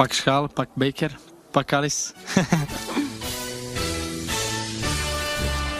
Pak 0.00 0.12
schaal, 0.12 0.48
pak 0.48 0.68
beker, 0.74 1.10
pak 1.50 1.72
alles. 1.72 2.12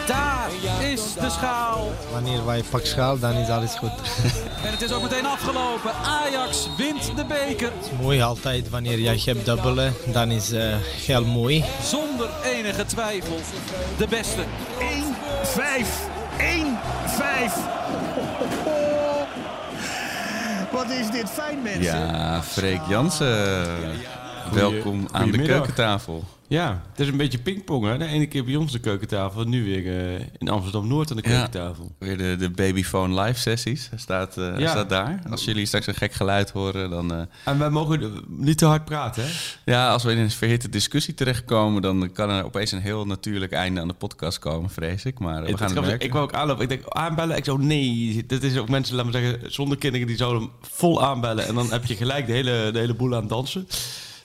Daar 0.07 0.51
is 0.81 1.15
de 1.15 1.31
schaal. 1.31 1.93
Wanneer 2.13 2.45
wij 2.45 2.63
pak 2.71 2.85
schaal, 2.85 3.19
dan 3.19 3.33
is 3.35 3.49
alles 3.49 3.75
goed. 3.75 3.91
En 4.65 4.71
het 4.71 4.83
is 4.83 4.93
ook 4.93 5.03
meteen 5.03 5.27
afgelopen. 5.27 5.93
Ajax 5.95 6.69
wint 6.77 7.17
de 7.17 7.25
beker. 7.25 7.73
Het 7.77 7.91
is 7.93 7.99
mooi 8.01 8.23
altijd 8.23 8.71
wanneer 8.71 8.99
jij 8.99 9.21
hebt 9.25 9.45
dubbelen, 9.45 9.95
dan 10.13 10.31
is 10.31 10.53
uh, 10.53 10.75
heel 11.07 11.25
mooi. 11.25 11.65
Zonder 11.83 12.29
enige 12.45 12.85
twijfel 12.85 13.41
de 13.99 14.07
beste. 14.09 14.45
1-5. 14.45 14.45
1-5. 18.67 18.70
Wat 20.71 20.91
is 20.91 21.11
dit 21.11 21.31
fijn, 21.31 21.63
mensen. 21.63 21.83
Ja, 21.83 22.43
Freek 22.43 22.81
Jansen. 22.89 23.67
Welkom 24.53 25.09
aan 25.11 25.31
de 25.31 25.43
keukentafel. 25.43 26.25
Ja, 26.49 26.83
het 26.91 27.01
is 27.01 27.09
een 27.09 27.17
beetje 27.17 27.39
pingpong. 27.39 27.87
Hè? 27.87 27.99
De 27.99 28.05
ene 28.05 28.27
keer 28.27 28.45
bij 28.45 28.57
ons 28.57 28.73
de 28.73 28.79
keukentafel, 28.79 29.45
nu 29.45 29.65
weer 29.65 29.85
uh, 29.85 30.27
in 30.39 30.49
Amsterdam-Noord 30.49 31.11
aan 31.11 31.17
de 31.17 31.23
keukentafel. 31.23 31.85
Ja, 31.99 32.07
weer 32.07 32.19
de, 32.19 32.37
de 32.39 32.51
Babyphone 32.51 33.23
live 33.23 33.41
sessies. 33.41 33.91
Staat, 33.97 34.39
uh, 34.39 34.59
ja. 34.59 34.71
staat 34.71 34.89
daar. 34.89 35.23
Als 35.31 35.45
jullie 35.45 35.67
straks 35.67 35.87
een 35.87 35.95
gek 35.95 36.13
geluid 36.13 36.51
horen, 36.51 36.91
dan... 36.91 37.13
Uh... 37.13 37.21
En 37.45 37.59
wij 37.59 37.71
mogen 37.71 38.25
niet 38.29 38.59
te 38.59 38.65
hard 38.67 38.85
praten, 38.85 39.23
hè? 39.25 39.31
Ja, 39.65 39.91
als 39.91 40.05
we 40.05 40.13
in 40.13 40.19
een 40.19 40.31
verhitte 40.31 40.69
discussie 40.69 41.15
terechtkomen... 41.15 41.83
dan 41.83 42.13
kan 42.13 42.31
er 42.31 42.45
opeens 42.45 42.73
een 42.73 42.81
heel 42.81 43.07
natuurlijk 43.07 43.53
einde 43.53 43.81
aan 43.81 43.89
de 43.89 43.95
podcast 43.95 44.39
komen, 44.39 44.71
vrees 44.71 45.05
ik. 45.05 45.19
Maar 45.19 45.43
we 45.43 45.57
gaan 45.57 45.77
het 45.77 45.87
het 45.87 46.03
Ik 46.03 46.13
wou 46.13 46.25
ook 46.25 46.35
aanlopen. 46.35 46.63
Ik 46.63 46.69
denk, 46.69 46.89
aanbellen. 46.89 47.37
Ik 47.37 47.45
zo, 47.45 47.57
nee. 47.57 48.25
Dat 48.27 48.43
is 48.43 48.57
ook 48.57 48.69
mensen, 48.69 48.97
laten 48.97 49.13
we 49.13 49.19
zeggen, 49.19 49.53
zonder 49.53 49.79
kinderen... 49.79 50.07
die 50.07 50.17
zouden 50.17 50.51
vol 50.61 51.03
aanbellen. 51.03 51.47
En 51.47 51.55
dan 51.55 51.71
heb 51.71 51.85
je 51.85 51.97
gelijk 51.97 52.27
de 52.27 52.33
hele, 52.33 52.71
de 52.73 52.79
hele 52.79 52.95
boel 52.95 53.15
aan 53.15 53.21
het 53.21 53.29
dansen 53.29 53.67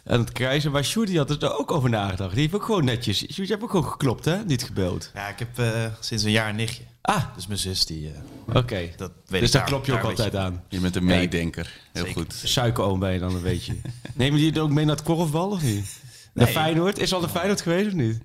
aan 0.05 0.19
het 0.19 0.31
krijgen. 0.31 0.71
Maar 0.71 0.85
Sjoerd 0.85 1.15
had 1.15 1.29
er 1.29 1.57
ook 1.57 1.71
over 1.71 1.89
nagedacht. 1.89 2.31
Die 2.31 2.41
heeft 2.41 2.53
ook 2.53 2.63
gewoon 2.63 2.85
netjes... 2.85 3.17
Sjoerd, 3.17 3.47
je 3.47 3.53
hebt 3.53 3.63
ook 3.63 3.69
gewoon 3.69 3.91
geklopt, 3.91 4.25
hè? 4.25 4.43
Niet 4.43 4.63
gebeld. 4.63 5.11
Ja, 5.13 5.27
ik 5.27 5.39
heb 5.39 5.59
uh, 5.59 5.85
sinds 5.99 6.23
een 6.23 6.31
jaar 6.31 6.49
een 6.49 6.55
nichtje. 6.55 6.83
Ah. 7.01 7.23
Dus 7.35 7.47
mijn 7.47 7.59
zus, 7.59 7.85
die... 7.85 8.01
Uh, 8.01 8.17
Oké. 8.47 8.57
Okay. 8.57 8.95
Dus 9.27 9.51
daar 9.51 9.63
klop 9.63 9.85
je 9.85 9.93
ook 9.93 10.03
altijd 10.03 10.31
je. 10.31 10.37
aan. 10.37 10.63
Je 10.69 10.79
bent 10.79 10.95
een 10.95 11.05
meedenker. 11.05 11.71
Heel 11.93 12.05
Zeker. 12.05 12.21
goed. 12.21 12.33
Suikeroom 12.33 12.99
ben 12.99 13.13
je 13.13 13.19
dan, 13.19 13.35
een 13.35 13.41
beetje. 13.41 13.75
Neem 14.13 14.35
je 14.35 14.51
die 14.51 14.61
ook 14.61 14.69
mee 14.69 14.85
naar 14.85 14.95
het 14.95 15.05
korfbal, 15.05 15.49
of 15.49 15.61
niet? 15.61 15.99
Nee. 16.33 16.47
Feyenoord? 16.47 16.97
Is 16.97 17.13
al 17.13 17.21
de 17.21 17.29
Feyenoord 17.29 17.61
geweest, 17.61 17.87
of 17.87 17.93
niet? 17.93 18.21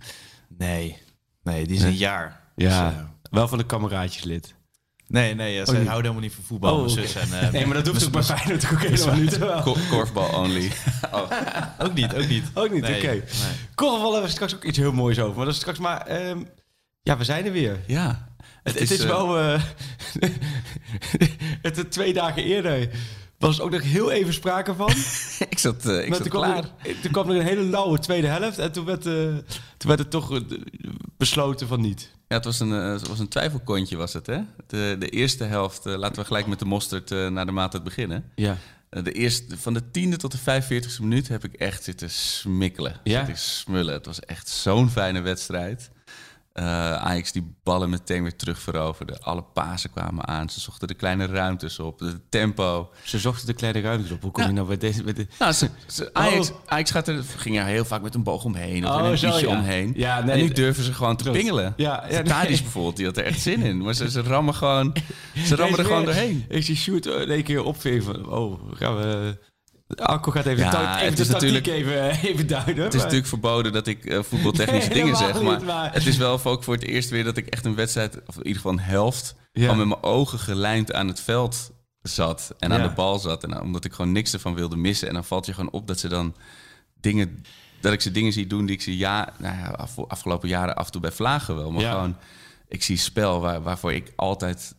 Nee. 0.48 0.98
Nee, 1.42 1.66
die 1.66 1.76
is 1.76 1.82
een 1.82 1.96
jaar. 1.96 2.40
Ja. 2.56 2.88
Dus, 2.88 2.98
uh, 2.98 3.04
wel 3.30 3.48
van 3.48 3.58
de 3.58 3.66
kameraadjeslid. 3.66 4.54
Nee, 5.10 5.34
nee, 5.34 5.54
ja, 5.54 5.64
ze 5.64 5.70
oh, 5.70 5.76
houden 5.76 5.96
helemaal 5.96 6.20
niet 6.20 6.32
van 6.32 6.44
voetbal. 6.44 6.80
Oh, 6.80 6.88
zus 6.88 7.14
en, 7.14 7.28
uh, 7.28 7.50
nee, 7.50 7.66
maar 7.66 7.74
dat 7.74 7.86
hoeft 7.86 8.04
ook 8.04 8.12
bij 8.12 8.22
Feyenoord 8.22 8.72
ook 8.72 8.80
helemaal 8.80 9.16
niet. 9.16 9.38
Korfbal 9.88 10.28
only. 10.28 10.70
Oh. 11.12 11.30
ook 11.78 11.94
niet, 11.94 12.14
ook 12.14 12.28
niet. 12.28 12.44
Ook 12.54 12.70
niet, 12.70 12.82
nee, 12.82 12.96
oké. 12.96 13.04
Okay. 13.04 13.16
Nee. 13.16 13.24
Korfbal 13.74 14.12
hebben 14.12 14.22
we 14.22 14.34
straks 14.34 14.54
ook 14.54 14.64
iets 14.64 14.78
heel 14.78 14.92
moois 14.92 15.18
over. 15.18 15.36
Maar 15.36 15.44
dat 15.44 15.54
is 15.54 15.60
straks 15.60 15.78
maar... 15.78 16.28
Um, 16.28 16.48
ja, 17.02 17.16
we 17.16 17.24
zijn 17.24 17.46
er 17.46 17.52
weer. 17.52 17.80
Ja. 17.86 18.28
Het, 18.62 18.78
het 18.78 18.90
is, 18.90 18.98
is 18.98 19.04
wel... 19.04 19.40
Uh, 19.40 19.62
het 21.62 21.76
is 21.76 21.84
twee 21.88 22.12
dagen 22.12 22.44
eerder 22.44 22.88
was 23.40 23.58
er 23.58 23.64
ook 23.64 23.70
nog 23.70 23.82
heel 23.82 24.10
even 24.10 24.32
sprake 24.32 24.74
van. 24.74 24.90
ik 25.50 25.58
zat, 25.58 25.86
uh, 25.86 26.04
ik 26.04 26.14
zat 26.14 26.22
toen 26.22 26.30
klaar. 26.30 26.60
Kwam 26.60 26.74
er, 26.82 27.00
toen 27.00 27.10
kwam 27.10 27.30
er 27.30 27.36
een 27.36 27.46
hele 27.46 27.62
lauwe 27.62 27.98
tweede 27.98 28.26
helft. 28.26 28.58
En 28.58 28.72
toen 28.72 28.84
werd, 28.84 29.06
uh, 29.06 29.12
toen 29.76 29.88
werd 29.88 29.98
het 29.98 30.10
toch 30.10 30.32
uh, 30.32 30.40
besloten 31.16 31.66
van 31.68 31.80
niet. 31.80 32.10
Ja, 32.28 32.36
het 32.36 32.44
was 32.44 32.60
een, 32.60 32.70
het 32.70 33.08
was 33.08 33.18
een 33.18 33.28
twijfelkontje 33.28 33.96
was 33.96 34.12
het, 34.12 34.26
hè? 34.26 34.40
De, 34.66 34.96
de 34.98 35.08
eerste 35.08 35.44
helft, 35.44 35.84
laten 35.84 36.20
we 36.20 36.24
gelijk 36.24 36.46
met 36.46 36.58
de 36.58 36.64
mosterd 36.64 37.10
naar 37.10 37.46
de 37.46 37.52
maaltijd 37.52 37.84
beginnen. 37.84 38.24
Ja. 38.34 38.56
de 38.88 39.12
eerste, 39.12 39.58
van 39.58 39.74
de 39.74 39.90
tiende 39.90 40.16
tot 40.16 40.32
de 40.32 40.62
45e 40.62 41.00
minuut 41.00 41.28
heb 41.28 41.44
ik 41.44 41.54
echt 41.54 41.84
zitten 41.84 42.10
smikkelen. 42.10 43.00
Ja? 43.04 43.18
Zitten 43.18 43.44
smullen. 43.44 43.94
Het 43.94 44.06
was 44.06 44.20
echt 44.20 44.48
zo'n 44.48 44.90
fijne 44.90 45.20
wedstrijd. 45.20 45.90
Uh, 46.60 46.66
Ajax 46.94 47.32
die 47.32 47.54
ballen 47.62 47.90
meteen 47.90 48.22
weer 48.22 48.36
terug 48.36 48.58
veroverde. 48.58 49.18
Alle 49.20 49.42
pasen 49.42 49.90
kwamen 49.90 50.26
aan. 50.26 50.48
Ze 50.48 50.60
zochten 50.60 50.88
de 50.88 50.94
kleine 50.94 51.26
ruimtes 51.26 51.78
op. 51.78 51.98
De 51.98 52.20
tempo. 52.28 52.90
Ze 53.04 53.18
zochten 53.18 53.46
de 53.46 53.52
kleine 53.52 53.80
ruimtes 53.80 54.10
op. 54.10 54.22
Hoe 54.22 54.30
kom 54.30 54.42
ja. 54.42 54.48
je 54.48 54.54
nou 54.54 54.66
bij 54.66 54.76
deze... 54.76 55.02
Bij 55.02 55.12
de... 55.12 55.26
nou, 55.38 55.52
ze, 55.52 55.68
ze, 55.86 56.10
Ajax, 56.12 56.50
oh. 56.50 56.56
Ajax 56.66 56.90
gaat 56.90 57.08
er, 57.08 57.22
ging 57.36 57.58
er 57.58 57.64
heel 57.64 57.84
vaak 57.84 58.02
met 58.02 58.14
een 58.14 58.22
boog 58.22 58.44
omheen. 58.44 58.86
Of 58.86 58.94
oh, 58.94 59.08
een 59.08 59.18
zo, 59.18 59.38
ja. 59.38 59.46
omheen. 59.46 59.92
Ja, 59.96 60.20
nee, 60.24 60.34
en 60.34 60.40
nu 60.40 60.48
durven 60.48 60.84
ze 60.84 60.92
gewoon 60.92 61.16
te 61.16 61.30
pingelen. 61.30 61.74
Ja, 61.76 62.04
ja, 62.10 62.22
Tadic 62.22 62.48
nee. 62.48 62.62
bijvoorbeeld, 62.62 62.96
die 62.96 63.06
had 63.06 63.16
er 63.16 63.24
echt 63.24 63.40
zin 63.40 63.62
in. 63.62 63.78
Maar 63.78 63.94
ze, 63.94 64.10
ze 64.10 64.22
rammen 64.22 64.54
gewoon... 64.54 64.96
Ze 65.44 65.56
rammen 65.56 65.78
er 65.78 65.84
gewoon 65.84 66.04
doorheen. 66.04 66.44
Ik 66.48 66.64
zie 66.64 66.76
Shoot 66.76 67.06
in 67.06 67.30
één 67.30 67.42
keer 67.42 67.64
opveven. 67.64 68.28
Oh, 68.30 68.60
gaan 68.72 68.96
we... 68.96 69.38
Alco 69.94 70.30
gaat 70.30 70.46
even, 70.46 70.64
ja, 70.64 70.94
even 70.96 71.06
het 71.06 71.16
de 71.16 71.22
is 71.22 71.28
natuurlijk 71.28 71.66
even, 71.66 72.10
even 72.10 72.46
duiden. 72.46 72.74
Het 72.76 72.86
is 72.86 72.92
maar. 72.92 73.02
natuurlijk 73.02 73.26
verboden 73.26 73.72
dat 73.72 73.86
ik 73.86 74.04
uh, 74.04 74.22
voetbaltechnische 74.22 74.88
Nee, 74.92 74.98
dingen 75.02 75.16
zeg. 75.16 75.42
Maar, 75.42 75.56
niet, 75.56 75.66
maar- 75.66 75.92
het 75.92 76.06
is 76.06 76.16
wel 76.16 76.40
ook 76.44 76.64
voor 76.64 76.74
het 76.74 76.82
eerst 76.84 77.10
weer 77.10 77.24
dat 77.24 77.36
ik 77.36 77.46
echt 77.46 77.64
een 77.64 77.74
wedstrijd, 77.74 78.16
of 78.26 78.34
in 78.36 78.40
ieder 78.46 78.56
geval 78.62 78.72
een 78.72 78.80
helft, 78.84 79.34
Ja. 79.52 79.60
gewoon 79.62 79.78
met 79.78 79.86
mijn 79.88 80.02
ogen 80.02 80.38
gelijmd 80.38 80.92
aan 80.92 81.08
het 81.08 81.20
veld 81.20 81.70
zat. 82.02 82.54
En 82.58 82.72
aan 82.72 82.82
de 82.82 82.94
bal 82.94 83.18
zat. 83.18 83.44
En 83.44 83.60
omdat 83.60 83.84
ik 83.84 83.92
gewoon 83.92 84.12
niks 84.12 84.32
ervan 84.32 84.54
wilde 84.54 84.76
missen. 84.76 85.08
En 85.08 85.14
dan 85.14 85.24
valt 85.24 85.46
je 85.46 85.54
gewoon 85.54 85.70
op 85.70 85.86
dat 85.86 85.98
ze 85.98 86.08
dan 86.08 86.34
dingen. 87.00 87.44
Dat 87.80 87.92
ik 87.92 88.00
ze 88.00 88.10
dingen 88.10 88.32
zie 88.32 88.46
doen 88.46 88.66
die 88.66 88.74
ik 88.74 88.82
ze 88.82 88.96
ja, 88.96 89.32
nou 89.38 89.56
ja, 89.56 89.66
af- 89.66 89.98
afgelopen 90.08 90.48
jaren 90.48 90.76
af 90.76 90.86
en 90.86 90.92
toe 90.92 91.00
bij 91.00 91.12
Vlagen 91.12 91.56
wel. 91.56 91.70
Maar 91.72 91.82
gewoon, 91.90 92.16
ik 92.68 92.82
zie 92.82 92.96
spel 92.96 93.40
waar, 93.40 93.62
waarvoor 93.62 93.92
ik 93.92 94.12
altijd 94.16 94.74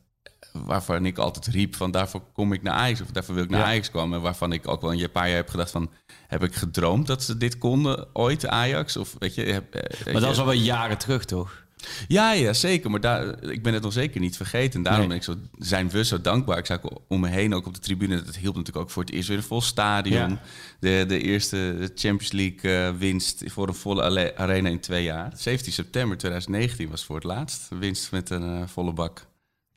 waarvan 0.53 1.05
ik 1.05 1.17
altijd 1.17 1.47
riep 1.47 1.75
van 1.75 1.91
daarvoor 1.91 2.21
kom 2.33 2.53
ik 2.53 2.61
naar 2.61 2.73
Ajax 2.73 3.01
of 3.01 3.07
daarvoor 3.11 3.35
wil 3.35 3.43
ik 3.43 3.49
naar 3.49 3.59
Ja. 3.59 3.65
Ajax 3.65 3.91
komen. 3.91 4.17
En 4.17 4.23
waarvan 4.23 4.51
ik 4.53 4.67
ook 4.67 4.81
wel 4.81 4.93
een 4.93 5.11
paar 5.11 5.27
jaar 5.27 5.35
heb 5.37 5.49
gedacht 5.49 5.71
van 5.71 5.89
heb 6.27 6.43
ik 6.43 6.55
gedroomd 6.55 7.07
dat 7.07 7.23
ze 7.23 7.37
dit 7.37 7.57
konden 7.57 8.07
ooit 8.13 8.47
Ajax 8.47 8.97
of 8.97 9.15
weet 9.19 9.35
je. 9.35 9.41
Heb, 9.43 9.75
eh, 9.75 10.03
Maar 10.03 10.13
dat 10.13 10.23
je- 10.23 10.29
is 10.29 10.39
alweer 10.39 10.55
jaren 10.61 10.97
terug, 10.97 11.25
toch? 11.25 11.63
ja, 12.07 12.31
ja, 12.33 12.53
zeker. 12.53 12.89
Maar 12.91 12.99
daar, 13.01 13.43
ik 13.43 13.63
ben 13.63 13.73
het 13.73 13.83
nog 13.83 13.93
zeker 13.93 14.19
niet 14.21 14.37
vergeten. 14.37 14.81
Daarom 14.81 15.07
Nee. 15.07 15.09
ben 15.09 15.17
ik 15.17 15.23
zo, 15.23 15.35
zijn 15.65 15.89
we 15.89 16.03
zo 16.05 16.21
dankbaar. 16.21 16.57
Ik 16.57 16.65
zag 16.65 16.79
om 17.07 17.19
me 17.19 17.27
heen 17.27 17.53
ook 17.53 17.65
op 17.67 17.73
de 17.73 17.79
tribune. 17.79 18.23
Dat 18.23 18.35
hielp 18.35 18.55
natuurlijk 18.55 18.85
ook 18.85 18.91
voor 18.91 19.03
het 19.03 19.11
eerst 19.11 19.27
weer 19.27 19.37
een 19.37 19.43
vol 19.43 19.61
stadion. 19.61 20.29
Ja. 20.29 20.41
De, 20.79 21.05
de 21.07 21.21
eerste 21.21 21.91
Champions 21.95 22.31
League 22.31 22.85
eh, 22.87 22.93
winst 22.97 23.43
voor 23.45 23.67
een 23.67 23.73
volle 23.75 24.35
arena 24.37 24.69
in 24.69 24.79
twee 24.79 25.03
jaar. 25.03 25.31
17 25.35 25.73
september 25.73 26.17
2019 26.17 26.89
was 26.89 27.03
voor 27.05 27.15
het 27.15 27.23
laatst. 27.25 27.67
Winst 27.79 28.11
met 28.11 28.29
een 28.29 28.61
eh, 28.61 28.67
volle 28.67 28.93
bak. 28.93 29.25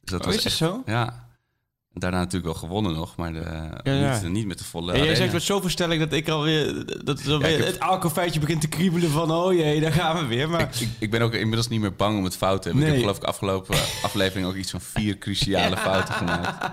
Dus 0.04 0.12
dat 0.12 0.20
Oh, 0.20 0.26
was 0.26 0.34
is 0.36 0.42
dat 0.42 0.52
echt, 0.52 0.56
zo? 0.56 0.82
Ja. 0.86 1.22
Daarna 1.96 2.18
natuurlijk 2.18 2.44
wel 2.44 2.54
gewonnen 2.54 2.94
nog, 2.94 3.16
maar 3.16 3.32
de, 3.32 3.68
ja. 3.90 4.20
Niet, 4.22 4.32
niet 4.32 4.46
met 4.46 4.58
de 4.58 4.64
volle 4.64 4.86
En 4.86 4.92
jij 4.92 5.00
arena. 5.06 5.16
zegt 5.20 5.32
met 5.32 5.42
zoveel 5.42 5.68
stelling 5.70 6.00
dat 6.00 6.12
ik 6.12 6.28
alweer... 6.28 6.84
Dat 7.04 7.18
het, 7.18 7.28
alweer 7.28 7.50
ik 7.50 7.56
heb- 7.56 7.66
het 7.66 7.80
alcoholfeitje 7.80 8.40
begint 8.40 8.60
te 8.60 8.68
kriebelen 8.68 9.10
van... 9.10 9.30
Oh 9.30 9.52
jee, 9.52 9.80
daar 9.80 9.92
gaan 9.92 10.16
we 10.18 10.26
weer. 10.26 10.48
Maar 10.48 10.60
Ik, 10.60 10.74
ik, 10.74 10.88
ik 10.98 11.10
ben 11.10 11.22
ook 11.22 11.32
inmiddels 11.32 11.68
niet 11.68 11.80
meer 11.80 11.94
bang 11.94 12.18
om 12.18 12.24
het 12.24 12.36
fout 12.36 12.62
te 12.62 12.68
hebben. 12.68 12.86
Ik 12.86 12.92
heb 12.92 13.00
geloof 13.00 13.16
ik 13.16 13.24
afgelopen 13.24 13.74
aflevering 14.02 14.46
ook 14.48 14.54
iets 14.54 14.70
van 14.70 14.80
vier 14.80 15.18
cruciale 15.18 15.76
fouten 15.76 16.14
gemaakt. 16.14 16.56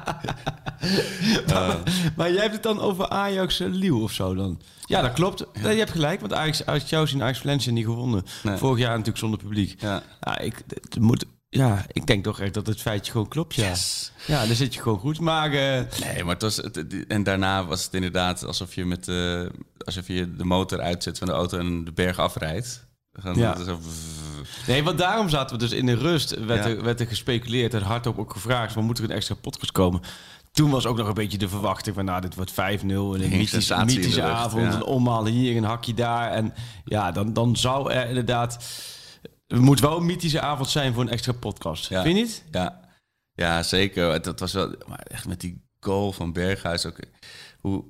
Eh, 1.47 1.75
Maar 2.15 2.31
jij 2.31 2.41
hebt 2.41 2.53
het 2.53 2.63
dan 2.63 2.79
over 2.79 3.09
Ajax 3.09 3.57
Liel 3.57 4.01
of 4.01 4.11
zo 4.11 4.35
dan? 4.35 4.61
Ja, 4.85 5.01
dat 5.01 5.13
klopt. 5.13 5.45
Je 5.53 5.67
hebt 5.67 5.91
gelijk, 5.91 6.19
want 6.19 6.33
Ajax, 6.33 6.65
Ajax 6.65 6.83
Chelsea 6.87 7.17
en 7.17 7.23
Ajax 7.23 7.39
Valencia 7.39 7.71
niet 7.71 7.85
gewonnen. 7.85 8.23
Nee. 8.43 8.57
Vorig 8.57 8.79
jaar 8.79 8.89
natuurlijk 8.91 9.17
zonder 9.17 9.39
publiek. 9.39 9.81
ja. 9.81 10.03
Ja, 10.21 10.37
ik, 10.39 10.63
het 10.67 10.99
moet, 10.99 11.25
ja, 11.53 11.85
ik 11.91 12.07
denk 12.07 12.23
toch 12.23 12.39
echt 12.39 12.53
dat 12.53 12.67
het 12.67 12.81
feitje 12.81 13.11
gewoon 13.11 13.27
klopt, 13.27 13.55
ja. 13.55 13.73
Ja, 14.27 14.45
dan 14.45 14.55
zit 14.55 14.73
je 14.73 14.81
gewoon 14.81 14.99
goed. 14.99 15.19
Maar 15.19 15.45
eh, 15.53 15.83
Nee, 16.13 16.23
maar 16.23 16.33
het 16.33 16.41
was. 16.41 16.55
Het, 16.57 17.05
en 17.07 17.23
daarna 17.23 17.65
was 17.65 17.83
het 17.83 17.93
inderdaad 17.93 18.45
alsof 18.45 18.75
je 18.75 18.85
met 18.85 19.05
de, 19.05 19.51
alsof 19.85 20.07
je 20.07 20.35
de 20.35 20.43
motor 20.45 20.81
uitzet 20.81 21.17
van 21.17 21.27
de 21.27 21.33
auto 21.33 21.57
en 21.57 21.83
de 21.83 21.91
berg 21.91 22.19
afrijdt. 22.19 22.85
Dan 23.11 23.35
Ja. 23.35 23.63
zo- 23.63 23.79
nee, 24.67 24.83
want 24.83 24.97
daarom 24.97 25.29
zaten 25.29 25.55
we 25.57 25.61
dus 25.63 25.71
in 25.71 25.85
de 25.85 25.95
rust. 25.95 26.45
Werd, 26.45 26.63
Ja. 26.63 26.69
er, 26.69 26.83
werd 26.83 26.99
er 26.99 27.07
gespeculeerd 27.07 27.73
en 27.73 27.81
hardop 27.81 28.17
ook 28.19 28.31
gevraagd... 28.33 28.73
van 28.73 28.83
moet 28.85 28.97
er 28.97 29.03
een 29.03 29.11
extra 29.11 29.35
podcast 29.35 29.71
komen? 29.71 30.01
Toen 30.51 30.69
was 30.69 30.85
ook 30.85 30.97
nog 30.97 31.07
een 31.07 31.13
beetje 31.13 31.37
de 31.37 31.49
verwachting 31.49 31.95
van... 31.95 32.05
nou, 32.05 32.21
dit 32.21 32.35
wordt 32.35 32.51
5-0 32.51 32.55
en 32.55 32.89
een 32.89 33.29
mythische, 33.29 33.83
mythische 33.85 34.21
avond... 34.23 34.63
ja. 34.65 34.73
een 34.75 34.83
omhaal 34.83 35.25
hier, 35.25 35.57
een 35.57 35.63
hakje 35.63 35.93
daar. 35.93 36.31
En 36.31 36.53
ja, 36.85 37.11
dan, 37.11 37.33
dan 37.33 37.55
zou 37.55 37.91
er 37.91 38.07
inderdaad... 38.07 38.57
Het 39.51 39.61
moet 39.61 39.79
wel 39.79 39.97
een 39.97 40.05
mythische 40.05 40.41
avond 40.41 40.69
zijn 40.69 40.93
voor 40.93 41.03
een 41.03 41.09
extra 41.09 41.31
podcast. 41.31 41.89
Ja. 41.89 42.03
Vind 42.03 42.17
je 42.17 42.23
niet? 42.23 42.43
Ja, 42.51 42.79
ja 43.33 43.63
zeker. 43.63 44.11
Het 44.11 44.39
was 44.39 44.53
wel, 44.53 44.75
maar 44.87 44.99
echt 44.99 45.27
met 45.27 45.41
die 45.41 45.61
goal 45.79 46.11
van 46.11 46.33
Berghuis 46.33 46.85
ook. 46.85 46.97
Hoe, 47.59 47.83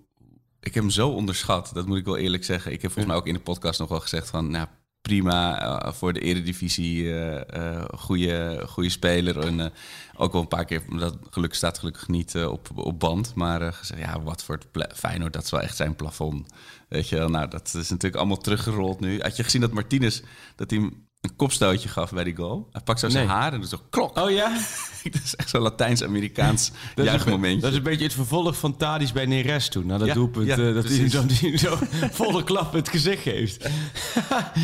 ik 0.60 0.74
heb 0.74 0.84
hem 0.84 0.92
zo 0.92 1.10
onderschat, 1.10 1.72
dat 1.74 1.86
moet 1.86 1.98
ik 1.98 2.06
wel 2.06 2.18
eerlijk 2.18 2.44
zeggen. 2.44 2.72
Ik 2.72 2.82
heb 2.82 2.92
volgens 2.92 3.14
mij 3.14 3.22
ook 3.22 3.28
in 3.28 3.34
de 3.34 3.40
podcast 3.40 3.80
nog 3.80 3.90
wel 3.90 4.00
gezegd 4.00 4.30
van, 4.30 4.52
nou 4.52 4.68
prima 5.02 5.62
eh, 5.62 5.94
voor 5.94 6.14
de 6.14 6.20
eredivisie, 6.20 7.16
eh 7.16 7.84
goede, 7.98 8.64
goede 8.68 8.90
speler. 8.90 9.40
En 9.40 9.74
ook 10.16 10.32
wel 10.32 10.42
een 10.42 10.48
paar 10.48 10.66
keer, 10.66 10.84
dat 10.90 11.18
gelukkig 11.30 11.58
staat 11.58 11.80
gelukkig 11.80 12.08
niet 12.08 12.36
op, 12.36 12.70
op 12.76 13.00
band. 13.00 13.36
Maar 13.36 13.74
gezegd, 13.74 14.02
ja, 14.02 14.22
wat 14.22 14.44
voor 14.44 14.60
Feyenoord, 14.96 15.34
dat 15.34 15.44
is 15.44 15.52
wel 15.52 15.62
echt 15.62 15.76
zijn 15.76 15.96
plafond. 15.96 16.54
Weet 16.88 17.10
je 17.10 17.16
wel, 17.16 17.30
nou 17.30 17.48
dat 17.48 17.68
is 17.68 17.90
natuurlijk 17.90 18.16
allemaal 18.16 18.38
teruggerold 18.38 19.00
nu. 19.00 19.22
Had 19.22 19.36
je 19.36 19.44
gezien 19.44 19.62
dat 19.62 19.72
Martinez, 19.72 20.22
dat 20.56 20.70
hij 20.70 20.92
een 21.22 21.36
kopstootje 21.36 21.90
gaf 21.90 22.12
bij 22.12 22.24
die 22.24 22.36
goal. 22.36 22.68
Hij 22.72 22.82
pakt 22.82 23.00
zo 23.00 23.10
zijn 23.10 23.28
Nee. 23.28 23.36
haar 23.36 23.54
en 23.54 23.60
doet 23.60 23.70
zo 23.70 23.80
klok. 23.90 24.18
Oh 24.18 24.30
ja? 24.32 24.52
dat 25.12 25.22
is 25.24 25.36
echt 25.36 25.50
zo'n 25.50 25.62
Latijns-Amerikaans 25.62 26.68
Dat 26.72 26.80
is, 26.82 26.96
een, 26.96 27.04
juichmomentje. 27.04 27.62
dat 27.62 27.72
is 27.72 27.78
een 27.78 27.84
beetje 27.84 28.04
het 28.04 28.14
vervolg 28.14 28.58
van 28.58 28.78
Tadis 28.78 29.12
bij 29.12 29.26
Neres 29.26 29.70
toen. 29.70 29.86
Nou, 29.86 30.00
dat 30.00 30.08
Ja, 30.08 30.14
doelpunt 30.14 30.48
ja, 30.48 30.58
eh, 30.58 30.74
dat 30.74 30.84
hij 30.88 31.10
zo, 31.10 31.26
die 31.26 31.58
zo 31.68 31.78
volle 32.12 32.44
klap 32.44 32.74
het 32.74 32.90
gezicht 32.90 33.22
geeft. 33.22 33.64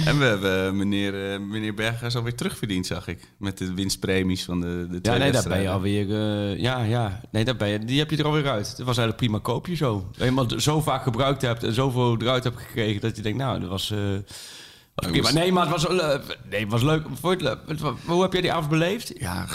En 0.06 0.18
we 0.20 0.26
hebben 0.26 0.78
meneer, 0.78 1.34
eh, 1.34 1.40
meneer 1.40 1.74
Berghuis 1.74 2.16
alweer 2.16 2.36
terugverdiend, 2.36 2.86
zag 2.86 3.08
ik. 3.08 3.32
Met 3.38 3.58
de 3.58 3.74
winstpremies 3.74 4.44
van 4.44 4.62
de, 4.62 4.88
de 4.90 5.00
Ja, 5.02 5.18
nee, 5.18 5.32
daar 5.32 5.48
ben 5.48 5.62
je 5.62 5.70
alweer... 5.70 6.10
eh 6.52 6.60
ja, 6.60 6.84
ja. 6.84 7.22
Nee, 7.32 7.46
daar 7.46 7.56
ben 7.56 7.68
je, 7.68 7.80
die 7.86 8.00
heb 8.00 8.10
je 8.12 8.18
er 8.18 8.26
alweer 8.26 8.50
uit. 8.50 8.78
Dat 8.78 8.86
was 8.86 8.98
eigenlijk 8.98 9.10
een 9.10 9.16
prima 9.28 9.40
koopje 9.40 9.76
zo. 9.76 10.06
Dat 10.12 10.18
je 10.18 10.24
hem 10.24 10.40
al 10.40 10.60
zo 10.60 10.82
vaak 10.82 11.04
gebruikt 11.04 11.42
hebt 11.42 11.64
en 11.64 11.74
zoveel 11.74 12.18
eruit 12.22 12.44
hebt 12.44 12.60
gekregen... 12.62 13.02
dat 13.02 13.16
je 13.16 13.22
denkt, 13.22 13.38
nou, 13.38 13.60
dat 13.60 13.70
was... 13.70 13.92
eh, 13.92 13.98
Nee, 15.34 15.52
maar 15.52 15.68
het 15.68 15.82
was, 15.84 15.88
eh, 16.00 16.20
nee, 16.50 16.60
het 16.62 16.72
was 16.72 16.82
leuk. 16.82 17.02
Vond 17.22 17.40
je 17.42 17.48
het 17.48 17.82
leuk? 17.82 17.92
Hoe 18.06 18.22
heb 18.22 18.32
jij 18.34 18.42
die 18.42 18.52
avond 18.52 18.70
beleefd? 18.70 19.14
Ja, 19.20 19.46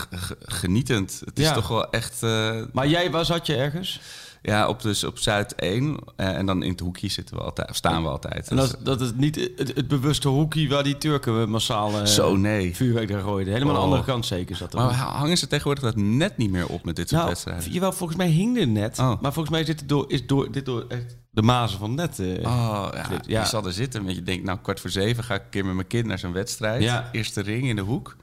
genietend. 0.40 1.22
Het 1.24 1.38
is 1.38 1.44
Ja. 1.44 1.52
toch 1.54 1.68
wel 1.68 1.90
echt... 1.90 2.22
eh, 2.22 2.56
Maar 2.72 2.88
jij, 2.88 3.10
waar 3.10 3.24
zat 3.24 3.46
je 3.46 3.54
ergens? 3.56 4.00
ja, 4.42 4.68
op, 4.68 4.82
dus 4.82 5.04
op 5.04 5.18
Zuid 5.18 5.54
1. 5.54 5.98
eh, 6.16 6.28
en 6.36 6.46
dan 6.46 6.62
in 6.62 6.70
het 6.70 6.80
hoekje 6.80 7.08
zitten 7.08 7.36
we 7.36 7.42
altijd, 7.42 7.76
staan 7.76 8.02
we 8.02 8.08
altijd. 8.08 8.48
En 8.48 8.56
Dus, 8.56 8.70
dat, 8.70 8.84
dat 8.84 9.00
is 9.00 9.10
niet 9.16 9.34
het, 9.56 9.72
het 9.74 9.88
bewuste 9.88 10.28
hoekje 10.28 10.68
waar 10.68 10.82
die 10.82 10.98
Turken 10.98 11.50
massaal 11.50 11.98
eh, 12.00 12.04
Zo, 12.06 12.36
nee. 12.36 12.76
vuurwerk 12.76 13.08
daar 13.08 13.20
gooiden. 13.22 13.52
Helemaal 13.52 13.74
aan 13.74 13.80
de 13.80 13.86
Oh. 13.86 13.92
andere 13.92 14.12
kant 14.12 14.26
zeker 14.26 14.56
zat 14.56 14.72
er. 14.74 14.78
Maar 14.80 14.94
hangen 14.94 15.38
ze 15.38 15.46
tegenwoordig 15.46 15.84
dat 15.84 15.96
net 15.96 16.36
niet 16.36 16.50
meer 16.50 16.66
op 16.68 16.84
met 16.84 16.96
dit 16.96 17.08
soort 17.08 17.20
nou, 17.20 17.32
wedstrijden? 17.32 17.72
jawel, 17.72 17.92
volgens 17.92 18.18
mij 18.18 18.28
hing 18.28 18.54
dit 18.54 18.68
net. 18.68 18.98
Oh. 18.98 19.20
Maar 19.20 19.32
volgens 19.32 19.54
mij 19.54 19.64
zit 19.64 19.80
het 19.80 19.88
door, 19.88 20.04
is 20.10 20.26
door, 20.26 20.50
dit 20.52 20.64
door 20.64 20.84
echt 20.88 21.16
de 21.32 21.43
mazen 21.43 21.79
van 21.79 21.94
net. 21.94 22.19
eh. 22.19 22.26
Oh, 22.46 22.88
ja, 22.93 23.06
ja. 23.26 23.40
je 23.40 23.46
zal 23.46 23.67
er 23.67 23.73
zitten. 23.73 24.05
Want 24.05 24.17
je 24.17 24.23
denkt, 24.23 24.44
nou, 24.44 24.58
kwart 24.62 24.81
voor 24.81 24.90
zeven 24.90 25.25
ga 25.25 25.34
ik 25.34 25.43
een 25.43 25.50
keer 25.50 25.64
met 25.64 25.75
mijn 25.75 25.87
kind 25.87 26.06
naar 26.06 26.19
zo'n 26.19 26.32
wedstrijd. 26.32 26.82
Ja. 26.82 27.08
Eerste 27.12 27.40
ring 27.40 27.69
in 27.69 27.76
de 27.76 27.82
hoek. 27.82 28.17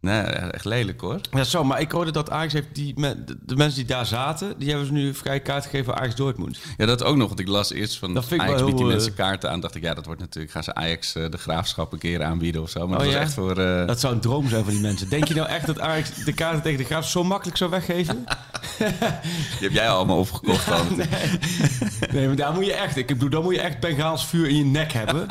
Nee, 0.00 0.20
echt 0.20 0.64
lelijk 0.64 1.00
hoor. 1.00 1.20
Ja, 1.30 1.44
zo, 1.44 1.64
maar 1.64 1.80
ik 1.80 1.90
hoorde 1.90 2.10
dat 2.10 2.30
Ajax 2.30 2.52
heeft 2.52 2.66
die, 2.74 2.94
de, 2.94 3.56
mensen 3.56 3.78
die 3.78 3.84
daar 3.86 4.06
zaten, 4.06 4.58
die 4.58 4.68
hebben 4.68 4.86
ze 4.86 4.92
nu 4.92 5.14
vrij 5.14 5.40
kaart 5.40 5.64
gegeven 5.64 5.84
voor 5.84 5.94
Ajax 5.94 6.14
Dortmund. 6.14 6.58
Ja, 6.76 6.86
dat 6.86 7.04
ook 7.04 7.16
nog. 7.16 7.28
Want 7.28 7.40
ik 7.40 7.48
las 7.48 7.72
eerst 7.72 7.98
van 7.98 8.14
Dat 8.14 8.24
vind 8.26 8.40
Ajax 8.40 8.62
biedt 8.64 8.76
die 8.76 8.86
mensen 8.86 9.10
eh, 9.10 9.16
kaarten 9.16 9.50
aan. 9.50 9.60
Dacht 9.60 9.74
ik, 9.74 9.82
ja, 9.82 9.94
dat 9.94 10.04
wordt 10.06 10.20
natuurlijk... 10.20 10.52
Gaan 10.52 10.62
ze 10.62 10.74
Ajax 10.74 11.14
eh, 11.14 11.30
de 11.30 11.38
graafschap 11.38 11.92
een 11.92 11.98
keer 11.98 12.22
aanbieden 12.22 12.62
of 12.62 12.70
zo. 12.70 12.80
Maar 12.88 12.98
Oh, 12.98 13.04
dat 13.04 13.04
was 13.04 13.14
ja? 13.14 13.20
echt 13.20 13.34
voor... 13.34 13.58
eh, 13.58 13.86
Dat 13.86 14.00
zou 14.00 14.14
een 14.14 14.20
droom 14.20 14.48
zijn 14.48 14.64
van 14.64 14.72
die 14.72 14.82
mensen. 14.82 15.08
Denk 15.08 15.24
je 15.28 15.34
nou 15.34 15.48
echt 15.48 15.66
dat 15.66 15.80
Ajax 15.80 16.14
de 16.24 16.32
kaarten 16.32 16.62
tegen 16.62 16.78
de 16.78 16.84
Graaf 16.84 17.08
zo 17.08 17.24
makkelijk 17.24 17.56
zou 17.56 17.70
weggeven? 17.70 18.24
Die 18.78 19.68
heb 19.68 19.72
jij 19.72 19.88
allemaal 19.88 20.18
opgekocht 20.18 20.66
dan. 20.76 21.02
Nee, 22.12 22.26
maar 22.26 22.36
daar 22.36 22.52
moet 22.52 22.66
je 22.66 22.72
echt, 22.72 22.96
ik 22.96 23.06
bedoel, 23.06 23.28
dan 23.30 23.42
moet 23.42 23.54
je 23.54 23.60
echt 23.60 23.80
Bengaals 23.80 24.26
vuur 24.26 24.48
in 24.48 24.56
je 24.56 24.64
nek 24.64 24.92
hebben. 24.92 25.26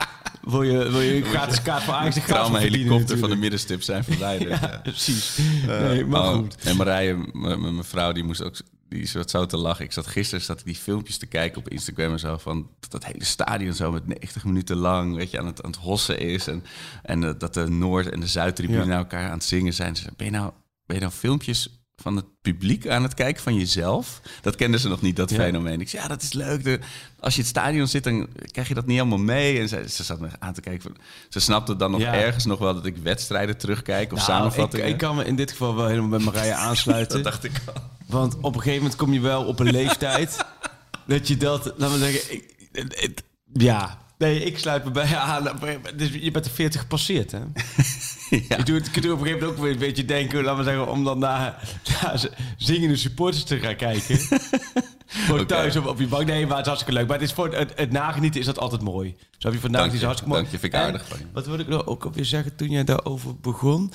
Wil 0.50 0.64
je, 0.64 0.92
wil 0.92 1.02
je 1.02 1.16
een 1.16 1.24
gratis 1.26 1.62
kaart 1.62 1.84
voor 1.84 1.94
Ajax 1.94 2.20
verdienen 2.20 2.60
helikopter 2.60 3.18
van 3.18 3.30
de 3.30 3.36
middenstip 3.36 3.82
zijn 3.82 4.04
verwijderd. 4.04 4.60
ja. 4.60 4.80
Precies. 4.84 5.38
Nee, 5.68 6.06
maar 6.06 6.22
Oh, 6.22 6.34
goed. 6.36 6.56
En 6.56 6.76
Marije, 6.78 7.30
mijn 7.34 7.84
vrouw, 7.84 8.12
die 8.12 8.24
moest 8.24 8.44
ook... 8.44 8.56
Die 8.90 9.06
zat 9.08 9.30
zo 9.30 9.46
te 9.46 9.58
lachen. 9.58 9.86
Ik 9.86 9.92
zat 9.92 10.08
gisteren 10.08 10.44
zat 10.46 10.60
ik 10.60 10.66
die 10.66 10.76
filmpjes 10.76 11.18
te 11.18 11.26
kijken 11.26 11.58
op 11.58 11.70
Instagram 11.70 12.12
en 12.12 12.20
zo. 12.20 12.38
Van 12.38 12.70
dat, 12.80 12.92
dat 12.92 13.06
hele 13.06 13.24
stadion 13.24 13.74
zo 13.74 13.92
met 13.92 14.08
90 14.08 14.44
minuten 14.46 14.76
lang 14.78 15.16
weet 15.16 15.32
je, 15.32 15.40
aan, 15.40 15.46
het, 15.46 15.64
aan 15.64 15.72
het 15.72 15.80
hossen 15.80 16.20
is. 16.20 16.48
En, 16.48 16.64
en 17.04 17.24
eh, 17.24 17.34
dat 17.38 17.54
de 17.54 17.70
Noord- 17.70 18.10
en 18.10 18.20
de 18.20 18.28
Zuidtribune 18.28 18.80
Ja. 18.80 18.86
naar 18.86 18.98
elkaar 18.98 19.26
aan 19.28 19.32
het 19.38 19.44
zingen 19.44 19.74
zijn. 19.74 19.96
Ze 19.96 20.02
zei, 20.02 20.14
ben, 20.18 20.26
je 20.26 20.32
nou, 20.32 20.52
ben 20.86 20.96
je 20.96 21.02
nou 21.02 21.14
filmpjes 21.14 21.77
van 22.02 22.16
het 22.16 22.26
publiek 22.42 22.88
aan 22.88 23.04
het 23.04 23.14
kijken 23.14 23.44
van 23.44 23.56
jezelf? 23.56 24.22
Dat 24.42 24.56
kenden 24.56 24.80
ze 24.80 24.88
nog 24.88 25.02
niet, 25.02 25.16
dat 25.16 25.30
Ja. 25.30 25.36
fenomeen. 25.36 25.82
Ik 25.82 25.90
zei, 25.90 26.02
ja, 26.02 26.08
dat 26.08 26.22
is 26.22 26.34
leuk. 26.34 26.64
De, 26.64 26.80
als 27.20 27.34
je 27.34 27.40
in 27.40 27.48
het 27.48 27.58
stadion 27.58 27.88
zit, 27.88 28.04
dan 28.04 28.28
krijg 28.52 28.68
je 28.68 28.74
dat 28.74 28.86
niet 28.86 28.98
helemaal 28.98 29.18
mee. 29.18 29.60
En 29.60 29.68
ze, 29.70 29.84
ze 29.90 30.04
zat 30.04 30.20
me 30.20 30.28
aan 30.40 30.54
te 30.54 30.62
kijken. 30.62 30.82
Van, 30.82 30.98
ze 31.30 31.40
snapte 31.40 31.76
dan 31.76 31.92
nog 31.92 32.00
Ja. 32.02 32.14
ergens 32.14 32.46
nog 32.46 32.60
wel 32.60 32.74
dat 32.74 32.86
ik 32.86 32.98
wedstrijden 32.98 33.58
terugkijk 33.58 34.12
of 34.14 34.18
Nou, 34.28 34.32
samenvattingen. 34.32 34.86
ik, 34.86 34.92
ik 34.92 34.98
kan 34.98 35.16
me 35.16 35.26
in 35.26 35.36
dit 35.36 35.52
geval 35.52 35.76
wel 35.76 35.88
helemaal 35.88 36.10
bij 36.10 36.20
Marije 36.20 36.54
aansluiten. 36.68 37.24
dat 37.24 37.32
dacht 37.32 37.44
ik 37.44 37.62
al. 37.66 37.82
Want 38.06 38.36
op 38.36 38.44
een 38.56 38.62
gegeven 38.62 38.82
moment 38.82 38.96
kom 38.96 39.14
je 39.14 39.20
wel 39.20 39.44
op 39.46 39.60
een 39.60 39.72
leeftijd 39.72 40.38
dat 41.08 41.28
je 41.28 41.38
dat, 41.38 41.74
laten 41.78 42.00
we 42.00 42.12
zeggen, 42.12 42.34
ik- 42.34 42.56
het- 42.72 43.00
het- 43.02 43.24
ja. 43.54 44.06
Nee, 44.18 44.44
ik 44.44 44.58
sluit 44.58 44.84
me 44.84 44.92
bij 44.92 45.08
je 45.08 45.18
aan. 45.18 45.60
Dus 45.96 46.10
je 46.14 46.32
bent 46.32 46.46
de 46.46 46.52
40 46.52 46.82
gepasseerd, 46.82 47.32
hè? 47.32 47.40
Ja. 48.50 48.58
Je 48.58 48.64
doet, 48.64 48.90
je 48.94 49.02
doet 49.02 49.12
op 49.12 49.20
een 49.20 49.26
gegeven 49.26 49.40
moment 49.40 49.44
ook 49.44 49.58
weer 49.64 49.72
een 49.72 49.80
beetje 49.80 50.06
denken, 50.06 50.44
laten 50.44 50.58
we 50.58 50.64
zeggen, 50.64 50.92
om 50.92 51.04
dan 51.04 51.20
naar, 51.20 51.64
naar 52.02 52.30
zingende 52.58 52.96
supporters 52.96 53.44
te 53.44 53.60
gaan 53.60 53.76
kijken. 53.76 54.20
Voor 55.08 55.46
thuis 55.46 55.76
op, 55.76 55.86
op 55.86 56.00
je 56.00 56.08
bank. 56.08 56.28
Nee, 56.28 56.46
maar 56.46 56.58
het 56.58 56.66
is 56.66 56.72
hartstikke 56.72 57.00
leuk. 57.00 57.08
Maar 57.08 57.20
het, 57.20 57.28
is 57.28 57.34
voor 57.34 57.54
het, 57.54 57.74
het 57.76 57.92
nagenieten 57.92 58.40
is 58.40 58.46
dat 58.46 58.60
altijd 58.60 58.82
mooi. 58.82 59.16
Zo 59.38 59.48
heb 59.48 59.54
je 59.54 59.60
vandaag 59.60 59.84
je, 60.00 60.06
hartstikke 60.06 60.30
mooi. 60.30 60.42
dank 60.42 60.54
je, 60.54 60.60
vind 60.60 60.74
ik 60.74 60.80
aardig 60.80 61.08
van 61.08 61.18
je. 61.20 61.26
Wat 61.34 61.46
wil 61.46 61.60
ik 61.60 61.68
nou 61.68 61.86
ook 61.86 62.06
alweer 62.06 62.26
zeggen 62.26 62.56
toen 62.56 62.70
jij 62.70 62.84
daarover 62.84 63.40
begon? 63.40 63.92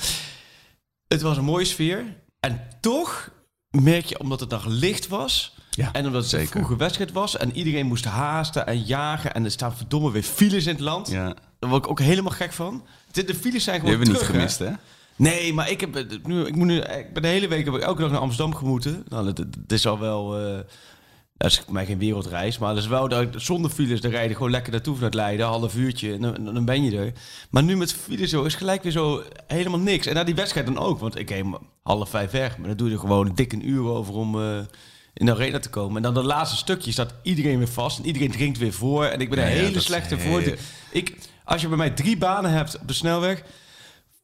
Het 1.09 1.23
was 1.23 1.37
een 1.37 1.45
mooie 1.45 1.65
sfeer. 1.65 2.05
En 2.41 2.69
toch 2.81 3.31
merk 3.71 4.05
je, 4.05 4.19
omdat 4.19 4.41
het 4.41 4.51
nog 4.51 4.65
licht 4.67 5.09
was... 5.09 5.55
Ja, 5.71 5.93
en 5.93 6.07
omdat 6.07 6.25
het 6.25 6.33
een 6.33 6.39
zeker. 6.39 6.57
vroege 6.57 6.77
wedstrijd 6.77 7.13
was... 7.13 7.37
en 7.37 7.57
iedereen 7.57 7.87
moest 7.87 8.05
haasten 8.05 8.67
en 8.67 8.83
jagen... 8.83 9.35
en 9.35 9.45
er 9.45 9.51
staan 9.51 9.77
verdomme 9.77 10.11
weer 10.11 10.23
files 10.23 10.67
in 10.67 10.73
het 10.73 10.81
land. 10.81 11.09
Ja, 11.11 11.35
Daar 11.59 11.71
word 11.71 11.85
ik 11.85 11.91
ook 11.91 12.01
helemaal 12.01 12.33
gek 12.33 12.53
van. 12.53 12.87
De, 13.13 13.25
de 13.25 13.35
files 13.35 13.65
zijn 13.65 13.81
die 13.81 13.91
gewoon 13.91 14.05
hebben 14.05 14.07
we 14.07 14.13
niet 14.13 14.37
gemist, 14.37 14.59
hè? 14.59 14.71
Nee, 15.17 15.53
maar 15.53 15.71
ik, 15.71 15.81
heb, 15.81 15.97
eh, 15.97 16.05
nu, 16.25 16.45
ik, 16.45 16.55
moet 16.57 16.67
nu, 16.67 16.77
ik 16.79 17.13
ben 17.13 17.23
de 17.23 17.29
hele 17.29 17.49
week 17.49 17.65
heb 17.65 17.75
ik 17.75 17.81
elke 17.83 18.01
dag 18.01 18.11
naar 18.11 18.21
Amsterdam 18.21 18.55
gemoeten. 18.55 19.05
Nou, 19.09 19.25
dat, 19.25 19.37
dat 19.37 19.73
is 19.73 19.87
al 19.87 19.99
wel... 19.99 20.39
eh, 20.39 20.59
dat 21.37 21.51
is 21.51 21.59
voor 21.59 21.73
mij 21.73 21.87
geen 21.87 21.99
wereldreis, 21.99 22.59
maar 22.59 22.75
dat 22.75 22.83
is 22.83 22.89
wel 22.89 23.09
dat 23.09 23.27
zonder 23.37 23.71
files, 23.71 24.01
dan 24.01 24.11
rijden 24.11 24.37
gewoon 24.37 24.51
lekker 24.51 24.73
naartoe 24.73 24.95
vanuit 24.95 25.15
Leiden, 25.15 25.47
een 25.47 25.53
half 25.53 25.77
uurtje, 25.77 26.13
en 26.13 26.21
dan, 26.21 26.55
dan 26.55 26.65
ben 26.65 26.85
je 26.85 26.99
er. 26.99 27.13
Maar 27.51 27.63
nu 27.63 27.77
met 27.77 27.93
files 27.93 28.31
zo 28.31 28.43
is 28.43 28.55
gelijk 28.55 28.83
weer 28.83 28.93
zo 28.93 29.23
helemaal 29.47 29.79
niks. 29.79 30.07
En 30.07 30.15
na 30.15 30.25
die 30.25 30.35
wedstrijd 30.35 30.67
dan 30.67 30.79
ook, 30.79 30.99
want 30.99 31.19
ik 31.19 31.41
om 31.43 31.59
half 31.83 32.11
vijf 32.11 32.31
weg, 32.31 32.59
maar 32.59 32.69
dan 32.69 32.77
doe 32.77 32.89
je 32.89 32.95
er 32.95 33.01
gewoon 33.01 33.27
een 33.27 33.35
dikke 33.35 33.63
uur 33.63 33.85
over 33.85 34.15
om 34.15 34.43
eh, 34.43 34.59
in 35.15 35.27
de 35.27 35.33
arena 35.33 35.59
te 35.59 35.71
komen. 35.71 35.97
En 35.97 36.03
dan 36.03 36.15
dat 36.15 36.25
laatste 36.25 36.57
stukje 36.57 36.93
staat 36.93 37.15
iedereen 37.23 37.59
weer 37.59 37.69
vast 37.69 37.99
en 37.99 38.07
iedereen 38.07 38.31
drinkt 38.31 38.59
weer 38.59 38.73
voor. 38.73 39.05
En 39.05 39.21
ik 39.21 39.31
ben 39.31 39.39
een 39.39 39.45
hele 39.45 39.81
slechte 39.81 40.19
voor. 40.19 40.43
Ik, 40.91 41.17
als 41.45 41.61
je 41.61 41.69
bij 41.69 41.77
mij 41.77 41.91
drie 41.91 42.17
banen 42.17 42.51
hebt 42.51 42.79
op 42.81 42.89
de 42.89 42.95
snelweg, 42.95 43.43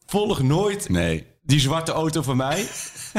volg 0.05 0.41
nooit 0.41 0.89
Nee. 0.89 1.27
die 1.43 1.59
zwarte 1.59 1.91
auto 1.91 2.21
van 2.21 2.37
mij. 2.37 2.67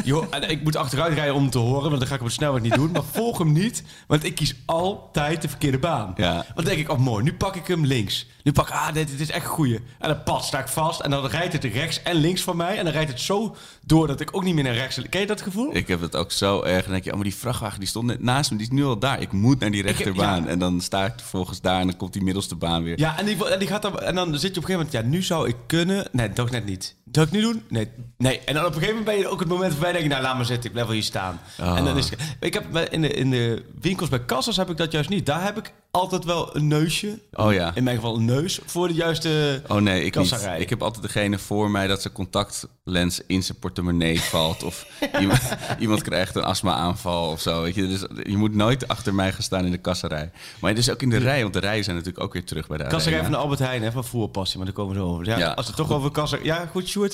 Jo, 0.04 0.26
en 0.30 0.50
ik 0.50 0.62
moet 0.62 0.76
achteruit 0.76 1.14
rijden 1.14 1.34
om 1.34 1.42
hem 1.42 1.50
te 1.50 1.58
horen, 1.58 1.88
want 1.88 1.98
dat 1.98 2.08
ga 2.08 2.14
ik 2.14 2.20
op 2.20 2.26
de 2.26 2.32
snelweg 2.32 2.62
niet 2.62 2.74
doen. 2.74 2.90
Maar 2.90 3.02
volg 3.12 3.38
hem 3.38 3.52
niet, 3.52 3.82
want 4.06 4.24
ik 4.24 4.34
kies 4.34 4.54
altijd 4.64 5.42
de 5.42 5.48
verkeerde 5.48 5.78
baan. 5.78 6.12
Ja. 6.16 6.34
Want 6.34 6.54
dan 6.54 6.64
denk 6.64 6.78
ik, 6.78 6.90
oh 6.90 6.98
mooi, 6.98 7.24
nu 7.24 7.34
pak 7.34 7.56
ik 7.56 7.66
hem 7.66 7.84
links. 7.84 8.26
Nu 8.42 8.52
pak 8.52 8.68
ik, 8.68 8.74
ah, 8.74 8.92
dit, 8.92 9.08
dit 9.08 9.20
is 9.20 9.30
echt 9.30 9.44
een 9.44 9.50
goeie. 9.50 9.80
En 9.98 10.08
dan 10.08 10.22
pas 10.22 10.46
sta 10.46 10.58
ik 10.58 10.68
vast 10.68 11.00
en 11.00 11.10
dan 11.10 11.26
rijdt 11.26 11.52
het 11.52 11.64
rechts 11.64 12.02
en 12.02 12.14
links 12.14 12.42
van 12.42 12.56
mij. 12.56 12.78
En 12.78 12.84
dan 12.84 12.92
rijdt 12.92 13.10
het 13.10 13.20
zo 13.20 13.56
door 13.84 14.06
dat 14.06 14.20
ik 14.20 14.36
ook 14.36 14.44
niet 14.44 14.54
meer 14.54 14.64
naar 14.64 14.74
rechts... 14.74 15.00
Ken 15.08 15.20
je 15.20 15.26
dat 15.26 15.42
gevoel? 15.42 15.76
Ik 15.76 15.88
heb 15.88 16.00
het 16.00 16.16
ook 16.16 16.32
zo 16.32 16.62
erg. 16.62 16.82
Dan 16.82 16.92
denk 16.92 17.04
je, 17.04 17.10
oh, 17.10 17.16
maar 17.16 17.24
die 17.24 17.34
vrachtwagen 17.34 17.78
die 17.78 17.88
stond 17.88 18.06
net 18.06 18.22
naast 18.22 18.50
me, 18.50 18.56
die 18.56 18.66
is 18.66 18.72
nu 18.72 18.84
al 18.84 18.98
daar. 18.98 19.20
Ik 19.20 19.32
moet 19.32 19.60
naar 19.60 19.70
die 19.70 19.82
rechterbaan. 19.82 20.42
ja. 20.42 20.48
En 20.48 20.58
dan 20.58 20.80
sta 20.80 21.04
ik 21.04 21.12
vervolgens 21.16 21.60
daar 21.60 21.80
en 21.80 21.86
dan 21.86 21.96
komt 21.96 22.12
die 22.12 22.22
middelste 22.22 22.54
baan 22.54 22.82
weer. 22.82 22.98
Ja, 22.98 23.18
en 23.18 23.24
die, 23.26 23.48
en 23.48 23.58
die 23.58 23.68
gaat 23.68 23.82
dan, 23.82 24.00
en 24.00 24.14
dan 24.14 24.32
zit 24.32 24.40
je 24.40 24.48
op 24.48 24.56
een 24.56 24.62
gegeven 24.62 24.86
moment, 24.86 24.92
ja, 24.92 25.02
nu 25.02 25.22
zou 25.22 25.48
ik 25.48 25.56
kunnen. 25.66 26.08
Nee, 26.12 26.32
toch 26.32 26.50
net 26.50 26.64
niet. 26.64 26.96
Zou 27.12 27.26
ik 27.26 27.32
nu 27.32 27.40
doen? 27.40 27.62
Nee. 27.68 27.88
nee. 28.18 28.40
En 28.40 28.54
dan 28.54 28.64
op 28.64 28.74
een 28.74 28.80
gegeven 28.80 28.96
moment 28.96 29.16
ben 29.16 29.24
je 29.24 29.28
ook 29.28 29.40
het 29.40 29.48
moment 29.48 29.78
voorbij, 29.80 30.00
denk 30.00 30.12
nou, 30.12 30.22
laat 30.22 30.36
maar 30.36 30.44
zitten, 30.44 30.64
ik 30.64 30.72
blijf 30.72 30.86
wel 30.86 30.96
hier 30.96 31.04
staan. 31.04 31.40
Oh. 31.60 31.76
En 31.76 31.84
dan 31.84 31.96
is 31.96 32.10
ik 32.40 32.54
heb 32.54 32.76
in 32.76 33.02
de, 33.02 33.08
in 33.08 33.30
de 33.30 33.64
winkels 33.80 34.08
bij 34.08 34.24
kassas 34.24 34.56
heb 34.56 34.70
ik 34.70 34.76
dat 34.76 34.92
juist 34.92 35.08
niet. 35.08 35.26
Daar 35.26 35.42
heb 35.42 35.58
ik 35.58 35.72
altijd 35.90 36.24
wel 36.24 36.56
een 36.56 36.66
neusje. 36.68 37.18
Oh 37.32 37.52
ja. 37.52 37.74
In 37.74 37.84
mijn 37.84 37.96
geval 37.96 38.16
een 38.16 38.24
neus 38.24 38.60
voor 38.66 38.88
de 38.88 38.94
juiste. 38.94 39.62
Oh 39.68 39.76
nee, 39.76 40.04
ik 40.04 40.16
niet. 40.16 40.48
Ik 40.58 40.70
heb 40.70 40.82
altijd 40.82 41.02
degene 41.02 41.38
voor 41.38 41.70
mij 41.70 41.86
dat 41.86 42.02
zijn 42.02 42.14
contactlens 42.14 43.20
in 43.26 43.42
zijn 43.42 43.58
portemonnee 43.58 44.20
valt. 44.32 44.62
Of 44.62 44.86
iemand, 45.20 45.40
iemand 45.78 46.02
krijgt 46.02 46.34
een 46.34 46.44
astma-aanval 46.44 47.30
of 47.30 47.40
zo. 47.40 47.62
Weet 47.62 47.74
je? 47.74 47.86
Dus 47.86 48.04
je 48.22 48.36
moet 48.36 48.54
nooit 48.54 48.88
achter 48.88 49.14
mij 49.14 49.32
gaan 49.32 49.42
staan 49.42 49.64
in 49.64 49.70
de 49.70 49.78
kasserij. 49.78 50.30
Maar 50.60 50.74
dus 50.74 50.90
ook 50.90 51.02
in 51.02 51.10
de 51.10 51.16
rij, 51.16 51.42
want 51.42 51.54
de 51.54 51.60
rijen 51.60 51.84
zijn 51.84 51.96
natuurlijk 51.96 52.24
ook 52.24 52.32
weer 52.32 52.44
terug 52.44 52.66
bij 52.66 52.78
de 52.78 52.86
Kasserij 52.86 53.22
van 53.22 53.30
de 53.30 53.36
Albert 53.36 53.60
Heijn, 53.60 53.82
hè, 53.82 53.92
van 53.92 54.04
voerpassie, 54.04 54.56
maar 54.56 54.66
daar 54.66 54.74
komen 54.74 54.94
we 54.94 55.00
zo 55.00 55.06
over. 55.06 55.26
Ja, 55.26 55.38
Ja, 55.38 55.52
als 55.52 55.66
we 55.66 55.72
het 55.76 55.86
toch 55.86 55.96
over 55.96 56.10
kasser. 56.10 56.44
Ja, 56.44 56.66
goed, 56.66 56.88
Sjoerd 56.88 57.12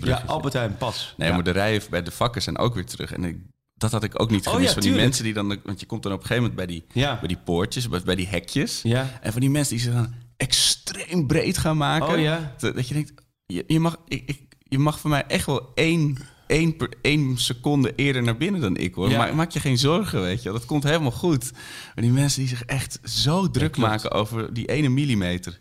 Ja. 0.00 0.22
Albert 0.26 0.52
Heijn, 0.52 0.76
pas. 0.76 1.14
Nee, 1.16 1.28
ja. 1.28 1.34
maar 1.34 1.44
de 1.44 1.50
rijen 1.50 1.82
bij 1.90 2.02
de 2.02 2.10
vakken 2.10 2.42
zijn 2.42 2.58
ook 2.58 2.74
weer 2.74 2.86
terug. 2.86 3.12
En 3.12 3.24
ik, 3.24 3.36
dat 3.74 3.90
had 3.92 4.04
ik 4.04 4.20
ook 4.20 4.30
niet 4.30 4.46
Oh 4.46 4.52
gemist. 4.52 4.68
ja, 4.74 4.80
van 4.80 4.90
die 4.90 5.00
mensen 5.00 5.24
die 5.24 5.32
dan... 5.32 5.60
Want 5.64 5.80
je 5.80 5.86
komt 5.86 6.02
dan 6.02 6.12
op 6.12 6.20
een 6.20 6.26
gegeven 6.26 6.50
moment 6.50 6.66
bij 6.66 6.76
die, 6.76 7.02
Ja. 7.02 7.18
bij 7.18 7.28
die 7.28 7.38
poortjes, 7.44 7.88
bij, 7.88 8.00
bij 8.04 8.14
die 8.14 8.26
hekjes. 8.26 8.80
Ja. 8.82 9.18
En 9.22 9.32
van 9.32 9.40
die 9.40 9.50
mensen 9.50 9.74
die 9.76 9.84
ze 9.84 9.92
dan 9.92 10.14
extreem 10.36 11.26
breed 11.26 11.58
gaan 11.58 11.76
maken. 11.76 12.18
Oh. 12.18 12.36
Dat, 12.58 12.74
dat 12.74 12.88
je 12.88 12.94
denkt, 12.94 13.12
je, 13.46 13.64
je, 13.66 13.80
mag, 13.80 13.96
ik, 14.08 14.22
ik, 14.26 14.40
je 14.58 14.78
mag 14.78 14.98
voor 14.98 15.10
mij 15.10 15.24
echt 15.26 15.46
wel 15.46 15.72
één, 15.74 16.16
één, 16.46 16.76
per, 16.76 16.88
één 17.02 17.38
seconde 17.38 17.92
eerder 17.94 18.22
naar 18.22 18.36
binnen 18.36 18.60
dan 18.60 18.76
ik 18.76 18.94
hoor. 18.94 19.10
Maar 19.10 19.34
maak 19.34 19.50
je 19.50 19.60
geen 19.60 19.78
zorgen, 19.78 20.20
weet 20.20 20.42
je. 20.42 20.52
Dat 20.52 20.66
komt 20.66 20.82
helemaal 20.84 21.10
goed. 21.10 21.52
Maar 21.94 22.04
die 22.04 22.12
mensen 22.12 22.40
die 22.40 22.48
zich 22.48 22.62
echt 22.64 22.98
zo 23.04 23.50
druk 23.50 23.76
maken 23.76 24.10
over 24.10 24.54
die 24.54 24.66
ene 24.66 24.88
millimeter. 24.88 25.60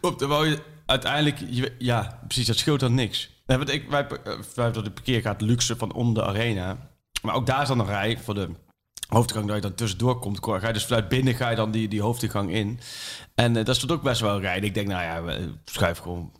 Op, 0.00 0.18
terwijl 0.18 0.44
je 0.44 0.58
uiteindelijk, 0.86 1.38
je- 1.50 1.74
ja, 1.78 2.20
precies, 2.26 2.46
dat 2.46 2.56
scheelt 2.56 2.80
dan 2.80 2.94
niks. 2.94 3.30
Nee, 3.46 3.56
want 3.58 3.70
ik, 3.70 3.88
wij, 3.90 4.06
eh, 4.06 4.16
wij 4.54 4.64
hebben 4.64 4.84
de 4.84 4.90
parkeerkaart 4.90 5.40
luxe 5.40 5.76
van 5.76 5.92
om 5.92 6.14
de 6.14 6.24
arena. 6.24 6.92
Maar 7.24 7.34
ook 7.34 7.46
daar 7.46 7.62
is 7.62 7.68
dan 7.68 7.78
een 7.80 7.86
rij 7.86 8.18
voor 8.24 8.34
de 8.34 8.48
hoofdgang 9.08 9.46
dat 9.46 9.54
je 9.56 9.62
dan 9.62 9.74
tussendoor 9.74 10.18
komt. 10.18 10.38
Ga 10.42 10.66
je 10.66 10.72
dus 10.72 10.84
vanuit 10.84 11.08
binnen 11.08 11.34
ga 11.34 11.50
je 11.50 11.56
dan 11.56 11.70
die, 11.70 11.88
die 11.88 12.00
hoofdingang 12.02 12.50
in. 12.52 12.80
En 13.34 13.56
eh 13.56 13.64
dat 13.64 13.76
stond 13.76 13.92
ook 13.92 14.02
best 14.02 14.20
wel 14.20 14.34
een 14.34 14.40
rij. 14.40 14.56
En 14.56 14.64
ik 14.64 14.74
denk, 14.74 14.88
nou 14.88 15.02
ja, 15.02 15.22
we- 15.22 15.52
schuif 15.64 15.98
gewoon 15.98 16.32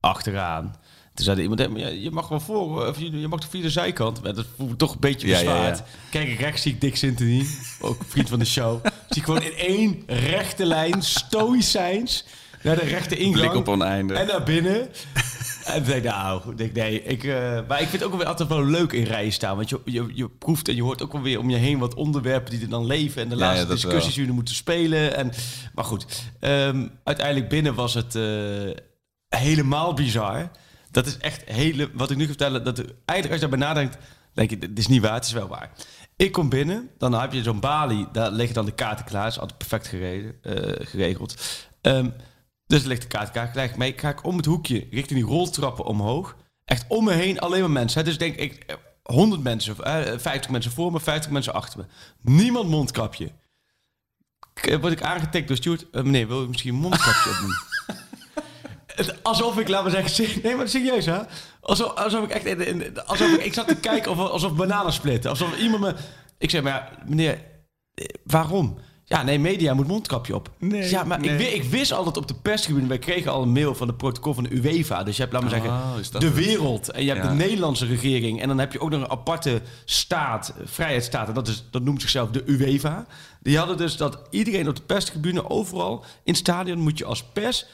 achteraan. 0.00 0.74
Toen 1.14 1.24
zei 1.24 1.40
iemand, 1.40 1.60
"Hé, 1.60 1.68
maar 1.68 1.92
je- 1.92 2.10
mag 2.10 2.28
wel 2.28 2.40
voor, 2.40 2.86
of 2.86 2.98
je, 2.98 3.20
je 3.20 3.28
mag 3.28 3.40
toch 3.40 3.50
via 3.50 3.62
de 3.62 3.70
zijkant. 3.70 4.22
Maar 4.22 4.34
dat 4.34 4.46
voel 4.56 4.70
ik 4.70 4.78
toch 4.78 4.92
een 4.92 5.00
beetje 5.00 5.26
ja, 5.26 5.38
bezwaard. 5.38 5.78
ja. 5.78 5.84
Kijk 6.10 6.38
rechts, 6.40 6.62
zie 6.62 6.72
ik 6.72 6.80
Dick 6.80 6.96
Sintony, 6.96 7.46
ook 7.80 8.02
vriend 8.08 8.28
van 8.28 8.38
de 8.38 8.44
show. 8.44 8.84
zie 8.84 9.16
ik 9.16 9.24
gewoon 9.24 9.42
in 9.42 9.54
één 9.56 10.02
rechte 10.06 10.64
lijn, 10.66 11.02
stoïcijns, 11.02 12.24
naar 12.62 12.76
de 12.76 12.84
rechte 12.84 13.16
ingang. 13.16 13.40
Blik 13.46 13.54
op 13.54 13.68
oneindig. 13.68 14.16
En 14.18 14.26
naar 14.26 14.42
binnen. 14.42 14.88
En 15.64 15.84
denk 15.84 15.96
ik, 15.96 16.10
nou, 16.10 16.50
ik 16.50 16.56
denk, 16.58 16.72
nee. 16.72 17.02
Ik, 17.02 17.24
eh, 17.24 17.58
maar 17.68 17.80
ik 17.80 17.88
vind 17.88 18.02
het 18.02 18.12
ook 18.12 18.18
weer 18.18 18.26
altijd 18.26 18.48
wel 18.48 18.64
leuk 18.64 18.92
in 18.92 19.04
rijen 19.04 19.32
staan. 19.32 19.56
Want 19.56 19.68
je, 19.68 19.80
je, 19.84 20.10
je 20.14 20.28
proeft 20.28 20.68
en 20.68 20.74
je 20.74 20.82
hoort 20.82 21.02
ook 21.02 21.12
wel 21.12 21.22
weer 21.22 21.38
om 21.38 21.50
je 21.50 21.56
heen 21.56 21.78
wat 21.78 21.94
onderwerpen 21.94 22.50
die 22.50 22.60
er 22.62 22.68
dan 22.68 22.86
leven. 22.86 23.22
En 23.22 23.28
de 23.28 23.36
Ja, 23.36 23.40
laatste 23.40 23.66
ja, 23.66 23.72
discussies 23.72 24.04
wel. 24.04 24.14
die 24.14 24.26
we 24.26 24.32
moeten 24.32 24.54
spelen. 24.54 25.16
En, 25.16 25.32
maar 25.74 25.84
goed, 25.84 26.06
ehm, 26.40 26.86
uiteindelijk 27.04 27.48
binnen 27.48 27.74
was 27.74 27.94
het 27.94 28.14
eh, 28.14 28.22
helemaal 29.28 29.94
bizar. 29.94 30.50
Dat 30.90 31.06
is 31.06 31.16
echt 31.18 31.42
hele... 31.44 31.90
Wat 31.94 32.10
ik 32.10 32.16
nu 32.16 32.22
ga 32.22 32.28
vertellen, 32.28 32.64
dat 32.64 32.78
eigenlijk 33.04 33.42
als 33.42 33.50
je 33.50 33.58
daarbij 33.58 33.58
nadenkt... 33.68 33.96
denk 34.34 34.50
je, 34.50 34.58
dit 34.58 34.78
is 34.78 34.88
niet 34.88 35.02
waar, 35.02 35.14
het 35.14 35.24
is 35.24 35.32
wel 35.32 35.48
waar. 35.48 35.70
Ik 36.16 36.32
kom 36.32 36.48
binnen, 36.48 36.88
dan 36.98 37.14
heb 37.14 37.32
je 37.32 37.42
zo'n 37.42 37.60
balie. 37.60 38.06
Daar 38.12 38.30
liggen 38.30 38.54
dan 38.54 38.64
de 38.64 38.72
kaarten 38.72 39.04
klaar. 39.04 39.26
is 39.26 39.38
altijd 39.38 39.58
perfect 39.58 39.86
gereden, 39.86 40.34
eh, 40.42 40.86
geregeld. 40.86 41.34
Ehm, 41.80 42.08
dus 42.72 42.84
ligt 42.84 43.02
de 43.02 43.08
kaart. 43.08 43.50
Gelijk 43.50 43.76
mee 43.76 43.92
ga 43.96 44.08
ik 44.08 44.24
om 44.24 44.36
het 44.36 44.46
hoekje 44.46 44.86
richting 44.90 45.18
die 45.20 45.28
roltrappen 45.28 45.84
omhoog. 45.84 46.36
Echt 46.64 46.84
om 46.88 47.04
me 47.04 47.12
heen 47.12 47.40
alleen 47.40 47.60
maar 47.60 47.70
mensen. 47.70 47.98
hè. 48.00 48.04
Dus 48.06 48.18
denk 48.18 48.36
ik 48.36 48.64
eh, 48.66 48.76
100 49.02 49.42
mensen, 49.42 49.76
eh, 49.84 50.18
50 50.18 50.50
mensen 50.50 50.70
voor 50.72 50.92
me, 50.92 51.00
50 51.00 51.30
mensen 51.30 51.52
achter 51.54 51.78
me. 51.78 51.84
Niemand 52.32 52.68
mondkapje. 52.68 53.30
K- 54.54 54.78
Word 54.80 54.92
ik 54.92 55.02
aangetikt 55.02 55.48
door 55.48 55.56
Stuart. 55.56 55.90
Eh, 55.90 56.02
meneer, 56.02 56.28
wil 56.28 56.42
u 56.42 56.48
misschien 56.48 56.74
een 56.74 56.80
mondkapje 56.80 57.30
opdoen? 57.30 57.54
Alsof 59.22 59.58
ik, 59.58 59.68
laat 59.68 59.82
maar 59.82 60.04
zeggen, 60.04 60.42
nee, 60.42 60.56
maar 60.56 60.68
serieus 60.68 61.06
hè? 61.06 61.18
Alsof, 61.60 61.94
alsof 61.94 62.24
ik 62.24 62.30
echt, 62.30 62.44
in, 62.44 62.82
in- 62.82 63.04
alsof 63.04 63.28
ik, 63.32 63.44
ik 63.44 63.52
zat 63.54 63.68
te 63.68 63.76
kijken 63.76 64.10
of, 64.10 64.18
alsof 64.18 64.54
bananen 64.54 64.92
splitten. 64.92 65.30
Alsof 65.30 65.58
iemand 65.58 65.82
me, 65.82 65.94
ik 66.38 66.50
zeg 66.50 66.62
maar, 66.62 66.72
ja, 66.72 67.04
meneer, 67.06 67.44
eh, 67.94 68.04
waarom? 68.24 68.78
Ja, 69.12 69.22
nee, 69.22 69.38
media 69.38 69.74
moet 69.74 69.86
mondkapje 69.86 70.34
op. 70.34 70.50
Nee, 70.58 70.90
ja, 70.90 71.04
maar 71.04 71.20
nee. 71.20 71.48
Ik, 71.48 71.64
ik 71.64 71.70
wist 71.70 71.92
altijd 71.92 72.16
op 72.16 72.28
de 72.28 72.34
perstribune, 72.34 72.86
wij 72.86 72.98
kregen 72.98 73.32
al 73.32 73.42
een 73.42 73.52
mail 73.52 73.74
van 73.74 73.86
de 73.86 73.94
protocol 73.94 74.34
van 74.34 74.44
de 74.44 74.50
UEFA. 74.54 75.02
Dus 75.02 75.16
je 75.16 75.20
hebt, 75.22 75.32
laat 75.34 75.42
maar 75.42 75.50
zeggen, 75.50 75.70
Oh, 75.70 75.94
dat 76.10 76.20
de 76.20 76.32
wereld. 76.32 76.90
En 76.90 77.02
je 77.04 77.08
hebt 77.10 77.22
Ja. 77.22 77.28
de 77.28 77.34
Nederlandse 77.34 77.86
regering. 77.86 78.40
En 78.40 78.48
dan 78.48 78.58
heb 78.58 78.72
je 78.72 78.80
ook 78.80 78.90
nog 78.90 79.00
een 79.00 79.10
aparte 79.10 79.60
staat, 79.84 80.54
vrijheidsstaat. 80.64 81.28
En 81.28 81.34
dat, 81.34 81.48
is, 81.48 81.64
dat 81.70 81.82
noemt 81.82 82.00
zichzelf 82.00 82.30
de 82.30 82.42
UEFA. 82.46 83.06
Die 83.40 83.58
hadden 83.58 83.76
dus 83.76 83.96
dat 83.96 84.18
iedereen 84.30 84.68
op 84.68 84.76
de 84.76 84.82
perstribune, 84.82 85.50
overal 85.50 86.04
in 86.24 86.32
het 86.32 86.36
stadion, 86.36 86.78
moet 86.78 86.98
je 86.98 87.04
als 87.04 87.22
pers 87.24 87.66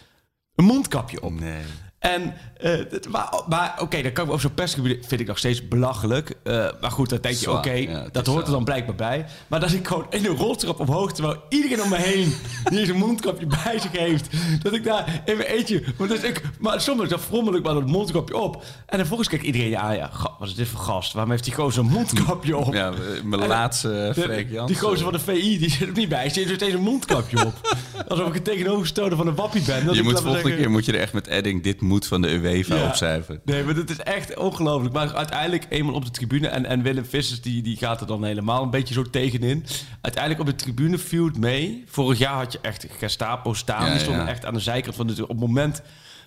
een 0.55 0.65
mondkapje 0.65 1.23
op. 1.23 1.41
Nee. 1.41 1.63
En, 1.99 2.35
eh, 2.59 2.73
maar, 3.11 3.43
maar 3.49 3.75
oké, 3.81 4.03
dan 4.03 4.13
kan 4.13 4.25
ik 4.27 4.33
op 4.33 4.41
zo'n 4.41 4.55
persgebied 4.55 5.07
vind 5.07 5.21
ik 5.21 5.27
nog 5.27 5.39
steeds 5.39 5.69
belachelijk. 5.69 6.35
Eh, 6.43 6.67
maar 6.81 6.91
goed, 6.91 7.09
dan 7.09 7.19
denk 7.21 7.37
je, 7.37 7.51
oké, 7.53 7.73
ja, 7.73 8.09
dat 8.13 8.27
hoort 8.27 8.41
er 8.41 8.47
zo. 8.47 8.53
dan 8.53 8.65
blijkbaar 8.65 8.95
bij. 8.95 9.27
Maar 9.47 9.61
dat 9.61 9.73
ik 9.73 9.87
gewoon 9.87 10.07
in 10.11 10.25
een 10.25 10.37
roltrap 10.37 10.81
omhoog, 10.81 11.13
terwijl 11.13 11.37
iedereen 11.49 11.83
om 11.83 11.89
me 11.89 11.97
heen 11.97 12.35
die 12.71 12.85
zijn 12.87 12.99
mondkapje 12.99 13.47
bij 13.47 13.79
zich 13.79 13.93
heeft, 13.93 14.27
dat 14.63 14.73
ik 14.73 14.85
daar 14.85 15.23
in 15.25 15.37
mijn 15.37 15.49
eentje, 15.49 15.83
maar, 15.99 16.09
dus 16.09 16.21
ik, 16.21 16.43
maar 16.61 16.81
soms 16.81 17.09
dan 17.09 17.19
frommel 17.21 17.55
ik 17.55 17.63
maar 17.63 17.75
dat 17.75 17.87
mondkapje 17.87 18.37
op. 18.37 18.65
En 18.87 18.99
dan 18.99 19.07
volgens 19.07 19.29
kijkt 19.29 19.45
iedereen 19.45 19.69
je 19.69 19.79
aan, 19.79 19.97
ja, 19.97 20.11
wat 20.39 20.49
is 20.49 20.55
dit 20.55 20.69
voor 20.69 20.81
gast? 20.81 21.13
Waarom 21.13 21.31
heeft 21.31 21.45
die 21.45 21.55
gozer 21.55 21.85
een 21.85 21.91
mondkapje 21.91 22.57
op? 22.57 22.75
Ja, 22.75 22.89
eh, 22.91 23.23
mijn 23.25 23.43
En- 23.43 23.49
laatste 23.49 24.13
Freek 24.17 24.51
Jansen. 24.51 24.67
die 24.67 24.77
gozer 24.85 25.05
van 25.05 25.13
de 25.13 25.19
VI, 25.19 25.59
die 25.59 25.71
zit 25.71 25.89
er 25.89 25.95
niet 25.95 26.09
bij. 26.09 26.29
Die 26.29 26.43
heeft 26.45 26.55
steeds 26.55 26.75
een 26.75 26.81
mondkapje 26.81 27.47
op. 27.47 27.77
Alsof 28.09 28.29
ik 28.29 28.35
het 28.35 28.45
tegenovergestelde 28.45 29.17
van 29.17 29.27
een 29.27 29.35
wappie 29.35 29.63
ben. 29.63 29.87
Dat 29.87 29.95
Je 29.95 30.03
moet 30.03 30.13
volgende 30.13 30.39
zeggen- 30.39 30.57
keer 30.57 30.71
moet 30.71 30.85
je 30.85 30.93
er 30.93 31.01
echt 31.01 31.13
met 31.13 31.27
Edding 31.27 31.63
dit 31.63 31.81
moet 31.81 32.07
van 32.07 32.21
de 32.23 32.29
UEFA 32.57 32.75
Ja. 32.77 32.87
opcijferen. 32.87 33.41
Nee, 33.45 33.65
maar 33.65 33.75
dat 33.75 33.91
is 33.91 33.99
echt 33.99 34.37
ongelooflijk. 34.37 34.95
Maar 34.95 35.15
uiteindelijk 35.15 35.67
eenmaal 35.69 35.95
op 35.95 36.05
de 36.05 36.11
tribune... 36.11 36.49
en, 36.49 36.67
en 36.67 36.83
Willem 36.83 37.05
Vissers 37.07 37.41
die, 37.41 37.63
die 37.63 37.77
gaat 37.77 38.01
er 38.01 38.07
dan 38.07 38.25
helemaal 38.25 38.63
een 38.63 38.71
beetje 38.71 38.95
zo 38.95 39.03
tegenin. 39.03 39.65
Uiteindelijk 40.01 40.43
op 40.43 40.47
de 40.59 40.65
tribune 40.65 40.99
viel 40.99 41.25
het 41.25 41.37
mee. 41.39 41.85
Vorig 41.87 42.19
jaar 42.19 42.35
had 42.35 42.53
je 42.53 42.59
echt 42.63 42.87
Gestapo 42.99 43.55
staan. 43.55 43.85
Ja, 43.87 43.91
die 43.93 44.01
stonden 44.01 44.27
echt 44.27 44.45
aan 44.45 44.55
de 44.55 44.61
zijkant 44.61 44.97
van 44.97 45.07
de... 45.07 45.23
Op 45.23 45.29
het 45.29 45.39
moment... 45.41 45.83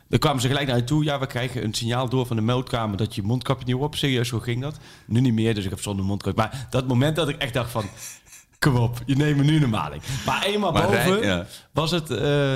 Dan 0.10 0.20
kwamen 0.20 0.42
ze 0.42 0.48
gelijk 0.48 0.68
naar 0.68 0.75
je 0.78 0.84
toe. 0.84 1.04
Ja, 1.04 1.20
we 1.20 1.28
krijgen 1.28 1.63
een 1.63 1.74
signaal 1.74 2.10
door 2.10 2.25
van 2.25 2.36
de 2.36 2.42
meldkamer... 2.42 2.98
dat 2.98 3.16
je 3.16 3.22
mondkapje 3.24 3.66
niet 3.66 3.75
op. 3.75 3.96
Serieus, 3.96 4.28
zo 4.28 4.40
ging 4.40 4.62
dat. 4.62 4.78
Nu 5.08 5.20
niet 5.22 5.34
meer, 5.34 5.56
dus 5.56 5.63
ik 5.63 5.70
heb 5.70 5.82
zonder 5.82 6.06
mondkapje. 6.06 6.42
Maar 6.42 6.68
dat 6.70 6.88
moment 6.88 7.16
dat 7.16 7.30
ik 7.30 7.38
echt 7.38 7.54
dacht 7.54 7.72
van... 7.72 7.86
Kom 8.60 8.75
op, 8.75 8.98
je 9.06 9.16
neemt 9.16 9.38
me 9.38 9.44
nu 9.44 9.63
een 9.63 9.70
maling. 9.70 10.01
Maar 10.25 10.44
eenmaal 10.46 10.72
Maar 10.72 10.82
boven 10.82 11.20
Rij- 11.20 11.28
ja. 11.28 11.46
was 11.72 11.92
het... 11.92 12.10
eh, 12.10 12.54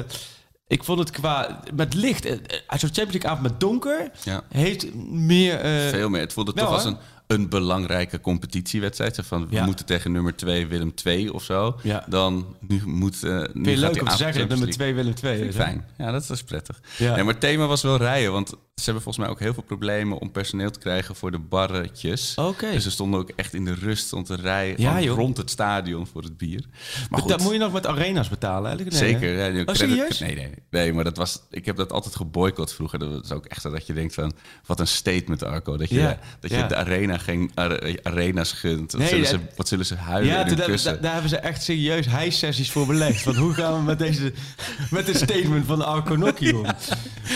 ik 0.68 0.84
vond 0.84 1.00
het 1.00 1.12
qua... 1.12 1.60
Met 1.74 1.94
licht... 1.94 2.26
eh, 2.26 2.32
eh, 2.34 2.40
Zo'n 2.68 2.80
Champions 2.80 3.12
League 3.12 3.30
avond 3.30 3.42
met 3.42 3.60
donker... 3.60 4.12
Ja. 4.24 4.44
heeft 4.50 4.94
meer... 5.10 5.60
eh, 5.60 5.88
Veel 5.90 6.10
meer. 6.10 6.22
Het 6.22 6.34
voelde 6.34 6.52
wel, 6.56 6.66
toch 6.66 6.74
als 6.74 6.86
een, 6.86 6.98
een 7.28 7.50
belangrijke 7.50 8.22
competitiewedstrijd. 8.22 9.20
Van, 9.24 9.48
we 9.48 9.56
Ja. 9.56 9.66
moeten 9.66 9.86
tegen 9.86 10.12
nummer 10.12 10.36
2 10.36 10.68
Willem 10.68 10.96
2 10.96 11.34
of 11.34 11.44
zo. 11.44 11.80
Ja. 11.84 12.06
Dan 12.08 12.56
nu 12.60 12.82
moet... 12.86 13.24
eh 13.24 13.30
nu 13.32 13.44
Vind 13.54 13.66
je 13.66 13.78
leuk 13.78 14.02
om 14.02 14.08
te 14.08 14.18
zeggen 14.18 14.40
dat 14.40 14.50
nummer 14.50 14.70
2 14.70 14.94
Willem 14.94 15.16
2 15.16 15.38
Vind 15.38 15.48
is? 15.50 15.56
ik 15.56 15.62
hè? 15.62 15.66
fijn. 15.68 15.86
Ja, 15.98 16.12
dat 16.12 16.30
is 16.30 16.44
prettig. 16.44 16.80
Ja. 16.98 17.14
Nee, 17.16 17.24
maar 17.24 17.34
het 17.34 17.42
thema 17.42 17.66
was 17.66 17.82
wel 17.82 17.98
rijden. 17.98 18.32
Want 18.32 18.54
ze 18.75 18.84
hebben 18.86 19.03
volgens 19.03 19.25
mij 19.25 19.34
ook 19.34 19.39
heel 19.39 19.53
veel 19.53 19.63
problemen 19.63 20.17
om 20.20 20.32
personeel 20.32 20.72
te 20.72 20.79
krijgen 20.79 21.15
voor 21.15 21.32
de 21.32 21.39
barretjes. 21.39 22.34
Oké. 22.36 22.72
Dus 22.72 22.84
ze 22.84 22.91
stonden 22.91 23.20
ook 23.20 23.29
echt 23.36 23.53
in 23.53 23.65
de 23.65 23.74
rust 23.74 24.13
om 24.13 24.24
te 24.24 24.36
rijden 24.36 24.82
Ja, 24.82 25.00
rond 25.13 25.38
het 25.38 25.50
stadion 25.50 26.08
voor 26.08 26.22
het 26.24 26.38
bier. 26.38 26.63
Maar 27.10 27.20
goed, 27.20 27.29
Dat 27.29 27.41
moet 27.41 27.51
je 27.51 27.58
nog 27.58 27.72
met 27.74 27.86
arena's 27.88 28.29
betalen, 28.29 28.67
eigenlijk? 28.70 29.00
Nee, 29.01 29.12
Zeker. 29.12 29.53
Ja, 29.53 29.63
Oh, 29.65 29.74
serieus? 29.75 30.20
Nee, 30.20 30.36
nee, 30.36 30.50
nee, 30.70 30.94
maar 30.94 31.03
dat 31.03 31.17
was, 31.17 31.39
ik 31.50 31.65
heb 31.65 31.75
dat 31.75 31.91
altijd 31.91 32.15
geboycott 32.15 32.74
vroeger. 32.74 33.00
Dat 33.00 33.24
is 33.24 33.32
ook 33.32 33.46
echt 33.46 33.63
dat 33.63 33.88
je 33.88 33.94
denkt 33.94 34.13
van, 34.13 34.34
wat 34.65 34.79
een 34.79 34.88
statement 34.88 35.44
Arco. 35.44 35.77
Dat 35.77 35.89
je, 35.89 36.00
Ja, 36.00 36.20
dat 36.39 36.51
je 36.51 36.65
de 36.65 36.75
arena 36.75 37.17
geen 37.17 37.51
are- 37.53 38.00
arena's 38.03 38.51
gunt. 38.51 38.91
Wat, 38.91 39.01
Nee, 39.01 39.10
zullen 39.10 39.27
ze, 39.27 39.39
wat 39.55 39.67
zullen 39.67 39.86
ze 39.86 39.96
huilen 39.96 40.34
Ja, 40.34 40.46
in 40.46 40.55
daar, 40.55 40.65
kussen? 40.65 40.91
daar- 40.94 41.01
daar 41.01 41.12
hebben 41.13 41.29
ze 41.29 41.38
echt 41.38 41.63
serieus 41.63 42.05
high-sessies 42.05 42.72
voor 42.72 42.86
belegd. 42.88 43.22
Van 43.22 43.36
hoe 43.36 43.53
gaan 43.53 43.74
we 43.77 43.82
met, 43.84 44.00
deze, 44.00 44.34
met 44.91 45.05
dit 45.05 45.15
statement 45.17 45.65
van 45.65 45.86
Arco 45.86 46.15
Nokkie 46.15 46.58
om? 46.58 46.65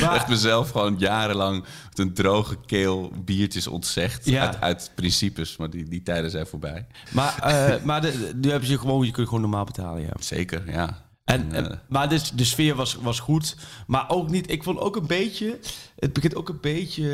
echt 0.01 0.27
mezelf 0.27 0.69
gewoon 0.69 0.95
jarenlang 1.29 1.65
met 1.89 1.99
een 1.99 2.13
droge 2.13 2.57
keel 2.65 3.11
biertjes 3.25 3.67
ontzegd. 3.67 4.25
Ja. 4.25 4.45
Uit, 4.45 4.61
uit 4.61 4.91
principes, 4.95 5.57
maar 5.57 5.69
die, 5.69 5.83
die 5.89 6.03
tijden 6.03 6.31
zijn 6.31 6.47
voorbij. 6.47 6.87
maar, 7.11 7.39
eh, 7.39 7.83
maar 7.83 8.01
de, 8.01 8.31
nu 8.35 8.49
hebben 8.49 8.69
ze 8.69 8.77
gewoon, 8.79 9.05
je 9.05 9.11
kunt 9.11 9.27
gewoon 9.27 9.41
normaal 9.41 9.65
betalen, 9.65 10.01
ja. 10.01 10.13
Zeker, 10.19 10.71
ja. 10.71 11.07
En, 11.23 11.51
eh, 11.51 11.77
maar 11.89 12.09
dus, 12.09 12.31
de 12.31 12.43
sfeer 12.43 12.75
was, 12.75 12.95
was 12.95 13.19
goed. 13.19 13.55
Maar 13.87 14.09
ook 14.09 14.29
niet. 14.29 14.51
Ik 14.51 14.63
vond 14.63 14.79
ook 14.79 14.95
een 14.95 15.07
beetje. 15.07 15.59
Het 15.95 16.13
begint 16.13 16.35
ook 16.35 16.49
een 16.49 16.59
beetje. 16.61 17.05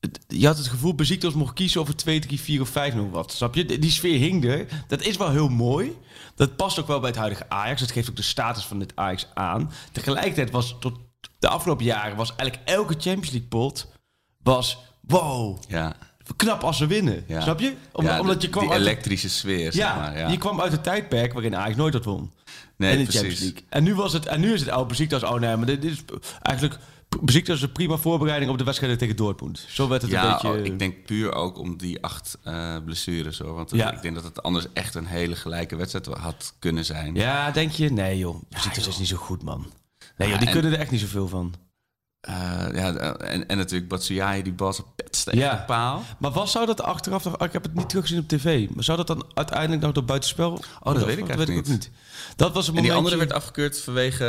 het- 0.00 0.24
je 0.28 0.46
had 0.46 0.56
het 0.58 0.66
gevoel, 0.66 0.94
Besiktas 0.94 1.34
mocht 1.34 1.54
kiezen 1.54 1.80
over 1.80 1.96
2, 1.96 2.18
3, 2.20 2.40
4 2.40 2.60
of 2.60 2.68
5 2.68 2.94
nog 2.94 3.10
wat. 3.10 3.32
Snap 3.32 3.54
je? 3.54 3.64
Die 3.64 3.78
die 3.78 3.90
sfeer 3.90 4.18
hing 4.18 4.44
er. 4.44 4.66
Dat 4.88 5.02
is 5.02 5.16
wel 5.16 5.30
heel 5.30 5.48
mooi. 5.48 5.92
Dat 6.34 6.56
past 6.56 6.78
ook 6.78 6.86
wel 6.86 7.00
bij 7.00 7.08
het 7.08 7.18
huidige 7.18 7.48
Ajax. 7.48 7.80
Dat 7.80 7.90
geeft 7.90 8.08
ook 8.10 8.16
de 8.16 8.22
status 8.22 8.64
van 8.64 8.78
dit 8.78 8.92
Ajax 8.94 9.26
aan. 9.34 9.70
Tegelijkertijd 9.92 10.50
was 10.50 10.76
tot 10.80 10.98
de 11.38 11.48
afgelopen 11.48 11.84
jaren 11.84 12.16
was 12.16 12.34
eigenlijk 12.36 12.68
elke 12.68 12.92
Champions 12.92 13.30
League 13.30 13.48
pot 13.48 13.86
was 14.42 14.78
wow. 15.00 15.58
ja. 15.68 15.96
Knap 16.36 16.62
als 16.64 16.76
ze 16.76 16.86
winnen. 16.86 17.24
Ja. 17.26 17.40
Snap 17.40 17.60
je? 17.60 17.74
Om- 17.92 18.04
Ja, 18.04 18.20
omdat 18.20 18.40
de- 18.40 18.46
je 18.46 18.52
kwam 18.52 18.62
die 18.64 18.72
uit 18.72 18.82
de- 18.82 18.88
elektrische 18.88 19.28
sfeer, 19.28 19.72
zeg 19.72 19.74
ja, 19.74 19.96
maar. 19.96 20.18
Ja. 20.18 20.28
je 20.28 20.36
kwam 20.38 20.60
uit 20.60 20.72
een 20.72 20.80
tijdperk 20.80 21.32
waarin 21.32 21.56
Ajax 21.56 21.76
nooit 21.76 21.92
dat 21.92 22.04
won. 22.04 22.32
nee, 22.76 22.92
in 22.92 22.98
de 22.98 23.02
precies. 23.04 23.20
Champions 23.20 23.40
League. 23.40 23.64
En 23.68 23.82
nu, 23.82 23.94
was 23.94 24.12
het, 24.12 24.26
en 24.26 24.40
nu 24.40 24.52
is 24.52 24.60
het 24.60 24.68
oude 24.68 24.88
Besiktas. 24.88 25.22
Oh 25.22 25.34
nee, 25.40 25.56
maar 25.56 25.66
dit, 25.66 25.82
dit 25.82 25.90
is 25.92 26.02
eigenlijk... 26.42 26.78
Besiktas 27.20 27.62
een 27.62 27.72
prima 27.72 27.96
voorbereiding 27.96 28.50
op 28.50 28.58
de 28.58 28.64
wedstrijden 28.64 28.98
tegen 28.98 29.16
Dortmund. 29.16 29.64
Zo 29.68 29.88
werd 29.88 30.02
het 30.02 30.10
Ja, 30.10 30.24
een 30.24 30.32
beetje... 30.32 30.48
oh, 30.58 30.64
ik 30.64 30.78
denk 30.78 31.04
puur 31.04 31.32
ook 31.32 31.58
om 31.58 31.76
die 31.76 32.02
acht 32.02 32.38
eh, 32.42 32.76
blessures 32.84 33.38
hoor. 33.38 33.54
Want 33.54 33.70
Ja. 33.70 33.92
ik 33.92 34.02
denk 34.02 34.14
dat 34.14 34.24
het 34.24 34.42
anders 34.42 34.66
echt 34.72 34.94
een 34.94 35.06
hele 35.06 35.36
gelijke 35.36 35.76
wedstrijd 35.76 36.06
had 36.06 36.54
kunnen 36.58 36.84
zijn. 36.84 37.14
Ja, 37.14 37.50
denk 37.50 37.70
je? 37.72 37.92
Nee 37.92 38.18
joh, 38.18 38.42
Besiktas 38.48 38.86
is 38.86 38.98
niet 38.98 39.08
zo 39.08 39.16
goed 39.16 39.42
man. 39.42 39.66
Nee 40.16 40.28
joh, 40.28 40.38
die 40.38 40.46
en- 40.46 40.52
kunnen 40.52 40.72
er 40.72 40.78
echt 40.78 40.90
niet 40.90 41.00
zoveel 41.00 41.28
van. 41.28 41.54
Eh, 42.20 42.34
ja, 42.72 42.94
en, 43.16 43.48
en 43.48 43.56
natuurlijk 43.56 43.88
Batshuayi, 43.90 44.42
die 44.42 44.52
bal 44.52 44.72
zo 44.72 44.92
pets 44.96 45.24
tegen 45.24 45.38
Ja. 45.38 45.54
de 45.56 45.62
paal. 45.64 46.02
Maar 46.18 46.30
was 46.30 46.52
zou 46.52 46.66
dat 46.66 46.82
achteraf 46.82 47.24
nog... 47.24 47.36
Ik 47.36 47.52
heb 47.52 47.62
het 47.62 47.74
niet 47.74 47.88
teruggezien 47.88 48.18
op 48.20 48.28
tv. 48.28 48.68
Maar 48.74 48.84
zou 48.84 48.96
dat 48.96 49.06
dan 49.06 49.24
uiteindelijk 49.34 49.82
nog 49.82 49.92
door 49.92 50.04
buitenspel... 50.04 50.50
Oh, 50.82 50.94
dat 50.94 51.04
weet 51.04 51.18
ik 51.18 51.28
eigenlijk 51.28 51.58
ook 51.58 51.66
niet. 51.66 51.90
Dat 52.36 52.52
was 52.54 52.68
een 52.68 52.74
En 52.76 52.82
momentje... 52.82 52.82
die 52.82 52.92
andere 52.92 53.16
werd 53.16 53.32
afgekeurd 53.32 53.80
vanwege 53.80 54.24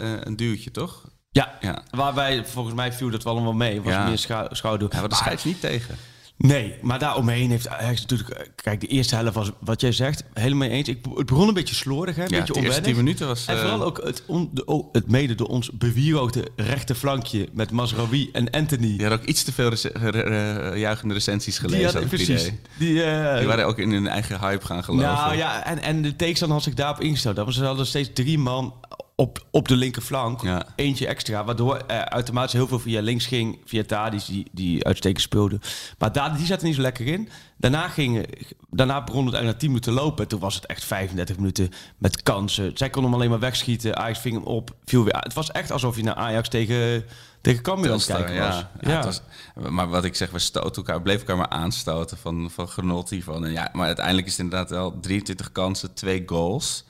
eh, 0.00 0.10
een 0.20 0.36
duwtje, 0.36 0.70
toch? 0.70 1.04
Ja, 1.30 1.56
Ja. 1.60 1.82
waarbij 1.90 2.44
volgens 2.46 2.74
mij 2.74 2.92
viel 2.92 3.10
dat 3.10 3.22
wel 3.22 3.32
allemaal 3.32 3.52
mee. 3.52 3.82
Was 3.82 3.92
Ja. 3.92 4.06
meer 4.06 4.18
schou 4.18 4.54
schouder. 4.54 4.88
Ja, 4.92 5.00
maar 5.00 5.08
de 5.08 5.14
scheids 5.14 5.44
niet 5.44 5.60
tegen. 5.60 5.96
Nee, 6.36 6.74
maar 6.82 6.98
daaromheen 6.98 7.50
heeft 7.50 7.68
Ajax 7.68 8.00
natuurlijk... 8.00 8.30
eh, 8.30 8.46
Kijk, 8.54 8.80
de 8.80 8.86
eerste 8.86 9.14
helft 9.14 9.34
was, 9.34 9.50
wat 9.60 9.80
jij 9.80 9.92
zegt, 9.92 10.24
helemaal 10.34 10.68
mee 10.68 10.70
eens. 10.78 10.88
Ik, 10.88 10.98
het 11.14 11.26
begon 11.26 11.48
een 11.48 11.54
beetje 11.54 11.74
slordig, 11.74 12.16
hè? 12.16 12.22
Een 12.24 12.28
Ja, 12.30 12.38
beetje 12.38 12.52
de 12.52 12.58
eerste 12.60 12.78
onwennig. 12.80 12.94
tien 12.96 13.04
minuten 13.04 13.26
was... 13.26 13.46
En 13.46 13.54
eh, 13.54 13.60
vooral 13.60 13.82
ook 13.84 14.00
het, 14.04 14.22
on, 14.26 14.50
de, 14.52 14.64
oh, 14.64 14.88
het 14.92 15.10
mede 15.10 15.34
door 15.34 15.46
ons 15.46 15.70
bewierookte 15.72 16.48
rechte 16.56 16.94
flankje 16.94 17.48
met 17.52 17.70
Masraoui 17.70 18.28
en 18.32 18.50
Anthony. 18.50 18.86
Die 18.96 19.00
hadden 19.00 19.18
ook 19.20 19.24
iets 19.26 19.42
te 19.42 19.52
veel 19.52 19.68
re- 19.92 20.08
re- 20.10 20.74
juichende 20.78 21.14
recensies 21.14 21.58
gelezen. 21.58 21.90
die 21.90 21.98
had 22.00 22.08
precies. 22.08 22.50
Die, 22.78 23.02
eh, 23.02 23.38
Die 23.38 23.46
waren 23.46 23.66
ook 23.66 23.78
in 23.78 23.90
hun 23.92 24.06
eigen 24.06 24.40
hype 24.40 24.66
gaan 24.66 24.84
geloven. 24.84 25.06
nou 25.08 25.36
ja, 25.36 25.64
en, 25.66 25.78
en 25.82 26.02
de 26.02 26.16
tegenstander 26.16 26.56
had 26.56 26.66
zich 26.66 26.74
daarop 26.74 27.00
ingesteld. 27.00 27.36
Dat 27.36 27.44
was, 27.46 27.54
ze 27.54 27.64
hadden 27.64 27.86
steeds 27.86 28.10
drie 28.14 28.38
man 28.38 28.74
op, 29.22 29.46
op 29.50 29.68
de 29.68 29.76
linkerflank. 29.76 30.42
Ja. 30.42 30.66
Eentje 30.76 31.06
extra, 31.06 31.44
waardoor 31.44 31.76
er 31.86 32.08
automatisch 32.08 32.52
heel 32.52 32.66
veel 32.66 32.78
via 32.78 33.00
links 33.00 33.26
ging. 33.26 33.58
Via 33.64 33.82
Tadic, 33.84 34.26
die, 34.26 34.46
die 34.52 34.84
uitstekend 34.84 35.22
speelde. 35.22 35.60
Maar 35.98 36.12
daar, 36.12 36.36
die 36.36 36.46
zat 36.46 36.60
er 36.60 36.66
niet 36.66 36.74
zo 36.74 36.80
lekker 36.80 37.06
in. 37.06 37.28
Daarna, 37.56 37.88
ging, 37.88 38.26
daarna 38.70 39.04
begon 39.04 39.24
het 39.24 39.34
eigenlijk 39.34 39.54
na 39.54 39.58
10 39.60 39.68
minuten 39.68 39.92
lopen. 39.92 40.28
Toen 40.28 40.40
was 40.40 40.54
het 40.54 40.66
echt 40.66 40.84
35 40.84 41.36
minuten 41.36 41.68
met 41.98 42.22
kansen. 42.22 42.70
Zij 42.74 42.90
kon 42.90 43.02
hem 43.04 43.14
alleen 43.14 43.30
maar 43.30 43.38
wegschieten. 43.38 43.96
Ajax 43.96 44.18
ving 44.18 44.34
hem 44.34 44.44
op, 44.44 44.74
viel 44.84 45.04
weer. 45.04 45.16
Het 45.16 45.34
was 45.34 45.50
echt 45.50 45.70
alsof 45.70 45.96
je 45.96 46.02
naar 46.02 46.14
Ajax 46.14 46.48
tegen, 46.48 47.04
tegen 47.40 47.62
Cambuur 47.62 47.90
aan 47.90 47.96
het 47.96 48.06
kijken 48.06 48.38
was. 48.38 48.54
ja. 48.56 48.70
Ja, 48.80 48.96
het 48.96 49.04
was- 49.04 49.22
Maar 49.70 49.88
wat 49.88 50.04
ik 50.04 50.14
zeg, 50.14 50.30
we 50.30 50.38
stoten 50.38 50.74
elkaar, 50.84 51.02
bleven 51.02 51.20
elkaar 51.20 51.36
maar 51.36 51.48
aanstoten 51.60 52.16
van, 52.16 52.50
van 52.50 52.68
genot 52.68 53.10
hiervan. 53.10 53.44
En 53.44 53.52
ja, 53.52 53.68
maar 53.72 53.86
uiteindelijk 53.86 54.26
is 54.26 54.32
het 54.32 54.42
inderdaad 54.42 54.70
wel 54.70 55.00
23 55.00 55.52
kansen, 55.52 55.94
twee 55.94 56.22
goals. 56.26 56.84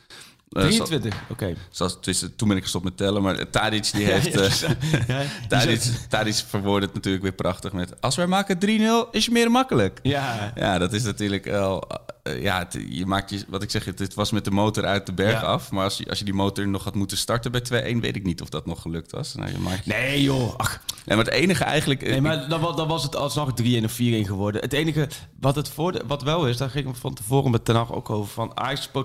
Eh, 0.52 0.62
zo- 0.62 0.84
23, 0.84 1.14
oké. 1.30 1.54
Zoals, 1.70 1.98
tussen, 2.00 2.36
toen 2.36 2.48
ben 2.48 2.56
ik 2.56 2.62
gestopt 2.62 2.84
met 2.84 2.96
tellen, 2.96 3.22
maar 3.22 3.50
Tadic 3.50 3.90
die 3.92 4.04
heeft... 4.12 4.36
eh, 4.36 4.68
Ja, 5.08 5.18
die 5.18 5.46
Tadic, 5.48 5.80
Tadic 6.08 6.34
verwoordt 6.34 6.84
het 6.84 6.94
natuurlijk 6.94 7.22
weer 7.22 7.32
prachtig 7.32 7.72
met... 7.72 8.00
Als 8.00 8.16
wij 8.16 8.26
maken 8.26 8.58
3-0, 8.66 9.10
is 9.10 9.24
het 9.24 9.34
meer 9.34 9.50
makkelijk. 9.50 9.98
Ja, 10.02 10.52
Ja, 10.54 10.78
dat 10.78 10.92
is 10.92 11.02
natuurlijk 11.02 11.44
wel... 11.44 11.84
eh, 12.22 12.42
ja, 12.42 12.58
het- 12.58 12.84
je 12.88 13.06
maakt 13.06 13.30
je... 13.30 13.44
Wat 13.48 13.62
ik 13.62 13.70
zeg, 13.70 13.84
het, 13.84 13.98
het 13.98 14.14
was 14.14 14.30
met 14.30 14.44
de 14.44 14.50
motor 14.50 14.84
uit 14.84 15.06
de 15.06 15.12
berg 15.12 15.40
Ja. 15.40 15.46
af. 15.46 15.70
Maar 15.70 15.84
als 15.84 15.96
je, 15.96 16.08
als 16.08 16.18
je 16.18 16.24
die 16.24 16.34
motor 16.34 16.68
nog 16.68 16.84
had 16.84 16.94
moeten 16.94 17.16
starten 17.16 17.52
bij 17.52 17.94
2-1... 17.94 17.98
weet 18.00 18.16
ik 18.16 18.24
niet 18.24 18.40
of 18.42 18.48
dat 18.48 18.66
nog 18.66 18.82
gelukt 18.82 19.10
was. 19.12 19.34
Nou, 19.34 19.50
je 19.50 19.58
maakt... 19.58 19.86
Nee 19.86 20.22
joh, 20.22 20.56
ach, 20.56 20.80
Nee, 21.04 21.16
maar 21.16 21.24
het 21.26 21.34
enige 21.34 21.64
eigenlijk... 21.64 22.02
Nee, 22.08 22.20
maar 22.20 22.48
dan, 22.48 22.76
dan 22.76 22.88
was 22.88 23.02
het 23.02 23.16
alsnog 23.16 23.50
3-1 23.62 23.84
of 23.84 23.92
4-1 23.92 23.96
geworden. 24.26 24.60
Het 24.60 24.72
enige 24.72 25.08
wat, 25.40 25.54
het 25.54 25.68
voor 25.68 26.00
wat 26.06 26.22
wel 26.22 26.46
is, 26.48 26.56
daar 26.56 26.70
ging 26.70 26.88
ik 26.88 26.94
van 26.94 27.14
tevoren 27.14 27.50
met 27.50 27.64
Ten 27.64 27.74
Hag 27.74 27.92
ook 27.92 28.10
over, 28.10 28.32
van 28.32 28.50
Ajax 28.54 28.88
eh, 28.92 29.02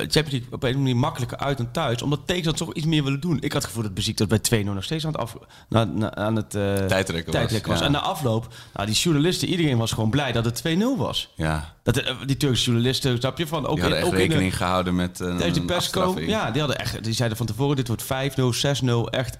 Champions 0.00 0.30
League 0.30 0.46
op 0.52 0.62
een 0.62 0.68
of 0.68 0.74
andere 0.74 0.78
manier 0.78 0.96
makkelijker 0.96 1.38
uit 1.38 1.56
dan 1.56 1.70
thuis, 1.70 2.02
omdat 2.02 2.20
tegenstanders 2.26 2.66
toch 2.66 2.74
iets 2.76 2.86
meer 2.86 3.04
willen 3.04 3.20
doen. 3.20 3.36
Ik 3.40 3.52
had 3.52 3.52
het 3.52 3.64
gevoel 3.64 3.82
dat 3.82 3.94
Beziek 3.94 4.16
dat 4.16 4.28
bij 4.28 4.62
2-0 4.62 4.64
nog 4.64 4.84
steeds 4.84 5.06
aan 5.06 5.12
het, 5.12 5.20
af, 5.20 5.36
na, 5.68 5.84
na- 5.84 6.14
aan 6.14 6.36
het 6.36 6.54
eh, 6.54 6.62
Tijdrekken 6.74 7.24
was, 7.24 7.34
tijdrekken 7.34 7.70
was. 7.70 7.78
ja. 7.80 7.86
En 7.86 7.92
na 7.92 8.00
afloop, 8.00 8.54
nou, 8.74 8.86
die 8.86 8.96
journalisten, 8.96 9.48
iedereen 9.48 9.78
was 9.78 9.92
gewoon 9.92 10.10
blij 10.10 10.32
dat 10.32 10.44
het 10.44 10.62
2-0 10.68 10.96
was. 10.96 11.32
Ja, 11.36 11.74
Dat, 11.82 11.96
eh, 11.96 12.14
die 12.26 12.36
Turkse 12.36 12.64
journalisten, 12.64 13.18
snap 13.18 13.38
je, 13.38 13.46
van 13.46 13.66
ook, 13.66 13.76
die 13.80 13.84
in, 13.86 13.92
ook 13.92 14.04
in 14.04 14.10
de- 14.10 14.16
rekening 14.16 14.56
gehouden 14.56 14.94
met 14.94 15.20
een, 15.20 15.36
Tijdens 15.36 15.58
die 15.58 15.66
persco, 15.66 16.14
ja, 16.20 16.50
die, 16.50 16.60
hadden 16.60 16.78
echt, 16.78 17.04
die 17.04 17.12
zeiden 17.12 17.36
van 17.38 17.46
tevoren, 17.46 17.76
dit 17.76 17.88
wordt 17.88 18.02
5-0, 18.04 18.52
6-0. 18.52 19.10
Echt, 19.10 19.36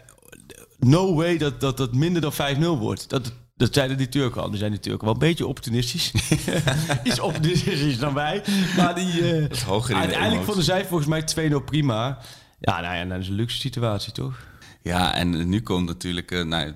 no 0.78 1.14
way 1.14 1.38
dat 1.38 1.60
dat, 1.60 1.76
dat 1.76 1.94
minder 1.94 2.22
dan 2.22 2.32
5-0 2.32 2.78
wordt. 2.78 3.08
Dat, 3.08 3.32
dat 3.56 3.74
zeiden 3.74 3.96
die 3.96 4.08
Turken 4.08 4.42
al. 4.42 4.50
Die 4.50 4.58
zijn 4.58 4.70
die 4.70 4.80
Turken 4.80 5.04
wel 5.04 5.14
een 5.14 5.20
beetje 5.20 5.46
opportunistisch. 5.46 6.12
Iets 7.04 7.20
opportunistisch 7.20 7.98
dan 7.98 8.14
wij. 8.14 8.42
Maar 8.76 8.94
die, 8.94 9.48
is 9.48 9.62
hoger 9.62 9.90
in 9.90 9.96
de 9.96 10.02
uiteindelijk 10.02 10.44
vonden 10.44 10.64
zij 10.64 10.84
volgens 10.84 11.34
mij 11.34 11.50
2-0 11.50 11.64
prima. 11.64 12.18
Ja, 12.58 12.80
nou 12.80 12.96
ja, 12.96 13.04
dat 13.04 13.18
is 13.18 13.28
een 13.28 13.34
luxe 13.34 13.58
situatie, 13.58 14.12
toch? 14.12 14.38
Ja, 14.84 15.14
en 15.14 15.48
nu 15.48 15.60
komt 15.60 15.86
natuurlijk 15.86 16.30
eh, 16.30 16.42
nou, 16.42 16.72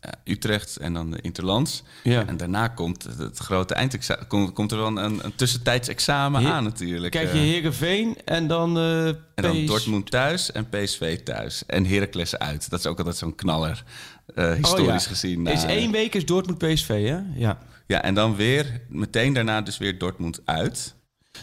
ja, 0.00 0.14
Utrecht 0.24 0.76
en 0.76 0.92
dan 0.92 1.10
de 1.10 1.20
Interlands. 1.20 1.82
Ja. 2.02 2.26
En 2.26 2.36
daarna 2.36 2.68
komt 2.68 3.08
het, 3.18 3.38
grote 3.38 3.74
eindexamen. 3.74 4.26
Komt, 4.26 4.52
komt 4.52 4.72
er 4.72 4.78
wel 4.78 4.86
een, 4.86 5.24
een 5.24 5.34
tussentijds 5.34 5.88
examen 5.88 6.46
aan 6.46 6.64
natuurlijk. 6.64 7.12
Kijk 7.12 7.32
je 7.32 7.38
eh. 7.38 7.44
Heerenveen 7.44 8.16
en 8.24 8.46
dan... 8.46 8.78
eh 8.78 9.06
en 9.06 9.18
dan 9.34 9.64
PS 9.64 9.66
Dortmund 9.66 10.10
thuis 10.10 10.52
en 10.52 10.68
PSV 10.68 11.18
thuis. 11.18 11.66
En 11.66 11.86
Heracles 11.86 12.38
uit. 12.38 12.70
Dat 12.70 12.78
is 12.78 12.86
ook 12.86 12.98
altijd 12.98 13.16
zo'n 13.16 13.34
knaller, 13.34 13.84
eh, 14.34 14.44
Oh 14.44 14.54
historisch 14.54 15.04
ja. 15.04 15.10
gezien. 15.10 15.46
Is 15.46 15.64
één 15.64 15.90
week 15.90 16.14
is 16.14 16.26
Dortmund 16.26 16.58
PSV, 16.58 16.88
hè? 16.88 17.20
Ja. 17.34 17.58
Ja, 17.86 18.02
en 18.02 18.14
dan 18.14 18.36
weer, 18.36 18.80
meteen 18.88 19.32
daarna 19.32 19.60
dus 19.60 19.78
weer 19.78 19.98
Dortmund 19.98 20.40
uit. 20.44 20.94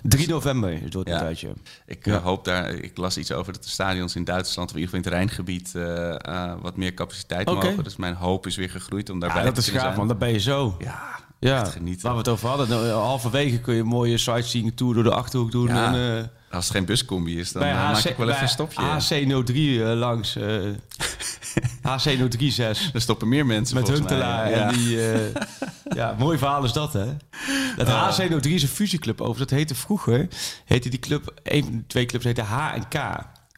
3 0.03 0.27
november 0.27 0.71
is 0.71 0.89
Dortmund 0.89 1.19
Ja. 1.19 1.25
uit, 1.25 1.39
ja. 1.39 1.49
Ik 1.85 2.07
eh, 2.07 2.23
hoop 2.23 2.45
daar, 2.45 2.69
ik 2.73 2.97
las 2.97 3.17
iets 3.17 3.31
over 3.31 3.53
dat 3.53 3.63
de 3.63 3.69
stadions 3.69 4.15
in 4.15 4.23
Duitsland, 4.23 4.69
of 4.69 4.75
in 4.75 4.81
ieder 4.81 4.95
geval 4.99 5.11
in 5.11 5.19
het 5.19 5.27
Rijngebied, 5.29 5.75
eh, 5.75 6.15
eh, 6.51 6.53
wat 6.61 6.77
meer 6.77 6.93
capaciteit 6.93 7.47
mogen. 7.47 7.83
Dus 7.83 7.95
mijn 7.95 8.13
hoop 8.15 8.47
is 8.47 8.55
weer 8.55 8.69
gegroeid 8.69 9.09
om 9.09 9.19
daarbij 9.19 9.39
Ja, 9.39 9.45
dat 9.45 9.53
te 9.55 9.59
is 9.71 9.77
gaaf, 9.77 9.83
man. 9.85 9.95
zijn. 9.95 10.07
Dan 10.07 10.17
ben 10.17 10.31
je 10.31 10.39
zo. 10.39 10.75
Ja, 10.79 10.99
Ja, 11.39 11.63
genieten. 11.65 12.01
waar 12.03 12.11
we 12.13 12.17
het 12.19 12.27
over 12.27 12.47
hadden. 12.47 12.69
Nou, 12.69 12.87
halverwege 12.89 13.59
kun 13.59 13.73
je 13.73 13.79
een 13.79 13.85
mooie 13.87 14.17
sightseeing 14.17 14.71
tour 14.75 14.93
door 14.93 15.03
de 15.03 15.13
Achterhoek 15.13 15.51
doen. 15.51 15.69
En, 15.69 16.31
Als 16.51 16.63
het 16.67 16.75
geen 16.75 16.85
buscombi 16.85 17.39
is, 17.39 17.51
dan 17.51 17.61
maak 17.61 17.97
ik 18.03 18.17
wel 18.17 18.29
even 18.29 18.41
een 18.41 18.49
stopje. 18.49 18.81
HC03 18.81 19.55
eh, 19.81 19.93
langs. 19.93 20.37
eh 21.61 21.69
HC036 21.81 22.93
Er 22.93 23.01
stoppen 23.01 23.27
meer 23.27 23.45
mensen 23.45 23.75
met. 23.75 23.87
Huntelaar. 23.87 24.49
Ja. 24.49 24.55
En 24.55 24.73
die, 24.73 25.11
eh, 25.11 25.41
ja, 25.95 26.15
mooi 26.17 26.37
verhaal 26.37 26.63
is 26.63 26.71
dat, 26.71 26.93
hè? 26.93 27.05
Dat 27.75 27.87
HC03 27.87 28.53
is 28.53 28.61
een 28.61 28.67
fusieclub 28.67 29.21
over. 29.21 29.39
Dat 29.39 29.49
heette 29.49 29.75
vroeger, 29.75 30.27
heette 30.65 30.89
die 30.89 30.99
club, 30.99 31.33
een 31.43 31.63
van 31.63 31.71
de 31.71 31.87
twee 31.87 32.05
clubs 32.05 32.23
heette 32.23 32.41
H 32.41 32.73
en 32.73 32.87
K. 32.87 32.97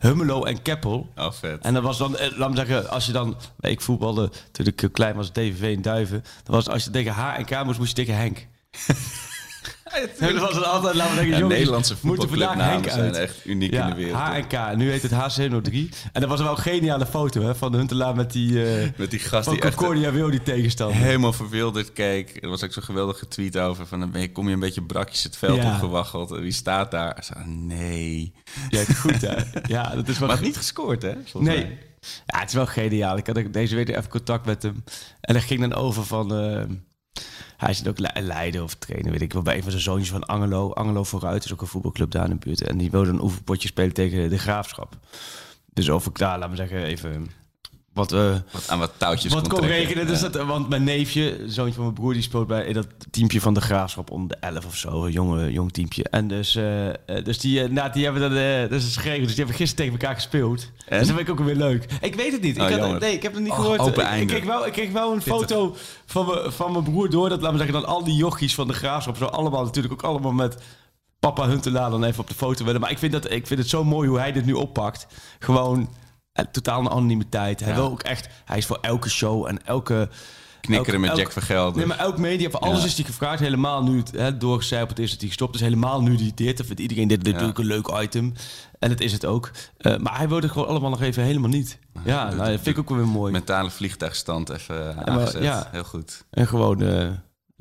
Hummelo 0.02 0.44
en 0.44 0.62
Keppel. 0.62 1.10
Oh, 1.16 1.32
vet. 1.32 1.64
En 1.64 1.74
dat 1.74 1.84
was 1.84 1.98
dan, 1.98 2.18
eh, 2.18 2.38
laat 2.38 2.50
me 2.50 2.56
zeggen, 2.56 2.90
als 2.90 3.06
je 3.06 3.12
dan... 3.12 3.38
Ik 3.60 3.82
voetbalde 3.82 4.32
toen 4.52 4.66
ik 4.66 4.82
eh, 4.82 4.90
klein 4.92 5.16
was, 5.16 5.32
DVV 5.32 5.62
in 5.62 5.82
Duiven. 5.82 6.24
Dan 6.44 6.56
was 6.56 6.70
als 6.70 6.84
je 6.84 6.90
tegen 6.90 7.12
H 7.12 7.38
en 7.38 7.46
K 7.46 7.64
moest, 7.64 7.80
moest 7.80 7.98
je 7.98 8.06
tegen 8.06 8.18
Henk. 8.18 8.48
Dat 10.20 10.34
was 10.40 10.56
het 10.56 10.64
altijd, 10.66 10.96
laten 10.96 11.16
we 11.16 11.22
Ja, 11.22 11.38
jongens, 11.38 11.54
Nederlandse 11.58 11.98
voetbalclubnamen 11.98 12.92
zijn 12.92 13.00
uit. 13.02 13.16
echt 13.16 13.46
uniek 13.46 13.74
Ja, 13.74 13.84
in 13.84 13.90
de 13.90 13.96
wereld. 13.96 14.18
H 14.22 14.34
en 14.36 14.48
K. 14.48 14.76
Nu 14.78 14.92
heet 14.92 15.02
het 15.02 15.12
HC03. 15.12 15.76
En 16.12 16.22
dat 16.22 16.30
was 16.30 16.40
wel 16.42 16.52
een 16.52 16.58
geniale 16.58 17.06
foto 17.06 17.42
hè, 17.42 17.56
van 17.56 17.72
de 17.72 17.78
Huntelaar 17.78 18.16
met 18.16 18.32
die... 18.32 18.64
eh 18.66 18.90
Met 18.98 19.12
die 19.12 19.20
gast 19.20 19.44
van 19.46 19.54
die 19.54 19.64
echt 19.64 19.76
Concordia 19.76 20.12
wil 20.12 20.30
die 20.30 20.42
tegenstander. 20.44 20.98
helemaal 20.98 21.34
verwilderd 21.34 21.94
keek. 21.94 22.38
Er 22.44 22.50
was 22.50 22.64
ook 22.64 22.74
zo'n 22.74 22.84
geweldige 22.84 23.28
tweet 23.28 23.58
over. 23.58 23.88
Van, 23.88 24.00
dan 24.12 24.32
kom 24.32 24.48
je 24.48 24.54
een 24.54 24.60
beetje 24.60 24.82
brakjes 24.84 25.24
het 25.24 25.38
veld 25.38 25.62
Ja. 25.62 25.74
opgewaggeld. 25.74 26.32
En 26.32 26.42
Wie 26.42 26.52
staat 26.52 26.92
daar? 26.92 27.28
Nee. 27.46 28.34
Ja, 28.70 28.80
het 28.80 28.88
is 28.90 28.98
goed 28.98 29.22
hè. 29.22 29.36
Ja, 29.76 29.96
dat 29.96 30.08
is 30.08 30.20
wel... 30.20 30.28
Maar 30.28 30.42
niet 30.42 30.58
gescoord, 30.58 31.02
hè? 31.02 31.14
volgens 31.26 31.54
Nee. 31.54 31.64
mij. 31.66 31.78
Ja, 32.26 32.40
het 32.40 32.48
is 32.50 32.54
wel 32.56 32.66
geniaal. 32.66 33.18
Ik 33.18 33.28
had 33.28 33.40
deze 33.52 33.76
week 33.76 33.90
even 33.90 34.10
contact 34.10 34.46
met 34.46 34.64
hem. 34.64 34.84
En 35.22 35.36
hij 35.36 35.44
ging 35.44 35.60
dan 35.60 35.74
over 35.74 36.06
van... 36.06 36.36
eh, 36.36 36.62
hij 37.66 37.74
zit 37.74 37.88
ook 37.88 38.00
le- 38.00 38.22
leider 38.22 38.64
of 38.64 38.76
trainer, 38.76 39.12
weet 39.12 39.22
ik 39.22 39.34
wel. 39.34 39.42
Bij 39.42 39.56
een 39.56 39.62
van 39.62 39.72
zijn 39.72 39.84
zoontjes 39.84 40.10
van 40.10 40.26
Angelo. 40.26 40.72
Angelo 40.72 41.04
vooruit 41.04 41.46
is 41.46 41.54
ook 41.54 41.62
een 41.62 41.68
voetbalclub 41.68 42.12
daar 42.12 42.24
in 42.24 42.30
de 42.30 42.46
buurt. 42.46 42.62
En 42.62 42.78
die 42.78 42.92
wilde 42.92 43.10
een 43.10 43.22
oefenpotje 43.22 43.68
spelen 43.68 43.94
tegen 43.94 44.30
de 44.30 44.38
Graafschap. 44.38 44.98
Dus 45.74 45.90
of 45.90 46.06
ik 46.06 46.18
daar, 46.18 46.40
laat 46.40 46.50
me 46.50 46.56
zeggen, 46.56 46.84
even... 46.84 47.41
Wat, 47.94 48.12
Wat, 48.12 48.68
aan 48.68 48.80
wat 48.80 48.92
touwtjes 48.98 49.34
wat 49.34 49.48
kon 49.48 49.66
rekenen. 49.66 50.08
Dus 50.08 50.20
dat, 50.20 50.36
want 50.36 50.70
mijn 50.70 50.84
neefje, 50.84 51.38
zoontje 51.46 51.74
van 51.74 51.84
mijn 51.84 51.94
broer, 51.96 52.14
die 52.14 52.22
speelt 52.22 52.48
bij 52.48 52.74
dat 52.74 52.88
teampje 53.10 53.42
van 53.42 53.54
de 53.54 53.62
Graafschap 53.62 54.12
om 54.12 54.28
de 54.28 54.36
11 54.40 54.66
of 54.66 54.76
zo. 54.76 55.06
Een 55.06 55.12
jonge, 55.12 55.52
jong 55.52 55.72
teampje. 55.72 56.04
En 56.04 56.28
dus, 56.28 56.56
eh, 56.56 56.90
eh, 56.90 56.96
dus 57.24 57.40
die, 57.40 57.68
nou, 57.68 57.92
die 57.92 58.04
hebben 58.04 58.22
dan, 58.22 58.36
eh, 58.36 58.70
dat 58.70 58.82
is 58.82 58.98
geregeld. 58.98 59.26
Dus 59.26 59.36
die 59.36 59.46
hebben 59.46 59.56
gisteren 59.56 59.86
tegen 59.86 60.00
elkaar 60.00 60.16
gespeeld. 60.16 60.62
En? 60.62 60.98
Dus 61.00 61.08
dat 61.08 61.18
vind 61.18 61.20
ik 61.20 61.40
ook 61.40 61.46
weer 61.46 61.56
leuk. 61.56 61.86
Ik 62.02 62.16
weet 62.16 62.32
het 62.32 62.42
niet. 62.42 62.60
Oh, 62.60 62.64
ik, 62.64 62.72
had, 62.72 62.80
jammer. 62.80 63.00
nee, 63.00 63.14
ik 63.14 63.24
heb 63.24 63.34
het 63.34 63.44
niet 63.44 63.52
Oh, 63.52 63.60
gehoord. 63.60 63.98
ik, 63.98 64.28
kreeg 64.28 64.44
wel, 64.44 64.66
ik 64.66 64.74
kreeg 64.74 64.92
wel 64.92 65.14
een 65.14 65.22
foto 65.22 65.76
van, 66.06 66.26
me, 66.26 66.52
van 66.52 66.72
mijn 66.72 66.84
broer 66.84 67.10
door. 67.10 67.30
Dat 67.30 67.42
laat 67.42 67.52
me 67.52 67.58
zeggen, 67.58 67.76
dan 67.82 67.86
al 67.86 68.04
die 68.04 68.16
jochies 68.16 68.56
van 68.56 68.68
de 68.68 68.74
Graafschap. 68.74 69.18
Zo 69.18 69.26
allemaal 69.26 69.64
natuurlijk 69.64 69.94
ook 69.94 70.04
allemaal 70.04 70.32
met 70.32 70.58
papa 71.20 71.48
Huntelaar 71.48 71.90
dan 71.90 72.04
even 72.04 72.20
op 72.20 72.28
de 72.28 72.36
foto 72.36 72.66
willen. 72.66 72.82
Maar 72.82 72.92
ik 72.92 73.00
vind, 73.00 73.12
dat, 73.12 73.32
ik 73.32 73.48
vind 73.48 73.60
het 73.60 73.70
zo 73.70 73.84
mooi 73.84 74.10
hoe 74.10 74.20
hij 74.20 74.32
dit 74.32 74.46
nu 74.46 74.54
oppakt. 74.54 75.08
Gewoon 75.40 75.90
totaal 76.52 76.80
een 76.80 76.90
anonimiteit. 76.90 77.60
Hij 77.60 77.76
wil 77.76 77.84
ook 77.92 78.02
echt... 78.04 78.28
Hij 78.46 78.58
is 78.58 78.66
voor 78.66 78.78
elke 78.82 79.10
show 79.10 79.48
en 79.48 79.66
elke... 79.66 80.10
Knikkeren 80.62 81.00
elk- 81.04 81.10
met 81.10 81.18
Jack 81.20 81.32
Vergelder. 81.32 81.78
Nee, 81.78 81.86
maar 81.86 81.98
elk 81.98 82.18
media, 82.18 82.50
voor 82.50 82.60
alles 82.60 82.80
Ja. 82.80 82.86
is 82.86 82.96
hij 82.96 83.06
gevraagd. 83.06 83.40
Helemaal 83.40 83.84
nu 83.84 83.98
het 83.98 84.12
hè, 84.12 84.38
doorgecijpeld 84.38 85.00
is 85.00 85.10
dat 85.10 85.20
hij 85.20 85.28
gestopt 85.28 85.56
is. 85.56 85.62
Helemaal 85.62 86.02
nu 86.02 86.16
die 86.16 86.34
dit. 86.36 86.58
Dan 86.58 86.66
vindt 86.66 86.82
iedereen 86.82 87.08
dit, 87.08 87.26
Ja. 87.26 87.32
natuurlijk 87.32 87.60
een 87.60 87.66
leuk 87.66 87.88
item. 88.02 88.34
En 88.80 88.90
dat 88.90 89.00
is 89.00 89.12
het 89.12 89.26
ook. 89.26 89.52
Eh, 89.78 89.98
maar 89.98 90.18
hij 90.18 90.28
wilde 90.30 90.50
gewoon 90.50 90.68
allemaal 90.68 90.90
nog 90.90 91.02
even 91.02 91.24
helemaal 91.24 91.50
niet. 91.50 91.80
Ja, 92.04 92.24
nou, 92.24 92.38
dat 92.38 92.48
vind 92.48 92.68
ik 92.68 92.80
ook 92.80 92.90
wel 92.90 92.98
weer 92.98 93.08
mooi. 93.08 93.32
Mentale 93.32 93.70
vliegtuigstand 93.70 94.50
even 94.50 94.96
maar, 95.06 95.42
ja. 95.44 95.68
Heel 95.72 95.84
goed. 95.84 96.26
En 96.32 96.48
gewoon 96.48 96.82
eh, 96.82 97.10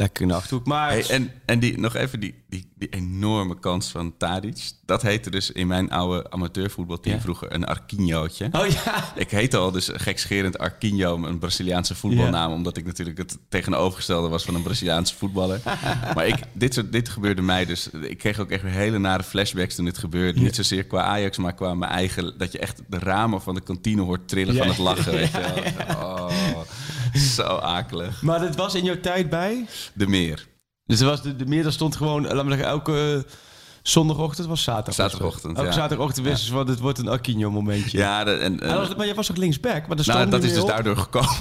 lekker 0.01 0.23
in 0.23 0.29
de 0.29 0.35
Achterhoek. 0.35 0.67
Maar 0.67 0.91
Hey, 0.91 1.07
en 1.09 1.33
en 1.45 1.59
die, 1.59 1.79
nog 1.79 1.95
even 1.95 2.21
die, 2.21 2.35
die, 2.49 2.73
die 2.75 2.89
enorme 2.89 3.59
kans 3.59 3.89
van 3.91 4.17
Tadic. 4.17 4.71
Dat 4.87 5.03
heette 5.03 5.31
dus 5.31 5.51
in 5.51 5.67
mijn 5.67 5.91
oude 5.91 6.31
amateurvoetbalteam 6.31 7.15
Ja. 7.17 7.21
vroeger 7.23 7.55
een 7.55 7.65
Arquinhootje. 7.65 8.49
Oh 8.53 8.67
ja. 8.67 9.13
Ik 9.15 9.31
heette 9.31 9.57
al 9.57 9.71
dus 9.71 9.91
gekscherend 9.93 10.59
Arquinho, 10.59 11.25
een 11.25 11.39
Braziliaanse 11.39 11.95
voetbalnaam. 11.95 12.53
Omdat 12.53 12.77
ik 12.77 12.85
natuurlijk 12.87 13.19
het 13.19 13.39
tegenovergestelde 13.49 14.29
was 14.29 14.45
van 14.45 14.55
een 14.55 14.63
Braziliaanse 14.63 15.15
voetballer. 15.15 15.61
maar 16.15 16.27
ik, 16.27 16.37
dit, 16.53 16.75
soort, 16.75 16.93
dit 16.93 17.09
gebeurde 17.09 17.43
mij 17.43 17.65
dus. 17.65 17.89
Ik 17.91 18.19
kreeg 18.19 18.39
ook 18.39 18.51
echt 18.51 18.63
weer 18.63 18.73
hele 18.73 18.99
nare 18.99 19.23
flashbacks 19.23 19.75
toen 19.75 19.85
dit 19.85 19.99
gebeurde. 19.99 20.41
Niet 20.41 20.55
zozeer 20.55 20.85
qua 20.85 21.03
Ajax, 21.03 21.39
maar 21.39 21.55
qua 21.55 21.75
mijn 21.75 21.93
eigen... 21.93 22.35
Dat 22.39 22.53
je 22.53 22.59
echt 22.59 22.83
de 22.89 22.99
ramen 22.99 23.43
van 23.43 23.55
de 23.55 23.61
kantine 23.61 24.03
hoort 24.03 24.29
trillen 24.29 24.57
van 24.57 24.69
het 24.69 24.79
lachen. 24.79 25.13
Weet 25.13 25.31
je 25.31 25.41
wel. 25.41 25.99
Oh, 26.11 26.31
zo 27.37 27.43
akelig. 27.43 28.23
Maar 28.23 28.41
dat 28.41 28.57
was 28.57 28.75
in 28.75 28.85
jouw 28.85 29.01
tijd 29.01 29.31
bij? 29.31 29.67
De 29.95 30.07
meer. 30.07 30.47
Dus 30.87 31.01
er 31.01 31.07
was 31.07 31.23
de, 31.23 31.37
de 31.37 31.47
meer, 31.47 31.63
daar 31.63 31.73
stond 31.73 31.97
gewoon, 31.97 32.23
laat 32.35 32.45
me 32.45 32.51
zeggen, 32.51 32.69
elke 32.69 33.23
eh, 33.27 33.33
zondagochtend 33.83 34.47
was 34.49 34.63
zaterdag. 34.63 34.95
Zaterdagochtend, 34.95 35.57
Elke 35.57 35.69
ja. 35.69 35.75
zaterdagochtend 35.75 36.27
wisten 36.27 36.47
ze 36.47 36.53
van, 36.53 36.67
dit 36.67 36.79
wordt 36.79 36.99
een 36.99 37.09
Aquino 37.09 37.51
momentje. 37.51 37.99
Ja, 37.99 38.25
de- 38.25 38.31
en, 38.33 38.61
En 38.61 38.69
dat 38.69 38.87
was- 38.87 38.97
maar 38.97 39.07
jij 39.07 39.15
was 39.15 39.27
toch 39.27 39.37
linksback? 39.37 39.87
Maar 39.87 39.97
nou, 40.07 40.31
dat 40.31 40.43
is 40.45 40.53
dus 40.53 40.63
op. 40.63 40.69
daardoor 40.69 40.97
gekomen. 40.97 41.37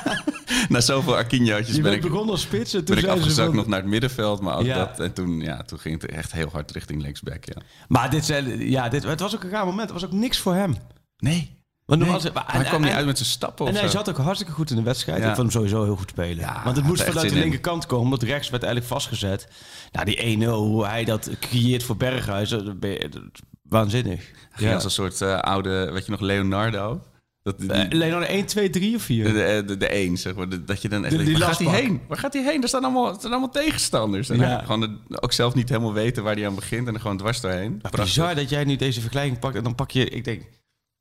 Na 0.68 0.80
zoveel 0.80 1.16
Arquinhootjes 1.16 1.76
Je 1.76 1.82
ben 1.82 1.92
ik, 1.92 2.00
begonnen 2.00 2.30
als 2.30 2.40
spits 2.40 2.74
en 2.74 2.84
toen 2.84 2.94
ben 2.94 3.04
ik 3.04 3.10
afgezakt 3.10 3.46
van- 3.48 3.56
nog 3.56 3.66
naar 3.66 3.80
het 3.80 3.88
middenveld. 3.88 4.40
Maar 4.40 4.56
ook 4.58 4.64
Ja. 4.64 4.78
dat. 4.78 5.00
En 5.00 5.12
toen, 5.12 5.40
ja, 5.40 5.62
toen 5.62 5.78
ging 5.78 6.00
het 6.02 6.10
echt 6.10 6.32
heel 6.32 6.48
hard 6.52 6.70
richting 6.70 7.02
linksback. 7.02 7.44
Ja. 7.44 7.56
Maar 7.88 8.10
dit, 8.10 8.24
zijn, 8.24 8.68
ja, 8.70 8.88
dit, 8.88 9.02
het 9.04 9.20
was 9.20 9.34
ook 9.34 9.42
een 9.44 9.50
raar 9.50 9.66
moment. 9.66 9.88
Er 9.88 9.94
was 9.94 10.04
ook 10.04 10.12
niks 10.12 10.38
voor 10.38 10.54
hem. 10.54 10.76
Nee. 11.18 11.62
Want 11.86 12.00
nee. 12.00 12.10
was 12.10 12.22
het- 12.22 12.34
Maar 12.34 12.46
en- 12.46 12.54
hij 12.60 12.64
kwam 12.64 12.80
niet 12.80 12.90
en- 12.90 12.96
uit 12.96 13.06
met 13.06 13.16
zijn 13.18 13.28
stappen 13.28 13.66
En 13.66 13.72
of 13.72 13.78
hij 13.78 13.88
zo. 13.88 13.96
zat 13.96 14.08
ook 14.08 14.16
hartstikke 14.16 14.52
goed 14.52 14.70
in 14.70 14.76
de 14.76 14.82
wedstrijd. 14.82 15.18
Ja. 15.22 15.28
Ik 15.28 15.34
vond 15.36 15.52
hem 15.52 15.62
sowieso 15.62 15.84
heel 15.84 15.96
goed 15.96 16.10
spelen. 16.10 16.36
Ja, 16.38 16.60
Want 16.64 16.76
het 16.76 16.84
moest 16.86 17.02
vanuit 17.02 17.28
de 17.28 17.34
linkerkant 17.38 17.86
komen, 17.86 18.04
omdat 18.04 18.22
rechts 18.22 18.50
werd 18.50 18.62
eigenlijk 18.62 18.92
vastgezet. 18.92 19.48
Nou, 19.92 20.04
die 20.06 20.20
1-0, 20.22 20.48
hoe 20.66 20.86
hij 20.86 21.04
dat 21.04 21.30
creëert 21.40 21.82
voor 21.82 21.96
Berghuis, 21.96 22.48
dat 22.48 22.62
je- 22.80 23.30
waanzinnig. 23.62 24.30
Ja. 24.56 24.74
als 24.74 24.84
een 24.84 24.90
soort 24.90 25.20
eh, 25.20 25.38
oude, 25.38 25.90
weet 25.92 26.04
je 26.04 26.10
nog, 26.10 26.20
Leonardo? 26.20 27.00
Dat, 27.42 27.58
die- 27.58 27.70
Eh, 27.70 27.86
Leonardo 27.90 28.26
1, 28.26 28.46
2, 28.46 28.70
3 28.70 28.96
of 28.96 29.02
4? 29.02 29.24
de, 29.32 29.62
de, 29.66 29.76
de 29.76 29.88
één, 29.88 30.16
zeg 30.16 30.34
maar. 30.34 30.64
Dat 30.64 30.82
je 30.82 30.88
dan 30.88 31.00
echt 31.04 31.10
De- 31.10 31.16
denkt, 31.16 31.32
die 31.32 31.38
waar 31.44 31.48
gaat 31.54 31.58
hij 31.58 31.80
heen? 31.80 32.00
Waar 32.08 32.18
gaat 32.18 32.32
hij 32.32 32.42
heen? 32.42 32.62
Er 32.62 32.68
staan 32.68 32.84
allemaal, 32.84 33.08
er 33.08 33.14
staan 33.18 33.30
allemaal 33.30 33.50
tegenstanders. 33.50 34.28
En 34.30 34.38
Ja. 34.38 34.58
gewoon 34.58 34.80
de- 34.80 35.20
ook 35.20 35.32
zelf 35.32 35.54
niet 35.54 35.68
helemaal 35.68 35.92
weten 35.92 36.22
waar 36.22 36.34
hij 36.34 36.46
aan 36.46 36.54
begint. 36.54 36.88
En 36.88 36.94
er 36.94 37.00
gewoon 37.00 37.16
dwars 37.16 37.40
doorheen. 37.40 37.78
Prachtig. 37.78 38.04
Bizar 38.04 38.34
dat 38.34 38.48
jij 38.50 38.64
nu 38.64 38.76
deze 38.76 39.00
vergelijking 39.00 39.38
pakt 39.38 39.56
en 39.56 39.62
dan 39.62 39.74
pak 39.74 39.90
je, 39.90 40.08
ik 40.08 40.24
denk, 40.24 40.42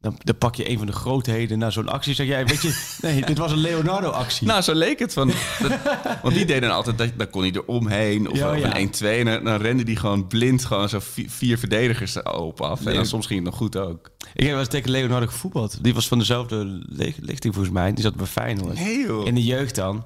dan, 0.04 0.16
dan 0.24 0.38
pak 0.38 0.56
je 0.56 0.70
een 0.70 0.78
van 0.78 0.88
de 0.88 0.94
grootheden 0.94 1.60
naar 1.60 1.72
zo'n 1.72 1.90
actie. 1.90 2.14
Zeg 2.14 2.28
jij, 2.28 2.46
weet 2.46 2.62
je, 2.62 2.84
nee, 3.02 3.26
dit 3.26 3.38
was 3.38 3.52
een 3.52 3.58
Leonardo-actie. 3.58 4.48
Nou, 4.48 4.62
zo 4.62 4.74
leek 4.74 5.00
het. 5.00 5.14
Van, 5.14 5.28
dat- 5.62 5.78
want 6.22 6.36
die 6.36 6.46
deden 6.46 6.72
altijd, 6.72 6.98
dat, 6.98 7.10
dan 7.18 7.30
kon 7.30 7.42
hij 7.42 7.52
er 7.52 7.66
omheen. 7.66 8.30
Of 8.30 8.38
Ja, 8.38 8.50
of 8.52 8.58
ja. 8.58 8.78
een 8.78 8.88
1-2. 8.88 9.06
En 9.06 9.26
dan, 9.26 9.44
dan 9.44 9.62
rende 9.62 9.84
hij 9.84 9.96
gewoon 9.96 10.28
blind 10.28 10.66
gewoon 10.66 10.90
zo 10.90 11.00
vi- 11.02 11.30
vier 11.30 11.58
verdedigers 11.58 12.22
op 12.24 12.62
af. 12.62 12.86
En 12.86 12.94
dan 12.94 13.06
soms 13.06 13.26
ging 13.26 13.40
het 13.40 13.50
nog 13.50 13.58
goed 13.58 13.78
ook. 13.78 14.10
ik 14.34 14.42
heb 14.42 14.50
wel 14.50 14.60
eens 14.60 14.68
tegen 14.68 14.92
Leonardo 14.92 15.28
gevoetbald. 15.28 15.84
Die 15.84 15.94
was 15.94 16.08
van 16.08 16.18
dezelfde 16.20 16.84
lichting 17.20 17.54
volgens 17.54 17.74
mij. 17.74 17.94
Die 17.94 18.04
zat 18.04 18.16
bij 18.16 18.26
Feyenoord. 18.26 18.76
Nee 18.80 19.00
joh. 19.00 19.26
In 19.28 19.36
de 19.36 19.44
jeugd 19.44 19.76
dan. 19.76 20.04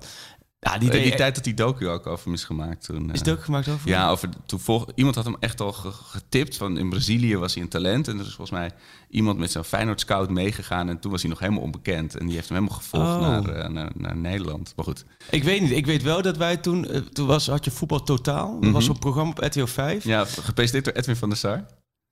Ja, 0.71 0.77
die 0.77 0.87
Eh, 0.87 0.93
deed 0.93 1.01
die 1.03 1.11
echt- 1.11 1.17
tijd 1.21 1.35
dat 1.35 1.43
die 1.43 1.53
docu 1.53 1.87
ook 1.87 2.07
over 2.07 2.25
hem 2.25 2.33
is 2.33 2.43
gemaakt 2.43 2.83
toen. 2.85 3.03
Is 3.13 3.19
eh, 3.21 3.25
het 3.25 3.29
ook 3.37 3.43
gemaakt 3.43 3.67
over? 3.67 3.89
Ja, 3.89 4.09
over, 4.09 4.29
toen 4.45 4.59
volg, 4.59 4.85
iemand 4.95 5.15
had 5.15 5.25
hem 5.25 5.35
echt 5.39 5.61
al 5.61 5.73
ge- 5.73 5.91
getipt. 5.91 6.57
Van 6.57 6.77
in 6.77 6.89
Brazilië 6.89 7.37
was 7.37 7.53
hij 7.53 7.63
een 7.63 7.69
talent. 7.69 8.07
En 8.07 8.13
er 8.19 8.25
is 8.25 8.33
volgens 8.35 8.51
mij 8.59 8.71
iemand 9.09 9.37
met 9.39 9.51
zo'n 9.51 9.63
Feyenoord 9.63 9.99
scout 9.99 10.29
meegegaan. 10.29 10.89
En 10.89 10.99
toen 10.99 11.11
was 11.11 11.21
hij 11.21 11.29
nog 11.29 11.39
helemaal 11.39 11.61
onbekend. 11.61 12.15
En 12.17 12.25
die 12.25 12.35
heeft 12.35 12.49
hem 12.49 12.57
helemaal 12.57 12.79
gevolgd 12.79 13.05
Oh. 13.15 13.19
naar, 13.21 13.49
eh, 13.49 13.69
naar, 13.69 13.91
naar 13.95 14.17
Nederland. 14.17 14.73
Maar 14.75 14.85
goed. 14.85 15.05
Ik 15.29 15.43
weet 15.43 15.61
niet. 15.61 15.71
Ik 15.71 15.85
weet 15.85 16.03
wel 16.03 16.21
dat 16.21 16.37
wij 16.37 16.57
toen... 16.57 16.87
eh, 16.89 16.99
toen 17.01 17.27
was, 17.27 17.47
had 17.47 17.65
je 17.65 17.71
Voetbal 17.71 18.03
Totaal. 18.03 18.59
Dat 18.59 18.71
was 18.71 18.85
zo'n 18.85 18.99
programma 18.99 19.31
op 19.31 19.39
RTL 19.43 19.65
5. 19.65 20.03
Ja, 20.03 20.25
gepresenteerd 20.25 20.85
door 20.85 20.93
Edwin 20.93 21.15
van 21.15 21.29
der 21.29 21.37
Sar. 21.37 21.65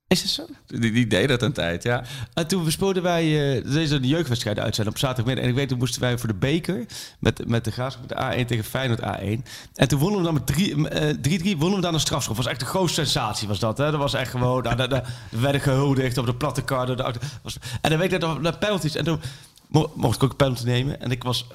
Is 0.07 0.21
het 0.21 0.29
zo? 0.29 0.45
Die, 0.67 0.91
die 0.91 1.07
deed 1.07 1.27
dat 1.27 1.41
een 1.41 1.53
tijd, 1.53 1.83
ja. 1.83 2.03
En 2.33 2.47
toen 2.47 2.71
speelden 2.71 3.03
wij 3.03 3.55
uh, 3.57 3.71
deze 3.71 3.99
de 3.99 4.07
jeugdwedstrijden 4.07 4.63
uitzenden 4.63 4.93
op 4.93 4.99
zaterdagmiddag. 4.99 5.43
En 5.43 5.49
ik 5.49 5.55
weet, 5.55 5.69
toen 5.69 5.77
moesten 5.77 6.01
wij 6.01 6.17
voor 6.17 6.27
de 6.27 6.33
beker 6.33 6.85
met, 7.19 7.47
met 7.47 7.63
de 7.63 7.71
Graafschap 7.71 8.09
met 8.09 8.17
de 8.17 8.43
A1 8.43 8.47
tegen 8.47 8.63
Feyenoord 8.63 8.99
A1. 8.99 9.49
En 9.75 9.87
toen 9.87 9.99
wonnen 9.99 10.19
we 10.19 10.25
dan 10.25 10.33
met 10.33 11.43
3-3 11.43 11.57
wonnen 11.57 11.75
we 11.75 11.81
dan 11.81 11.93
een 11.93 11.99
strafschop. 11.99 12.35
was 12.35 12.45
echt 12.45 12.59
de 12.59 12.65
grootste 12.65 13.01
sensatie 13.01 13.47
was 13.47 13.59
dat. 13.59 13.77
Hè? 13.77 13.91
Dat 13.91 13.99
was 13.99 14.13
echt 14.13 14.31
gewoon, 14.31 14.63
nou, 14.63 14.87
daar, 14.87 15.13
werden 15.29 15.61
gehuldigd 15.61 16.17
op 16.17 16.25
de 16.25 16.35
platte 16.35 16.61
kar. 16.61 16.85
De, 16.95 17.13
was, 17.43 17.57
en 17.81 17.89
dan 17.89 17.99
weet 17.99 18.13
ik 18.13 18.19
dat 18.19 18.45
er 18.45 18.57
penalties. 18.57 18.95
En 18.95 19.03
toen 19.03 19.21
mo- 19.67 19.91
mocht 19.95 20.15
ik 20.15 20.23
ook 20.23 20.31
een 20.31 20.35
penalty 20.35 20.65
nemen. 20.65 21.01
En 21.01 21.11
ik 21.11 21.23
was 21.23 21.47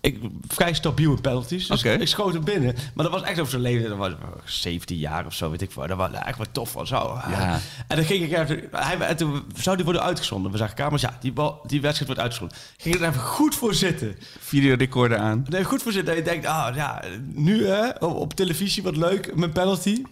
ik, 0.00 0.18
vrij 0.46 0.72
stabiel 0.72 1.10
in 1.10 1.20
penalties. 1.20 1.66
Dus 1.66 1.82
ik 1.82 2.08
schoot 2.08 2.32
hem 2.32 2.44
binnen. 2.44 2.74
Maar 2.94 3.04
dat 3.04 3.14
was 3.14 3.22
echt 3.22 3.38
over 3.38 3.50
zijn 3.50 3.62
leven. 3.62 3.88
Dat 3.88 3.98
was 3.98 4.12
17 4.44 4.96
jaar 4.96 5.26
of 5.26 5.34
zo, 5.34 5.50
weet 5.50 5.62
ik 5.62 5.70
veel. 5.70 5.86
Dat 5.86 5.96
was 5.96 6.10
echt 6.12 6.36
wel 6.36 6.46
tof 6.52 6.70
van 6.70 6.86
zo. 6.86 7.20
Ja. 7.28 7.60
En 7.88 7.96
dan 7.96 8.04
ging 8.04 8.24
ik 8.24 8.32
even... 8.38 8.68
Hij, 8.70 8.98
en 8.98 9.16
toen 9.16 9.42
zou 9.54 9.76
die 9.76 9.84
worden 9.84 10.02
uitgezonden. 10.02 10.52
We 10.52 10.58
zagen 10.58 10.74
kamers, 10.74 11.02
ja, 11.02 11.16
die, 11.20 11.32
bal, 11.32 11.60
die 11.66 11.80
wedstrijd 11.80 12.06
wordt 12.06 12.22
uitgezonden. 12.22 12.56
Ging 12.76 12.94
er 12.94 13.08
even 13.08 13.20
goed 13.20 13.54
voor 13.54 13.74
zitten. 13.74 14.16
Videorecorder 14.38 15.18
aan. 15.18 15.46
Nee, 15.48 15.64
goed 15.64 15.82
voor 15.82 15.92
zitten. 15.92 16.12
En 16.12 16.18
je 16.18 16.24
denkt, 16.24 16.46
ah 16.46 16.74
ja, 16.74 17.02
nu 17.32 17.66
hè, 17.66 17.88
op, 17.88 18.16
op 18.16 18.34
televisie 18.34 18.82
wat 18.82 18.96
leuk, 18.96 19.34
mijn 19.36 19.52
penalty. 19.52 20.02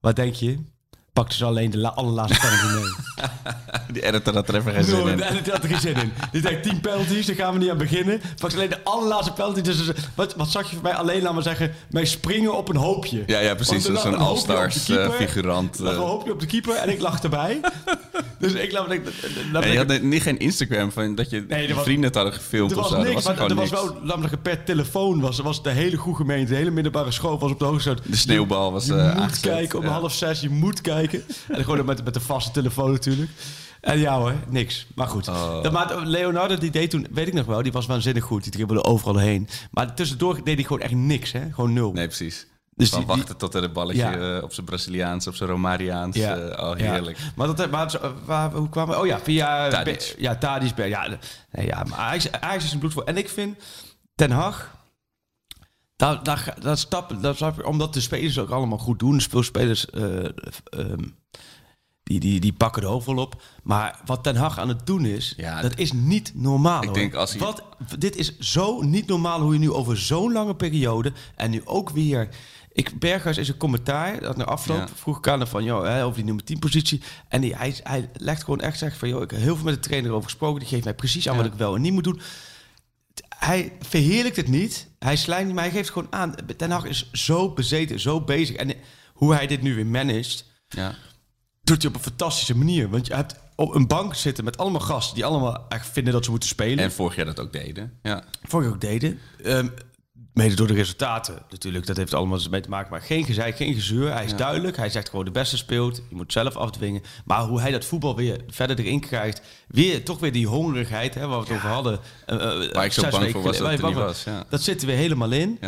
Wat 0.00 0.16
denk 0.16 0.34
je? 0.34 0.58
Pakte 1.14 1.36
ze 1.36 1.44
alleen 1.44 1.70
de 1.70 1.78
la- 1.78 1.88
allerlaatste 1.88 2.38
penalty 2.40 2.66
mee. 2.74 2.92
Die 3.92 4.02
editor 4.06 4.34
had 4.34 4.48
er 4.48 4.54
even 4.54 4.72
geen 4.72 4.84
zin 4.84 5.06
in. 5.08 5.22
en 5.22 5.36
het 5.36 5.50
had 5.50 5.62
er 5.62 5.68
geen 5.68 5.80
zin 5.80 5.94
in. 5.96 6.12
Die 6.32 6.40
denkt 6.40 6.62
10 6.62 6.80
penalties, 6.80 7.26
daar 7.26 7.36
gaan 7.36 7.52
we 7.52 7.58
niet 7.58 7.70
aan 7.70 7.76
beginnen. 7.76 8.20
Pak 8.40 8.52
alleen 8.54 8.68
de 8.68 8.84
allerlaatste 8.84 9.32
penalty. 9.32 9.60
Dus 9.60 9.76
wat, 10.14 10.34
wat 10.36 10.48
zag 10.50 10.68
je 10.68 10.74
voor 10.74 10.82
mij 10.82 10.94
alleen, 10.94 11.22
laat 11.22 11.32
maar 11.34 11.42
zeggen, 11.42 11.72
mij 11.90 12.04
springen 12.04 12.56
op 12.56 12.68
een 12.68 12.76
hoopje. 12.76 13.22
Ja, 13.26 13.38
ja, 13.38 13.54
precies. 13.54 13.86
Lag 13.88 14.02
Zo'n 14.02 14.12
een 14.12 14.18
de 14.18 14.24
all-stars 14.24 14.88
eh, 14.88 15.10
figurant. 15.10 15.78
Er 15.78 15.84
lag 15.84 15.92
een 15.94 16.00
eh. 16.00 16.06
hoopje 16.06 16.32
op 16.32 16.40
de 16.40 16.46
keeper 16.46 16.74
en 16.76 16.88
ik 16.88 17.00
lag 17.00 17.22
erbij. 17.22 17.60
dus 18.38 18.52
ik 18.52 18.62
ik- 18.62 18.72
dan 19.52 19.62
En 19.62 19.70
je 19.72 19.76
had 19.78 20.00
niet 20.02 20.22
geen 20.22 20.38
Instagram 20.38 20.92
van 20.92 21.14
dat 21.14 21.30
je 21.30 21.44
Nee, 21.48 21.68
je 21.68 21.74
was- 21.74 21.82
vrienden 21.84 22.04
het 22.04 22.14
hadden 22.14 22.32
gefilmd 22.34 22.70
er 22.72 22.78
of 22.78 22.88
zo. 22.88 22.96
niks, 23.02 23.14
was 23.14 23.24
maar 23.36 23.48
er 23.50 23.54
was 23.54 23.70
wel, 23.70 23.84
laat 23.84 24.02
maar 24.02 24.18
zeggen, 24.18 24.40
per 24.42 24.64
telefoon 24.64 25.20
was, 25.20 25.38
was 25.38 25.62
de 25.62 25.70
hele 25.70 25.96
goede 25.96 26.18
gemeente, 26.18 26.50
de 26.50 26.56
hele 26.56 26.70
middelbare 26.70 27.10
school 27.10 27.38
was 27.38 27.50
op 27.50 27.58
de 27.58 27.64
hoogte. 27.64 27.96
De 28.04 28.16
sneeuwbal 28.16 28.72
was 28.72 28.86
Je 28.86 28.94
eh, 28.94 29.12
moet 29.12 29.22
aangezet. 29.22 29.40
kijken 29.40 29.78
om 29.78 29.84
Ja. 29.84 29.90
half 29.90 30.12
zes, 30.14 30.40
je 30.40 30.50
moet 30.50 30.80
kijken. 30.80 31.02
En 31.48 31.64
gewoon 31.64 31.84
met, 31.84 32.04
met 32.04 32.14
de 32.14 32.20
vaste 32.20 32.50
telefoon 32.50 32.92
natuurlijk. 32.92 33.30
En 33.80 33.98
ja 33.98 34.18
hoor, 34.18 34.34
niks. 34.48 34.86
Maar 34.94 35.06
goed. 35.08 35.28
Oh. 35.28 35.62
Dat, 35.62 35.72
maar 35.72 36.06
Leonardo 36.06 36.56
die 36.58 36.70
deed 36.70 36.90
toen, 36.90 37.06
weet 37.10 37.26
ik 37.26 37.32
nog 37.34 37.46
wel, 37.46 37.62
die 37.62 37.72
was 37.72 37.86
waanzinnig 37.86 38.24
goed. 38.24 38.42
Die 38.42 38.52
dribbelde 38.52 38.84
overal 38.84 39.16
heen. 39.18 39.48
Maar 39.70 39.94
tussendoor 39.94 40.34
deed 40.44 40.54
hij 40.54 40.64
gewoon 40.64 40.80
echt 40.82 40.92
niks, 40.94 41.32
hè? 41.32 41.40
Gewoon 41.52 41.72
nul. 41.72 41.92
Nee, 41.92 42.06
precies. 42.06 42.46
Dus 42.76 42.88
Van 42.88 42.98
die- 42.98 43.06
die- 43.08 43.16
wachten 43.16 43.36
tot 43.36 43.54
er 43.54 43.62
een 43.64 43.72
balletje 43.72 44.02
Ja. 44.02 44.36
eh, 44.36 44.42
op 44.42 44.52
zijn 44.52 44.66
Braziliaans, 44.66 45.26
op 45.26 45.34
zijn 45.34 45.50
Romariaans. 45.50 46.16
Ja. 46.16 46.36
eh, 46.36 46.68
oh, 46.70 46.78
Ja. 46.78 46.92
heerlijk. 46.92 47.18
Maar 47.36 47.54
dat, 47.54 47.70
maar, 47.70 48.00
waar, 48.24 48.50
hoe 48.52 48.68
kwamen 48.68 48.94
we? 48.94 49.00
Oh 49.00 49.06
ja, 49.06 49.18
via... 49.20 49.68
Tadic. 49.68 50.14
Be- 50.16 50.22
Ja, 50.22 50.36
Tadic. 50.36 50.74
Be- 50.74 50.84
Ja, 50.84 51.08
nee, 51.50 51.66
ja 51.66 51.84
maar 51.88 51.98
Ajax, 51.98 52.32
Ajax 52.32 52.64
is 52.64 52.72
een 52.72 52.78
bloedvoor. 52.78 53.04
En 53.04 53.16
ik 53.16 53.28
vind 53.28 53.56
Ten 54.14 54.30
Hag... 54.30 54.73
Daar, 55.96 56.22
daar, 56.22 56.54
daar 56.60 56.78
stappen, 56.78 57.20
daar 57.20 57.34
stap 57.34 57.64
omdat 57.66 57.94
de 57.94 58.00
spelers 58.00 58.38
ook 58.38 58.50
allemaal 58.50 58.78
goed 58.78 58.98
doen. 58.98 59.20
Speelspelers 59.20 59.90
eh, 59.90 60.24
ehm, 60.24 61.02
die, 62.02 62.20
die, 62.20 62.40
die 62.40 62.52
pakken 62.52 62.82
de 62.82 62.88
hoofd 62.88 63.06
wel 63.06 63.16
op. 63.16 63.42
Maar 63.62 64.00
wat 64.04 64.22
Ten 64.22 64.36
Hag 64.36 64.58
aan 64.58 64.68
het 64.68 64.86
doen 64.86 65.04
is, 65.04 65.34
Ja, 65.36 65.62
dat 65.62 65.78
is 65.78 65.92
niet 65.92 66.32
normaal. 66.34 66.80
ik 66.80 66.84
hoor. 66.88 66.94
denk 66.96 67.14
als 67.14 67.30
hij- 67.30 67.40
wat, 67.40 67.62
dit 67.98 68.16
is 68.16 68.38
zo 68.38 68.80
niet 68.82 69.06
normaal 69.06 69.40
hoe 69.40 69.52
je 69.52 69.58
nu 69.58 69.72
over 69.72 69.98
zo'n 69.98 70.32
lange 70.32 70.54
periode... 70.56 71.12
en 71.36 71.50
nu 71.50 71.62
ook 71.64 71.90
weer... 71.90 72.28
Ik, 72.72 72.98
Berghuis 72.98 73.38
is 73.38 73.48
een 73.48 73.56
commentaar 73.56 74.20
dat 74.20 74.36
na 74.36 74.44
afloop 74.44 74.78
Ja. 74.78 74.88
vroeg 74.94 75.18
ik 75.18 75.28
aan 75.28 75.38
hem 75.38 75.48
van 75.48 75.64
joh, 75.64 75.84
hè, 75.84 76.02
over 76.04 76.16
die 76.16 76.24
nummer 76.24 76.44
10 76.44 76.58
positie. 76.58 77.02
En 77.28 77.40
die, 77.40 77.56
hij, 77.56 77.74
hij 77.82 78.10
legt 78.14 78.44
gewoon 78.44 78.60
echt 78.60 78.78
zeggen 78.78 78.98
van 78.98 79.08
joh, 79.08 79.22
ik 79.22 79.30
heb 79.30 79.40
heel 79.40 79.54
veel 79.56 79.64
met 79.64 79.74
de 79.74 79.80
trainer 79.80 80.10
over 80.10 80.24
gesproken. 80.24 80.60
Die 80.60 80.68
geeft 80.68 80.84
mij 80.84 80.94
precies 80.94 81.28
aan 81.28 81.36
Ja. 81.36 81.42
wat 81.42 81.52
ik 81.52 81.58
wel 81.58 81.74
en 81.74 81.80
niet 81.80 81.92
moet 81.92 82.04
doen. 82.04 82.20
Hij 83.44 83.72
verheerlijkt 83.80 84.36
het 84.36 84.48
niet. 84.48 84.88
Hij 84.98 85.16
slijmt 85.16 85.46
niet, 85.46 85.54
maar 85.54 85.64
hij 85.64 85.72
geeft 85.72 85.90
gewoon 85.90 86.12
aan. 86.12 86.34
Ten 86.56 86.70
Hag 86.70 86.84
is 86.84 87.10
zo 87.12 87.52
bezeten, 87.52 88.00
zo 88.00 88.20
bezig. 88.20 88.56
En 88.56 88.74
hoe 89.14 89.34
hij 89.34 89.46
dit 89.46 89.62
nu 89.62 89.74
weer 89.74 89.86
managt, 89.86 90.44
Ja. 90.68 90.94
doet 91.62 91.82
hij 91.82 91.90
op 91.90 91.96
een 91.96 92.02
fantastische 92.02 92.56
manier. 92.56 92.88
Want 92.90 93.06
je 93.06 93.14
hebt 93.14 93.34
op 93.56 93.74
een 93.74 93.86
bank 93.86 94.14
zitten 94.14 94.44
met 94.44 94.58
allemaal 94.58 94.80
gasten 94.80 95.14
die 95.14 95.24
allemaal 95.24 95.68
echt 95.68 95.88
vinden 95.88 96.12
dat 96.12 96.24
ze 96.24 96.30
moeten 96.30 96.48
spelen. 96.48 96.84
En 96.84 96.92
vorig 96.92 97.16
jaar 97.16 97.24
dat 97.24 97.40
ook 97.40 97.52
deden. 97.52 97.98
Ja. 98.02 98.24
Vorig 98.42 98.64
jaar 98.66 98.74
ook 98.74 98.80
deden. 98.80 99.18
Ehm, 99.44 99.68
mede 100.34 100.54
door 100.54 100.66
de 100.66 100.74
resultaten 100.74 101.38
natuurlijk. 101.50 101.86
Dat 101.86 101.96
heeft 101.96 102.14
allemaal 102.14 102.40
mee 102.50 102.60
te 102.60 102.68
maken. 102.68 102.90
Maar 102.90 103.00
geen 103.00 103.24
gezeik, 103.24 103.56
geen 103.56 103.74
gezeur. 103.74 104.12
Hij 104.12 104.24
is 104.24 104.30
Ja. 104.30 104.36
duidelijk. 104.36 104.76
Hij 104.76 104.90
zegt 104.90 105.08
gewoon 105.08 105.24
de 105.24 105.30
beste 105.30 105.56
speelt. 105.56 105.96
Je 106.08 106.14
moet 106.16 106.32
zelf 106.32 106.56
afdwingen. 106.56 107.02
Maar 107.24 107.42
hoe 107.42 107.60
hij 107.60 107.70
dat 107.70 107.84
voetbal 107.84 108.16
weer 108.16 108.40
verder 108.48 108.78
erin 108.78 109.00
krijgt. 109.00 109.40
Weer, 109.68 110.04
toch 110.04 110.18
weer 110.18 110.32
die 110.32 110.46
hongerigheid 110.46 111.14
hè, 111.14 111.26
waar 111.26 111.38
we 111.38 111.44
het 111.46 111.56
over 111.56 111.68
hadden. 111.68 111.98
eh, 112.26 112.36
Waar 112.72 112.84
ik 112.84 112.92
zo 112.92 113.08
bang 113.10 113.30
voor 113.30 113.42
was 113.42 113.58
dat 113.58 113.80
bang 113.80 113.94
was. 113.94 114.24
Ja. 114.24 114.44
Dat 114.48 114.62
zit 114.62 114.80
er 114.80 114.86
weer 114.86 114.96
helemaal 114.96 115.32
in. 115.32 115.58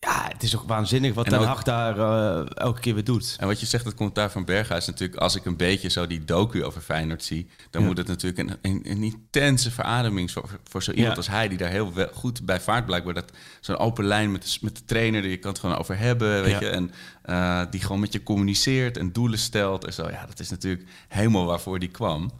Ja. 0.00 0.28
Het 0.32 0.42
is 0.42 0.56
ook 0.56 0.62
waanzinnig 0.66 1.14
wat 1.14 1.24
En 1.26 1.30
Ten 1.32 1.42
Hag 1.42 1.62
daar 1.62 1.98
eh, 1.98 2.46
elke 2.54 2.80
keer 2.80 2.94
weer 2.94 3.04
doet. 3.04 3.36
En 3.40 3.46
wat 3.46 3.60
je 3.60 3.66
zegt, 3.66 3.84
het 3.84 3.94
commentaar 3.94 4.30
van 4.30 4.44
Berghuis 4.44 4.86
natuurlijk... 4.86 5.20
als 5.20 5.34
ik 5.36 5.44
een 5.44 5.56
beetje 5.56 5.88
zo 5.88 6.06
die 6.06 6.24
docu 6.24 6.64
over 6.64 6.80
Feyenoord 6.80 7.24
zie... 7.24 7.48
dan 7.70 7.82
Ja. 7.82 7.88
moet 7.88 7.96
het 7.96 8.06
natuurlijk 8.06 8.38
een, 8.48 8.58
een, 8.62 8.80
een 8.90 9.02
intense 9.02 9.70
verademing... 9.70 10.30
voor, 10.30 10.48
voor 10.68 10.82
zo 10.82 10.90
iemand 10.90 11.10
Ja. 11.10 11.16
als 11.16 11.28
hij, 11.28 11.48
die 11.48 11.58
daar 11.58 11.70
heel 11.70 11.92
wel- 11.94 12.08
goed 12.12 12.44
bij 12.46 12.60
vaart 12.60 12.86
blijkbaar... 12.86 13.14
dat 13.14 13.30
zo'n 13.60 13.76
open 13.78 14.04
lijn 14.04 14.32
met 14.32 14.42
de, 14.42 14.58
met 14.60 14.76
de 14.76 14.84
trainer, 14.84 15.22
die 15.22 15.30
je 15.30 15.36
kan 15.38 15.50
het 15.50 15.60
gewoon 15.60 15.76
over 15.78 15.98
hebben... 15.98 16.42
Weet 16.42 16.50
Ja. 16.50 16.60
je, 16.60 16.68
en 16.68 16.90
eh, 17.22 17.62
die 17.70 17.80
gewoon 17.80 18.00
met 18.00 18.12
je 18.12 18.22
communiceert 18.22 18.96
en 18.96 19.12
doelen 19.12 19.38
stelt 19.38 19.84
en 19.84 19.92
zo. 19.92 20.08
Ja, 20.10 20.26
dat 20.26 20.40
is 20.40 20.50
natuurlijk 20.50 20.84
helemaal 21.08 21.44
waarvoor 21.46 21.78
die 21.78 21.88
kwam. 21.90 22.30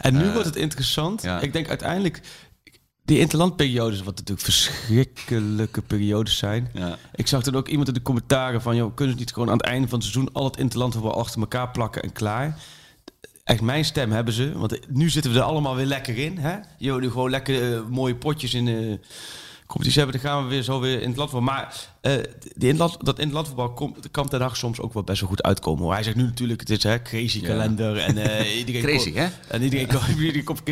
En 0.00 0.14
nu 0.14 0.24
Eh, 0.26 0.32
wordt 0.32 0.46
het 0.46 0.56
interessant. 0.56 1.22
ja. 1.22 1.40
Ik 1.40 1.52
denk 1.52 1.68
uiteindelijk... 1.68 2.20
Die 3.08 3.18
interlandperiodes, 3.18 4.02
wat 4.02 4.16
natuurlijk 4.16 4.40
verschrikkelijke 4.40 5.82
periodes 5.82 6.36
zijn. 6.36 6.70
Ja. 6.74 6.98
Ik 7.14 7.26
zag 7.26 7.42
toen 7.42 7.56
ook 7.56 7.68
iemand 7.68 7.88
in 7.88 7.94
de 7.94 8.02
commentaren 8.02 8.62
van... 8.62 8.76
Joh, 8.76 8.94
kunnen 8.94 9.14
ze 9.14 9.20
niet 9.20 9.32
gewoon 9.32 9.50
aan 9.50 9.56
het 9.56 9.66
einde 9.66 9.88
van 9.88 9.98
het 9.98 10.08
seizoen... 10.08 10.32
al 10.32 10.44
het 10.44 10.56
interlandvoetbal 10.56 11.18
achter 11.18 11.40
elkaar 11.40 11.70
plakken 11.70 12.02
en 12.02 12.12
klaar? 12.12 12.58
Echt 13.44 13.60
mijn 13.60 13.84
stem 13.84 14.12
hebben 14.12 14.34
ze. 14.34 14.58
Want 14.58 14.78
nu 14.88 15.10
zitten 15.10 15.32
we 15.32 15.38
er 15.38 15.44
allemaal 15.44 15.76
weer 15.76 15.86
lekker 15.86 16.18
in. 16.18 16.38
Hè? 16.38 16.58
Wil 16.78 16.98
nu 16.98 17.10
gewoon 17.10 17.30
lekker 17.30 17.74
eh, 17.74 17.80
mooie 17.88 18.14
potjes 18.14 18.54
in 18.54 18.64
de 18.64 18.98
competitie 19.68 20.02
hebben. 20.02 20.20
Dan 20.20 20.30
gaan 20.30 20.42
we 20.42 20.48
weer 20.48 20.62
zo 20.62 20.80
weer 20.80 21.02
in 21.02 21.08
het 21.08 21.16
landvoetbal. 21.16 21.54
Maar 21.54 21.86
eh 22.00 22.12
die 22.56 22.68
interland, 22.68 23.04
dat 23.04 23.18
in 23.18 23.24
het 23.24 23.34
landvoetbal 23.34 23.72
komt, 23.72 24.10
kan 24.10 24.28
ten 24.28 24.38
dag 24.38 24.56
soms 24.56 24.80
ook 24.80 24.92
wel 24.92 25.02
best 25.02 25.20
wel 25.20 25.28
goed 25.28 25.42
uitkomen. 25.42 25.82
Hoor. 25.84 25.92
Hij 25.92 26.02
zegt 26.02 26.16
nu 26.16 26.22
natuurlijk, 26.22 26.60
het 26.60 26.70
is 26.70 26.82
hè, 26.82 27.02
crazy 27.02 27.40
Ja. 27.40 27.46
kalender. 27.46 27.96
En, 27.98 28.16
eh, 28.18 28.56
iedereen 28.58 28.82
Crazy, 28.82 29.12
hè? 29.12 29.28
En 29.48 29.62
iedereen, 29.62 29.86
komt- 29.94 30.08
iedereen 30.18 30.44
komt. 30.44 30.62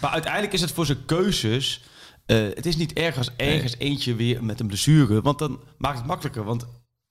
Maar 0.00 0.10
uiteindelijk 0.10 0.52
is 0.52 0.60
het 0.60 0.70
voor 0.72 0.86
zijn 0.86 1.04
keuzes... 1.06 1.82
eh, 2.26 2.36
het 2.54 2.66
is 2.66 2.76
niet 2.76 2.92
erg 2.92 3.16
als 3.18 3.30
ergens 3.36 3.74
eentje 3.78 4.14
weer 4.14 4.44
met 4.44 4.60
een 4.60 4.66
blessure. 4.66 5.20
Want 5.22 5.38
dan 5.38 5.60
maakt 5.78 5.98
het 5.98 6.06
makkelijker. 6.06 6.44
Want 6.44 6.66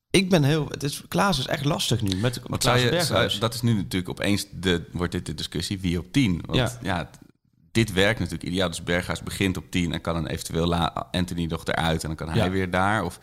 ik 0.10 0.30
ben 0.30 0.44
heel... 0.44 0.66
Het 0.70 0.84
is, 0.84 1.02
Klaas 1.08 1.40
is 1.40 1.48
echt 1.48 1.66
lastig 1.66 2.02
nu 2.02 2.16
met, 2.16 2.42
Klaas 2.58 2.82
je, 2.82 3.02
zou- 3.02 3.40
dat 3.40 3.54
is 3.54 3.62
nu 3.62 3.74
natuurlijk 3.74 4.10
opeens 4.10 4.46
de, 4.52 4.84
wordt 4.92 5.12
dit 5.12 5.26
de 5.26 5.34
discussie 5.34 5.80
wie 5.80 6.00
op 6.00 6.12
10. 6.12 6.42
Want 6.46 6.58
Ja. 6.58 6.80
ja, 6.82 7.10
dit 7.76 7.94
werkt 7.94 8.20
natuurlijk 8.20 8.50
ideaal. 8.50 8.70
Dus 8.70 8.84
Berghuis 8.84 9.24
begint 9.24 9.58
op 9.58 9.72
10 9.72 9.94
en 9.94 10.02
kan 10.02 10.14
dan 10.14 10.28
eventueel 10.28 10.76
Anthony 11.12 11.46
nog 11.46 11.66
eruit 11.66 12.02
en 12.02 12.08
dan 12.08 12.18
kan 12.18 12.30
hij 12.30 12.38
Ja. 12.46 12.50
weer 12.50 12.70
daar. 12.72 13.04
Of, 13.04 13.20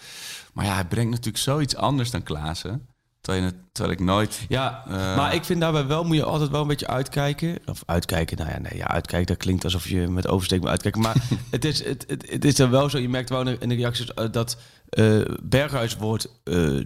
maar 0.52 0.64
ja, 0.64 0.74
hij 0.74 0.84
brengt 0.84 1.10
natuurlijk 1.10 1.42
zoiets 1.44 1.76
anders 1.76 2.10
dan 2.10 2.22
Klaassen. 2.22 2.86
Terwijl, 3.20 3.44
het, 3.44 3.54
terwijl 3.72 3.94
ik 3.94 4.04
nooit... 4.04 4.40
Ja, 4.48 4.84
Eh. 4.88 5.16
maar 5.16 5.34
ik 5.34 5.44
vind 5.44 5.60
daarbij 5.60 5.86
wel, 5.86 6.04
moet 6.04 6.16
je 6.16 6.24
altijd 6.24 6.50
wel 6.50 6.60
een 6.60 6.66
beetje 6.66 6.86
uitkijken. 6.86 7.58
Of 7.66 7.82
uitkijken, 7.86 8.36
nou 8.36 8.50
ja, 8.50 8.58
nee, 8.58 8.76
ja, 8.76 8.86
uitkijken, 8.88 9.26
dat 9.26 9.36
klinkt 9.36 9.64
alsof 9.64 9.88
je 9.88 10.08
met 10.08 10.28
oversteek 10.28 10.60
moet 10.60 10.68
uitkijken. 10.68 11.00
Maar 11.00 11.16
het, 11.50 11.64
is, 11.64 11.84
het, 11.84 12.04
het, 12.08 12.30
het 12.30 12.44
is 12.44 12.54
dan 12.54 12.70
wel 12.70 12.90
zo, 12.90 12.98
je 12.98 13.08
merkt 13.08 13.28
wel 13.28 13.46
in 13.48 13.68
de, 13.68 13.74
reacties 13.74 14.14
eh, 14.14 14.24
dat 14.30 14.56
eh, 14.88 15.20
Berghuis 15.42 15.96
wordt 15.96 16.28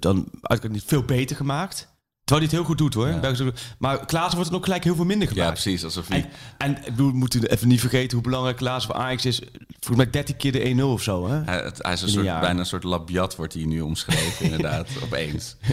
dan 0.00 0.28
uitkijken 0.42 0.72
niet 0.72 0.84
veel 0.86 1.02
beter 1.02 1.36
gemaakt. 1.36 1.88
Terwijl 2.26 2.48
hij 2.48 2.56
het 2.58 2.66
heel 2.66 2.74
goed 2.76 2.78
doet 2.78 2.94
hoor. 2.94 3.08
Ja. 3.44 3.52
Maar 3.78 4.06
Klaassen 4.06 4.34
wordt 4.34 4.48
het 4.48 4.58
ook 4.58 4.64
gelijk 4.64 4.84
heel 4.84 4.94
veel 4.94 5.04
minder 5.04 5.28
Ja, 5.28 5.34
gemaakt. 5.34 5.52
precies. 5.62 5.84
Alsof 5.84 6.08
hij... 6.08 6.28
En, 6.58 6.78
we 6.96 7.02
moeten 7.02 7.50
even 7.50 7.68
niet 7.68 7.80
vergeten 7.80 8.12
hoe 8.12 8.22
belangrijk 8.26 8.56
Klaassen 8.56 8.92
voor 8.92 9.00
Ajax 9.02 9.24
is. 9.24 9.40
Volgens 9.80 9.96
mij 9.96 10.10
13 10.10 10.36
keer 10.36 10.52
de 10.52 10.74
1-0 10.78 10.82
of 10.82 11.02
zo. 11.02 11.28
Hè? 11.28 11.42
Hij, 11.44 11.62
het- 11.62 11.82
hij 11.82 11.92
is 11.92 12.02
een 12.02 12.08
soort, 12.08 12.24
jaar. 12.24 12.40
bijna 12.40 12.58
een 12.60 12.66
soort 12.66 12.84
labiat 12.84 13.36
wordt 13.36 13.52
hij 13.54 13.64
nu 13.64 13.80
omschreven, 13.80 14.44
inderdaad, 14.50 14.88
opeens. 15.02 15.56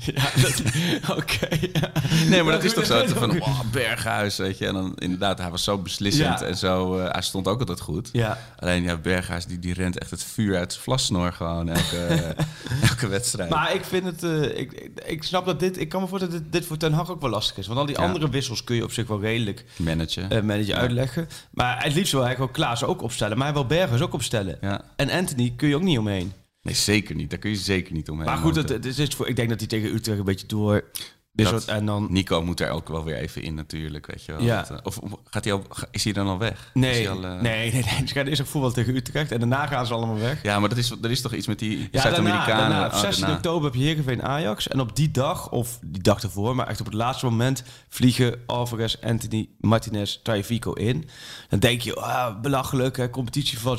Ja, 0.00 0.30
oké. 1.16 1.48
ja. 1.72 1.92
Nee, 2.28 2.42
maar 2.42 2.52
dat 2.52 2.64
is 2.64 2.72
toch 2.74 2.86
zo, 2.86 3.06
van 3.06 3.40
oh, 3.42 3.60
Berghuis, 3.72 4.36
weet 4.36 4.58
je. 4.58 4.66
En 4.66 4.74
dan 4.74 4.94
inderdaad, 4.98 5.38
hij 5.38 5.50
was 5.50 5.64
zo 5.64 5.78
beslissend 5.78 6.40
Ja. 6.40 6.46
en 6.46 6.56
zo, 6.56 6.98
eh, 6.98 7.12
hij 7.12 7.22
stond 7.22 7.48
ook 7.48 7.60
altijd 7.60 7.80
goed. 7.80 8.08
Ja. 8.12 8.38
Alleen 8.58 8.82
ja, 8.82 8.96
Berghuis, 8.96 9.46
die, 9.46 9.58
die 9.58 9.74
rent 9.74 9.98
echt 9.98 10.10
het 10.10 10.24
vuur 10.24 10.56
uit 10.58 10.72
zijn 10.72 10.84
vlassnor 10.84 11.32
gewoon 11.32 11.68
elke, 11.68 12.34
elke 12.82 13.08
wedstrijd. 13.08 13.50
Maar 13.50 13.74
ik 13.74 13.84
vind 13.84 14.04
het, 14.04 14.22
eh, 14.22 14.42
ik, 14.58 14.72
ik, 14.72 14.90
ik 15.06 15.22
snap 15.22 15.46
dat 15.46 15.60
dit, 15.60 15.69
ik 15.76 15.88
kan 15.88 16.00
me 16.02 16.06
voorstellen 16.08 16.34
dat 16.36 16.42
dit, 16.44 16.52
dit 16.52 16.66
voor 16.66 16.76
Ten 16.76 16.92
Hag 16.92 17.10
ook 17.10 17.20
wel 17.20 17.30
lastig 17.30 17.56
is. 17.58 17.66
Want 17.66 17.78
al 17.78 17.86
die 17.86 17.96
Ja. 17.96 18.02
andere 18.06 18.28
wissels 18.30 18.64
kun 18.64 18.76
je 18.76 18.84
op 18.84 18.92
zich 18.92 19.06
wel 19.06 19.20
redelijk 19.20 19.64
Managen. 19.76 20.30
eh 20.30 20.42
manager 20.42 20.74
uitleggen. 20.74 21.28
Maar 21.50 21.82
het 21.84 21.94
liefst 21.94 22.12
wil 22.12 22.22
hij 22.22 22.38
ook 22.38 22.52
Klaas 22.52 22.84
ook 22.84 23.02
opstellen, 23.02 23.36
maar 23.36 23.46
hij 23.46 23.54
wil 23.54 23.66
Bergers 23.66 24.00
ook 24.00 24.12
opstellen. 24.14 24.58
ja. 24.60 24.84
En 24.96 25.10
Anthony 25.10 25.52
kun 25.56 25.68
je 25.68 25.74
ook 25.74 25.82
niet 25.82 25.98
omheen. 25.98 26.32
Nee, 26.62 26.74
zeker 26.74 27.14
niet. 27.14 27.30
Daar 27.30 27.38
kun 27.38 27.50
je 27.50 27.56
zeker 27.56 27.92
niet 27.92 28.10
omheen. 28.10 28.26
maar 28.26 28.36
goed, 28.36 28.56
het, 28.56 28.68
het 28.68 28.84
is 28.98 29.08
voor, 29.14 29.28
ik 29.28 29.36
denk 29.36 29.48
dat 29.48 29.58
hij 29.58 29.68
tegen 29.68 29.94
Utrecht 29.94 30.18
een 30.18 30.24
beetje 30.24 30.46
door... 30.46 30.84
Dat- 31.32 31.46
soort, 31.48 31.64
en 31.64 31.86
dan... 31.86 32.06
Nico 32.10 32.42
moet 32.42 32.60
er 32.60 32.70
ook 32.70 32.88
wel 32.88 33.04
weer 33.04 33.16
even 33.16 33.42
in 33.42 33.54
natuurlijk, 33.54 34.06
weet 34.06 34.24
je 34.24 34.32
wel. 34.32 34.42
Ja. 34.42 34.62
Dat, 34.62 34.70
eh, 34.70 34.76
of 34.82 34.98
gaat 35.24 35.44
hij 35.44 35.52
al, 35.52 35.64
is 35.90 36.04
hij 36.04 36.12
dan 36.12 36.26
al 36.26 36.38
weg? 36.38 36.52
Is 36.52 36.80
Nee, 36.80 37.10
al, 37.10 37.24
eh, 37.24 37.40
nee, 37.40 37.72
nee, 37.72 37.82
nee. 37.84 38.06
Ze 38.08 38.14
gaan 38.14 38.26
eerst 38.26 38.40
ook 38.40 38.46
voetbal 38.46 38.70
tegen 38.70 38.94
Utrecht 38.96 39.32
en 39.32 39.38
daarna 39.38 39.66
gaan 39.66 39.86
ze 39.86 39.94
allemaal 39.94 40.18
weg. 40.18 40.42
Ja, 40.42 40.58
maar 40.60 40.68
dat 40.68 40.78
is, 40.78 40.90
er 40.90 41.10
is 41.10 41.20
toch 41.20 41.34
iets 41.34 41.46
met 41.46 41.58
die 41.58 41.88
Ja, 41.90 42.00
Zuid-Amerikanen? 42.00 42.86
op 42.86 42.92
Oh, 42.92 42.98
16 42.98 43.20
daarna. 43.20 43.36
oktober 43.36 43.64
heb 43.70 43.80
je 43.80 43.86
Heerenveen 43.86 44.22
Ajax. 44.22 44.68
En 44.68 44.80
op 44.80 44.96
die 44.96 45.10
dag, 45.10 45.50
of 45.50 45.78
die 45.84 46.02
dag 46.02 46.22
ervoor, 46.22 46.54
maar 46.54 46.66
echt 46.68 46.80
op 46.80 46.86
het 46.86 46.94
laatste 46.94 47.24
moment... 47.26 47.62
vliegen 47.88 48.40
Alvarez, 48.46 48.96
Anthony, 49.02 49.48
Martinez, 49.60 50.18
Tagliafico 50.22 50.72
in. 50.72 51.08
Dan 51.48 51.58
denk 51.58 51.80
je, 51.80 51.94
ah, 51.94 52.40
belachelijk, 52.40 52.96
hè. 52.96 53.08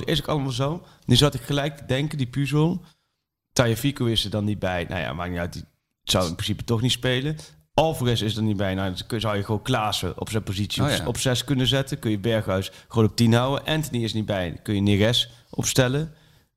Is 0.06 0.22
ook 0.22 0.28
allemaal 0.28 0.52
zo. 0.52 0.86
Nu 1.06 1.16
zat 1.16 1.34
ik 1.34 1.42
gelijk 1.42 1.78
te 1.78 1.86
denken, 1.86 2.18
die 2.18 2.28
puzzel. 2.28 2.82
Tagliafico 3.54 4.06
is 4.06 4.24
er 4.24 4.30
dan 4.30 4.44
niet 4.46 4.60
bij. 4.60 4.86
Nou 4.90 5.02
ja, 5.02 5.14
maakt 5.14 5.30
niet 5.30 5.40
uit. 5.40 5.54
Die 5.54 5.64
zou 6.04 6.28
in 6.28 6.34
principe 6.36 6.64
toch 6.64 6.82
niet 6.82 6.92
spelen. 6.92 7.36
Alvarez 7.74 8.22
is 8.22 8.36
er 8.36 8.44
niet 8.44 8.58
bij. 8.58 8.74
Nou, 8.76 8.94
dan 9.08 9.20
zou 9.20 9.38
je 9.38 9.44
gewoon 9.44 9.62
Klaassen 9.62 10.20
op 10.20 10.30
zijn 10.30 10.44
positie 10.44 10.82
Oh, 10.84 10.92
op- 10.92 10.98
ja. 10.98 11.06
op 11.06 11.18
6 11.18 11.44
kunnen 11.44 11.68
zetten. 11.68 12.00
Kun 12.00 12.12
je 12.12 12.20
Berghuis 12.20 12.72
gewoon 12.88 13.06
op 13.10 13.16
10 13.16 13.34
houden. 13.34 13.66
Anthony 13.66 14.04
is 14.04 14.14
niet 14.14 14.26
bij. 14.26 14.50
Dan 14.50 14.62
kun 14.62 14.76
je 14.76 14.82
Neres 14.82 15.30
opstellen. 15.50 16.14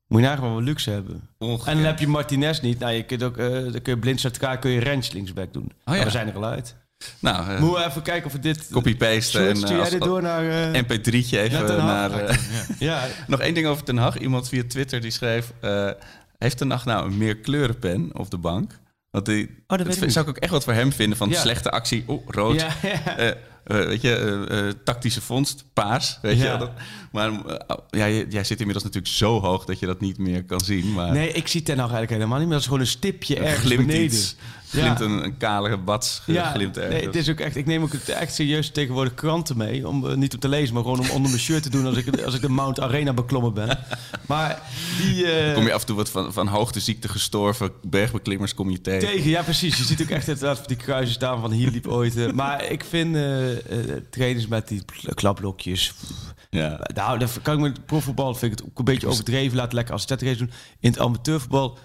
Moet 0.07 0.21
je 0.21 0.27
nagaan 0.27 0.55
wat 0.55 0.63
luxe 0.63 0.91
hebben. 0.91 1.29
Ongekend. 1.39 1.67
En 1.69 1.75
dan 1.77 1.85
heb 1.85 1.99
je 1.99 2.07
Martinez 2.07 2.61
niet. 2.61 2.79
Nou, 2.79 2.93
je 2.93 3.03
kunt 3.03 3.23
ook, 3.23 3.37
eh, 3.37 3.49
dan 3.49 3.83
kun 3.83 3.93
je 3.95 3.99
blind 3.99 4.25
elkaar, 4.25 4.59
kun 4.59 4.71
je 4.71 4.81
Rens 4.81 5.13
linksback 5.13 5.53
doen. 5.53 5.73
Ja. 5.85 6.05
we 6.05 6.11
zijn 6.11 6.29
er 6.29 6.37
al 6.37 6.45
uit. 6.45 6.77
Nou, 7.19 7.51
eh, 7.51 7.61
Moeten 7.61 7.81
we 7.83 7.89
even 7.89 8.03
kijken 8.03 8.27
of 8.27 8.33
we 8.33 8.39
dit... 8.39 8.69
copy-paste 8.71 9.31
Sjoerd, 9.39 9.49
en 9.51 9.57
stuur 9.57 9.71
eh, 9.71 9.77
jij 9.81 9.91
dit 9.91 10.03
door 10.03 10.23
naar... 10.23 10.73
eh, 10.73 10.83
mp3'tje 10.83 11.39
even 11.39 11.77
Naar 11.77 12.13
eh, 12.13 12.37
ja, 12.79 13.07
Nog 13.27 13.41
één 13.41 13.55
ding 13.55 13.67
over 13.67 13.85
Ten 13.85 13.97
Hag. 13.97 14.19
Iemand 14.19 14.49
via 14.49 14.63
Twitter 14.69 15.01
die 15.01 15.11
schreef... 15.11 15.53
eh, 15.61 15.91
heeft 16.39 16.57
Ten 16.57 16.71
Hag 16.71 16.85
nou 16.85 17.07
een 17.07 17.19
meer 17.19 17.37
kleurenpen 17.37 18.11
op 18.13 18.31
de 18.31 18.39
bank? 18.39 18.79
Want 19.15 19.27
die, 19.27 19.37
weet 19.37 19.57
dat 19.67 19.81
ik 19.81 19.87
vind- 19.87 20.01
niet. 20.01 20.13
zou 20.13 20.25
ik 20.29 20.37
ook 20.37 20.43
echt 20.43 20.53
wat 20.53 20.65
voor 20.65 20.73
hem 20.73 20.93
vinden. 20.93 21.19
Van 21.19 21.29
Ja. 21.29 21.41
slechte 21.41 21.71
actie, 21.71 22.05
oh, 22.07 22.29
rood. 22.29 22.61
ja, 22.61 22.69
ja. 22.83 23.17
Eh, 23.17 23.29
eh, 23.29 23.37
weet 23.87 24.01
je, 24.01 24.45
eh, 24.51 24.69
tactische 24.85 25.21
vondst, 25.21 25.65
paars. 25.73 26.19
Weet 26.23 26.39
je 26.39 26.57
dat? 26.59 26.71
Maar 27.13 27.31
ja, 27.91 28.09
jij, 28.09 28.27
jij 28.29 28.45
zit 28.45 28.59
inmiddels 28.59 28.85
natuurlijk 28.85 29.15
zo 29.15 29.41
hoog 29.41 29.65
dat 29.65 29.79
je 29.79 29.87
dat 29.87 30.01
niet 30.01 30.19
meer 30.19 30.45
kan 30.45 30.61
zien. 30.61 30.93
Maar 30.93 31.13
Nee, 31.13 31.33
ik 31.33 31.49
zie 31.49 31.63
Ten 31.63 31.79
Hag 31.79 31.91
eigenlijk 31.93 32.11
helemaal 32.13 32.39
niet 32.39 32.45
meer. 32.47 32.53
Dat 32.57 32.61
is 32.63 32.67
gewoon 32.67 32.81
een 32.83 32.91
stipje 32.91 33.37
er 33.37 33.43
ergens 33.45 33.75
beneden. 33.77 34.03
iets. 34.05 34.37
Glimt 34.75 34.99
Ja. 34.99 35.05
een, 35.05 35.25
een 35.25 35.37
kale 35.37 35.77
bats, 35.79 36.23
Ja, 36.27 36.51
glimt 36.51 36.77
ergens. 36.77 36.95
nee, 36.95 37.07
het 37.07 37.15
is 37.17 37.29
ook 37.31 37.39
echt, 37.41 37.57
ik 37.57 37.67
neem 37.67 37.83
ook 37.83 37.93
het 37.93 38.09
echt 38.09 38.35
serieus 38.35 38.71
tegenwoordig 38.71 39.15
kranten 39.15 39.57
mee. 39.57 39.89
Om, 39.89 40.09
eh, 40.11 40.17
niet 40.17 40.35
om 40.35 40.41
te 40.41 40.49
lezen, 40.49 40.75
maar 40.75 40.83
gewoon 40.83 41.01
om 41.01 41.11
onder 41.11 41.31
mijn 41.31 41.43
shirt 41.43 41.63
te 41.63 41.71
doen 41.71 41.87
als 41.87 41.97
ik, 41.97 42.21
als 42.23 42.35
ik 42.35 42.41
de 42.41 42.49
Mount 42.49 42.81
Arena 42.81 43.13
beklommen 43.13 43.55
ben. 43.55 43.79
Maar 44.27 44.63
die... 45.03 45.27
eh, 45.33 45.55
Kom 45.55 45.65
je 45.67 45.73
af 45.73 45.81
en 45.81 45.87
toe 45.87 45.97
wat 45.97 46.11
van, 46.11 46.33
van 46.33 46.47
hoogteziekte 46.47 47.09
gestorven 47.09 47.71
bergbeklimmers 47.83 48.55
kom 48.55 48.71
je 48.71 48.81
tegen. 48.81 49.09
Tegen, 49.09 49.31
ja 49.31 49.43
precies. 49.43 49.77
Je 49.79 49.85
ziet 49.85 50.03
ook 50.03 50.09
echt 50.09 50.29
inderdaad 50.29 50.69
die 50.69 50.77
kruisen 50.77 51.15
staan 51.15 51.41
van 51.41 51.51
hier 51.53 51.71
liep 51.71 51.87
ooit. 51.87 52.17
eh, 52.17 52.33
maar 52.33 52.65
ik 52.71 52.85
vind 52.85 53.17
trainers 54.11 54.47
met 54.47 54.69
die 54.69 54.83
klapblokjes... 55.15 55.93
Ja. 56.51 56.81
Nou, 56.95 57.19
dat 57.19 57.39
kan 57.43 57.55
ik 57.55 57.61
met 57.61 57.87
profvoetbal 57.87 58.35
vind 58.35 58.53
ik 58.53 58.59
het 58.59 58.69
ook 58.69 58.79
een 58.79 58.85
beetje 58.85 59.07
overdreven. 59.07 59.57
Laat 59.57 59.73
lekker 59.73 59.95
assistentrace 59.95 60.37
doen. 60.37 60.51
In 60.81 60.91
het 60.91 60.99
amateurvoetbal, 61.01 61.79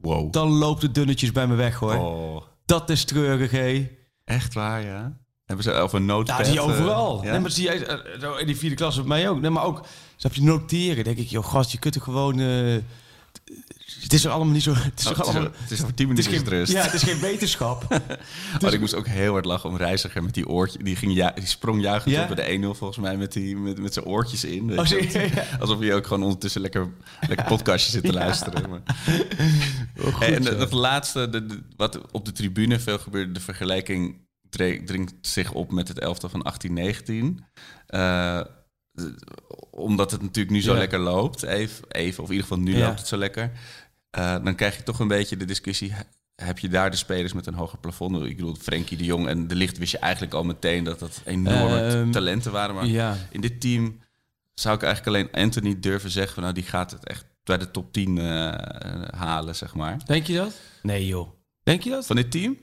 Wow. 0.00 0.32
dan 0.32 0.48
loopt 0.50 0.82
het 0.82 0.94
dunnetjes 0.94 1.32
bij 1.32 1.46
me 1.46 1.54
weg 1.54 1.74
hoor. 1.78 1.94
Oh, 1.94 2.42
Dat 2.64 2.90
is 2.90 3.04
treurig, 3.04 3.50
hé. 3.50 3.90
echt 4.24 4.54
waar, 4.54 4.84
ja? 4.84 5.18
Hebben 5.44 5.64
ze 5.64 5.82
of 5.82 5.92
een 5.92 6.04
noodpad? 6.04 6.38
Ja, 6.38 6.44
die 6.52 6.58
eh, 6.60 6.64
overal. 6.64 7.24
ja? 7.24 7.30
Nee, 7.30 7.40
maar 7.40 7.50
zie 7.50 7.64
je 7.64 7.86
eh, 7.86 8.40
in 8.40 8.46
die 8.46 8.56
vierde 8.56 8.76
klas 8.76 8.96
bij 8.96 9.04
mij 9.04 9.28
ook. 9.28 9.40
Nee, 9.40 9.50
maar 9.50 9.64
ook, 9.64 9.84
snap 10.16 10.34
je, 10.34 10.42
noteren. 10.42 11.04
denk 11.04 11.16
ik, 11.18 11.28
joh, 11.28 11.44
gast, 11.44 11.70
je 11.72 11.78
kunt 11.78 11.94
er 11.94 12.00
gewoon... 12.00 12.38
eh, 12.40 12.76
het 14.00 14.12
is 14.12 14.24
er 14.24 14.30
allemaal 14.30 14.52
niet 14.54 14.62
zo... 14.62 14.74
Het 14.74 15.00
is, 15.00 15.06
Oh, 15.06 15.12
er 15.12 15.16
het, 15.18 15.26
is, 15.26 15.34
allemaal, 15.34 15.52
het 15.56 15.70
is 15.70 15.78
tien 15.94 16.08
minuten 16.08 16.32
geen, 16.32 16.48
rust. 16.48 16.72
ja, 16.72 16.82
het 16.82 16.92
is 16.94 17.02
geen 17.02 17.20
wetenschap. 17.20 17.84
Oh, 18.64 18.72
ik 18.72 18.80
moest 18.80 18.94
ook 18.94 19.06
heel 19.06 19.32
hard 19.32 19.44
lachen 19.44 19.68
om 19.70 19.76
Reiziger 19.76 20.22
met 20.22 20.34
die 20.34 20.48
oortje. 20.48 20.82
Die, 20.82 20.96
ging 20.96 21.14
ja, 21.14 21.30
die 21.30 21.46
sprong 21.46 21.82
juichend 21.82 22.14
Ja? 22.14 22.22
op 22.28 22.34
bij 22.36 22.58
de 22.58 22.58
1-0 22.74 22.76
volgens 22.78 22.98
mij 22.98 23.16
met, 23.16 23.32
die, 23.32 23.56
met, 23.56 23.78
met 23.78 23.92
zijn 23.94 24.04
oortjes 24.06 24.44
in. 24.44 24.78
Oh, 24.78 24.86
zie? 24.86 25.18
Ja. 25.18 25.44
Alsof 25.60 25.80
je 25.82 25.94
ook 25.94 26.06
gewoon 26.06 26.22
ondertussen 26.22 26.60
lekker, 26.60 26.88
lekker 27.28 27.46
podcastje 27.46 27.90
zit 27.90 28.04
te 28.04 28.12
luisteren. 28.22 28.70
Maar. 28.70 28.80
Oh, 30.00 30.14
goed 30.14 30.24
en 30.26 30.44
het 30.58 30.72
laatste, 30.72 31.28
de, 31.28 31.46
de- 31.46 31.62
wat 31.76 32.00
op 32.10 32.24
de 32.24 32.32
tribune 32.32 32.78
veel 32.80 32.98
gebeurde, 32.98 33.32
de 33.32 33.40
vergelijking 33.40 34.28
dringt 34.84 35.12
zich 35.20 35.52
op 35.52 35.72
met 35.72 35.88
het 35.88 35.98
elftal 35.98 36.28
van 36.28 36.40
1819. 36.40 37.44
Eh, 37.86 38.40
omdat 39.70 40.10
het 40.10 40.22
natuurlijk 40.22 40.54
nu 40.54 40.62
zo 40.62 40.72
Ja. 40.72 40.78
lekker 40.78 40.98
loopt, 40.98 41.42
even, 41.42 41.84
even, 41.88 42.22
of 42.22 42.28
in 42.28 42.34
ieder 42.34 42.48
geval 42.48 42.62
nu 42.64 42.76
Ja. 42.76 42.86
loopt 42.86 42.98
het 42.98 43.08
zo 43.08 43.16
lekker. 43.16 43.50
Eh, 44.10 44.36
dan 44.44 44.54
krijg 44.54 44.76
je 44.76 44.82
toch 44.82 44.98
een 45.00 45.08
beetje 45.08 45.36
de 45.36 45.44
discussie, 45.44 45.92
he- 45.92 46.02
heb 46.44 46.58
je 46.58 46.68
daar 46.68 46.90
de 46.90 46.96
spelers 46.96 47.32
met 47.32 47.46
een 47.46 47.54
hoger 47.54 47.78
plafond? 47.78 48.24
Ik 48.24 48.36
bedoel, 48.36 48.54
Frenkie 48.54 48.96
de 48.96 49.04
Jong 49.04 49.26
en 49.28 49.48
De 49.48 49.54
Licht 49.54 49.78
wist 49.78 49.92
je 49.92 49.98
eigenlijk 49.98 50.34
al 50.34 50.44
meteen 50.44 50.84
dat 50.84 50.98
dat 50.98 51.20
enorme 51.24 51.80
Ehm, 51.80 52.10
talenten 52.10 52.52
waren. 52.52 52.74
Maar 52.74 52.86
Ja. 52.86 53.16
in 53.30 53.40
dit 53.40 53.60
team 53.60 54.00
zou 54.54 54.76
ik 54.76 54.82
eigenlijk 54.82 55.16
alleen 55.16 55.44
Anthony 55.44 55.80
durven 55.80 56.10
zeggen 56.10 56.32
van 56.34 56.42
nou 56.42 56.54
die 56.54 56.64
gaat 56.64 56.90
het 56.90 57.06
echt 57.06 57.24
bij 57.44 57.58
de 57.58 57.70
top 57.70 57.92
10 57.92 58.18
eh, 58.18 58.52
halen, 59.18 59.56
zeg 59.56 59.74
maar. 59.74 59.96
Denk 60.06 60.26
je 60.26 60.34
dat? 60.34 60.54
Nee, 60.82 61.06
joh. 61.06 61.28
Denk 61.62 61.82
je 61.82 61.90
dat? 61.90 62.06
Van 62.06 62.16
dit 62.16 62.30
team? 62.30 62.56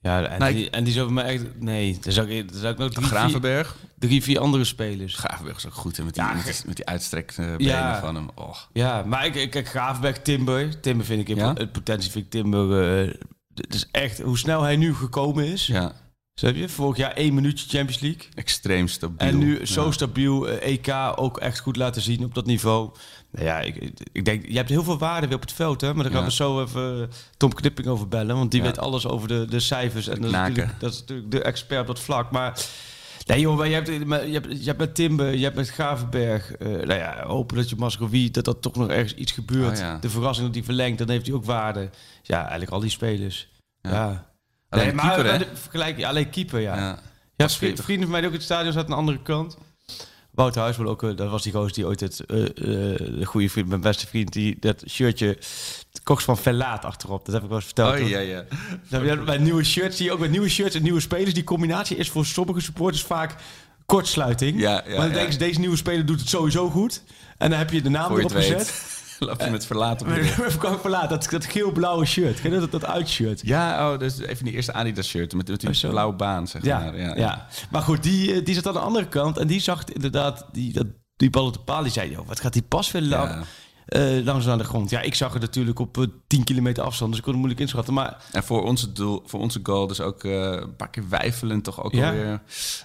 Ja, 0.00 0.24
en, 0.26 0.38
Nou, 0.38 0.52
die, 0.54 0.70
en 0.70 0.84
die 0.84 0.92
zou 0.92 1.12
mij 1.12 1.24
echt... 1.24 1.60
Nee, 1.60 1.98
dan 2.00 2.12
zou 2.12 2.28
ik, 2.30 2.48
dan 2.52 2.58
zou 2.60 2.72
ik 2.72 2.78
nog 2.78 2.90
drie, 2.92 3.06
vier, 3.06 3.16
Gravenberg. 3.16 3.76
drie, 3.98 4.22
vier 4.22 4.38
andere 4.40 4.64
spelers. 4.64 5.14
Gravenberg 5.14 5.56
is 5.56 5.66
ook 5.66 5.74
goed 5.74 5.96
hè, 5.96 6.04
met 6.04 6.14
die, 6.14 6.22
Ja, 6.22 6.32
met 6.34 6.44
die, 6.44 6.54
met 6.66 7.58
die 7.58 7.66
Ja. 7.66 8.00
van 8.00 8.14
hem. 8.14 8.28
Oh. 8.34 8.56
Ja, 8.72 9.02
maar 9.02 9.26
ik, 9.26 9.34
ik 9.34 9.50
kijk 9.50 9.68
Gravenberg, 9.68 10.18
Timber. 10.22 10.80
Timber 10.80 11.06
vind 11.06 11.20
ik 11.20 11.28
in 11.28 11.36
Ja? 11.36 11.52
het 11.52 11.72
potentie 11.72 12.10
vind 12.10 12.24
ik 12.24 12.30
Timber. 12.30 13.02
eh, 13.06 13.14
het 13.54 13.74
is 13.74 13.88
echt 13.90 14.20
hoe 14.20 14.38
snel 14.38 14.62
hij 14.62 14.76
nu 14.76 14.94
gekomen 14.94 15.44
is. 15.46 15.66
Ja, 15.66 15.92
Snap 16.40 16.54
je? 16.54 16.68
Vorig 16.68 16.96
jaar 16.96 17.12
één 17.12 17.34
minuutje 17.34 17.68
Champions 17.68 18.00
League. 18.02 18.22
extreem 18.34 18.88
stabiel. 18.88 19.28
En 19.28 19.38
nu 19.38 19.66
zo 19.66 19.84
Ja. 19.84 19.90
stabiel. 19.90 20.48
eh, 20.48 20.72
EK 20.72 20.88
ook 21.18 21.38
echt 21.38 21.58
goed 21.58 21.76
laten 21.76 22.02
zien 22.02 22.24
op 22.24 22.34
dat 22.34 22.46
niveau. 22.46 22.90
Nou 23.30 23.44
ja, 23.46 23.60
ik, 23.60 23.92
ik 24.12 24.24
denk, 24.24 24.46
je 24.48 24.56
hebt 24.56 24.68
heel 24.68 24.82
veel 24.84 24.98
waarde 24.98 25.26
weer 25.26 25.36
op 25.36 25.40
het 25.42 25.52
veld, 25.52 25.80
hè? 25.80 25.94
Maar 25.94 26.02
daar 26.04 26.12
gaan 26.12 26.20
Ja. 26.22 26.26
we 26.28 26.32
zo 26.34 26.62
even 26.62 27.02
eh, 27.02 27.08
Tom 27.36 27.52
Knipping 27.52 27.86
over 27.88 28.08
bellen. 28.08 28.36
Want 28.36 28.50
die 28.50 28.60
Ja. 28.60 28.66
weet 28.66 28.78
alles 28.78 29.06
over 29.06 29.28
de, 29.28 29.46
de 29.48 29.60
cijfers. 29.60 30.08
En 30.08 30.20
dat 30.20 30.30
is, 30.48 30.64
dat 30.78 30.92
is 30.92 30.98
natuurlijk 31.00 31.30
de 31.30 31.42
expert 31.42 31.80
op 31.80 31.86
dat 31.86 32.00
vlak. 32.00 32.30
Maar 32.30 32.60
nee 33.26 33.40
joh, 33.40 33.56
maar 33.56 33.68
je, 33.68 33.74
hebt, 33.74 33.86
je, 33.88 34.32
hebt, 34.32 34.46
je 34.58 34.64
hebt 34.66 34.78
met 34.78 34.94
Timber, 34.94 35.34
je 35.36 35.44
hebt 35.44 35.56
met 35.56 35.68
Gravenberg. 35.70 36.52
eh 36.52 36.66
nou 36.68 36.94
ja, 36.94 37.24
hopen 37.26 37.56
dat 37.56 37.70
je 37.70 37.76
Mascovi, 37.76 38.30
dat 38.30 38.44
dat 38.44 38.62
toch 38.62 38.74
nog 38.76 38.88
ergens 38.88 39.14
iets 39.14 39.32
gebeurt. 39.32 39.80
Oh. 39.80 40.00
De 40.00 40.10
verrassing 40.10 40.46
dat 40.46 40.54
die 40.54 40.64
verlengt, 40.64 40.98
dan 40.98 41.10
heeft 41.10 41.26
hij 41.26 41.34
ook 41.34 41.44
waarde. 41.44 41.90
Ja, 42.22 42.40
eigenlijk 42.40 42.70
al 42.70 42.80
die 42.80 42.90
spelers. 42.90 43.48
Ja. 43.80 44.34
Alleen 44.68 44.86
Nee, 44.86 44.94
maar, 44.94 45.14
keeper, 45.14 45.32
hè? 45.32 45.38
maar 45.38 45.46
vergelijk, 45.54 46.04
alleen 46.04 46.30
keeper, 46.30 46.60
ja. 46.60 46.76
Ja. 46.76 46.98
Ja, 47.36 47.48
vrienden 47.48 47.84
van 47.86 48.10
mij 48.10 48.20
die 48.20 48.28
ook 48.28 48.32
in 48.32 48.32
het 48.32 48.42
stadion 48.42 48.72
zaten 48.72 48.88
aan 48.88 48.94
de 48.94 49.00
andere 49.00 49.22
kant. 49.22 49.56
Wouter 50.30 50.60
Huisman 50.62 50.88
ook, 50.88 51.02
eh, 51.02 51.16
dat 51.16 51.30
was 51.30 51.42
die 51.42 51.52
gozer 51.52 51.72
die 51.72 51.86
ooit 51.86 52.00
het, 52.00 52.20
eh, 52.20 52.42
eh, 52.44 52.50
de 53.18 53.24
goede 53.24 53.48
vriend, 53.50 53.68
mijn 53.68 53.80
beste 53.80 54.06
vriend, 54.06 54.32
die 54.32 54.56
dat 54.60 54.82
shirtje, 54.88 55.38
koks 56.02 56.24
van 56.24 56.38
Verlaat 56.38 56.84
achterop. 56.84 57.24
Dat 57.24 57.34
heb 57.34 57.42
ik 57.42 57.48
wel 57.48 57.56
eens 57.58 57.66
verteld. 57.66 58.00
Oh 58.00 58.08
ja, 58.08 58.18
ja. 58.18 58.44
Dat 58.88 59.02
we- 59.02 59.16
Bij 59.24 59.38
nieuwe 59.38 59.64
shirts 59.64 59.96
zie 59.96 60.06
je 60.06 60.12
ook 60.12 60.18
bij 60.18 60.28
nieuwe 60.28 60.48
shirts 60.48 60.74
en 60.74 60.82
nieuwe 60.82 61.00
spelers. 61.00 61.34
Die 61.34 61.44
combinatie 61.44 61.96
is 61.96 62.10
voor 62.10 62.26
sommige 62.26 62.60
supporters 62.60 63.02
vaak 63.02 63.34
kortsluiting. 63.86 64.60
Ja, 64.60 64.70
ja, 64.70 64.82
maar 64.86 64.96
dan 64.96 65.08
ja. 65.08 65.12
denken 65.14 65.32
ze, 65.32 65.38
deze 65.38 65.60
nieuwe 65.60 65.76
speler 65.76 66.06
doet 66.06 66.20
het 66.20 66.28
sowieso 66.28 66.70
goed. 66.70 67.02
En 67.38 67.50
dan 67.50 67.58
heb 67.58 67.70
je 67.70 67.82
de 67.82 67.88
naam 67.90 68.12
je 68.12 68.18
erop 68.18 68.30
gezet. 68.32 68.95
Loop 69.26 69.40
je 69.44 69.50
met 69.50 69.66
verlaten. 69.66 70.12
Even 70.16 70.80
verlaten, 70.80 71.08
dat, 71.08 71.28
dat 71.30 71.44
geel-blauwe 71.44 72.04
shirt. 72.04 72.40
Ken 72.40 72.52
je 72.52 72.60
dat, 72.60 72.70
dat 72.70 72.84
uitshirt? 72.84 73.40
Ja, 73.44 73.92
oh, 73.92 73.98
dus 73.98 74.18
even 74.18 74.44
die 74.44 74.54
eerste 74.54 74.72
Adidas 74.72 75.08
shirt 75.08 75.34
met, 75.34 75.48
met 75.48 75.60
die 75.60 75.84
Oh, 75.84 75.90
blauwe 75.90 76.14
baan, 76.16 76.46
zeg 76.48 76.64
Ja, 76.64 76.78
maar. 76.78 77.18
ja, 77.18 77.46
maar 77.70 77.82
goed, 77.82 78.02
die, 78.02 78.32
eh, 78.34 78.44
die 78.44 78.54
zat 78.54 78.66
aan 78.66 78.72
de 78.72 78.78
andere 78.78 79.08
kant. 79.08 79.38
En 79.38 79.46
die 79.46 79.60
zag 79.60 79.84
inderdaad 79.84 80.46
die, 80.52 80.72
dat, 80.72 80.86
die 81.16 81.30
bal 81.30 81.46
op 81.46 81.52
de 81.52 81.58
paal. 81.60 81.82
Die 81.82 81.92
zei, 81.92 82.10
joh, 82.10 82.26
wat 82.26 82.40
gaat 82.40 82.52
die 82.52 82.62
pas 82.62 82.90
weer 82.90 83.02
lang, 83.02 83.30
Ja. 83.30 83.42
eh, 83.86 84.24
langzaam 84.24 84.52
aan 84.52 84.58
de 84.58 84.64
grond? 84.64 84.90
Ja, 84.90 85.00
ik 85.00 85.14
zag 85.14 85.32
het 85.32 85.42
natuurlijk 85.42 85.78
op 85.78 85.98
eh, 85.98 86.04
10 86.26 86.44
kilometer 86.44 86.82
afstand. 86.84 87.08
Dus 87.10 87.18
ik 87.18 87.24
kon 87.24 87.32
het 87.32 87.42
moeilijk 87.42 87.62
inschatten. 87.66 87.94
Maar 87.94 88.16
En 88.32 88.44
voor 88.44 88.62
onze, 88.64 88.92
doel, 88.92 89.22
voor 89.26 89.40
onze 89.40 89.60
goal 89.62 89.86
dus 89.86 90.00
ook 90.00 90.24
eh, 90.24 90.32
een 90.32 90.76
paar 90.76 90.90
keer 90.90 91.08
wijfelend 91.08 91.64
toch 91.64 91.82
ook 91.84 91.92
Ja. 91.92 92.06
alweer. 92.08 92.24
Ja, 92.26 92.40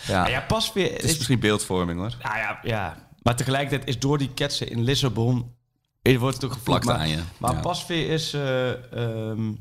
ja, 0.07 0.27
ja 0.27 0.41
pas 0.41 0.73
weer... 0.73 0.91
het 0.93 1.03
is 1.03 1.15
misschien 1.17 1.39
beeldvorming 1.39 1.99
hoor. 1.99 2.15
Nou 2.23 2.37
ja, 2.37 2.59
ja. 2.63 3.09
Maar 3.21 3.35
tegelijkertijd 3.35 3.89
is 3.89 3.99
door 3.99 4.17
die 4.17 4.33
ketsen 4.33 4.69
in 4.69 4.83
Lissabon... 4.83 5.59
Wordt 6.01 6.35
het 6.35 6.45
ook 6.45 6.51
gevlakt. 6.51 6.63
Plakt 6.63 6.85
Maar, 6.85 6.95
aan 6.97 7.09
je. 7.09 7.19
maar 7.37 7.53
Ja. 7.53 7.59
Pasveer 7.59 8.09
is 8.09 8.33
eh, 8.33 8.69
ehm, 8.93 9.53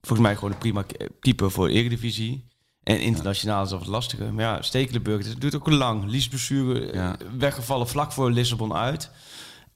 volgens 0.00 0.20
mij 0.28 0.34
gewoon 0.34 0.50
een 0.52 0.58
prima 0.58 0.84
keeper 1.20 1.50
voor 1.50 1.66
de 1.68 1.72
Eredivisie. 1.74 2.46
En 2.82 3.00
internationaal 3.00 3.62
is 3.64 3.68
dat 3.70 3.78
wat 3.78 3.88
lastiger. 3.88 4.34
Maar 4.34 4.44
ja, 4.44 4.62
Stekelenburg, 4.62 5.26
het 5.28 5.40
duurt 5.40 5.54
ook 5.54 5.68
lang. 5.68 6.04
Liesblessure, 6.04 6.92
Ja. 6.92 7.18
eh, 7.18 7.26
weggevallen 7.38 7.88
vlak 7.88 8.12
voor 8.12 8.30
Lissabon 8.30 8.74
uit. 8.74 9.10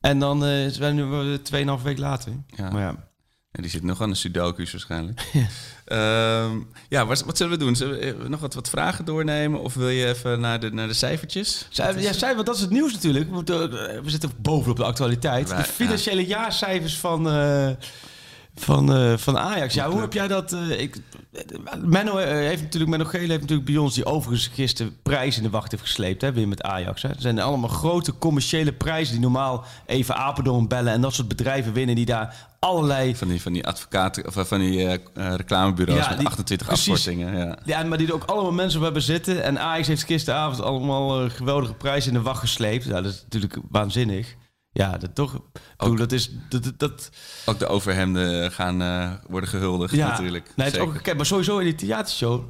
En 0.01 0.19
dan 0.19 0.45
eh 0.45 0.69
zijn 0.71 1.11
we 1.11 1.17
nu 1.25 1.39
2,5 1.43 1.83
week 1.83 1.99
later. 1.99 2.33
Ja. 2.47 2.71
Maar 2.71 2.83
ja, 2.83 3.12
En 3.53 3.63
die 3.63 3.71
zit 3.71 3.83
nog 3.83 4.01
aan 4.03 4.11
de 4.11 4.15
sudoku's 4.17 4.73
waarschijnlijk. 4.73 5.21
Ehm, 5.85 6.59
ja, 6.89 7.07
wat, 7.07 7.23
wat 7.25 7.37
zullen 7.37 7.53
we 7.53 7.59
doen? 7.59 7.77
Zullen 7.77 7.99
we 7.99 8.07
eh, 8.23 8.29
nog 8.29 8.41
wat, 8.41 8.55
wat 8.55 8.69
vragen 8.69 9.05
doornemen? 9.05 9.61
Of 9.61 9.75
wil 9.75 9.89
je 9.89 10.07
even 10.07 10.41
naar 10.41 10.61
de, 10.61 10.71
naar 10.71 10.87
de 10.89 10.95
cijfertjes? 10.95 11.67
Zij, 11.71 11.95
ja, 12.01 12.35
want 12.35 12.47
dat 12.47 12.55
is 12.55 12.61
het 12.61 12.71
nieuws 12.71 12.93
natuurlijk. 12.93 13.27
We, 13.29 13.35
moeten, 13.35 13.89
eh, 13.91 14.01
we 14.01 14.11
zitten 14.11 14.31
bovenop 14.39 14.77
de 14.77 14.85
actualiteit. 14.85 15.49
Wij- 15.49 15.59
de 15.59 15.65
financiële 15.65 16.27
jaarcijfers 16.27 16.99
van, 16.99 17.29
eh, 17.29 17.71
van, 18.55 18.95
eh, 18.95 19.17
van 19.17 19.39
Ajax. 19.39 19.75
Ja, 19.75 19.91
hoe 19.91 20.01
heb 20.01 20.13
jij 20.13 20.29
dat... 20.29 20.53
eh, 20.53 20.81
ik, 20.81 20.97
Menno 21.81 22.17
eh, 22.17 22.29
heeft 22.31 22.63
natuurlijk, 22.63 22.91
Menno 22.91 23.05
Gele 23.05 23.27
heeft 23.27 23.41
natuurlijk 23.41 23.69
bij 23.69 23.77
ons 23.77 23.95
die 23.95 24.05
overigens 24.05 24.51
gisteren 24.55 24.97
prijs 25.03 25.37
in 25.37 25.43
de 25.43 25.51
wacht 25.51 25.71
heeft 25.71 25.83
gesleept. 25.83 26.23
Hè, 26.23 26.33
weer 26.33 26.49
met 26.49 26.63
Ajax. 26.63 27.03
Hè. 27.03 27.09
Er 27.09 27.15
zijn 27.21 27.41
allemaal 27.41 27.69
grote 27.69 28.19
commerciële 28.19 28.73
prijzen 28.73 29.13
die 29.13 29.23
normaal 29.23 29.65
even 29.87 30.17
Apeldoorn 30.17 30.69
bellen. 30.69 30.93
En 30.93 31.01
dat 31.01 31.15
soort 31.15 31.29
bedrijven 31.29 31.73
winnen 31.73 31.95
die 31.95 32.05
daar 32.05 32.49
allerlei... 32.59 33.17
Van 33.17 33.29
die, 33.29 33.43
van 33.43 33.53
die 33.53 33.67
advocaten, 33.67 34.27
of 34.27 34.49
van 34.49 34.59
die 34.61 34.99
reclamebureaus 35.15 36.03
Ja, 36.03 36.09
met 36.09 36.19
die- 36.19 36.27
28 36.27 36.67
precies. 36.67 36.93
afkortingen. 36.93 37.37
Ja. 37.37 37.57
Ja, 37.65 37.83
maar 37.85 37.99
die 37.99 38.07
er 38.07 38.15
ook 38.15 38.25
allemaal 38.25 38.53
mensen 38.53 38.79
op 38.79 38.85
hebben 38.85 39.03
zitten. 39.03 39.43
En 39.43 39.59
Ajax 39.61 39.87
heeft 39.87 40.03
gisteravond 40.05 40.61
allemaal 40.63 41.29
geweldige 41.31 41.75
prijzen 41.75 42.13
in 42.13 42.19
de 42.19 42.25
wacht 42.25 42.41
gesleept. 42.41 42.85
Ja, 42.85 43.01
dat 43.03 43.13
is 43.13 43.23
natuurlijk 43.23 43.57
waanzinnig. 43.71 44.35
Ja, 44.75 44.99
dat 44.99 45.15
toch. 45.15 45.41
Bedoel, 45.77 45.97
dat 45.97 46.13
is. 46.13 46.31
Dat, 46.49 46.73
dat, 46.77 47.11
Ook 47.47 47.59
de 47.59 47.67
overhemden 47.67 48.53
gaan 48.53 48.83
eh, 48.83 49.13
worden 49.29 49.49
gehuldigd 49.49 49.95
ja, 49.95 50.09
natuurlijk. 50.09 50.53
Nee, 50.57 50.67
het 50.67 50.77
is 50.77 50.83
ook, 50.83 51.03
kijk, 51.03 51.17
maar 51.17 51.27
sowieso 51.27 51.59
in 51.59 51.65
die 51.65 51.75
theatershow. 51.75 52.45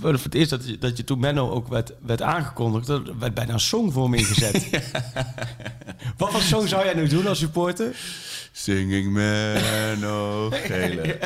Voor 0.00 0.12
het 0.12 0.34
eerst 0.34 0.50
dat 0.50 0.66
je, 0.68 0.78
dat 0.78 0.96
je 0.96 1.04
toen 1.04 1.18
Menno 1.18 1.50
ook 1.50 1.68
werd, 1.68 1.92
werd 2.02 2.22
aangekondigd. 2.22 2.86
Dat 2.86 3.02
werd 3.18 3.34
bijna 3.34 3.52
een 3.52 3.60
song 3.60 3.90
voor 3.90 4.10
me 4.10 4.16
ingezet. 4.16 4.70
Wat 6.16 6.30
voor 6.30 6.40
song 6.40 6.66
zou 6.66 6.84
jij 6.84 6.94
nu 6.94 7.08
doen 7.08 7.26
als 7.26 7.38
supporter? 7.38 7.96
Singing 8.52 9.12
Menno 9.12 10.50
Gele. 10.50 11.18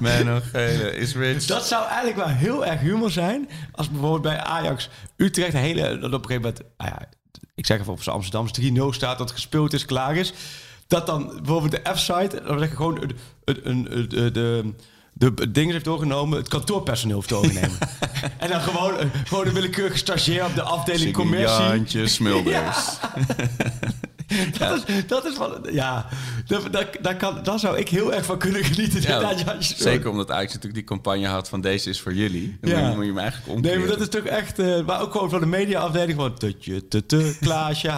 Menno 0.00 0.40
Gele 0.52 0.96
is 0.96 1.14
rich. 1.14 1.44
Dat 1.44 1.66
zou 1.66 1.86
eigenlijk 1.86 2.16
wel 2.16 2.28
heel 2.28 2.66
erg 2.66 2.80
humor 2.80 3.10
zijn. 3.10 3.48
Als 3.72 3.90
bijvoorbeeld 3.90 4.22
bij 4.22 4.38
Ajax 4.38 4.88
Utrecht 5.16 5.54
een 5.54 5.60
hele. 5.60 5.98
Dat 5.98 6.12
op 6.12 6.22
een 6.22 6.30
gegeven 6.30 6.42
moment. 6.42 6.62
Nou 6.76 6.90
ja, 6.90 7.08
ik 7.54 7.66
zeg 7.66 7.80
even 7.80 7.92
op 7.92 8.02
zijn 8.02 8.16
Amsterdams 8.16 8.52
3-0 8.60 8.94
staat. 8.94 9.18
Dat 9.18 9.30
gespeeld 9.30 9.72
is, 9.72 9.84
klaar 9.84 10.16
is. 10.16 10.32
Dat 10.86 11.06
dan 11.06 11.26
bijvoorbeeld 11.36 11.70
de 11.84 11.94
F-site. 11.94 12.42
Dan 12.46 12.58
zeg 12.58 12.68
je 12.70 12.76
gewoon. 12.76 13.02
een- 13.02 13.16
een- 13.44 13.70
een- 13.70 14.18
een- 14.18 14.32
de, 14.32 14.72
de, 15.30 15.50
dingen 15.50 15.72
heeft 15.72 15.84
doorgenomen. 15.84 16.38
Het 16.38 16.48
kantoorpersoneel 16.48 17.16
heeft 17.16 17.28
doorgenomen. 17.28 17.78
en 18.38 18.48
dan 18.50 18.60
gewoon, 18.60 18.98
een- 19.00 19.10
gewoon 19.26 19.46
een 19.46 19.52
willekeurige 19.54 19.96
stagiair 19.98 20.44
op 20.44 20.54
de 20.54 20.62
afdeling 20.62 20.98
Singing 21.00 21.16
commercie. 21.16 21.62
Jantje 21.64 22.06
Smulders. 22.08 22.76
Dat, 24.58 24.88
is, 24.88 25.06
dat 25.06 25.24
is 25.24 25.34
van. 25.34 25.66
Ja, 25.72 26.06
daar, 27.00 27.16
kan, 27.16 27.42
daar 27.42 27.58
zou 27.58 27.78
ik 27.78 27.88
heel 27.88 28.14
erg 28.14 28.24
van 28.24 28.38
kunnen 28.38 28.64
genieten. 28.64 29.02
Ja, 29.02 29.20
dat 29.20 29.64
zeker 29.64 30.10
omdat 30.10 30.30
Ajax 30.30 30.46
natuurlijk 30.46 30.74
die 30.74 30.84
campagne 30.84 31.26
had 31.26 31.48
van 31.48 31.60
deze 31.60 31.90
is 31.90 32.00
voor 32.00 32.14
jullie. 32.14 32.58
Dan 32.60 32.70
Ja. 32.70 32.88
moet, 32.88 32.98
je, 33.00 33.06
hem 33.06 33.18
eigenlijk 33.18 33.46
Nee, 33.46 33.56
omkeren. 33.56 33.78
maar 33.78 33.88
dat 33.88 34.00
is 34.00 34.08
toch 34.08 34.24
echt... 34.24 34.58
eh, 34.58 34.84
maar 34.86 35.00
ook 35.00 35.12
gewoon 35.12 35.30
van 35.30 35.40
de 35.40 35.46
mediaafdeling 35.46 36.10
gewoon... 36.10 36.34
Tutje, 36.38 36.88
tutu, 36.88 37.34
Klaasje, 37.40 37.90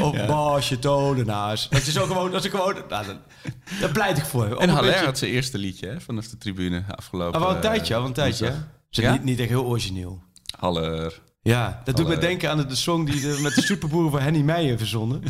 Of 0.00 0.26
Basje, 0.26 0.78
Tolenaars. 0.78 1.68
Dat 1.68 1.86
is 1.86 1.98
ook 1.98 2.06
gewoon... 2.06 2.30
Dat 2.30 2.44
is 2.44 2.50
gewoon 2.50 2.74
nou, 2.88 3.06
dat, 3.06 3.16
daar 3.80 3.90
pleit 3.92 4.18
ik 4.18 4.24
voor. 4.24 4.60
En 4.60 4.68
Haller 4.68 4.90
beetje- 4.90 5.06
had 5.06 5.18
zijn 5.18 5.30
eerste 5.30 5.58
liedje 5.58 5.86
hè, 5.88 6.00
vanaf 6.00 6.28
de 6.28 6.38
tribune 6.38 6.84
afgelopen. 6.96 7.34
Ah, 7.34 7.40
wel 7.40 7.50
een 7.50 7.56
eh, 7.62 7.62
tijdje, 7.62 7.94
wel 7.94 8.04
een 8.04 8.12
tijdje. 8.12 8.44
woensdag. 8.44 8.68
Is 8.90 8.98
Ja? 8.98 9.12
niet, 9.12 9.24
niet 9.24 9.38
echt 9.40 9.48
heel 9.48 9.64
origineel. 9.64 10.22
Haller. 10.58 11.20
Ja, 11.42 11.80
dat 11.84 11.96
doet 11.96 12.08
me 12.08 12.18
denken 12.18 12.50
aan 12.50 12.56
de, 12.56 12.66
de 12.66 12.74
song 12.74 13.04
die 13.04 13.20
de, 13.20 13.38
met 13.42 13.54
de 13.54 13.62
superboeren 13.62 14.10
van 14.10 14.20
Henny 14.20 14.40
Meijer 14.40 14.78
verzonnen. 14.78 15.22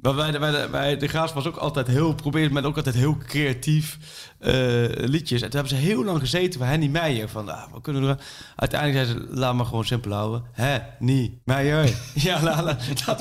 Maar 0.00 0.14
bij 0.14 0.30
de, 0.30 0.38
bij 0.38 0.50
de, 0.50 0.68
bij 0.70 0.96
de 0.96 1.06
Graas 1.08 1.32
was 1.32 1.46
ook 1.46 1.56
altijd 1.56 1.86
heel, 1.86 2.14
probeerde 2.14 2.54
men 2.54 2.64
ook 2.64 2.76
altijd 2.76 2.94
heel 2.94 3.16
creatief 3.26 3.98
eh, 4.38 4.52
liedjes. 4.94 5.42
En 5.42 5.50
toen 5.50 5.60
hebben 5.60 5.78
ze 5.78 5.84
heel 5.86 6.04
lang 6.04 6.18
gezeten 6.20 6.60
bij 6.60 6.68
Henny 6.68 6.86
Meijer. 6.86 7.28
Van, 7.28 7.48
ah, 7.48 7.72
wat 7.72 7.82
kunnen 7.82 8.02
we 8.02 8.08
doen? 8.08 8.18
Uiteindelijk 8.56 9.06
zei 9.06 9.18
ze, 9.18 9.26
laat 9.38 9.54
maar 9.54 9.66
gewoon 9.66 9.84
simpel 9.84 10.12
houden. 10.12 10.42
Henny 10.52 11.38
Meijer. 11.44 11.94
ja, 12.14 12.42
la, 12.42 12.62
la, 12.62 12.76
dat, 13.06 13.18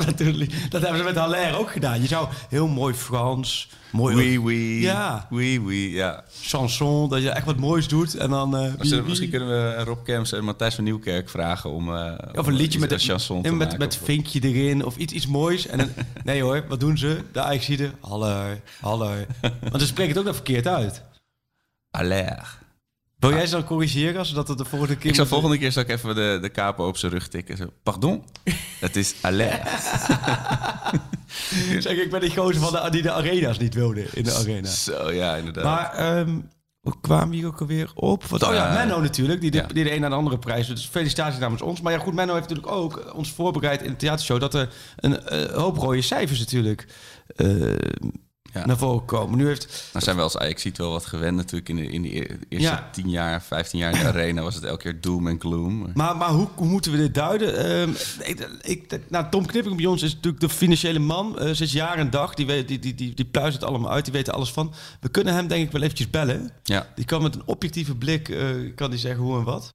dat 0.70 0.82
hebben 0.82 0.98
ze 0.98 1.04
met 1.04 1.16
Haller 1.16 1.58
ook 1.58 1.72
gedaan. 1.72 2.02
Je 2.02 2.08
zou 2.08 2.28
heel 2.50 2.68
mooi 2.68 2.94
Frans, 2.94 3.70
mooi 3.92 4.16
Oui, 4.16 4.38
oui. 4.38 4.82
Ja. 4.82 5.28
Oui, 5.30 5.60
oui, 5.60 5.94
ja. 5.94 6.24
chanson, 6.42 7.10
dat 7.10 7.22
je 7.22 7.30
echt 7.30 7.46
wat 7.46 7.58
moois 7.58 7.88
doet. 7.88 8.16
En 8.16 8.30
dan... 8.30 8.56
eh, 8.58 8.62
Misschien, 8.62 8.80
wie- 8.90 9.00
wie- 9.00 9.08
misschien 9.10 9.30
kunnen 9.30 9.48
we 9.48 9.84
Rob 9.84 10.04
Kems 10.04 10.32
en 10.32 10.44
Matthijs 10.44 10.76
van 10.76 10.84
Nieuwkerk 10.84 11.30
vragen 11.30 11.70
om... 11.70 11.96
eh, 11.96 12.12
Of 12.34 12.48
een 12.48 12.54
liedje 12.54 12.80
met 12.80 12.92
een 12.92 13.00
chanson 13.00 13.42
te 13.42 13.48
en 13.48 13.58
met, 13.58 13.68
maken. 13.68 13.80
met 13.86 14.00
vinkje 14.04 14.40
erin 14.42 14.86
of 14.86 14.96
iets, 14.98 15.14
iets 15.14 15.28
moois. 15.28 15.68
En 15.68 15.78
dan, 15.78 15.90
nee 16.24 16.42
hoor, 16.42 16.66
wat 16.68 16.80
doen 16.80 16.98
ze? 16.98 17.22
De 17.32 17.42
Ajaxide, 17.42 17.92
hallo, 18.00 18.58
hallo. 18.82 19.16
Want 19.62 19.82
ze 19.82 19.88
spreken 19.88 20.10
het 20.10 20.18
ook 20.18 20.26
nog 20.26 20.36
verkeerd 20.36 20.68
uit. 20.68 21.04
Aller. 21.92 22.58
Wil 23.20 23.30
jij 23.30 23.46
ze 23.46 23.52
dan 23.52 23.64
corrigeren 23.64 24.18
als 24.18 24.30
we 24.30 24.36
dat 24.36 24.58
de 24.58 24.66
volgende 24.66 24.96
keer... 24.96 25.10
Ik 25.10 25.16
zal 25.16 25.26
volgende 25.26 25.58
keer 25.58 25.72
zal 25.72 25.84
ik 25.84 25.90
even 25.90 26.16
de, 26.16 26.50
de 26.54 26.74
op 26.78 26.98
zijn 26.98 27.12
rug 27.12 27.28
tikken. 27.28 27.58
Zo, 27.58 27.74
Pardon? 27.84 28.24
Het 28.80 28.96
is 28.96 29.16
aller. 29.22 29.60
Zeg, 31.80 31.98
ik 31.98 32.10
ben 32.10 32.22
die 32.22 32.36
gozer 32.36 32.62
van 32.62 32.72
de, 32.72 32.90
die 32.90 33.02
de 33.02 33.12
arena's 33.12 33.58
niet 33.58 33.74
wilde 33.74 34.08
in 34.14 34.24
de 34.24 34.34
arena. 34.34 34.68
Zo, 34.68 35.12
ja, 35.12 35.36
inderdaad. 35.36 35.64
Maar 35.64 35.94
ehm 35.94 36.40
kwamen 37.02 37.36
hier 37.36 37.48
ook 37.48 37.62
alweer 37.62 37.92
op. 37.96 38.24
Oh 38.32 38.40
ja, 38.40 38.68
Eh, 38.68 38.74
Menno 38.74 39.02
natuurlijk, 39.02 39.42
die 39.42 39.52
de, 39.52 39.58
ja. 39.58 39.68
die 39.68 39.84
de 39.84 39.94
een 39.94 40.02
naar 40.02 40.10
de 40.10 40.16
andere 40.16 40.38
prijs. 40.38 40.68
Dus 40.68 40.86
felicitaties 40.86 41.40
namens 41.40 41.62
ons. 41.62 41.82
Maar 41.82 41.92
ja, 41.92 42.00
goed, 42.00 42.14
Menno 42.14 42.34
heeft 42.34 42.50
natuurlijk 42.50 42.76
ook 42.76 43.14
ons 43.14 43.32
voorbereid 43.32 43.82
in 43.82 43.90
de 43.90 43.96
theatershow... 43.96 44.40
dat 44.40 44.54
er 44.54 44.70
een 44.96 45.20
eh, 45.20 45.56
hoop 45.56 45.78
rode 45.78 46.02
cijfers 46.02 46.40
natuurlijk 46.40 46.88
eh, 47.36 47.76
Ja. 48.58 48.66
naar 48.66 48.78
voren 48.78 49.06
komen. 49.06 49.38
Nu 49.38 49.48
heeft 49.48 49.90
Nou 49.94 50.04
zijn 50.06 50.16
we 50.16 50.22
als 50.22 50.38
Ajax 50.38 50.62
ziet 50.62 50.78
wel 50.78 50.92
wat 50.92 51.06
gewend 51.06 51.36
natuurlijk. 51.36 51.70
In 51.70 51.76
de, 51.76 51.84
in 51.88 52.02
de 52.02 52.10
eerste 52.10 52.68
Ja. 52.70 52.90
10 52.92 53.10
jaar, 53.10 53.42
15 53.44 53.80
jaar 53.80 53.92
in 53.94 54.00
de 54.00 54.06
arena 54.14 54.42
was 54.42 54.56
het 54.56 54.64
elke 54.64 54.82
keer 54.84 55.02
doom 55.02 55.28
en 55.28 55.40
gloom. 55.40 55.92
Maar- 55.94 56.18
Maar, 56.18 56.30
hoe, 56.30 56.48
hoe 56.56 56.68
moeten 56.68 56.92
we 56.92 56.98
dit 56.98 57.14
duiden? 57.14 57.58
Ehm, 57.58 57.90
ik, 58.22 58.50
ik, 58.62 59.00
nou, 59.10 59.26
Tom 59.30 59.46
Knipping 59.46 59.76
bij 59.78 59.86
ons 59.86 60.02
is 60.02 60.14
natuurlijk 60.14 60.42
de 60.44 60.50
financiële 60.50 61.00
man. 61.00 61.40
eh, 61.40 61.54
sinds 61.54 61.74
jaar 61.74 61.98
en 61.98 62.10
dag. 62.10 62.34
Die, 62.34 62.46
weet, 62.46 62.68
die, 62.68 62.80
die, 62.80 62.96
die, 62.96 63.14
die 63.14 63.26
pluist 63.26 63.54
het 63.54 63.64
allemaal 63.64 63.92
uit. 63.92 64.04
Die 64.06 64.14
weet 64.14 64.28
er 64.28 64.34
alles 64.34 64.52
van. 64.52 64.74
We 65.02 65.10
kunnen 65.10 65.34
hem 65.34 65.48
denk 65.48 65.66
ik 65.66 65.72
wel 65.72 65.82
eventjes 65.82 66.10
bellen. 66.10 66.52
Ja. 66.64 66.88
Die 66.96 67.06
kan 67.06 67.22
met 67.22 67.36
een 67.36 67.44
objectieve 67.46 67.96
blik 67.96 68.30
eh, 68.30 68.50
kan 68.76 68.90
die 68.90 69.00
zeggen 69.00 69.24
hoe 69.24 69.38
en 69.38 69.44
wat. 69.44 69.72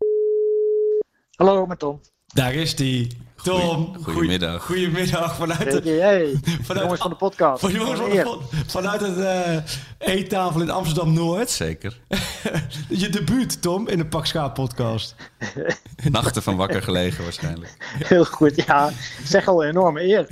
Hallo, 1.37 1.67
met 1.67 1.79
Tom. 1.79 2.01
Daar 2.33 2.55
is 2.55 2.75
die. 2.77 3.21
Tom. 3.43 3.95
Goeie- 3.95 4.03
goedemiddag. 4.05 4.63
Goedemiddag. 4.65 5.37
Vanuit 5.43 5.83
de, 5.85 5.91
hey, 5.91 6.41
vanuit, 6.63 6.83
jongens 6.85 7.01
van 7.01 7.11
de 7.11 7.17
podcast. 7.17 7.61
van 7.61 7.73
jongens 7.73 8.01
van 8.01 8.11
Een 8.11 8.17
eer. 8.17 8.25
de 8.25 8.31
pod- 8.31 8.43
vanuit 8.67 9.01
het 9.01 9.19
eh, 9.19 9.57
eettafel 9.99 10.61
in 10.61 10.71
Amsterdam-Noord. 10.71 11.51
Zeker. 11.51 12.01
Je 12.89 13.09
debuut, 13.09 13.63
Tom, 13.63 13.89
in 13.89 13.99
de 13.99 14.07
Pak 14.07 14.27
Schaap 14.27 14.55
podcast. 14.55 15.15
Nachten 16.11 16.43
van 16.43 16.57
wakker 16.57 16.83
gelegen 16.83 17.23
waarschijnlijk. 17.23 17.77
Heel 17.99 18.25
goed, 18.25 18.65
ja. 18.67 18.91
Zeg 19.25 19.49
al 19.49 19.63
een 19.65 19.69
enorme 19.71 20.03
eer. 20.03 20.27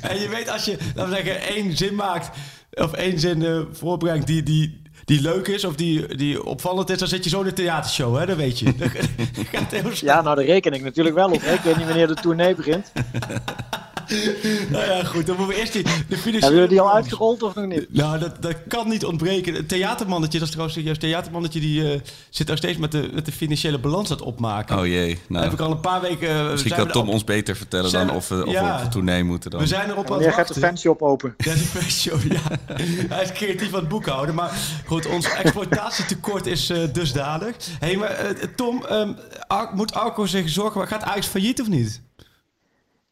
En 0.00 0.20
je 0.20 0.28
weet, 0.28 0.48
als 0.48 0.64
je, 0.64 0.76
laten 0.94 1.10
we 1.12 1.16
zeggen, 1.22 1.40
één 1.42 1.76
zin 1.76 1.94
maakt... 1.94 2.30
of 2.70 2.92
één 2.92 3.18
zin 3.18 3.44
eh, 3.44 3.60
voorbrengt 3.72 4.26
die, 4.26 4.42
die, 4.42 4.82
die 5.04 5.20
leuk 5.20 5.48
is... 5.48 5.64
of 5.64 5.74
die, 5.74 6.16
die 6.16 6.44
opvallend 6.44 6.90
is, 6.90 6.98
dan 6.98 7.08
zit 7.08 7.24
je 7.24 7.30
zo 7.30 7.38
in 7.38 7.44
de 7.46 7.52
theatershow, 7.52 8.18
hè? 8.18 8.26
Dat 8.26 8.36
weet 8.36 8.58
je. 8.58 8.74
Gaat 9.52 9.70
heel. 9.70 9.90
Ja, 9.94 10.22
nou 10.22 10.36
daar 10.36 10.44
reken 10.44 10.72
ik 10.72 10.82
natuurlijk 10.82 11.16
wel 11.16 11.30
op. 11.30 11.40
hè. 11.42 11.52
Ik 11.52 11.60
weet 11.60 11.76
niet 11.76 11.86
wanneer 11.86 12.06
de 12.06 12.14
tournee 12.14 12.54
begint. 12.54 12.92
nou 14.70 14.84
ja, 14.84 15.04
goed. 15.04 15.26
Dan 15.26 15.36
moeten 15.36 15.54
we 15.54 15.60
eerst 15.60 15.72
die, 15.72 15.82
de 15.82 15.90
financiële... 15.90 16.32
Hebben 16.32 16.52
jullie 16.54 16.68
die 16.68 16.80
al 16.80 16.94
uitgerold 16.94 17.42
of 17.42 17.54
nog 17.54 17.66
niet? 17.66 17.86
Nou, 17.88 18.18
dat, 18.18 18.42
dat 18.42 18.54
kan 18.68 18.88
niet 18.88 19.04
ontbreken. 19.04 19.54
Het 19.54 19.68
theatermannetje, 19.68 20.38
dat 20.38 20.48
is 20.48 20.54
trouwens 20.54 20.80
juist 20.84 21.00
theatermannetje, 21.00 21.60
die 21.60 21.92
eh, 21.92 22.00
zit 22.30 22.46
daar 22.46 22.56
steeds 22.56 22.78
met 22.78 22.92
de, 22.92 23.10
met 23.14 23.26
de 23.26 23.32
financiële 23.32 23.78
balans 23.78 24.10
aan 24.10 24.16
het 24.16 24.26
opmaken. 24.26 24.78
Oh 24.78 24.86
jee. 24.86 25.18
Nou, 25.28 25.44
heb 25.44 25.52
ik 25.52 25.60
al 25.60 25.70
een 25.70 25.80
paar 25.80 26.00
weken... 26.00 26.28
eh, 26.28 26.50
misschien 26.50 26.74
kan 26.74 26.86
we 26.86 26.92
Tom 26.92 27.06
op- 27.08 27.12
ons 27.14 27.24
beter 27.24 27.56
vertellen 27.56 27.90
Zijn 27.90 28.06
dan 28.06 28.14
we- 28.16 28.20
of 28.20 28.28
we, 28.28 28.46
of 28.46 28.52
ja. 28.52 28.78
we 28.78 28.84
op 28.84 28.90
tournee 28.90 29.24
moeten 29.24 29.50
dan. 29.50 29.60
We 29.60 29.66
zijn 29.66 29.90
erop 29.90 30.10
aan 30.12 30.22
het 30.22 30.34
gaat 30.34 30.54
de 30.54 30.60
fanshop 30.60 31.02
open? 31.02 31.34
Ja, 31.36 31.52
de 31.52 31.58
fanshow, 31.58 32.32
ja. 32.32 32.40
Hij 33.14 33.22
is 33.22 33.32
creatief 33.32 33.68
aan 33.74 33.80
het 33.80 33.88
boekhouden. 33.88 34.34
Maar 34.34 34.52
goed, 34.86 35.06
ons 35.06 35.26
exploitatietekort 35.34 36.46
is 36.46 36.70
eh, 36.70 36.78
dusdanig. 36.92 37.56
Hé, 37.78 37.86
hey, 37.86 37.96
maar 37.96 38.34
Tom, 38.56 38.84
ehm, 38.88 39.12
Ar- 39.46 39.70
moet 39.74 39.94
Arco 39.94 40.26
zich 40.26 40.48
zorgen... 40.48 40.86
Gaat 40.88 41.02
Ajax 41.02 41.26
failliet 41.26 41.60
of 41.60 41.68
niet? 41.68 42.02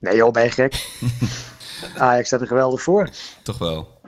Nee 0.02 0.16
joh, 0.16 0.32
ben 0.32 0.42
je 0.44 0.50
gek? 0.50 0.86
Ajax 1.96 2.26
staat 2.26 2.40
er 2.40 2.46
geweldig 2.46 2.82
voor. 2.82 3.08
Toch 3.42 3.58
wel. 3.58 4.00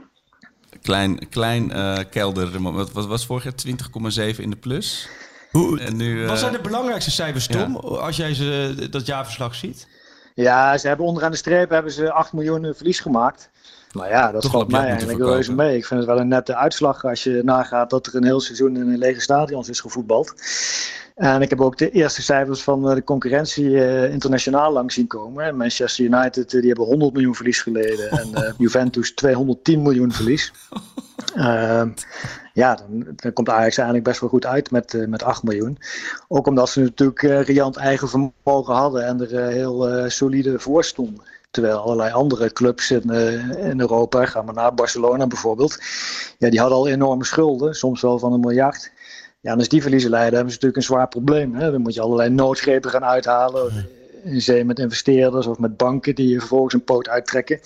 Klein, 0.83 1.29
klein 1.29 1.73
eh, 1.73 1.99
kelder. 2.11 2.63
Wat, 2.73 2.93
wat 2.93 3.07
was 3.07 3.27
vorig 3.27 3.45
jaar 3.45 4.33
20,7 4.35 4.41
in 4.41 4.51
de 4.51 4.57
plus? 4.57 5.09
Hoe, 5.51 5.81
En 5.81 5.97
nu, 5.97 6.23
eh, 6.23 6.29
wat 6.29 6.39
zijn 6.39 6.53
de 6.53 6.61
belangrijkste 6.61 7.11
cijfers, 7.11 7.47
Tom, 7.47 7.77
als 7.77 8.17
jij 8.17 8.35
ze, 8.35 8.87
dat 8.91 9.07
jaarverslag 9.07 9.55
ziet? 9.55 9.87
Ja, 10.35 10.79
ze 10.79 10.89
hebben 10.89 11.07
onderaan 11.07 11.31
de 11.31 11.37
streep 11.37 11.71
hebben 11.71 11.93
ze 11.93 12.13
8 12.13 12.33
miljoen 12.33 12.73
verlies 12.75 13.01
gemaakt. 13.01 13.51
Maar 13.93 14.09
ja, 14.09 14.33
dat 14.33 14.43
Toch 14.43 14.51
valt 14.51 14.71
mij 14.71 14.87
eigenlijk 14.89 15.19
reuze 15.19 15.35
verkopen. 15.43 15.67
mee. 15.67 15.77
Ik 15.77 15.87
vind 15.87 16.01
het 16.01 16.09
wel 16.09 16.21
een 16.21 16.29
nette 16.29 16.57
uitslag 16.57 17.05
als 17.05 17.25
je 17.25 17.41
nagaat 17.45 17.91
dat 17.91 18.07
er 18.07 18.15
een 18.15 18.25
heel 18.25 18.41
seizoen 18.41 18.77
in 18.77 18.89
een 18.89 18.99
lege 18.99 19.21
stadions 19.21 19.69
is 19.69 19.81
gevoetbald. 19.81 20.35
En 21.15 21.43
ik 21.43 21.51
heb 21.51 21.61
ook 21.61 21.79
de 21.79 21.91
eerste 21.91 22.23
cijfers 22.23 22.63
van 22.63 22.89
eh, 22.89 22.95
de 22.95 23.05
concurrentie 23.05 23.85
eh, 23.85 24.13
internationaal 24.13 24.73
langs 24.73 24.95
zien 24.95 25.07
komen. 25.07 25.57
Manchester 25.57 26.05
United 26.05 26.55
eh, 26.55 26.61
die 26.61 26.69
hebben 26.69 26.87
100 26.87 27.13
miljoen 27.13 27.35
verlies 27.35 27.61
geleden 27.63 28.11
en 28.11 28.35
eh, 28.35 28.53
Juventus 28.59 29.15
210 29.15 29.83
miljoen 29.83 30.13
verlies. 30.13 30.53
Ehm, 31.35 31.89
ja, 32.53 32.75
dan, 32.75 33.05
dan 33.17 33.33
komt 33.33 33.49
Ajax 33.49 33.77
eigenlijk 33.77 34.07
best 34.09 34.21
wel 34.21 34.29
goed 34.29 34.47
uit 34.47 34.71
met, 34.71 34.95
eh, 34.95 35.07
met 35.07 35.23
8 35.23 35.43
miljoen. 35.43 35.79
Ook 36.29 36.47
omdat 36.47 36.69
ze 36.69 36.81
natuurlijk 36.81 37.23
eh, 37.23 37.43
riant 37.43 37.77
eigen 37.77 38.09
vermogen 38.09 38.75
hadden 38.75 39.07
en 39.07 39.21
er 39.21 39.39
eh, 39.39 39.49
heel 39.49 40.11
solide 40.11 40.59
voor 40.59 40.85
stonden. 40.85 41.23
Terwijl 41.51 41.79
allerlei 41.79 42.13
andere 42.13 42.53
clubs 42.53 42.91
in, 42.91 43.11
in 43.59 43.81
Europa, 43.81 44.27
gaan 44.27 44.47
we 44.47 44.53
naar 44.53 44.75
Barcelona 44.75 45.27
bijvoorbeeld, 45.27 45.79
ja, 46.39 46.51
die 46.51 46.61
hadden 46.61 46.79
al 46.79 46.89
enorme 46.89 47.25
schulden, 47.25 47.75
soms 47.75 48.01
wel 48.01 48.19
van 48.19 48.33
een 48.33 48.41
miljard. 48.41 48.93
Ja, 49.41 49.53
en 49.53 49.59
als 49.59 49.69
die 49.69 49.83
verliezen 49.83 50.11
leiden, 50.11 50.35
hebben 50.35 50.53
ze 50.53 50.59
natuurlijk 50.61 50.77
een 50.77 50.95
zwaar 50.95 51.09
probleem. 51.09 51.55
Hè? 51.55 51.71
Dan 51.71 51.81
moet 51.81 51.95
je 51.95 52.01
allerlei 52.01 52.31
noodgrepen 52.31 52.91
gaan 52.91 53.05
uithalen. 53.05 53.89
In 54.25 54.41
zee 54.41 54.65
met 54.65 54.79
investeerders 54.79 55.47
of 55.47 55.59
met 55.59 55.77
banken 55.77 56.15
die 56.15 56.29
je 56.29 56.39
vervolgens 56.39 56.75
een 56.75 56.85
poot 56.85 57.09
uittrekken. 57.09 57.61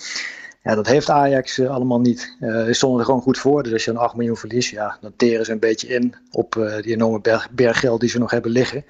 Ja, 0.69 0.75
dat 0.75 0.87
heeft 0.87 1.11
Ajax 1.11 1.59
eh, 1.59 1.71
allemaal 1.71 2.01
niet. 2.01 2.37
Eh 2.41 2.65
ze 2.65 2.73
stonden 2.73 2.99
er 3.01 3.05
gewoon 3.05 3.21
goed 3.21 3.39
voor. 3.39 3.63
Dus 3.63 3.73
als 3.73 3.85
je 3.85 3.91
een 3.91 3.97
8 3.97 4.15
miljoen 4.15 4.37
verliest, 4.37 4.71
ja, 4.71 4.99
dan 5.01 5.13
teren 5.17 5.45
ze 5.45 5.53
een 5.53 5.59
beetje 5.59 5.89
in 5.89 6.15
op 6.31 6.57
eh, 6.57 6.83
die 6.83 6.93
enorme 6.93 7.21
berg, 7.21 7.51
berggeld 7.51 8.01
die 8.01 8.09
ze 8.09 8.19
nog 8.19 8.31
hebben 8.31 8.51
liggen. 8.51 8.85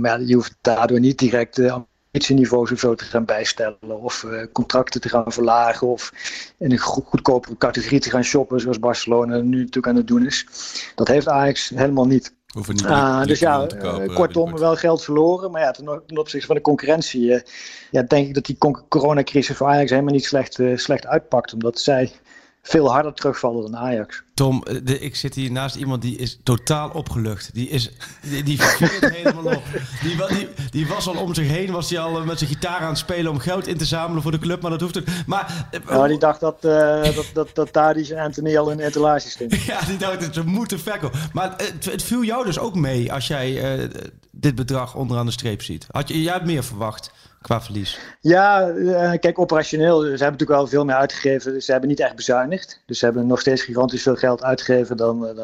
Maar 0.00 0.22
je 0.22 0.34
hoeft 0.34 0.56
daardoor 0.60 1.00
niet 1.00 1.18
direct 1.18 1.58
uh, 1.58 1.76
ambitieniveaus 2.12 2.72
of 2.72 2.78
zo 2.78 2.94
te 2.94 3.04
gaan 3.04 3.24
bijstellen. 3.24 4.00
Of 4.02 4.22
uh, 4.22 4.46
contracten 4.52 5.00
te 5.00 5.08
gaan 5.08 5.32
verlagen. 5.32 5.86
Of 5.86 6.12
in 6.58 6.70
een 6.70 6.78
go 6.78 7.02
goedkopere 7.06 7.56
categorie 7.56 8.00
te 8.00 8.10
gaan 8.10 8.24
shoppen, 8.24 8.60
zoals 8.60 8.78
Barcelona 8.78 9.36
nu 9.36 9.58
natuurlijk 9.58 9.86
aan 9.86 9.96
het 9.96 10.06
doen 10.06 10.26
is. 10.26 10.46
Dat 10.94 11.08
heeft 11.08 11.28
Ajax 11.28 11.68
helemaal 11.68 12.06
niet. 12.06 12.33
Hoeven 12.54 12.74
niet 12.74 12.84
Uh, 12.84 13.24
dus 13.24 13.38
ja, 13.38 13.58
kopen, 13.58 13.78
uh, 13.78 13.92
kortom, 13.92 14.16
binnenkort. 14.16 14.60
wel 14.60 14.76
geld 14.76 15.04
verloren. 15.04 15.50
Maar 15.50 15.60
ja, 15.60 15.70
ten, 15.70 16.02
ten 16.06 16.18
opzichte 16.18 16.46
van 16.46 16.56
de 16.56 16.62
concurrentie, 16.62 17.22
uh, 17.22 17.40
ja, 17.90 18.02
denk 18.02 18.26
ik 18.26 18.34
dat 18.34 18.44
die 18.44 18.58
coronacrisis 18.88 19.56
voor 19.56 19.66
Ajax 19.66 19.90
helemaal 19.90 20.12
niet 20.12 20.24
slecht, 20.24 20.58
uh, 20.58 20.76
slecht 20.76 21.06
uitpakt. 21.06 21.52
Omdat 21.52 21.78
zij 21.78 22.12
veel 22.66 22.92
harder 22.92 23.14
terugvallen 23.14 23.62
dan 23.62 23.80
Ajax. 23.80 24.22
Tom, 24.34 24.64
de, 24.82 24.98
ik 24.98 25.16
zit 25.16 25.34
hier 25.34 25.52
naast 25.52 25.76
iemand 25.76 26.02
die 26.02 26.16
is 26.16 26.38
totaal 26.42 26.90
opgelucht. 26.90 27.54
Die 27.54 27.68
is, 27.68 27.90
die, 28.22 28.42
die 28.42 28.58
helemaal 29.00 29.54
op. 29.54 29.62
Die, 30.02 30.16
die, 30.28 30.48
die, 30.70 30.86
was 30.86 31.08
al 31.08 31.16
om 31.16 31.34
zich 31.34 31.48
heen, 31.48 31.70
was 31.70 31.90
hij 31.90 31.98
al 31.98 32.24
met 32.24 32.38
zijn 32.38 32.50
gitaar 32.50 32.80
aan 32.80 32.88
het 32.88 32.98
spelen 32.98 33.30
om 33.30 33.38
geld 33.38 33.66
in 33.66 33.76
te 33.76 33.84
zamelen 33.84 34.22
voor 34.22 34.30
de 34.30 34.38
club, 34.38 34.62
maar 34.62 34.70
dat 34.70 34.80
hoeft 34.80 34.94
het. 34.94 35.08
Maar, 35.26 35.68
nou, 35.86 36.08
die 36.08 36.18
dacht 36.18 36.40
dat, 36.40 36.64
uh, 36.64 37.02
dat, 37.02 37.30
dat, 37.32 37.50
dat 37.54 37.72
Tadic 37.72 38.08
en 38.08 38.18
Anthony 38.18 38.56
al 38.56 38.70
in 38.70 38.76
de 38.76 38.84
etalage 38.84 39.30
stonden. 39.30 39.58
ja, 39.66 39.80
die 39.80 39.96
dacht 39.96 40.20
dat 40.20 40.34
ze 40.34 40.44
moeten 40.44 40.80
verkopen. 40.80 41.20
Maar 41.32 41.54
het, 41.56 41.84
het, 41.84 42.02
viel 42.02 42.24
jou 42.24 42.44
dus 42.44 42.58
ook 42.58 42.74
mee 42.74 43.12
als 43.12 43.26
jij 43.26 43.78
uh, 43.78 43.88
dit 44.30 44.54
bedrag 44.54 44.94
onderaan 44.94 45.26
de 45.26 45.32
streep 45.32 45.62
ziet. 45.62 45.86
Had 45.90 46.08
je, 46.08 46.22
jij 46.22 46.32
had 46.32 46.44
meer 46.44 46.64
verwacht 46.64 47.10
qua 47.44 47.62
verlies? 47.62 47.98
Ja, 48.20 48.68
uh, 48.68 49.12
kijk, 49.12 49.38
operationeel. 49.38 50.00
Ze 50.00 50.06
hebben 50.06 50.18
natuurlijk 50.18 50.58
wel 50.58 50.66
veel 50.66 50.84
meer 50.84 50.94
uitgegeven. 50.94 51.62
Ze 51.62 51.70
hebben 51.70 51.88
niet 51.88 52.00
echt 52.00 52.16
bezuinigd. 52.16 52.82
Dus 52.86 52.98
ze 52.98 53.04
hebben 53.04 53.26
nog 53.26 53.40
steeds 53.40 53.62
gigantisch 53.62 54.02
veel 54.02 54.16
geld 54.16 54.42
uitgegeven 54.42 54.96
dan, 54.96 55.24
uh, 55.24 55.34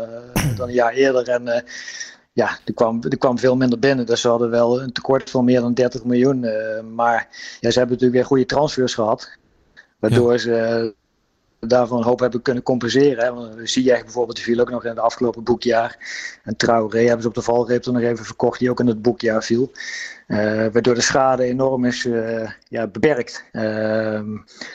dan 0.57 0.69
een 0.69 0.75
jaar 0.75 0.93
eerder. 0.93 1.29
En 1.29 1.47
uh, 1.47 1.55
ja, 2.33 2.59
er 2.65 2.75
kwam, 2.75 3.03
er 3.09 3.19
kwam 3.19 3.39
veel 3.39 3.57
minder 3.57 3.79
binnen. 3.79 4.07
Dus 4.07 4.21
ze 4.21 4.29
hadden 4.29 4.51
wel 4.51 4.83
een 4.83 4.93
tekort 4.93 5.31
van 5.31 5.45
meer 5.45 5.61
dan 5.61 5.75
30 5.75 6.05
miljoen. 6.05 6.41
maar 6.95 7.29
ja, 7.61 7.71
ze 7.71 7.79
hebben 7.79 7.97
natuurlijk 7.97 8.13
weer 8.13 8.25
goede 8.25 8.47
transfers 8.47 8.95
gehad. 8.95 9.39
Waardoor 9.99 10.33
ja. 10.33 10.39
ze 10.39 10.95
daarvan 11.61 11.99
een 11.99 12.05
hoop 12.05 12.21
hebben 12.21 12.43
kunnen 12.43 12.63
compenseren. 12.63 13.25
Hè. 13.25 13.33
Want 13.35 13.71
Ziyech 13.71 14.03
bijvoorbeeld, 14.03 14.37
die 14.37 14.45
viel 14.45 14.61
ook 14.61 14.71
nog 14.71 14.85
in 14.85 14.91
het 14.91 14.99
afgelopen 14.99 15.45
boekjaar. 15.45 15.99
En 16.45 16.57
Traoré 16.57 17.01
hebben 17.01 17.23
ze 17.23 17.29
op 17.29 17.35
de 17.35 17.43
valreep 17.43 17.85
er 17.85 17.93
nog 17.93 18.03
even 18.03 18.25
verkocht, 18.25 18.59
die 18.59 18.71
ook 18.71 18.81
in 18.81 18.87
het 18.87 19.03
boekjaar 19.03 19.43
viel. 19.43 19.73
Uh, 20.27 20.39
waardoor 20.73 20.95
de 20.95 21.01
schade 21.01 21.45
enorm 21.45 21.85
is 21.85 22.05
uh, 22.05 22.51
ja, 22.69 22.87
beperkt. 22.87 23.45
Uh, 23.53 24.21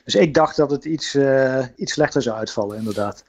dus 0.04 0.16
ik 0.16 0.34
dacht 0.34 0.56
dat 0.56 0.72
het 0.72 0.86
iets, 0.86 1.16
uh, 1.16 1.66
iets 1.76 1.94
slechter 1.94 2.22
zou 2.22 2.38
uitvallen, 2.38 2.78
inderdaad. 2.78 3.24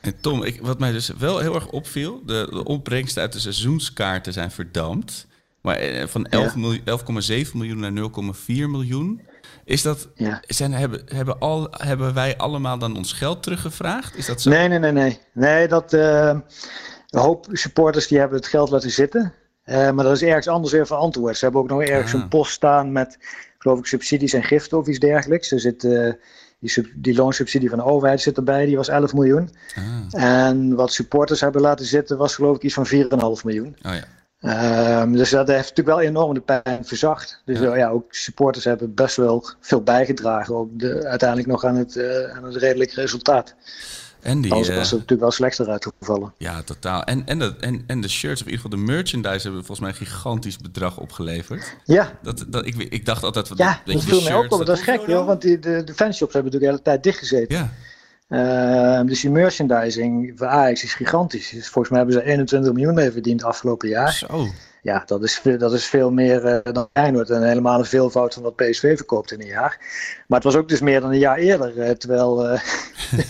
En 0.00 0.20
Tom, 0.20 0.42
ik, 0.42 0.62
wat 0.62 0.78
mij 0.78 0.92
dus 0.92 1.08
wel 1.08 1.38
heel 1.38 1.54
erg 1.54 1.70
opviel, 1.70 2.22
de, 2.26 2.46
de 2.50 2.64
opbrengsten 2.64 3.22
uit 3.22 3.32
de 3.32 3.38
seizoenskaarten 3.38 4.32
zijn 4.32 4.50
verdampt. 4.50 5.26
Maar 5.60 5.76
eh, 5.76 6.06
van 6.06 6.26
11 6.26 6.54
ja. 6.84 6.98
11,7 7.46 7.52
miljoen 7.52 7.78
naar 7.78 8.10
0,4 8.36 8.46
miljoen. 8.46 9.20
Is 9.64 9.82
dat, 9.82 10.08
ja. 10.14 10.42
zijn, 10.46 10.72
hebben, 10.72 11.02
hebben, 11.06 11.38
al, 11.38 11.68
hebben 11.70 12.14
wij 12.14 12.36
allemaal 12.36 12.78
dan 12.78 12.96
ons 12.96 13.12
geld 13.12 13.42
teruggevraagd? 13.42 14.16
Is 14.16 14.26
dat 14.26 14.40
zo? 14.40 14.50
Nee, 14.50 14.68
nee, 14.68 14.78
nee. 14.78 14.92
Nee, 14.92 15.20
nee 15.32 15.68
dat, 15.68 15.92
uh, 15.92 16.36
een 17.12 17.20
hoop 17.20 17.46
supporters 17.52 18.06
die 18.06 18.18
hebben 18.18 18.38
het 18.38 18.46
geld 18.46 18.70
laten 18.70 18.90
zitten. 18.90 19.32
Uh, 19.64 19.90
maar 19.90 20.04
dat 20.04 20.12
is 20.12 20.22
ergens 20.22 20.48
anders 20.48 20.72
weer 20.72 20.86
verantwoord. 20.86 21.36
Ze 21.36 21.44
hebben 21.44 21.62
ook 21.62 21.68
nog 21.68 21.82
ergens 21.82 22.14
ah. 22.14 22.20
een 22.20 22.28
post 22.28 22.52
staan 22.52 22.92
met, 22.92 23.18
geloof 23.58 23.78
ik, 23.78 23.86
subsidies 23.86 24.32
en 24.32 24.42
giften 24.42 24.78
of 24.78 24.86
iets 24.86 24.98
dergelijks. 24.98 25.50
Er 25.50 25.60
zit, 25.60 25.84
uh, 25.84 26.12
die, 26.58 26.70
sub, 26.70 26.86
die 26.94 27.14
loonsubsidie 27.14 27.68
van 27.68 27.78
de 27.78 27.84
overheid 27.84 28.20
zit 28.20 28.36
erbij, 28.36 28.66
die 28.66 28.76
was 28.76 28.88
11 28.88 29.14
miljoen. 29.14 29.50
Ah. 30.12 30.22
En 30.24 30.74
wat 30.74 30.92
supporters 30.92 31.40
hebben 31.40 31.60
laten 31.60 31.86
zitten 31.86 32.18
was 32.18 32.34
geloof 32.34 32.56
ik 32.56 32.62
iets 32.62 32.74
van 32.74 32.86
4,5 32.86 32.92
miljoen. 33.44 33.76
Oh, 33.82 33.94
ja. 33.94 34.04
Um, 34.44 35.16
dus 35.16 35.30
dat 35.30 35.48
heeft 35.48 35.68
natuurlijk 35.68 35.96
wel 35.96 36.00
enorm 36.00 36.34
de 36.34 36.40
pijn 36.40 36.84
verzacht. 36.84 37.42
Dus 37.44 37.58
ja. 37.58 37.76
ja. 37.76 37.88
ook 37.88 38.14
supporters 38.14 38.64
hebben 38.64 38.94
best 38.94 39.16
wel 39.16 39.46
veel 39.60 39.82
bijgedragen. 39.82 40.54
Ook 40.54 40.68
de, 40.72 41.06
uiteindelijk 41.06 41.48
nog 41.48 41.64
aan 41.64 41.76
het, 41.76 41.96
uh, 41.96 42.36
aan 42.36 42.44
het 42.44 42.56
redelijk 42.56 42.92
resultaat. 42.92 43.54
En 44.20 44.40
die, 44.40 44.52
Anders 44.52 44.68
was 44.68 44.84
het 44.84 44.92
natuurlijk 44.92 45.20
wel 45.20 45.30
slechter 45.30 45.68
uitgevallen. 45.68 46.32
Ja, 46.36 46.62
totaal. 46.62 47.02
En, 47.02 47.26
en, 47.26 47.38
de, 47.38 47.54
en, 47.60 47.84
en 47.86 48.00
de 48.00 48.08
shirts, 48.08 48.40
of 48.40 48.46
in 48.46 48.52
ieder 48.52 48.70
geval 48.70 48.86
de 48.86 48.92
merchandise, 48.92 49.42
hebben 49.42 49.64
volgens 49.64 49.80
mij 49.80 49.88
een 49.88 50.06
gigantisch 50.06 50.56
bedrag 50.56 50.98
opgeleverd. 50.98 51.76
Ja. 51.84 52.18
Dat, 52.22 52.44
dat, 52.48 52.66
ik, 52.66 52.76
ik 52.76 53.06
dacht 53.06 53.22
altijd... 53.22 53.48
Ja, 53.54 53.80
dat, 53.84 53.94
dat 53.94 54.04
viel 54.04 54.22
mij 54.22 54.34
ook 54.34 54.44
op. 54.44 54.50
Dat, 54.50 54.66
dat 54.66 54.76
is 54.76 54.82
gek, 54.82 55.06
joh, 55.06 55.26
want 55.26 55.42
die, 55.42 55.58
de, 55.58 55.84
de 55.84 55.94
fanshops 55.94 56.32
hebben 56.32 56.52
natuurlijk 56.52 56.60
de 56.60 56.66
hele 56.66 56.82
tijd 56.82 57.02
dichtgezeten. 57.02 57.56
Ja. 57.56 57.70
Uh, 58.32 59.00
dus 59.04 59.20
die 59.20 59.30
merchandising 59.30 60.32
voor 60.36 60.46
Ajax 60.46 60.82
is 60.82 60.94
gigantisch. 60.94 61.50
Dus 61.50 61.68
volgens 61.68 61.88
mij 61.88 61.98
hebben 61.98 62.16
ze 62.16 62.24
21 62.24 62.72
miljoen 62.72 62.94
mee 62.94 63.10
verdiend 63.10 63.44
afgelopen 63.44 63.88
jaar. 63.88 64.12
Zo. 64.12 64.46
Ja, 64.82 65.02
dat 65.06 65.22
is, 65.22 65.40
dat 65.58 65.72
is 65.72 65.86
veel 65.86 66.10
meer 66.10 66.44
uh, 66.44 66.72
dan 66.72 66.88
Feyenoord. 66.92 67.30
En 67.30 67.48
helemaal 67.48 67.78
een 67.78 67.84
veelvoud 67.84 68.34
van 68.34 68.42
wat 68.42 68.56
PSV 68.56 68.96
verkoopt 68.96 69.32
in 69.32 69.40
een 69.40 69.46
jaar. 69.46 69.78
Maar 70.26 70.38
het 70.38 70.52
was 70.52 70.56
ook 70.56 70.68
dus 70.68 70.80
meer 70.80 71.00
dan 71.00 71.10
een 71.10 71.18
jaar 71.18 71.36
eerder. 71.36 71.76
Uh, 71.76 71.90
terwijl, 71.90 72.52
uh, 72.52 72.60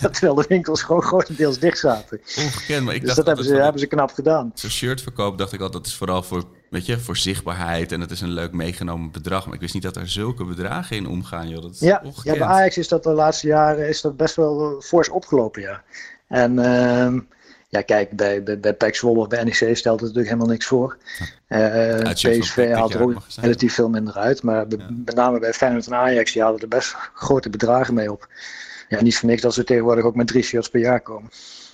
terwijl 0.11 0.35
de 0.35 0.45
winkels 0.47 0.81
gewoon 0.81 1.01
grotendeels 1.01 1.59
dicht 1.59 1.77
zaten. 1.77 2.21
Ongekend, 2.37 2.85
maar 2.85 2.95
ik 2.95 2.99
dus 2.99 3.15
dacht 3.15 3.25
dat 3.25 3.27
hebben 3.27 3.45
ze, 3.45 3.55
hebben 3.55 3.79
ze 3.79 3.87
knap 3.87 4.11
gedaan. 4.11 4.51
Zo'n 4.53 4.69
shirtverkoop 4.69 5.37
dacht 5.37 5.53
ik 5.53 5.61
altijd, 5.61 5.83
dat 5.83 5.91
is 5.91 5.97
vooral 5.97 6.23
voor, 6.23 6.43
weet 6.73 6.85
je, 6.85 6.99
voor 6.99 7.17
zichtbaarheid. 7.17 7.91
En 7.91 8.01
het 8.01 8.11
is 8.11 8.21
een 8.21 8.31
leuk 8.33 8.51
meegenomen 8.51 9.11
bedrag. 9.11 9.45
Maar 9.45 9.55
ik 9.55 9.61
wist 9.61 9.73
niet 9.73 9.83
dat 9.83 9.95
er 9.95 10.09
zulke 10.09 10.43
bedragen 10.43 10.95
in 10.95 11.07
omgaan. 11.07 11.49
Joh. 11.49 11.61
Dat 11.61 11.71
is 11.71 11.79
ja, 11.79 12.01
ongekend. 12.03 12.37
ja, 12.37 12.45
bij 12.45 12.55
Ajax 12.55 12.77
is 12.77 12.87
dat 12.87 13.03
de 13.03 13.11
laatste 13.13 13.47
jaren 13.47 13.87
is 13.87 14.01
dat 14.01 14.17
best 14.17 14.35
wel 14.35 14.81
fors 14.81 15.09
opgelopen, 15.09 15.61
ja. 15.61 15.83
En... 16.27 16.53
Uh, 16.53 17.19
ja, 17.73 17.81
kijk, 17.81 18.11
bij, 18.11 18.43
bij, 18.43 18.59
bij 18.59 18.73
PEC 18.73 18.95
Zwolle 18.95 19.19
of 19.19 19.27
bij 19.27 19.43
NEC 19.43 19.55
stelt 19.55 19.99
het 19.99 20.09
natuurlijk 20.09 20.27
helemaal 20.27 20.47
niks 20.47 20.65
voor. 20.65 20.97
Uh, 21.47 21.99
PSV 21.99 22.71
haalt 22.71 22.93
er 22.93 23.01
ook 23.01 23.21
relatief 23.35 23.73
veel 23.73 23.89
minder 23.89 24.13
uit. 24.13 24.43
Maar 24.43 24.65
ja. 24.69 24.89
met 25.05 25.15
name 25.15 25.39
bij 25.39 25.53
Feyenoord 25.53 25.87
en 25.87 25.93
Ajax, 25.93 26.31
die 26.31 26.41
halen 26.41 26.59
er 26.59 26.67
best 26.67 26.95
grote 27.13 27.49
bedragen 27.49 27.93
mee 27.93 28.11
op. 28.11 28.27
Ja, 28.89 29.01
niet 29.01 29.17
voor 29.17 29.29
niks 29.29 29.41
dat 29.41 29.53
ze 29.53 29.63
tegenwoordig 29.63 30.03
ook 30.05 30.15
met 30.15 30.27
drie 30.27 30.43
shirts 30.43 30.69
per 30.69 30.79
jaar 30.79 31.01
komen. 31.01 31.29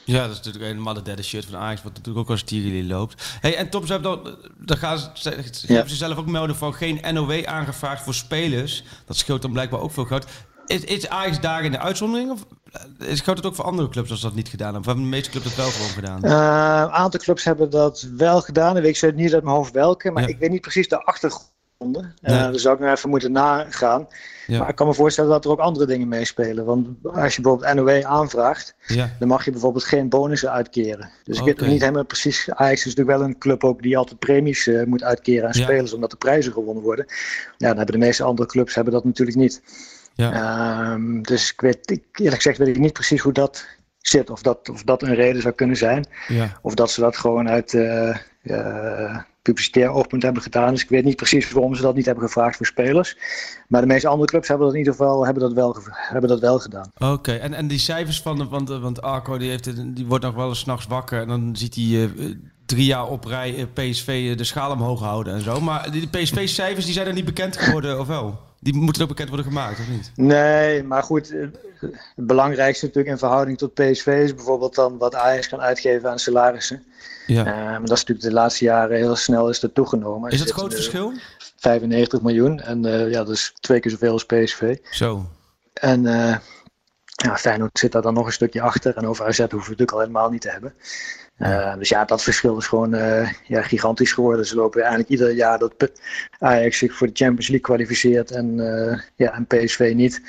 Ja, 0.10 0.22
dat 0.22 0.30
is 0.32 0.36
natuurlijk 0.38 0.64
helemaal 0.66 0.94
de 0.94 1.02
derde 1.02 1.24
shirt 1.24 1.46
van 1.46 1.60
Ajax, 1.60 1.84
wat 1.84 1.92
natuurlijk 1.94 2.18
ook 2.26 2.30
als 2.30 2.44
Tirili 2.44 2.88
loopt. 2.88 3.24
Hey, 3.42 3.56
en 3.56 3.70
Tom, 3.70 3.86
ze 3.86 3.92
hebben 3.92 4.24
dan, 4.24 4.36
dan 4.58 4.78
gaan 4.78 4.98
ze, 5.00 5.10
ze- 5.14 5.30
Ja. 5.68 5.74
hebben 5.74 5.90
ze 5.90 5.96
zelf 5.96 6.18
ook 6.18 6.26
melden 6.28 6.56
van 6.56 6.74
geen 6.74 7.00
NOW 7.14 7.46
aangevraagd 7.46 8.04
voor 8.04 8.14
spelers. 8.14 8.84
Dat 9.06 9.18
scheelt 9.18 9.42
dan 9.42 9.52
blijkbaar 9.52 9.80
ook 9.80 9.92
veel 9.92 10.06
geld. 10.06 10.26
Is, 10.66 10.84
is 10.84 11.10
Ajax 11.10 11.40
daar 11.40 11.64
in 11.64 11.72
de 11.72 11.80
uitzondering? 11.80 12.32
Of 12.32 12.46
eh, 12.72 13.08
is, 13.08 13.22
geldt 13.22 13.40
het 13.40 13.50
ook 13.50 13.56
voor 13.56 13.66
andere 13.66 13.90
clubs 13.90 14.12
als 14.12 14.22
dat 14.22 14.34
niet 14.36 14.48
gedaan 14.50 14.74
hebben? 14.74 14.82
Of 14.82 14.88
hebben 14.88 15.04
de 15.04 15.10
meeste 15.18 15.30
clubs 15.32 15.46
dat 15.46 15.56
wel 15.56 15.70
gewoon 15.70 15.90
gedaan? 15.90 16.24
Eh, 16.24 16.32
Een 16.86 16.92
aantal 16.92 17.20
clubs 17.20 17.44
hebben 17.44 17.70
dat 17.70 18.08
wel 18.18 18.42
gedaan. 18.42 18.78
Ik 18.78 19.00
weet 19.00 19.16
niet 19.16 19.34
uit 19.34 19.44
mijn 19.44 19.56
hoofd 19.56 19.74
welke, 19.74 20.12
maar 20.12 20.24
Ja. 20.24 20.30
ik 20.30 20.38
weet 20.40 20.50
niet 20.52 20.62
precies 20.62 20.88
de 20.88 21.04
achtergronden. 21.04 21.48
Eh 21.80 21.88
Nee. 21.88 22.04
daar 22.22 22.60
zou 22.60 22.76
ik 22.76 22.82
nog 22.82 22.92
even 22.96 23.10
moeten 23.10 23.32
nagaan. 23.32 24.08
Ja. 24.48 24.60
Maar 24.60 24.70
ik 24.70 24.76
kan 24.76 24.88
me 24.88 24.94
voorstellen 24.94 25.30
dat 25.30 25.46
er 25.46 25.52
ook 25.52 25.60
andere 25.60 25.86
dingen 25.86 26.08
meespelen. 26.08 26.66
Want 26.66 26.88
als 27.04 27.36
je 27.36 27.42
bijvoorbeeld 27.42 27.74
NOW 27.74 28.04
aanvraagt, 28.04 28.76
Ja. 28.86 29.10
dan 29.20 29.28
mag 29.28 29.46
je 29.46 29.52
bijvoorbeeld 29.52 29.84
geen 29.84 30.10
bonussen 30.10 30.52
uitkeren. 30.52 31.10
Dus 31.24 31.38
ik 31.40 31.44
weet 31.46 31.60
nog 31.60 31.70
niet 31.70 31.82
helemaal 31.82 32.06
precies. 32.06 32.50
Ajax 32.50 32.80
is 32.86 32.86
natuurlijk 32.96 33.18
wel 33.18 33.28
een 33.28 33.38
club 33.38 33.64
ook 33.64 33.82
die 33.82 33.98
altijd 33.98 34.20
premies 34.20 34.68
eh, 34.68 34.84
moet 34.84 35.04
uitkeren 35.04 35.44
aan 35.48 35.58
Ja. 35.58 35.64
spelers, 35.64 35.94
omdat 35.94 36.12
de 36.12 36.18
prijzen 36.18 36.54
gewonnen 36.54 36.84
worden. 36.84 37.06
Ja, 37.58 37.68
dan 37.68 37.78
hebben 37.78 38.00
de 38.00 38.06
meeste 38.06 38.24
andere 38.24 38.48
clubs 38.48 38.76
hebben 38.76 38.94
dat 38.94 39.04
natuurlijk 39.04 39.38
niet. 39.38 39.62
Ja. 40.14 40.32
Ehm, 40.34 41.22
dus 41.22 41.52
ik 41.52 41.62
weet, 41.62 41.92
ik, 41.92 42.04
eerlijk 42.12 42.36
gezegd 42.36 42.58
weet 42.58 42.68
ik 42.68 42.78
niet 42.78 42.94
precies 42.94 43.22
hoe 43.22 43.34
dat 43.34 43.66
zit. 43.98 44.30
Of 44.30 44.42
dat, 44.42 44.70
of 44.70 44.84
dat 44.84 45.02
een 45.02 45.16
reden 45.16 45.42
zou 45.42 45.54
kunnen 45.54 45.78
zijn. 45.78 46.08
ja. 46.28 46.60
Of 46.62 46.74
dat 46.74 46.92
ze 46.92 47.02
dat 47.02 47.18
gewoon 47.18 47.50
uit 47.50 47.74
eh 47.74 48.18
eh, 48.44 49.18
publicitair 49.50 49.90
oogpunt 49.90 50.24
hebben 50.24 50.42
gedaan. 50.42 50.74
Dus 50.74 50.84
ik 50.84 50.90
weet 50.90 51.04
niet 51.04 51.16
precies 51.16 51.52
waarom 51.52 51.76
ze 51.76 51.82
dat 51.82 51.96
niet 51.96 52.06
hebben 52.06 52.24
gevraagd 52.24 52.58
voor 52.58 52.66
spelers. 52.66 53.18
Maar 53.68 53.82
de 53.82 53.88
meeste 53.88 54.08
andere 54.08 54.30
clubs 54.30 54.48
hebben 54.48 54.66
dat 54.66 54.76
in 54.76 54.82
ieder 54.82 54.96
geval 54.98 55.26
hebben 55.26 55.44
dat 55.44 55.54
wel, 55.54 55.78
hebben 55.92 56.30
dat 56.30 56.40
wel 56.40 56.60
gedaan. 56.60 56.92
Oké, 56.98 57.32
en, 57.32 57.54
en 57.54 57.68
die 57.68 57.80
cijfers 57.80 58.22
van, 58.22 58.38
de, 58.38 58.48
want, 58.48 58.70
eh, 58.70 58.82
want 58.82 59.02
Arco 59.02 59.38
die, 59.38 59.50
heeft, 59.50 59.96
die 59.96 60.06
wordt 60.06 60.24
nog 60.24 60.36
wel 60.36 60.48
eens 60.50 60.60
's 60.60 60.66
nachts 60.66 60.88
wakker 60.88 61.22
en 61.22 61.28
dan 61.28 61.56
ziet 61.56 61.76
hij 61.76 61.84
eh, 61.84 62.36
drie 62.66 62.86
jaar 62.86 63.08
op 63.08 63.26
rij 63.26 63.56
eh, 63.56 63.66
PSV 63.74 64.36
de 64.36 64.44
schaal 64.44 64.72
omhoog 64.72 65.00
houden 65.00 65.34
en 65.34 65.42
zo. 65.42 65.62
Maar 65.62 65.92
die 65.92 66.08
PSV-cijfers 66.08 66.86
die 66.86 66.94
zijn 66.94 67.08
er 67.08 67.14
niet 67.14 67.26
bekend 67.26 67.58
geworden, 67.58 68.00
of 68.00 68.08
wel? 68.08 68.49
Die 68.60 68.74
moeten 68.76 69.02
ook 69.02 69.08
bekend 69.08 69.28
worden 69.30 69.46
gemaakt, 69.48 69.80
of 69.80 69.88
niet? 69.90 70.12
Nee, 70.16 70.84
maar 70.84 71.04
goed. 71.04 71.32
eh, 71.32 71.48
Het 72.16 72.28
belangrijkste 72.28 72.86
natuurlijk 72.86 73.14
in 73.14 73.20
verhouding 73.20 73.58
tot 73.58 73.74
PSV 73.74 74.08
is 74.24 74.36
bijvoorbeeld 74.36 74.76
dan 74.76 74.98
wat 74.98 75.16
Ajax 75.16 75.48
kan 75.48 75.62
uitgeven 75.62 76.10
aan 76.10 76.20
salarissen. 76.20 76.84
Ja. 77.28 77.46
Eh, 77.46 77.54
maar 77.56 77.80
dat 77.80 77.98
is 77.98 78.04
natuurlijk 78.04 78.22
de 78.28 78.32
laatste 78.34 78.64
jaren 78.66 78.98
heel 78.98 79.16
snel 79.16 79.50
is 79.50 79.60
dat 79.60 79.74
toegenomen. 79.76 80.32
Is 80.32 80.38
dat 80.38 80.48
het 80.48 80.58
groot 80.58 80.74
verschil? 80.74 81.14
95 81.58 82.22
miljoen. 82.22 82.60
En 82.60 82.86
eh, 82.86 83.12
ja, 83.12 83.18
dat 83.24 83.30
is 83.36 83.54
twee 83.60 83.80
keer 83.80 83.92
zoveel 83.92 84.12
als 84.12 84.26
PSV. 84.26 84.78
Zo. 84.92 85.26
En 85.74 86.06
eh 86.06 86.38
ja, 87.06 87.38
Feyenoord 87.38 87.80
zit 87.80 87.92
daar 87.92 88.02
dan 88.02 88.14
nog 88.14 88.26
een 88.26 88.32
stukje 88.32 88.62
achter. 88.62 88.98
En 88.98 89.08
over 89.08 89.26
AZ 89.26 89.38
hoeven 89.40 89.50
we 89.58 89.60
het 89.60 89.68
natuurlijk 89.70 89.92
al 89.92 90.00
helemaal 90.00 90.30
niet 90.30 90.42
te 90.42 90.50
hebben. 90.50 90.74
Eh, 91.40 91.78
dus 91.78 91.90
ja, 91.90 92.06
dat 92.06 92.24
verschil 92.24 92.58
is 92.58 92.68
gewoon 92.68 92.94
eh, 92.94 93.30
ja, 93.48 93.62
gigantisch 93.62 94.12
geworden. 94.14 94.46
Ze 94.46 94.56
lopen 94.56 94.80
eigenlijk 94.80 95.10
ieder 95.10 95.32
jaar 95.32 95.60
dat 95.60 95.74
Ajax 96.40 96.78
zich 96.78 96.94
voor 96.94 97.08
de 97.08 97.14
Champions 97.16 97.48
League 97.48 97.66
kwalificeert 97.66 98.32
en, 98.32 98.60
eh, 98.90 99.00
ja, 99.16 99.34
en 99.34 99.46
PSV 99.48 99.92
niet, 99.96 100.22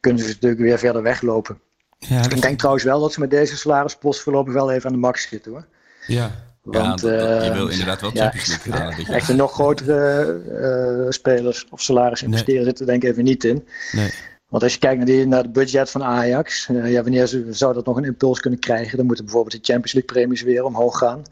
kunnen 0.00 0.22
ze 0.22 0.28
natuurlijk 0.28 0.60
weer 0.60 0.78
verder 0.78 1.02
weglopen. 1.02 1.60
Ja, 1.98 2.22
Ik 2.30 2.42
denk 2.42 2.58
trouwens 2.58 2.84
wel 2.84 3.00
dat 3.00 3.12
ze 3.12 3.20
met 3.20 3.30
deze 3.30 3.56
salarispost 3.56 4.20
voorlopig 4.20 4.52
wel 4.52 4.70
even 4.72 4.86
aan 4.86 4.92
de 4.92 4.98
max 4.98 5.28
zitten 5.28 5.52
hoor. 5.52 5.66
ja. 6.06 6.30
Want 6.62 7.00
ja, 7.00 7.08
dat- 7.08 7.20
dat- 7.30 7.44
je 7.44 7.52
wil 7.52 7.68
inderdaad 7.68 8.00
wel 8.00 8.10
Champions 8.10 8.48
League 8.48 8.72
halen. 8.72 9.06
Echt 9.16 9.26
de 9.26 9.34
nog 9.34 9.52
grotere 9.52 10.40
eh, 10.60 11.10
spelers 11.10 11.66
of 11.70 11.80
salaris 11.80 12.22
investeren 12.22 12.64
zitten 12.64 12.86
er 12.86 12.90
denk 12.92 13.02
ik 13.04 13.10
even 13.10 13.24
niet 13.24 13.44
in. 13.44 13.68
Nee. 13.92 14.10
Want 14.56 14.68
als 14.68 14.76
je 14.76 14.86
kijkt 14.86 14.96
naar, 14.96 15.06
die, 15.06 15.26
naar 15.26 15.42
het 15.42 15.52
budget 15.52 15.90
van 15.90 16.04
Ajax, 16.04 16.68
eh, 16.68 16.92
ja, 16.92 17.02
wanneer 17.02 17.26
ze, 17.26 17.46
zou 17.50 17.74
dat 17.74 17.84
nog 17.84 17.96
een 17.96 18.04
impuls 18.04 18.40
kunnen 18.40 18.58
krijgen? 18.58 18.96
Dan 18.96 19.06
moeten 19.06 19.24
bijvoorbeeld 19.24 19.54
de 19.54 19.72
Champions 19.72 19.92
League 19.92 20.12
premies 20.12 20.42
weer 20.42 20.64
omhoog 20.64 20.98
gaan. 20.98 21.22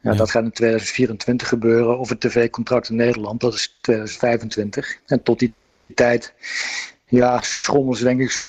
Ja, 0.00 0.10
Ja. 0.10 0.16
Dat 0.16 0.30
gaat 0.30 0.44
in 0.44 0.50
2024 0.50 1.48
gebeuren. 1.48 1.98
Of 1.98 2.08
het 2.08 2.20
tv-contract 2.20 2.88
in 2.88 2.96
Nederland, 2.96 3.40
dat 3.40 3.54
is 3.54 3.76
2025. 3.80 4.96
En 5.06 5.22
tot 5.22 5.38
die 5.38 5.54
tijd 5.94 6.32
ja, 7.06 7.40
schommelen 7.42 7.96
ze 7.96 8.04
denk 8.04 8.20
ik 8.20 8.48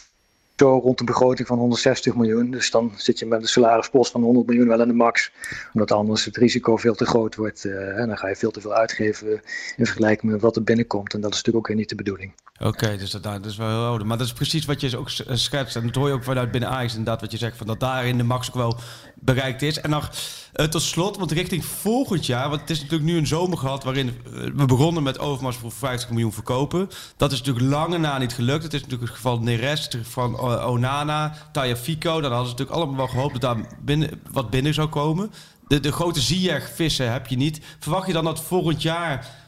zo 0.61 0.79
rond 0.83 0.99
een 0.99 1.05
begroting 1.05 1.47
van 1.47 1.57
160 1.57 2.15
miljoen. 2.15 2.51
Dus 2.51 2.71
dan 2.71 2.91
zit 2.95 3.19
je 3.19 3.25
met 3.25 3.41
een 3.41 3.47
salarispost 3.47 4.11
van 4.11 4.21
100 4.21 4.47
miljoen 4.47 4.67
wel 4.67 4.81
in 4.81 4.87
de 4.87 4.93
max. 4.93 5.31
Omdat 5.73 5.91
anders 5.91 6.25
het 6.25 6.37
risico 6.37 6.77
veel 6.77 6.95
te 6.95 7.05
groot 7.05 7.35
wordt. 7.35 7.65
eh, 7.65 7.99
en 7.99 8.07
dan 8.07 8.17
ga 8.17 8.27
je 8.27 8.35
veel 8.35 8.51
te 8.51 8.61
veel 8.61 8.73
uitgeven 8.73 9.41
in 9.77 9.85
vergelijking 9.85 10.31
met 10.31 10.41
wat 10.41 10.55
er 10.55 10.63
binnenkomt. 10.63 11.13
En 11.13 11.21
dat 11.21 11.31
is 11.31 11.37
natuurlijk 11.37 11.69
ook 11.69 11.77
niet 11.77 11.89
de 11.89 11.95
bedoeling. 11.95 12.33
Oké, 12.59 12.97
dus 12.97 13.11
dat, 13.11 13.23
dat 13.23 13.45
is 13.45 13.57
wel 13.57 13.67
heel 13.67 13.85
ouder. 13.85 14.07
Maar 14.07 14.17
dat 14.17 14.27
is 14.27 14.33
precies 14.33 14.65
wat 14.65 14.81
je 14.81 14.97
ook 14.97 15.09
eh, 15.09 15.35
schetst. 15.35 15.75
En 15.75 15.85
dat 15.85 15.95
hoor 15.95 16.07
je 16.07 16.13
ook 16.13 16.23
vanuit 16.23 16.51
binnen 16.51 16.69
Ajax 16.69 16.91
inderdaad 16.91 17.21
wat 17.21 17.31
je 17.31 17.37
zegt. 17.37 17.57
Van 17.57 17.67
dat 17.67 17.79
daarin 17.79 18.17
de 18.17 18.23
max 18.23 18.47
ook 18.47 18.55
wel 18.55 18.77
bereikt 19.15 19.61
is. 19.61 19.79
En 19.79 19.89
nog 19.89 20.11
eh, 20.53 20.65
tot 20.65 20.81
slot, 20.81 21.17
want 21.17 21.31
richting 21.31 21.65
volgend 21.65 22.25
jaar... 22.25 22.49
Want 22.49 22.61
het 22.61 22.69
is 22.69 22.81
natuurlijk 22.81 23.09
nu 23.09 23.17
een 23.17 23.27
zomer 23.27 23.57
gehad 23.57 23.83
waarin 23.83 24.11
we 24.55 24.65
begonnen 24.65 25.03
met 25.03 25.19
Overmars 25.19 25.57
voor 25.57 25.71
50 25.71 26.09
miljoen 26.09 26.33
verkopen. 26.33 26.89
Dat 27.17 27.31
is 27.31 27.37
natuurlijk 27.37 27.65
lange 27.65 27.97
na 27.97 28.17
niet 28.17 28.33
gelukt. 28.33 28.63
Het 28.63 28.73
is 28.73 28.81
natuurlijk 28.81 29.09
het 29.09 29.17
geval 29.17 29.39
Neres, 29.39 29.89
van 30.01 30.39
eh, 30.57 30.69
Onana, 30.69 31.33
Taya 31.51 31.75
Fico. 31.75 32.21
Dan 32.21 32.31
hadden 32.31 32.49
ze 32.49 32.51
natuurlijk 32.51 32.77
allemaal 32.77 32.97
wel 32.97 33.07
gehoopt 33.07 33.41
dat 33.41 33.55
daar 33.55 33.65
binnen, 33.81 34.21
wat 34.31 34.49
binnen 34.49 34.73
zou 34.73 34.87
komen. 34.87 35.31
De, 35.67 35.79
de 35.79 35.91
grote 35.91 36.19
Ziyech-vissen 36.19 37.11
heb 37.11 37.27
je 37.27 37.37
niet. 37.37 37.61
Verwacht 37.79 38.07
je 38.07 38.13
dan 38.13 38.23
dat 38.23 38.41
volgend 38.41 38.81
jaar 38.81 39.39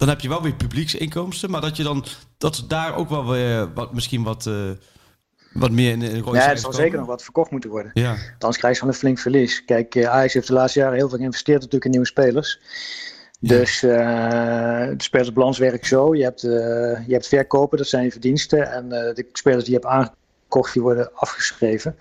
dan 0.00 0.08
heb 0.08 0.20
je 0.20 0.28
wel 0.28 0.42
weer 0.42 0.54
publieksinkomsten, 0.54 1.50
maar 1.50 1.60
dat 1.60 1.76
je 1.76 1.82
dan 1.82 2.04
dat 2.38 2.56
ze 2.56 2.66
daar 2.66 2.96
ook 2.96 3.08
wel 3.08 3.28
weer 3.28 3.72
wat 3.74 3.92
misschien 3.92 4.22
wat, 4.22 4.46
eh, 4.46 4.70
wat 5.52 5.70
meer 5.70 5.90
in, 5.90 6.02
in 6.02 6.24
Ja, 6.32 6.50
er 6.50 6.58
zal 6.58 6.72
zeker 6.72 6.98
nog 6.98 7.06
wat 7.06 7.22
verkocht 7.22 7.50
moeten 7.50 7.70
worden. 7.70 7.90
Ja, 7.94 8.16
Anders 8.32 8.58
krijg 8.58 8.74
je 8.74 8.80
van 8.80 8.88
een 8.88 8.94
flink 8.94 9.18
verlies. 9.18 9.64
Kijk, 9.64 9.94
eh, 9.94 10.08
Ajax 10.08 10.34
heeft 10.34 10.46
de 10.46 10.52
laatste 10.52 10.78
jaren 10.78 10.96
heel 10.96 11.08
veel 11.08 11.18
geïnvesteerd 11.18 11.58
natuurlijk 11.58 11.84
in 11.84 11.90
nieuwe 11.90 12.06
spelers. 12.06 12.60
Dus 13.40 13.80
de 13.80 14.94
spelersbalans 14.96 15.58
werkt 15.58 15.86
zo. 15.86 16.14
Je 16.14 16.22
hebt, 16.22 16.40
je 16.40 17.04
hebt 17.08 17.26
verkopen, 17.26 17.78
dat 17.78 17.86
zijn 17.86 18.04
je 18.04 18.10
verdiensten. 18.10 18.72
En 18.72 18.88
de 18.88 19.28
spelers 19.32 19.64
die 19.64 19.72
je 19.72 19.80
hebt 19.80 19.92
die 20.72 20.82
worden 20.82 21.10
afgeschreven. 21.14 21.96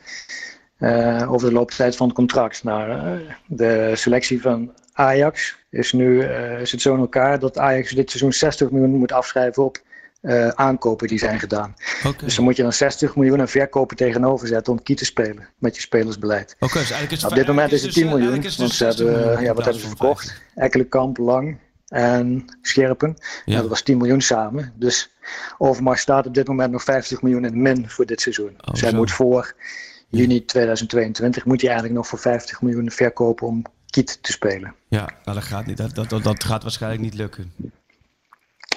eh, 0.77 1.31
over 1.31 1.47
de 1.47 1.53
looptijd 1.53 1.95
van 1.95 2.07
het 2.07 2.15
contract. 2.15 2.63
Nou, 2.63 2.91
eh, 2.91 3.33
de 3.45 3.91
selectie 3.95 4.41
van 4.41 4.73
Ajax 4.93 5.57
is 5.69 5.93
nu 5.93 6.21
eh, 6.21 6.65
zit 6.65 6.81
zo 6.81 6.93
in 6.93 6.99
elkaar 6.99 7.39
dat 7.39 7.57
Ajax 7.57 7.91
dit 7.91 8.09
seizoen 8.09 8.33
60 8.33 8.71
miljoen 8.71 8.95
moet 8.95 9.11
afschrijven 9.11 9.63
op 9.63 9.77
aankopen 10.55 11.07
die 11.07 11.19
zijn 11.19 11.39
gedaan. 11.39 11.75
Dus 12.17 12.35
dan 12.35 12.43
moet 12.43 12.55
je 12.55 12.61
dan 12.61 12.73
60 12.73 13.15
miljoen 13.15 13.39
aan 13.39 13.47
verkopen 13.47 13.97
tegenover 13.97 14.47
zetten 14.47 14.73
om 14.73 14.83
key 14.83 14.95
te 14.95 15.05
spelen 15.05 15.47
met 15.57 15.75
je 15.75 15.81
spelersbeleid. 15.81 16.55
Oké, 16.59 16.79
dus 16.79 16.91
eigenlijk 16.91 17.11
is 17.11 17.25
Op 17.25 17.35
dit 17.35 17.47
moment 17.47 17.71
is 17.71 17.81
het 17.81 17.93
10 17.93 18.03
dus, 18.03 18.11
miljoen, 18.11 18.43
is 18.43 18.57
want 18.57 18.69
dus 18.69 18.77
ze 18.77 18.83
60 18.85 19.05
hebben, 19.05 19.43
ja, 19.43 19.53
wat 19.53 19.63
hebben 19.63 19.81
ze 19.81 19.87
verkocht? 19.87 20.41
Ekkelenkamp, 20.55 21.17
Lang 21.17 21.57
en 21.89 22.45
Scherpen. 22.61 23.15
Ja. 23.45 23.59
Dat 23.61 23.69
was 23.69 23.81
10 23.81 23.97
miljoen 23.97 24.21
samen. 24.21 24.73
Dus 24.75 25.11
Overmars 25.57 26.01
staat 26.01 26.25
op 26.27 26.33
dit 26.33 26.47
moment 26.47 26.71
nog 26.71 26.83
50 26.83 27.21
miljoen 27.21 27.45
in 27.45 27.61
min 27.61 27.89
voor 27.89 28.05
dit 28.05 28.21
seizoen. 28.21 28.55
Oh, 28.65 28.73
Zij 28.75 28.89
zo. 28.89 28.95
moet 28.95 29.11
voor 29.11 29.53
juni 30.09 30.45
2022 30.45 31.45
moet 31.45 31.61
hij 31.61 31.69
eigenlijk 31.69 31.99
nog 31.99 32.07
voor 32.07 32.19
50 32.19 32.61
miljoen 32.61 32.91
verkopen 32.91 33.47
om 33.47 33.63
Kiet 33.89 34.23
te 34.23 34.31
spelen. 34.31 34.75
Ja, 34.87 35.09
nou 35.23 35.37
dat 35.37 35.43
gaat 35.47 35.65
niet. 35.65 35.77
Dat, 35.77 35.95
dat, 35.95 36.09
dat, 36.09 36.23
dat 36.23 36.43
gaat 36.43 36.61
waarschijnlijk 36.63 37.01
niet 37.01 37.13
lukken. 37.13 37.53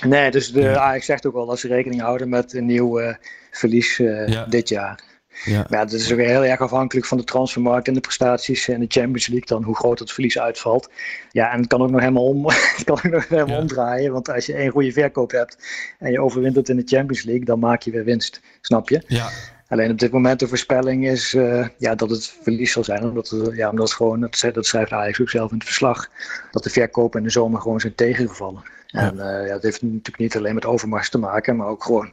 Nee, 0.06 0.30
dus 0.30 0.52
de 0.52 0.60
Ja. 0.60 0.78
Ajax 0.78 1.06
zegt 1.06 1.26
ook 1.26 1.34
al 1.34 1.46
dat 1.46 1.58
ze 1.58 1.68
rekening 1.68 2.00
houden 2.00 2.28
met 2.28 2.52
een 2.52 2.66
nieuw 2.66 2.98
eh, 2.98 3.14
verlies 3.50 3.98
eh, 3.98 4.28
Ja. 4.28 4.44
dit 4.44 4.68
jaar. 4.68 5.02
Ja, 5.45 5.66
Maar 5.68 5.78
ja, 5.78 5.85
dat 5.85 5.93
is 5.93 6.12
ook 6.12 6.18
heel 6.18 6.45
erg 6.45 6.61
afhankelijk 6.61 7.07
van 7.07 7.18
de 7.18 7.24
transfermarkt 7.24 7.89
en 7.89 7.95
de 7.95 8.01
prestaties 8.01 8.68
in 8.68 8.80
de 8.80 8.87
Champions 8.89 9.26
League. 9.26 9.47
Dan 9.47 9.62
hoe 9.62 9.76
groot 9.76 9.99
het 9.99 10.12
verlies 10.12 10.39
uitvalt. 10.39 10.91
Ja, 11.30 11.53
en 11.53 11.59
het 11.59 11.66
kan 11.68 11.83
ook 11.83 11.91
nog 11.91 12.01
helemaal, 12.01 12.26
om, 12.26 12.47
het 12.76 12.83
kan 12.85 12.97
ook 12.97 13.11
nog 13.12 13.28
helemaal 13.28 13.55
Ja. 13.55 13.61
omdraaien. 13.61 14.12
Want 14.12 14.30
als 14.30 14.47
je 14.47 14.55
één 14.55 14.70
goede 14.70 14.93
verkoop 14.93 15.30
hebt 15.30 15.59
en 15.99 16.11
je 16.12 16.20
overwintert 16.20 16.68
in 16.68 16.76
de 16.76 16.83
Champions 16.87 17.22
League, 17.22 17.45
dan 17.45 17.59
maak 17.59 17.83
je 17.83 17.91
weer 17.91 18.05
winst. 18.05 18.41
Snap 18.61 18.89
je? 18.89 19.03
ja, 19.07 19.28
Alleen 19.68 19.91
op 19.91 19.99
dit 19.99 20.12
moment 20.12 20.41
de 20.41 20.49
voorspelling 20.49 21.07
is 21.07 21.35
eh, 21.35 21.66
ja, 21.78 21.95
dat 21.95 22.11
het 22.11 22.35
verlies 22.43 22.72
zal 22.72 22.85
zijn. 22.85 23.03
Omdat, 23.05 23.28
het, 23.28 23.57
ja, 23.57 23.70
omdat 23.70 23.87
het 23.89 23.97
gewoon, 23.97 24.20
dat, 24.20 24.51
dat 24.53 24.66
schrijft 24.66 24.93
Ajax 24.93 25.20
ook 25.20 25.30
zelf 25.30 25.51
in 25.51 25.57
het 25.57 25.66
verslag, 25.66 26.09
dat 26.51 26.62
de 26.62 26.70
verkopen 26.70 27.18
in 27.18 27.24
de 27.26 27.33
zomer 27.33 27.61
gewoon 27.61 27.80
zijn 27.80 27.95
tegengevallen. 27.95 28.62
En 28.87 29.18
eh, 29.18 29.47
ja, 29.47 29.53
dat 29.53 29.62
heeft 29.62 29.83
natuurlijk 29.83 30.18
niet 30.18 30.37
alleen 30.37 30.55
met 30.55 30.64
overmars 30.66 31.11
te 31.11 31.18
maken, 31.18 31.57
maar 31.57 31.66
ook 31.66 31.85
gewoon 31.85 32.12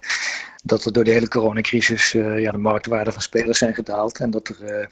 dat 0.64 0.86
er 0.86 0.94
door 0.94 1.04
de 1.04 1.12
hele 1.12 1.28
coronacrisis 1.28 2.14
eh, 2.14 2.40
ja, 2.40 2.52
de 2.52 2.58
marktwaarde 2.58 3.12
van 3.12 3.22
spelers 3.22 3.58
zijn 3.58 3.74
gedaald. 3.74 4.20
En 4.20 4.32
dat 4.32 4.48
er 4.48 4.64
eh, 4.64 4.88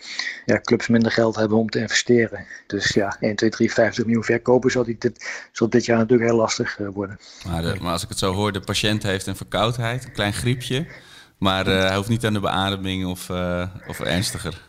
ja, 0.46 0.62
clubs 0.62 0.88
minder 0.88 1.12
geld 1.12 1.36
hebben 1.36 1.58
om 1.58 1.70
te 1.70 1.80
investeren. 1.80 2.46
Dus 2.68 2.94
ja, 2.94 3.18
1, 3.20 3.36
2, 3.36 3.50
3, 3.50 3.74
50 3.74 4.06
miljoen 4.06 4.24
verkopen 4.24 4.72
zal, 4.72 4.84
dit, 4.84 5.12
zal 5.52 5.70
dit 5.70 5.86
jaar 5.86 5.98
natuurlijk 5.98 6.30
heel 6.30 6.40
lastig 6.40 6.80
eh, 6.80 6.88
worden. 6.94 7.20
Maar, 7.48 7.64
maar 7.82 7.92
als 7.92 8.04
ik 8.04 8.10
het 8.10 8.20
zo 8.20 8.34
hoor, 8.34 8.52
de 8.52 8.60
patiënt 8.60 9.04
heeft 9.04 9.28
een 9.28 9.36
verkoudheid, 9.36 10.06
een 10.06 10.12
klein 10.12 10.34
griepje. 10.34 10.88
Maar 11.38 11.66
hij 11.66 11.96
hoeft 11.96 12.10
niet 12.10 12.26
aan 12.26 12.34
de 12.34 12.40
beademing 12.40 13.06
of, 13.06 13.30
of 13.88 14.00
ernstiger. 14.00 14.67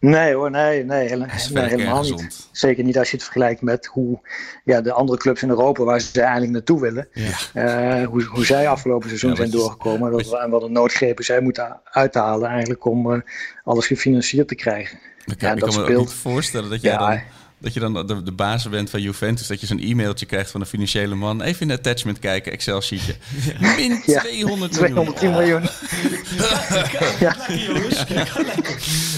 Nee 0.00 0.34
hoor, 0.34 0.50
nee, 0.50 0.84
nee, 0.84 1.08
hele- 1.08 1.26
helemaal 1.28 2.02
niet. 2.02 2.48
Zeker 2.52 2.84
niet 2.84 2.98
als 2.98 3.10
je 3.10 3.14
het 3.16 3.24
vergelijkt 3.24 3.60
met 3.62 3.86
hoe 3.86 4.20
ja, 4.64 4.80
de 4.80 4.92
andere 4.92 5.18
clubs 5.18 5.42
in 5.42 5.48
Europa 5.48 5.82
waar 5.84 6.00
ze 6.00 6.20
eigenlijk 6.20 6.52
naartoe 6.52 6.80
willen. 6.80 7.08
eh, 7.54 8.04
hoe, 8.04 8.22
hoe 8.24 8.44
zij 8.44 8.68
afgelopen 8.68 9.08
seizoen 9.08 9.30
Ja, 9.30 9.36
zijn 9.36 9.50
doorgekomen. 9.50 10.10
Dat, 10.12 10.40
en 10.40 10.50
wat 10.50 10.62
een 10.62 10.72
noodgrepen 10.72 11.24
zij 11.24 11.40
moeten 11.40 11.80
uithalen 11.84 12.48
eigenlijk 12.48 12.84
om 12.84 13.12
eh, 13.12 13.20
alles 13.64 13.86
gefinancierd 13.86 14.48
te 14.48 14.54
krijgen. 14.54 14.98
Ik 15.24 15.38
kan, 15.38 15.48
Ja, 15.48 15.54
ik 15.54 15.60
dat 15.60 15.74
kan 15.74 15.84
me 15.84 15.92
ook 15.94 15.98
niet 15.98 16.12
voorstellen 16.12 16.70
dat 16.70 16.80
jij 16.80 16.92
Ja. 16.92 17.08
dan... 17.08 17.20
Dat 17.58 17.74
je 17.74 17.80
dan 17.80 18.06
de, 18.06 18.22
de 18.22 18.32
baas 18.32 18.68
bent 18.68 18.90
van 18.90 19.02
Juventus, 19.02 19.46
dat 19.46 19.60
je 19.60 19.66
zo'n 19.66 19.78
e-mailtje 19.78 20.26
krijgt 20.26 20.50
van 20.50 20.60
een 20.60 20.66
financiële 20.66 21.14
man. 21.14 21.42
Even 21.42 21.60
in 21.60 21.68
de 21.68 21.74
attachment 21.74 22.18
kijken, 22.18 22.52
Excel-sheetje. 22.52 23.16
Min 23.76 24.02
Ja, 24.06 24.20
200 24.20 24.80
miljoen. 24.80 25.14
210 25.14 25.30
miljoen. 25.30 25.62
ja. 27.26 27.36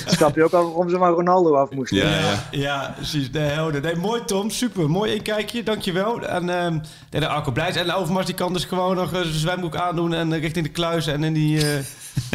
Snap 0.06 0.36
je 0.36 0.44
ook 0.44 0.52
al 0.52 0.64
waarom 0.64 0.88
ze 0.90 0.98
maar 0.98 1.10
Ronaldo 1.10 1.54
af 1.54 1.70
moesten? 1.70 1.96
Ja, 1.96 2.48
Ja, 2.50 2.92
precies. 2.96 3.30
Nee, 3.30 3.48
helder. 3.48 3.80
Nee, 3.80 3.96
mooi 3.96 4.24
Tom, 4.24 4.50
super. 4.50 4.90
Mooi 4.90 5.14
inkijkje, 5.14 5.62
dankjewel. 5.62 6.22
En 6.22 6.48
ehm 6.48 6.78
de 7.10 7.28
Arco 7.28 7.52
blij 7.52 7.68
is. 7.68 7.76
En 7.76 7.92
Overmars 7.92 8.26
die 8.26 8.34
kan 8.34 8.52
dus 8.52 8.64
gewoon 8.64 8.96
nog 8.96 9.10
zijn 9.10 9.34
zwembroek 9.34 9.76
aandoen 9.76 10.14
en 10.14 10.32
eh, 10.32 10.40
richting 10.40 10.66
de 10.66 10.72
kluis 10.72 11.06
en 11.06 11.24
in 11.24 11.32
die... 11.32 11.72
eh 11.72 11.78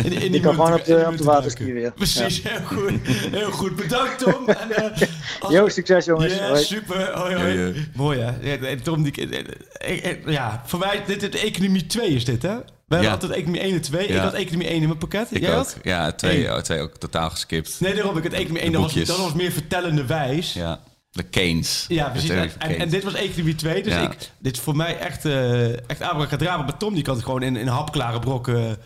in, 0.03 0.11
in 0.11 0.31
Die 0.31 0.41
kan 0.41 0.53
gewoon 0.53 0.73
op 0.73 0.85
de, 0.85 1.05
op 1.07 1.17
de 1.17 1.23
waterski 1.23 1.73
weer. 1.73 1.91
Precies, 1.91 2.41
heel 2.43 2.65
goed. 2.65 2.91
Heel 3.31 3.51
goed. 3.51 3.75
Bedankt 3.75 4.19
Tom. 4.19 4.47
En, 4.47 4.71
eh, 4.71 5.01
als- 5.39 5.51
Jo, 5.53 5.69
succes 5.69 6.05
jongens. 6.05 6.33
Ja, 6.35 6.47
Hoi. 6.47 6.63
super. 6.63 7.11
Hoi, 7.17 7.35
hoi. 7.35 7.57
Ja, 7.57 7.65
ja. 7.65 7.71
Mooi 7.95 8.19
hè. 8.19 8.31
Ja, 8.41 8.75
Tom, 8.83 9.03
die, 9.03 9.29
eh, 9.29 10.09
eh, 10.11 10.17
ja, 10.25 10.61
voor 10.65 10.79
mij, 10.79 11.03
dit 11.07 11.33
is 11.33 11.41
economie 11.41 11.85
2 11.85 12.09
is 12.09 12.25
dit 12.25 12.41
hè? 12.41 12.55
We 12.87 12.99
hebben 12.99 13.07
Ja. 13.07 13.13
altijd 13.13 13.31
economie 13.31 13.61
1 13.63 13.73
en 13.73 13.81
2. 13.81 14.07
Ik 14.07 14.17
had 14.17 14.33
economie 14.33 14.67
1 14.69 14.81
in 14.81 14.87
mijn 14.87 14.97
pakket. 14.97 15.27
Ik 15.31 15.41
Jij 15.41 15.49
ook. 15.49 15.55
had? 15.55 15.77
Ja, 15.83 16.11
twee, 16.11 16.47
Eén. 16.47 16.53
oh, 16.53 16.59
twee 16.59 16.79
ook 16.81 16.97
totaal 16.97 17.29
geskipt. 17.29 17.75
Nee, 17.79 17.93
daarom. 17.95 18.17
Ik 18.17 18.23
had 18.23 18.33
economie 18.33 18.61
1. 18.61 18.71
De 18.71 18.77
Dat 18.77 18.93
was, 18.93 19.03
dat 19.05 19.17
was 19.17 19.33
meer 19.33 19.51
vertellende 19.51 20.05
wijs. 20.05 20.53
Ja, 20.53 20.79
de 21.11 21.23
Keynes. 21.23 21.85
Ja, 21.87 22.09
precies. 22.09 22.29
En, 22.29 22.37
en, 22.37 22.51
Keynes. 22.57 22.77
en 22.77 22.89
dit 22.89 23.03
was 23.03 23.13
economie 23.13 23.55
2. 23.55 23.83
Dus 23.83 23.93
Ja. 23.93 24.01
ik, 24.01 24.17
dit 24.39 24.53
is 24.55 24.59
voor 24.61 24.75
mij 24.75 24.97
echt, 24.97 25.25
eh 25.25 25.67
echt 25.89 26.01
abracadabra. 26.01 26.57
Maar 26.57 26.77
Tom 26.77 26.93
die 26.93 27.03
kan 27.03 27.15
het 27.15 27.23
gewoon 27.23 27.41
in, 27.43 27.55
in 27.55 27.67
hapklare 27.67 28.19
brokken... 28.19 28.77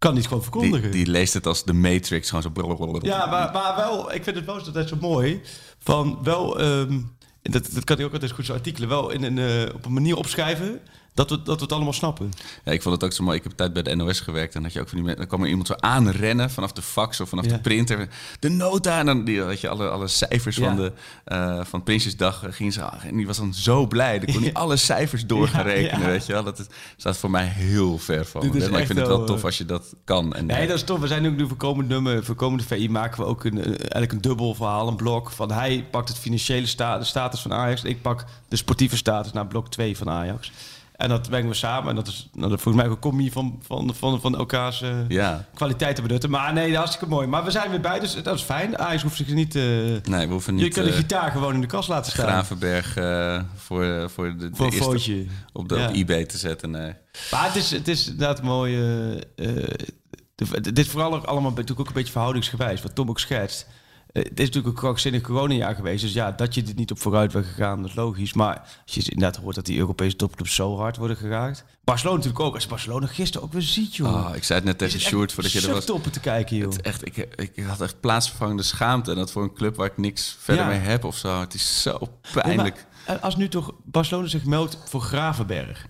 kan 0.00 0.14
niet 0.14 0.26
gewoon 0.26 0.42
verkondigen. 0.42 0.90
die, 0.90 1.04
die 1.04 1.12
leest 1.12 1.34
het 1.34 1.46
als 1.46 1.64
de 1.64 1.72
Matrix, 1.72 2.28
gewoon 2.28 2.42
zo... 2.42 2.50
blablabla. 2.50 2.98
Ja, 3.02 3.26
maar, 3.26 3.52
maar 3.52 3.76
wel, 3.76 4.12
ik 4.12 4.24
vind 4.24 4.36
het 4.36 4.44
wel 4.44 4.54
altijd 4.54 4.88
zo 4.88 4.96
mooi. 5.00 5.40
Van 5.78 6.18
wel, 6.22 6.60
ehm, 6.60 7.00
dat, 7.42 7.68
dat 7.72 7.84
kan 7.84 7.98
ik 7.98 8.04
ook 8.04 8.12
altijd 8.12 8.30
goed 8.30 8.46
zo 8.46 8.52
artikelen, 8.52 8.88
wel 8.88 9.10
in 9.10 9.22
een, 9.22 9.38
eh, 9.38 9.74
op 9.74 9.84
een 9.84 9.92
manier 9.92 10.16
opschrijven 10.16 10.80
dat 11.28 11.30
we, 11.30 11.42
dat 11.42 11.56
we 11.56 11.62
het 11.62 11.72
allemaal 11.72 11.92
snappen. 11.92 12.32
Ja, 12.64 12.72
ik 12.72 12.82
vond 12.82 12.94
het 12.94 13.04
ook 13.04 13.12
zo 13.12 13.24
mooi. 13.24 13.36
Ik 13.36 13.42
heb 13.42 13.52
tijd 13.52 13.72
bij 13.72 13.82
de 13.82 13.94
NOS 13.94 14.20
gewerkt. 14.20 14.54
En 14.54 14.62
had 14.62 14.72
je 14.72 14.80
ook 14.80 14.88
van 14.88 15.02
die, 15.04 15.14
dan 15.16 15.26
kwam 15.26 15.42
er 15.42 15.48
iemand 15.48 15.66
zo 15.66 15.74
aanrennen 15.76 16.50
vanaf 16.50 16.72
de 16.72 16.82
fax 16.82 17.20
of 17.20 17.28
vanaf 17.28 17.44
Ja. 17.44 17.50
de 17.52 17.60
printer. 17.60 18.08
De 18.38 18.48
nota. 18.48 18.98
En 18.98 19.06
dan 19.06 19.24
die, 19.24 19.42
had 19.42 19.60
je 19.60 19.68
alle, 19.68 19.88
alle 19.88 20.08
cijfers 20.08 20.56
Ja. 20.56 20.64
van, 20.66 20.76
de, 20.76 20.92
eh, 21.24 21.60
van 21.64 21.82
Prinsjesdag. 21.82 22.44
eh, 22.44 22.52
Ging 22.52 22.72
ze, 22.72 22.80
en 23.02 23.16
die 23.16 23.26
was 23.26 23.36
dan 23.36 23.54
zo 23.54 23.86
blij. 23.86 24.18
Dan 24.18 24.34
kon 24.34 24.42
hij 24.42 24.52
alle 24.62 24.76
cijfers 24.76 25.26
door 25.26 25.48
gaan 25.48 25.62
rekenen. 25.64 26.06
Weet 26.06 26.26
je 26.26 26.32
wel? 26.32 26.44
Dat 26.44 26.58
is, 26.58 26.66
staat 26.96 27.16
voor 27.16 27.30
mij 27.30 27.44
heel 27.46 27.98
ver 27.98 28.24
van. 28.26 28.40
Dit 28.40 28.54
is. 28.54 28.68
Maar 28.68 28.80
ik 28.80 28.86
vind 28.86 28.98
het 28.98 29.08
wel 29.08 29.24
tof 29.24 29.38
eh, 29.38 29.44
als 29.44 29.58
je 29.58 29.64
dat 29.64 29.94
kan. 30.04 30.32
En, 30.34 30.46
Nee, 30.46 30.66
dat 30.66 30.76
is 30.76 30.82
tof. 30.84 30.98
We 31.00 31.06
zijn 31.06 31.26
ook 31.26 31.36
nu 31.36 31.48
voor 31.48 31.56
komend 31.56 31.88
nummer, 31.88 32.24
voor 32.24 32.34
komende 32.34 32.64
VI 32.64 32.88
maken 32.88 33.20
we 33.20 33.26
ook 33.26 33.44
een, 33.44 33.64
eigenlijk 33.64 34.12
een 34.12 34.20
dubbel 34.20 34.54
verhaal, 34.54 34.88
een 34.88 34.96
blok. 34.96 35.30
Van 35.30 35.50
hij 35.52 35.86
pakt 35.90 36.08
het 36.08 36.18
financiële 36.18 36.66
sta 36.66 36.98
de 36.98 37.04
status 37.04 37.40
van 37.40 37.52
Ajax. 37.52 37.84
Ik 37.84 38.02
pak 38.02 38.24
de 38.48 38.56
sportieve 38.56 38.96
status 38.96 39.32
naar 39.32 39.46
blok 39.46 39.68
2 39.70 39.96
van 39.96 40.10
Ajax. 40.10 40.52
En 41.00 41.08
dat 41.08 41.28
brengen 41.28 41.48
we 41.48 41.54
samen. 41.54 41.88
En 41.88 41.94
dat 41.94 42.06
is 42.06 42.28
nou, 42.32 42.50
dat 42.50 42.60
volgens 42.60 42.82
mij 42.82 42.92
ook 42.92 42.96
een 42.96 43.10
commie 43.10 43.32
van, 43.32 43.58
van, 43.62 43.94
van, 43.94 44.20
van 44.20 44.36
elkaars 44.36 44.82
eh, 44.82 45.08
ja. 45.08 45.44
kwaliteiten 45.54 46.02
benutten. 46.02 46.30
Maar 46.30 46.52
nee, 46.52 46.76
hartstikke 46.76 47.06
mooi. 47.06 47.26
Maar 47.26 47.44
we 47.44 47.50
zijn 47.50 47.70
weer 47.70 47.80
bij, 47.80 48.00
dus 48.00 48.22
dat 48.22 48.34
is 48.34 48.42
fijn. 48.42 48.78
Ajax 48.78 49.02
hoeft 49.02 49.16
zich 49.16 49.28
niet... 49.28 49.54
eh, 49.54 49.62
Nee, 49.62 50.26
we 50.26 50.32
hoeven 50.32 50.56
je 50.56 50.62
niet 50.62 50.72
kunt 50.74 50.86
de 50.86 50.92
eh, 50.92 50.98
gitaar 50.98 51.30
gewoon 51.30 51.54
in 51.54 51.60
de 51.60 51.66
kast 51.66 51.88
laten 51.88 52.12
staan. 52.12 52.26
Gravenberg 52.28 52.92
voor, 53.56 54.10
voor 54.10 54.36
de, 54.38 54.50
de 54.50 54.56
Voor 54.56 54.66
eerste 54.66 54.82
footje. 54.82 55.26
op, 55.52 55.68
de, 55.68 55.76
Ja. 55.76 55.88
op 55.88 55.94
eBay 55.94 56.24
te 56.24 56.38
zetten. 56.38 56.70
Nee. 56.70 56.92
Maar 57.30 57.44
het 57.44 57.56
is, 57.56 57.70
het 57.70 57.88
is 57.88 58.08
inderdaad 58.08 58.42
mooi. 58.42 58.78
dit 60.60 60.78
is 60.78 60.88
vooral 60.88 61.14
ook 61.14 61.24
allemaal 61.24 61.50
natuurlijk 61.50 61.80
ook 61.80 61.86
een 61.88 61.92
beetje 61.92 62.12
verhoudingsgewijs, 62.12 62.82
wat 62.82 62.94
Tom 62.94 63.08
ook 63.08 63.20
schetst. 63.20 63.66
Eh, 64.12 64.22
het 64.22 64.40
is 64.40 64.46
natuurlijk 64.46 64.66
een 64.74 64.80
krankzinnig 64.80 65.22
coronajaar 65.22 65.74
geweest. 65.74 66.02
Dus 66.02 66.12
ja, 66.12 66.30
dat 66.30 66.54
je 66.54 66.62
dit 66.62 66.76
niet 66.76 66.90
op 66.90 66.98
vooruit 66.98 67.32
bent 67.32 67.46
gegaan, 67.46 67.80
dat 67.80 67.90
is 67.90 67.96
logisch. 67.96 68.32
Maar 68.32 68.80
als 68.86 68.94
je 68.94 69.10
inderdaad 69.10 69.42
hoort 69.42 69.54
dat 69.54 69.66
die 69.66 69.78
Europese 69.78 70.16
topclubs 70.16 70.54
zo 70.54 70.76
hard 70.76 70.96
worden 70.96 71.16
geraakt. 71.16 71.64
Barcelona 71.84 72.16
natuurlijk 72.16 72.44
ook. 72.44 72.54
Als 72.54 72.66
Barcelona 72.66 73.06
gisteren 73.06 73.46
ook 73.46 73.52
weer 73.52 73.62
ziet, 73.62 73.96
joh. 73.96 74.14
Oh, 74.28 74.36
ik 74.36 74.44
zei 74.44 74.58
het 74.58 74.68
net 74.68 74.78
tegen 74.78 75.00
Sjoerd 75.00 75.32
voordat 75.32 75.52
je 75.52 75.66
er 75.66 75.74
was. 75.74 75.84
toppen 75.84 76.12
te 76.12 76.20
kijken, 76.20 76.56
joh. 76.56 76.72
Het 76.72 76.80
echt, 76.82 77.06
ik, 77.06 77.16
ik 77.36 77.64
had 77.64 77.80
echt 77.80 78.00
plaatsvervangende 78.00 78.62
schaamte. 78.62 79.10
En 79.10 79.16
dat 79.16 79.30
voor 79.32 79.42
een 79.42 79.54
club 79.54 79.76
waar 79.76 79.86
ik 79.86 79.96
niks 79.96 80.36
verder 80.40 80.64
Ja. 80.64 80.70
mee 80.70 80.78
heb 80.78 81.04
of 81.04 81.16
zo. 81.16 81.40
Het 81.40 81.54
is 81.54 81.82
zo 81.82 81.98
pijnlijk. 82.32 82.86
maar, 83.06 83.16
eh, 83.16 83.22
als 83.22 83.36
nu 83.36 83.48
toch 83.48 83.72
Barcelona 83.84 84.26
zich 84.28 84.44
meldt 84.44 84.78
voor 84.84 85.00
Gravenberg. 85.00 85.86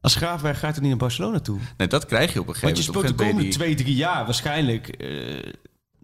Als 0.00 0.14
Gravenberg 0.14 0.58
gaat 0.58 0.74
er 0.74 0.80
niet 0.80 0.90
naar 0.90 0.98
Barcelona 0.98 1.40
toe. 1.40 1.58
Nee, 1.76 1.88
dat 1.88 2.06
krijg 2.06 2.32
je 2.32 2.40
op 2.40 2.48
een 2.48 2.54
gegeven 2.54 2.74
Want 2.74 2.86
je 2.86 2.92
moment. 2.92 3.08
speelt 3.08 3.18
de 3.18 3.24
komende 3.24 3.52
moment 3.52 3.52
twee, 3.52 3.74
drie 3.74 3.94
jaar 3.96 4.24
waarschijnlijk 4.24 4.88
eh, 4.88 5.52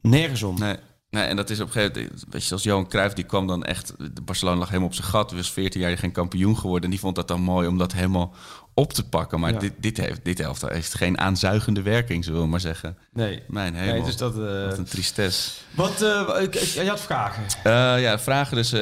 nergens 0.01 0.43
om. 0.43 0.55
die- 0.57 0.65
Nee. 0.65 0.77
Nee, 1.17 1.25
en 1.27 1.37
dat 1.37 1.51
is 1.51 1.61
op 1.61 1.67
een 1.67 1.73
gegeven 1.73 2.03
moment, 2.03 2.25
weet 2.31 2.41
je, 2.43 2.47
zoals 2.49 2.63
Johan 2.63 2.89
Cruijff, 2.89 3.15
die 3.15 3.25
kwam 3.25 3.47
dan 3.47 3.65
echt, 3.65 3.93
de 4.15 4.21
Barcelona 4.23 4.59
lag 4.59 4.69
helemaal 4.69 4.89
op 4.89 4.95
zijn 4.95 5.07
gat. 5.09 5.33
Was 5.33 5.51
14 5.53 5.81
jaar 5.81 5.99
geen 5.99 6.13
kampioen 6.13 6.57
geworden. 6.59 6.85
En 6.85 6.91
die 6.91 6.99
vond 7.01 7.15
dat 7.17 7.29
dan 7.29 7.41
mooi 7.41 7.69
om 7.69 7.79
dat 7.79 7.93
helemaal 7.93 8.35
op 8.75 8.93
te 8.93 9.09
pakken. 9.09 9.41
Maar 9.41 9.53
Ja. 9.53 9.59
dit, 9.59 9.73
dit, 9.79 9.97
heeft, 9.97 10.25
dit 10.25 10.41
elftal 10.41 10.69
heeft 10.69 10.95
geen 10.95 11.19
aanzuigende 11.19 11.83
werking, 11.83 12.25
zullen 12.25 12.41
we 12.41 12.47
maar 12.47 12.61
zeggen. 12.61 12.99
Nee. 13.13 13.43
Mijn 13.49 13.75
hemel. 13.75 13.95
Nee, 13.95 14.03
dus 14.05 14.17
dat... 14.17 14.33
eh, 14.39 14.65
Wat 14.69 14.79
een 14.79 14.85
tristesse. 14.85 15.51
Wat, 15.71 16.03
eh, 16.03 16.43
ik- 16.43 16.55
ik- 16.55 16.63
je 16.69 16.89
had 16.89 17.01
vragen. 17.01 17.43
Eh, 17.63 18.03
ja, 18.03 18.19
vragen 18.19 18.57
dus 18.57 18.75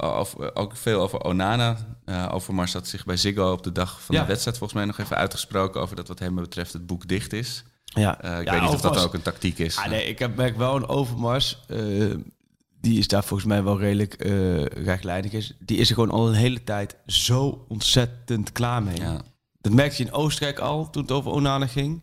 over- 0.00 0.54
ook 0.54 0.76
veel 0.76 1.00
over 1.00 1.20
Onana. 1.24 1.76
Overmars 2.30 2.72
had 2.72 2.88
zich 2.88 3.04
bij 3.04 3.16
Ziggo 3.16 3.52
op 3.52 3.62
de 3.62 3.72
dag 3.72 4.00
van 4.02 4.14
Ja. 4.14 4.20
de 4.20 4.26
wedstrijd 4.26 4.58
volgens 4.58 4.78
mij 4.78 4.88
nog 4.88 4.98
even 4.98 5.16
uitgesproken 5.16 5.80
over 5.80 5.96
dat 5.96 6.08
wat 6.08 6.18
hem 6.18 6.34
betreft 6.34 6.72
het 6.72 6.86
boek 6.86 7.08
dicht 7.08 7.32
is. 7.32 7.64
Ja, 7.94 8.20
Eh, 8.20 8.38
ik 8.40 8.44
Ja, 8.46 8.52
weet 8.52 8.60
niet 8.62 8.70
of 8.70 8.80
dat 8.80 8.98
ook 9.04 9.14
een 9.14 9.22
tactiek 9.22 9.58
is. 9.58 9.76
Ah, 9.76 9.88
nee, 9.88 10.04
ik 10.04 10.18
heb, 10.18 10.36
merk 10.36 10.56
wel 10.56 10.76
een 10.76 10.88
Overmars. 10.88 11.58
eh, 11.68 11.78
die 12.80 12.98
is 12.98 13.08
daar 13.08 13.24
volgens 13.24 13.48
mij 13.48 13.62
wel 13.62 13.78
redelijk 13.78 14.14
eh 14.14 14.64
rechtlijnig. 14.64 15.32
Is. 15.32 15.56
Die 15.58 15.76
is 15.78 15.88
er 15.88 15.94
gewoon 15.94 16.10
al 16.10 16.28
een 16.28 16.34
hele 16.34 16.64
tijd 16.64 16.96
zo 17.06 17.64
ontzettend 17.68 18.52
klaar 18.52 18.82
mee. 18.82 18.96
Ja. 19.00 19.20
Dat 19.60 19.72
merkte 19.72 20.02
je 20.02 20.08
in 20.08 20.14
Oostenrijk 20.14 20.58
al 20.58 20.90
toen 20.90 21.02
het 21.02 21.10
over 21.10 21.30
Onana 21.32 21.66
ging. 21.66 22.02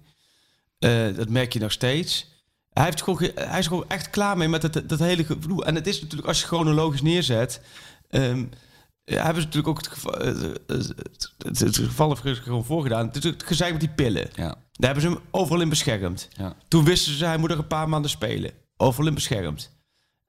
Dat 1.16 1.30
merk 1.30 1.54
je 1.54 1.60
nog 1.60 1.72
steeds. 1.72 2.28
Hij, 2.70 2.84
heeft 2.84 3.02
gewoon, 3.02 3.20
ge- 3.20 3.32
hij 3.36 3.60
is 3.60 3.68
gewoon 3.68 3.86
echt 3.90 4.10
klaar 4.10 4.38
mee 4.38 4.48
met 4.48 4.62
dat, 4.62 4.90
dat 4.90 5.00
hele 5.00 5.24
gevoel. 5.26 5.66
En 5.66 5.76
het 5.76 5.88
is 5.88 6.02
natuurlijk, 6.02 6.28
als 6.28 6.40
je 6.40 6.46
chronologisch 6.48 7.02
neerzet... 7.02 7.62
ehm, 8.10 8.46
ja, 9.10 9.24
hebben 9.24 9.42
ze 9.42 9.48
natuurlijk 9.48 9.68
ook 9.68 9.78
het 9.78 9.88
geval, 9.88 10.18
eh, 10.18 10.26
het, 10.68 10.94
het, 11.38 11.60
het 11.60 11.76
geval 11.78 12.16
gewoon 12.16 12.66
voorgedaan. 12.66 13.06
Het 13.08 13.16
is 13.18 13.24
het 13.24 13.44
gezeik 13.44 13.72
met 13.72 13.80
die 13.82 13.90
pillen. 13.90 14.30
Ja, 14.34 14.48
Daar 14.48 14.56
hebben 14.94 15.02
ze 15.02 15.08
hem 15.10 15.20
overal 15.32 15.62
in 15.62 15.70
beschermd. 15.70 16.28
ja. 16.38 16.56
Toen 16.68 16.84
wisten 16.84 17.14
ze, 17.14 17.26
hij 17.26 17.38
moet 17.38 17.52
er 17.52 17.58
een 17.58 17.68
paar 17.68 17.90
maanden 17.90 18.12
spelen. 18.12 18.52
Overal 18.78 19.08
in 19.08 19.14
beschermd. 19.14 19.72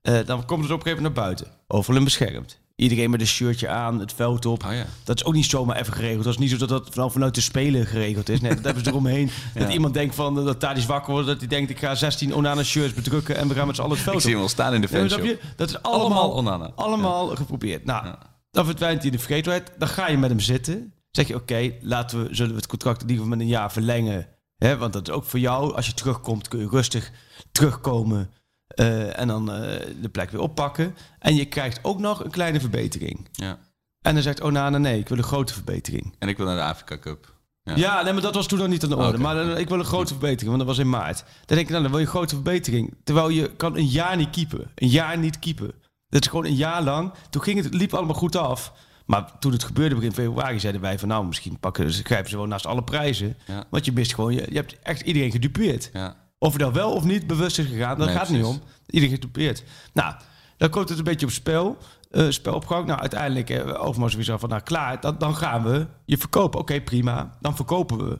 Eh, 0.03 0.19
dan 0.27 0.45
komt 0.45 0.63
het 0.63 0.71
op 0.73 0.77
een 0.77 0.83
gegeven 0.83 1.03
moment 1.03 1.15
naar 1.15 1.25
buiten. 1.25 1.47
Overal 1.67 1.99
in 1.99 2.05
beschermd. 2.05 2.59
Iedereen 2.77 3.11
met 3.11 3.21
een 3.21 3.27
shirtje 3.27 3.69
aan, 3.69 4.01
het 4.01 4.13
veld 4.13 4.47
op. 4.47 4.65
Oh 4.65 4.73
ja. 4.73 4.85
Dat 5.05 5.17
is 5.17 5.25
ook 5.25 5.35
niet 5.35 5.45
zomaar 5.47 5.77
even 5.77 5.93
geregeld. 5.93 6.25
Dat 6.25 6.33
is 6.33 6.39
niet 6.39 6.51
zo 6.51 6.57
dat 6.57 6.69
dat 6.69 6.89
vanaf 6.91 7.13
vanuit 7.13 7.35
de 7.35 7.41
spelen 7.41 7.87
geregeld 7.87 8.29
is. 8.29 8.41
Nee, 8.41 8.55
dat 8.55 8.65
hebben 8.65 8.85
ze 8.85 8.91
eromheen. 8.95 9.31
Dat 9.55 9.73
iemand 9.73 9.95
denkt 9.95 10.15
van, 10.15 10.39
eh, 10.39 10.45
dat 10.45 10.61
Thadis 10.61 10.87
wakker 10.87 11.13
wordt. 11.13 11.27
Dat 11.27 11.39
hij 11.39 11.49
denkt, 11.49 11.71
ik 11.71 11.79
ga 11.79 11.95
16 11.95 12.35
Onana 12.35 12.63
shirts 12.63 12.95
bedrukken 12.95 13.37
en 13.37 13.49
we 13.49 13.55
gaan 13.55 13.67
met 13.67 13.77
z'n 13.77 13.83
allen 13.83 13.95
het 13.95 14.03
veld 14.05 14.17
Ik 14.17 14.23
zie 14.23 14.31
op. 14.31 14.37
hem 14.37 14.43
al 14.47 14.49
staan 14.53 14.75
in 14.75 14.81
de 14.81 14.89
fanshop. 14.89 15.39
Dat 15.57 15.69
is 15.69 15.83
Allemaal 15.83 16.01
allemaal, 16.09 16.31
Onana. 16.33 16.73
allemaal 16.75 17.27
geprobeerd. 17.37 17.85
Nou, 17.85 18.15
dan 18.51 18.65
verdwijnt 18.65 18.99
hij 19.03 19.07
in 19.11 19.17
de 19.17 19.23
vergetelheid. 19.23 19.73
Dan 19.79 19.89
ga 19.89 20.09
je 20.09 20.19
met 20.19 20.31
hem 20.31 20.41
zitten. 20.41 20.95
Zeg 21.11 21.29
je, 21.29 21.35
oké, 21.35 21.73
laten 21.81 22.23
we, 22.23 22.35
zullen 22.35 22.51
we 22.53 22.57
het 22.57 22.67
contract 22.67 23.03
in 23.03 23.09
ieder 23.09 23.23
geval 23.23 23.37
met 23.37 23.47
een 23.47 23.53
jaar 23.53 23.73
verlengen. 23.73 24.27
Hè, 24.57 24.77
want 24.77 24.93
dat 24.93 25.09
is 25.09 25.15
ook 25.15 25.25
voor 25.25 25.39
jou. 25.39 25.75
Als 25.75 25.87
je 25.87 25.95
terugkomt, 25.95 26.49
kun 26.49 26.59
je 26.61 26.69
rustig 26.69 27.11
terugkomen. 27.53 28.31
eh, 28.67 29.19
en 29.19 29.29
dan 29.29 29.53
eh, 29.53 29.87
de 30.03 30.09
plek 30.09 30.31
weer 30.31 30.41
oppakken. 30.41 30.95
En 31.19 31.35
je 31.35 31.45
krijgt 31.45 31.79
ook 31.83 31.99
nog 31.99 32.25
een 32.25 32.31
kleine 32.31 32.61
verbetering. 32.61 33.29
Ja. 33.33 33.59
En 34.03 34.15
dan 34.15 34.23
zegt 34.23 34.41
Onana, 34.41 34.79
nee, 34.79 34.99
ik 34.99 35.09
wil 35.09 35.19
een 35.19 35.25
grote 35.25 35.53
verbetering. 35.53 36.15
En 36.19 36.29
ik 36.29 36.37
wil 36.37 36.47
naar 36.47 36.57
de 36.57 36.63
Afrika 36.63 36.99
Cup. 36.99 37.35
Ja. 37.63 37.77
Ja, 37.77 38.03
nee, 38.03 38.13
maar 38.13 38.23
dat 38.23 38.35
was 38.35 38.47
toen 38.47 38.59
nog 38.59 38.69
niet 38.69 38.83
aan 38.83 38.89
de 38.89 38.97
orde. 38.97 39.19
Maar 39.19 39.35
dan, 39.35 39.57
ik 39.57 39.69
wil 39.69 39.79
een 39.79 39.85
grote 39.85 40.13
verbetering, 40.13 40.47
want 40.47 40.59
dat 40.59 40.67
was 40.67 40.79
in 40.79 40.89
maart. 40.91 41.19
Dan 41.19 41.57
denk 41.57 41.61
ik, 41.61 41.69
nou, 41.69 41.83
dan 41.83 41.91
wil 41.91 42.01
je 42.01 42.07
een 42.07 42.13
grote 42.13 42.35
verbetering. 42.35 42.95
Terwijl 43.05 43.29
je 43.29 43.57
kan 43.57 43.77
een 43.77 43.87
jaar 43.87 44.17
niet 44.17 44.31
keepen. 44.31 44.71
Een 44.75 44.89
jaar 44.89 45.19
niet 45.19 45.39
keepen. 45.39 45.73
Dat 46.11 46.23
is 46.23 46.29
gewoon 46.29 46.45
een 46.45 46.55
jaar 46.55 46.83
lang. 46.83 47.13
Toen 47.31 47.43
ging 47.43 47.57
het, 47.57 47.65
het 47.65 47.75
liep 47.75 47.95
allemaal 47.95 48.15
goed 48.15 48.37
af. 48.37 48.73
Maar 49.07 49.39
toen 49.39 49.53
het 49.53 49.65
gebeurde 49.65 49.95
begin 49.95 50.13
februari, 50.13 50.61
zeiden 50.61 50.81
wij 50.81 50.99
van... 50.99 51.09
nou, 51.09 51.27
misschien 51.27 51.59
pakken, 51.61 51.93
ze- 51.93 52.05
grijpen 52.05 52.29
ze 52.29 52.35
gewoon 52.35 52.49
naast 52.51 52.67
alle 52.67 52.85
prijzen. 52.85 53.37
Ja. 53.47 53.65
Want 53.71 53.85
je 53.85 53.93
mist 53.93 54.15
gewoon... 54.15 54.33
Je, 54.35 54.47
je 54.49 54.57
hebt 54.57 54.79
echt 54.83 55.01
iedereen 55.01 55.31
gedupeerd. 55.31 55.91
Ja. 55.93 56.17
Of 56.39 56.53
het 56.53 56.61
nou 56.61 56.73
wel 56.73 56.93
of 56.93 57.05
niet 57.05 57.27
bewust 57.27 57.59
is 57.59 57.67
gegaan, 57.67 57.99
dat 57.99 58.07
Nee, 58.07 58.17
gaat 58.17 58.29
niet 58.29 58.45
om. 58.45 58.61
Iedereen 58.87 59.15
gedupeerd. 59.15 59.65
Nou, 59.93 60.15
dan 60.57 60.71
komt 60.71 60.89
het 60.89 60.99
een 60.99 61.05
beetje 61.05 61.27
op 61.27 61.33
spel. 61.33 61.77
eh 62.11 62.27
spelopgang. 62.29 62.87
Nou, 62.87 63.01
uiteindelijk 63.01 63.51
eh, 63.51 63.85
Overmars 63.85 64.15
weer 64.15 64.25
zo 64.25 64.37
van, 64.39 64.49
nou 64.49 64.63
klaar, 64.63 65.01
dan, 65.01 65.19
dan 65.19 65.37
gaan 65.37 65.63
we 65.63 65.87
je 66.05 66.19
verkopen. 66.19 66.61
Oké, 66.61 66.81
prima. 66.81 67.37
Dan 67.41 67.57
verkopen 67.57 68.09
we. 68.09 68.19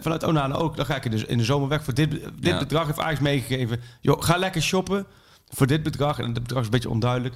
Vanuit 0.00 0.24
Onana 0.24 0.54
ook. 0.54 0.76
Dan 0.76 0.86
ga 0.86 0.96
ik 0.96 1.04
in 1.04 1.10
de, 1.10 1.26
in 1.26 1.38
de 1.38 1.44
zomer 1.44 1.68
weg 1.68 1.84
voor 1.84 1.94
dit, 1.94 2.10
dit 2.10 2.22
Ja. 2.40 2.58
bedrag. 2.58 2.86
Heeft 2.86 2.98
Ajax 3.00 3.20
meegegeven. 3.20 3.80
Joh, 4.00 4.22
ga 4.22 4.36
lekker 4.36 4.62
shoppen. 4.62 5.06
Voor 5.54 5.66
dit 5.66 5.82
bedrag, 5.82 6.18
en 6.18 6.24
het 6.24 6.42
bedrag 6.42 6.58
is 6.58 6.64
een 6.64 6.70
beetje 6.70 6.90
onduidelijk 6.90 7.34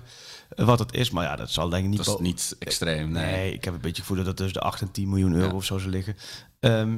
eh, 0.57 0.67
wat 0.67 0.79
het 0.79 0.93
is, 0.95 1.11
maar 1.11 1.25
ja, 1.25 1.37
dat 1.37 1.51
zal 1.51 1.69
denk 1.69 1.85
ik 1.85 1.91
niet... 1.91 2.05
Dat 2.05 2.14
is 2.14 2.27
niet 2.27 2.57
extreem, 2.59 3.11
nee. 3.11 3.33
Nee, 3.33 3.53
ik 3.53 3.64
heb 3.64 3.75
een 3.75 3.81
beetje 3.81 4.03
gevoel 4.03 4.17
dat 4.17 4.27
het 4.27 4.37
tussen 4.37 4.55
de 4.61 4.67
8 4.67 4.81
en 4.81 4.91
10 4.91 5.09
miljoen 5.09 5.33
euro 5.35 5.49
Ja. 5.49 5.55
of 5.55 5.64
zo 5.64 5.79
zou 5.79 5.91
liggen. 5.91 6.17
Ehm, 6.61 6.97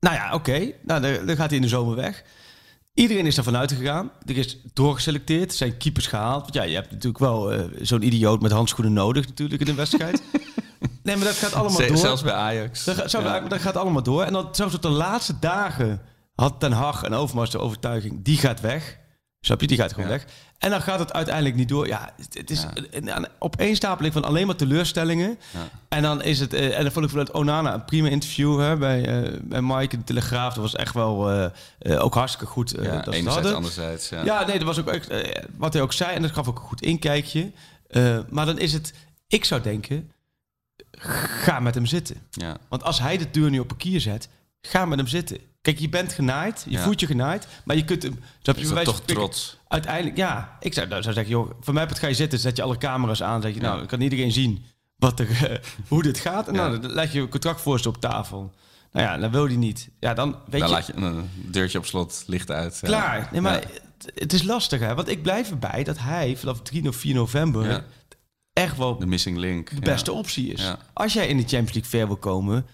nou 0.00 0.14
ja, 0.16 0.34
oké. 0.34 0.72
Nou, 0.82 1.00
dan, 1.00 1.26
dan 1.26 1.36
gaat 1.36 1.46
hij 1.48 1.56
in 1.56 1.62
de 1.62 1.68
zomer 1.68 1.96
weg. 1.96 2.24
Iedereen 2.94 3.26
is 3.26 3.36
ervan 3.36 3.56
uitgegaan. 3.56 4.10
Er 4.26 4.36
is 4.36 4.58
doorgeselecteerd. 4.72 5.50
Er 5.50 5.56
zijn 5.56 5.76
keepers 5.76 6.06
gehaald. 6.06 6.40
Want 6.42 6.54
ja, 6.54 6.62
je 6.62 6.74
hebt 6.74 6.90
natuurlijk 6.90 7.18
wel 7.18 7.52
eh, 7.52 7.64
zo'n 7.80 8.02
idioot 8.02 8.40
met 8.42 8.52
handschoenen 8.52 8.92
nodig 8.92 9.26
natuurlijk 9.26 9.60
in 9.60 9.68
een 9.68 9.76
wedstrijd. 9.76 10.22
nee, 11.02 11.16
maar 11.16 11.24
dat 11.24 11.36
gaat 11.36 11.52
allemaal 11.54 11.80
Z- 11.80 11.86
door. 11.88 11.96
Zelfs 11.96 12.22
bij 12.22 12.32
Ajax. 12.32 12.84
Dat, 12.84 12.96
gaat- 12.96 13.10
zo, 13.10 13.20
Ja. 13.20 13.40
dat 13.40 13.60
gaat 13.60 13.76
allemaal 13.76 14.02
door. 14.02 14.22
En 14.22 14.32
dan 14.32 14.48
zelfs 14.54 14.74
op 14.74 14.82
de 14.82 14.88
laatste 14.88 15.38
dagen 15.38 16.00
had 16.34 16.60
Ten 16.60 16.72
Hag 16.72 17.02
en 17.02 17.12
Overmars 17.14 17.50
de 17.50 17.58
overtuiging, 17.58 18.24
die 18.24 18.36
gaat 18.36 18.60
weg. 18.60 18.98
Snap 19.44 19.60
je? 19.60 19.66
Die 19.66 19.76
gaat 19.76 19.92
gewoon 19.92 20.08
Ja. 20.08 20.12
weg. 20.12 20.24
En 20.58 20.70
dan 20.70 20.82
gaat 20.82 20.98
het 20.98 21.12
uiteindelijk 21.12 21.54
niet 21.54 21.68
door. 21.68 21.86
Ja, 21.86 22.14
het, 22.32 22.50
is 22.50 22.62
Ja. 22.62 22.70
een, 22.90 23.16
een 23.16 23.28
opeenstapeling 23.38 24.12
van 24.12 24.24
alleen 24.24 24.46
maar 24.46 24.56
teleurstellingen. 24.56 25.38
Ja. 25.50 25.68
En 25.88 26.02
dan 26.02 26.22
is 26.22 26.40
het... 26.40 26.52
eh, 26.52 26.76
en 26.78 26.82
dan 26.82 26.92
vond 26.92 27.04
ik 27.04 27.10
vanuit 27.10 27.30
Onana 27.30 27.74
een 27.74 27.84
prima 27.84 28.08
interview 28.08 28.60
hè, 28.60 28.76
bij, 28.76 29.22
eh, 29.24 29.38
bij 29.42 29.62
Mike 29.62 29.96
de 29.98 30.04
Telegraaf. 30.04 30.54
Dat 30.54 30.62
was 30.62 30.74
echt 30.74 30.94
wel 30.94 31.30
eh, 31.78 32.04
ook 32.04 32.14
hartstikke 32.14 32.46
goed 32.52 32.70
Ja, 32.70 32.76
dat 32.82 32.92
enerzijds, 32.92 33.26
hadden. 33.34 33.54
anderzijds. 33.54 34.08
Ja. 34.08 34.44
Nee, 34.46 34.56
dat 34.58 34.66
was 34.66 34.78
ook 34.78 34.88
echt, 34.88 35.08
wat 35.56 35.72
hij 35.72 35.82
ook 35.82 35.92
zei. 35.92 36.14
En 36.14 36.22
dat 36.22 36.30
gaf 36.32 36.48
ook 36.48 36.56
een 36.58 36.64
goed 36.64 36.82
inkijkje. 36.82 37.52
Maar 38.30 38.46
dan 38.46 38.58
is 38.58 38.72
het... 38.72 38.92
Ik 39.28 39.44
zou 39.44 39.60
denken, 39.62 40.10
ga 40.98 41.60
met 41.60 41.74
hem 41.74 41.86
zitten. 41.86 42.16
Ja. 42.30 42.56
Want 42.68 42.82
als 42.82 42.98
hij 42.98 43.16
de 43.16 43.30
deur 43.30 43.50
nu 43.50 43.58
op 43.58 43.70
een 43.70 43.76
kier 43.76 44.00
zet, 44.00 44.28
ga 44.60 44.84
met 44.84 44.98
hem 44.98 45.06
zitten. 45.08 45.38
Kijk, 45.64 45.78
je 45.78 45.88
bent 45.88 46.12
genaaid, 46.12 46.64
je 46.68 46.70
Ja. 46.70 46.82
voelt 46.82 47.00
je 47.00 47.06
genaaid, 47.06 47.46
maar 47.64 47.76
je 47.76 47.84
kunt 47.84 48.02
hem... 48.02 48.12
Is 48.12 48.18
dat 48.42 48.56
wijze 48.56 48.72
toch 48.84 48.96
spreken, 48.96 49.14
trots? 49.14 49.58
Uiteindelijk, 49.68 50.16
ja. 50.16 50.56
Ik 50.60 50.74
zou, 50.74 50.88
nou, 50.88 51.02
zou 51.02 51.14
zeggen, 51.14 51.32
joh, 51.32 51.50
voor 51.60 51.74
mij 51.74 51.88
ga 51.88 52.06
je 52.06 52.14
zitten, 52.14 52.38
zet 52.38 52.56
je 52.56 52.62
alle 52.62 52.76
camera's 52.78 53.22
aan, 53.22 53.42
zeg 53.42 53.54
je, 53.54 53.60
nou, 53.60 53.78
dan 53.78 53.86
kan 53.86 54.00
iedereen 54.00 54.32
zien 54.32 54.64
wat 54.96 55.20
er, 55.20 55.50
eh, 55.50 55.58
hoe 55.88 56.02
dit 56.02 56.18
gaat. 56.18 56.48
En 56.48 56.54
nou, 56.54 56.80
dan 56.80 56.90
leg 56.92 57.12
je 57.12 57.20
een 57.20 57.28
contractvoorstel 57.28 57.90
op 57.92 58.00
tafel. 58.00 58.52
Nou 58.92 59.06
ja, 59.06 59.16
dan 59.18 59.30
wil 59.30 59.46
hij 59.46 59.56
niet. 59.56 59.88
Ja, 60.00 60.14
dan 60.14 60.36
weet 60.50 60.60
Dan 60.60 60.68
je... 60.68 60.74
laat 60.74 60.86
je 60.86 60.94
een 60.94 61.30
deurtje 61.50 61.78
op 61.78 61.86
slot, 61.86 62.24
licht 62.26 62.50
uit. 62.50 62.78
ja. 62.80 62.88
Klaar. 62.88 63.28
Nee, 63.32 63.40
maar 63.40 63.52
Ja. 63.60 63.60
het, 63.98 64.10
het 64.14 64.32
is 64.32 64.42
lastig, 64.42 64.80
hè. 64.80 64.94
Want 64.94 65.08
ik 65.08 65.22
blijf 65.22 65.50
erbij 65.50 65.84
dat 65.84 65.98
hij 65.98 66.36
vanaf 66.36 66.62
3 66.62 66.88
of 66.88 66.96
4 66.96 67.14
november 67.14 67.70
Ja. 67.70 67.84
echt 68.52 68.76
wel 68.76 68.98
De 68.98 69.06
missing 69.06 69.36
link. 69.38 69.70
de 69.74 69.80
beste 69.80 70.12
optie 70.12 70.52
is. 70.52 70.74
Als 70.92 71.12
jij 71.12 71.26
in 71.26 71.36
de 71.36 71.42
Champions 71.42 71.72
League 71.72 71.90
ver 71.90 72.06
wil 72.06 72.16
komen, 72.16 72.66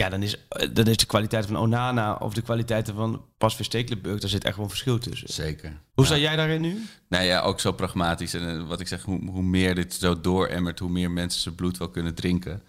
ja, 0.00 0.08
dan 0.08 0.22
is, 0.22 0.36
dan 0.72 0.86
is 0.86 0.96
de 0.96 1.06
kwaliteit 1.06 1.46
van 1.46 1.56
Onana 1.56 2.14
of 2.14 2.34
de 2.34 2.42
kwaliteiten 2.42 2.94
van 2.94 3.24
Pasveer 3.38 3.64
Stekelenburg, 3.64 4.20
daar 4.20 4.30
zit 4.30 4.44
echt 4.44 4.54
wel 4.54 4.64
een 4.64 4.70
verschil 4.70 4.98
tussen. 4.98 5.28
Zeker. 5.32 5.68
Hoe 5.94 6.04
Ja. 6.04 6.10
sta 6.10 6.16
jij 6.16 6.36
daarin 6.36 6.60
nu? 6.60 6.86
Nou 7.08 7.24
ja, 7.24 7.40
ook 7.40 7.60
zo 7.60 7.72
pragmatisch. 7.72 8.34
En 8.34 8.48
eh, 8.60 8.66
wat 8.66 8.80
ik 8.80 8.88
zeg, 8.88 9.02
hoe, 9.02 9.30
hoe 9.30 9.42
meer 9.42 9.74
dit 9.74 9.94
zo 9.94 10.20
dooremmert, 10.20 10.78
hoe 10.78 10.90
meer 10.90 11.10
mensen 11.10 11.40
zijn 11.40 11.54
bloed 11.54 11.78
wel 11.78 11.88
kunnen 11.90 12.14
drinken. 12.14 12.62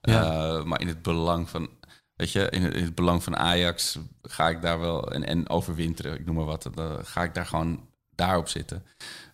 Ja. 0.00 0.22
Eh, 0.22 0.64
maar 0.64 0.80
in 0.80 0.88
het 0.88 1.02
belang 1.02 1.48
van, 1.50 1.68
weet 2.16 2.32
je, 2.32 2.46
in 2.50 2.62
het, 2.62 2.74
in 2.74 2.84
het 2.84 2.94
belang 2.94 3.22
van 3.22 3.36
Ajax 3.36 3.98
ga 4.22 4.48
ik 4.48 4.62
daar 4.62 4.80
wel, 4.80 5.12
en, 5.12 5.24
en 5.26 5.48
overwinteren, 5.48 6.14
ik 6.14 6.26
noem 6.26 6.34
maar 6.36 6.44
wat, 6.44 6.70
dan 6.74 7.06
ga 7.06 7.22
ik 7.22 7.34
daar 7.34 7.46
gewoon 7.46 7.86
daarop 8.14 8.48
zitten. 8.48 8.84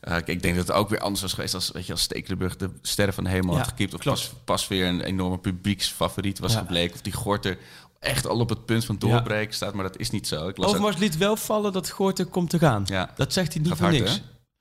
Eh, 0.05 0.17
ik 0.25 0.43
denk 0.43 0.57
dat 0.57 0.67
het 0.67 0.77
ook 0.77 0.89
weer 0.89 0.99
anders 1.01 1.21
was 1.23 1.33
geweest 1.33 1.55
als, 1.55 1.71
weet 1.71 1.87
je, 1.87 1.93
als 1.93 2.01
Stekelenburg 2.03 2.57
de 2.57 2.71
sterren 2.83 3.15
van 3.15 3.25
de 3.25 3.31
hemel 3.31 3.53
Ja, 3.53 3.59
had 3.59 3.69
gekiept. 3.69 3.95
Of 3.95 4.03
pas, 4.03 4.33
pas 4.45 4.69
weer 4.69 4.87
een 4.87 5.01
enorme 5.01 5.39
publieksfavoriet 5.39 6.39
was 6.39 6.53
Ja. 6.53 6.59
gebleken. 6.59 6.95
Of 6.95 7.01
die 7.01 7.13
Gorter 7.13 7.59
echt 7.99 8.27
al 8.27 8.39
op 8.41 8.49
het 8.49 8.65
punt 8.65 8.85
van 8.85 8.99
doorbreken 8.99 9.55
staat, 9.55 9.75
maar 9.75 9.85
dat 9.85 9.99
is 9.99 10.11
niet 10.11 10.27
zo. 10.29 10.49
Ik 10.49 10.57
las 10.57 10.67
ook- 10.67 10.73
Overmars 10.75 10.97
liet 10.97 11.17
wel 11.17 11.37
vallen 11.37 11.73
dat 11.73 11.91
Gorten 11.91 12.29
komt 12.29 12.51
te 12.51 12.59
gaan. 12.59 12.85
Dat 13.17 13.33
zegt 13.33 13.53
hij 13.53 13.63
niet 13.63 13.69
Gaat 13.73 13.79
voor 13.79 13.87
hard, 13.87 13.99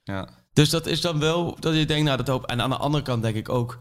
niks. 0.04 0.32
Dus 0.54 0.70
dat 0.70 0.86
is 0.86 1.02
dan 1.02 1.20
wel 1.20 1.58
dat 1.60 1.76
je 1.76 1.86
denkt, 1.86 2.04
nou 2.06 2.18
dat 2.18 2.28
hoop. 2.28 2.46
En 2.46 2.62
aan 2.62 2.70
de 2.70 2.78
andere 2.78 3.04
kant 3.04 3.22
denk 3.22 3.36
ik 3.36 3.50
ook, 3.50 3.78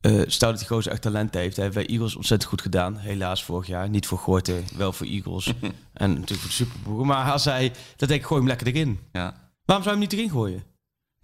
eh 0.00 0.22
stel 0.26 0.50
dat 0.50 0.58
die 0.58 0.68
gozer 0.68 0.92
echt 0.92 1.02
talent 1.02 1.34
heeft. 1.34 1.56
Hij 1.56 1.64
heeft 1.64 1.76
bij 1.76 1.86
Eagles 1.86 2.16
ontzettend 2.16 2.50
goed 2.50 2.62
gedaan. 2.62 2.96
Helaas 2.96 3.44
vorig 3.44 3.66
jaar. 3.66 3.88
Niet 3.88 4.06
voor 4.06 4.18
Gorten, 4.18 4.64
wel 4.76 4.92
voor 4.92 5.06
Eagles. 5.06 5.46
en 5.92 6.10
natuurlijk 6.10 6.40
voor 6.40 6.48
de 6.48 6.54
Superboeren. 6.54 7.06
Maar 7.06 7.32
als 7.32 7.44
hij, 7.44 7.72
dat 7.96 8.08
denk 8.08 8.20
ik, 8.20 8.26
gooi 8.26 8.40
hem 8.40 8.48
lekker 8.48 8.66
erin. 8.66 9.00
ja. 9.12 9.42
Waarom 9.64 9.84
zou 9.84 9.96
je 9.96 10.02
hem 10.02 10.10
niet 10.10 10.12
erin 10.12 10.30
gooien? 10.30 10.62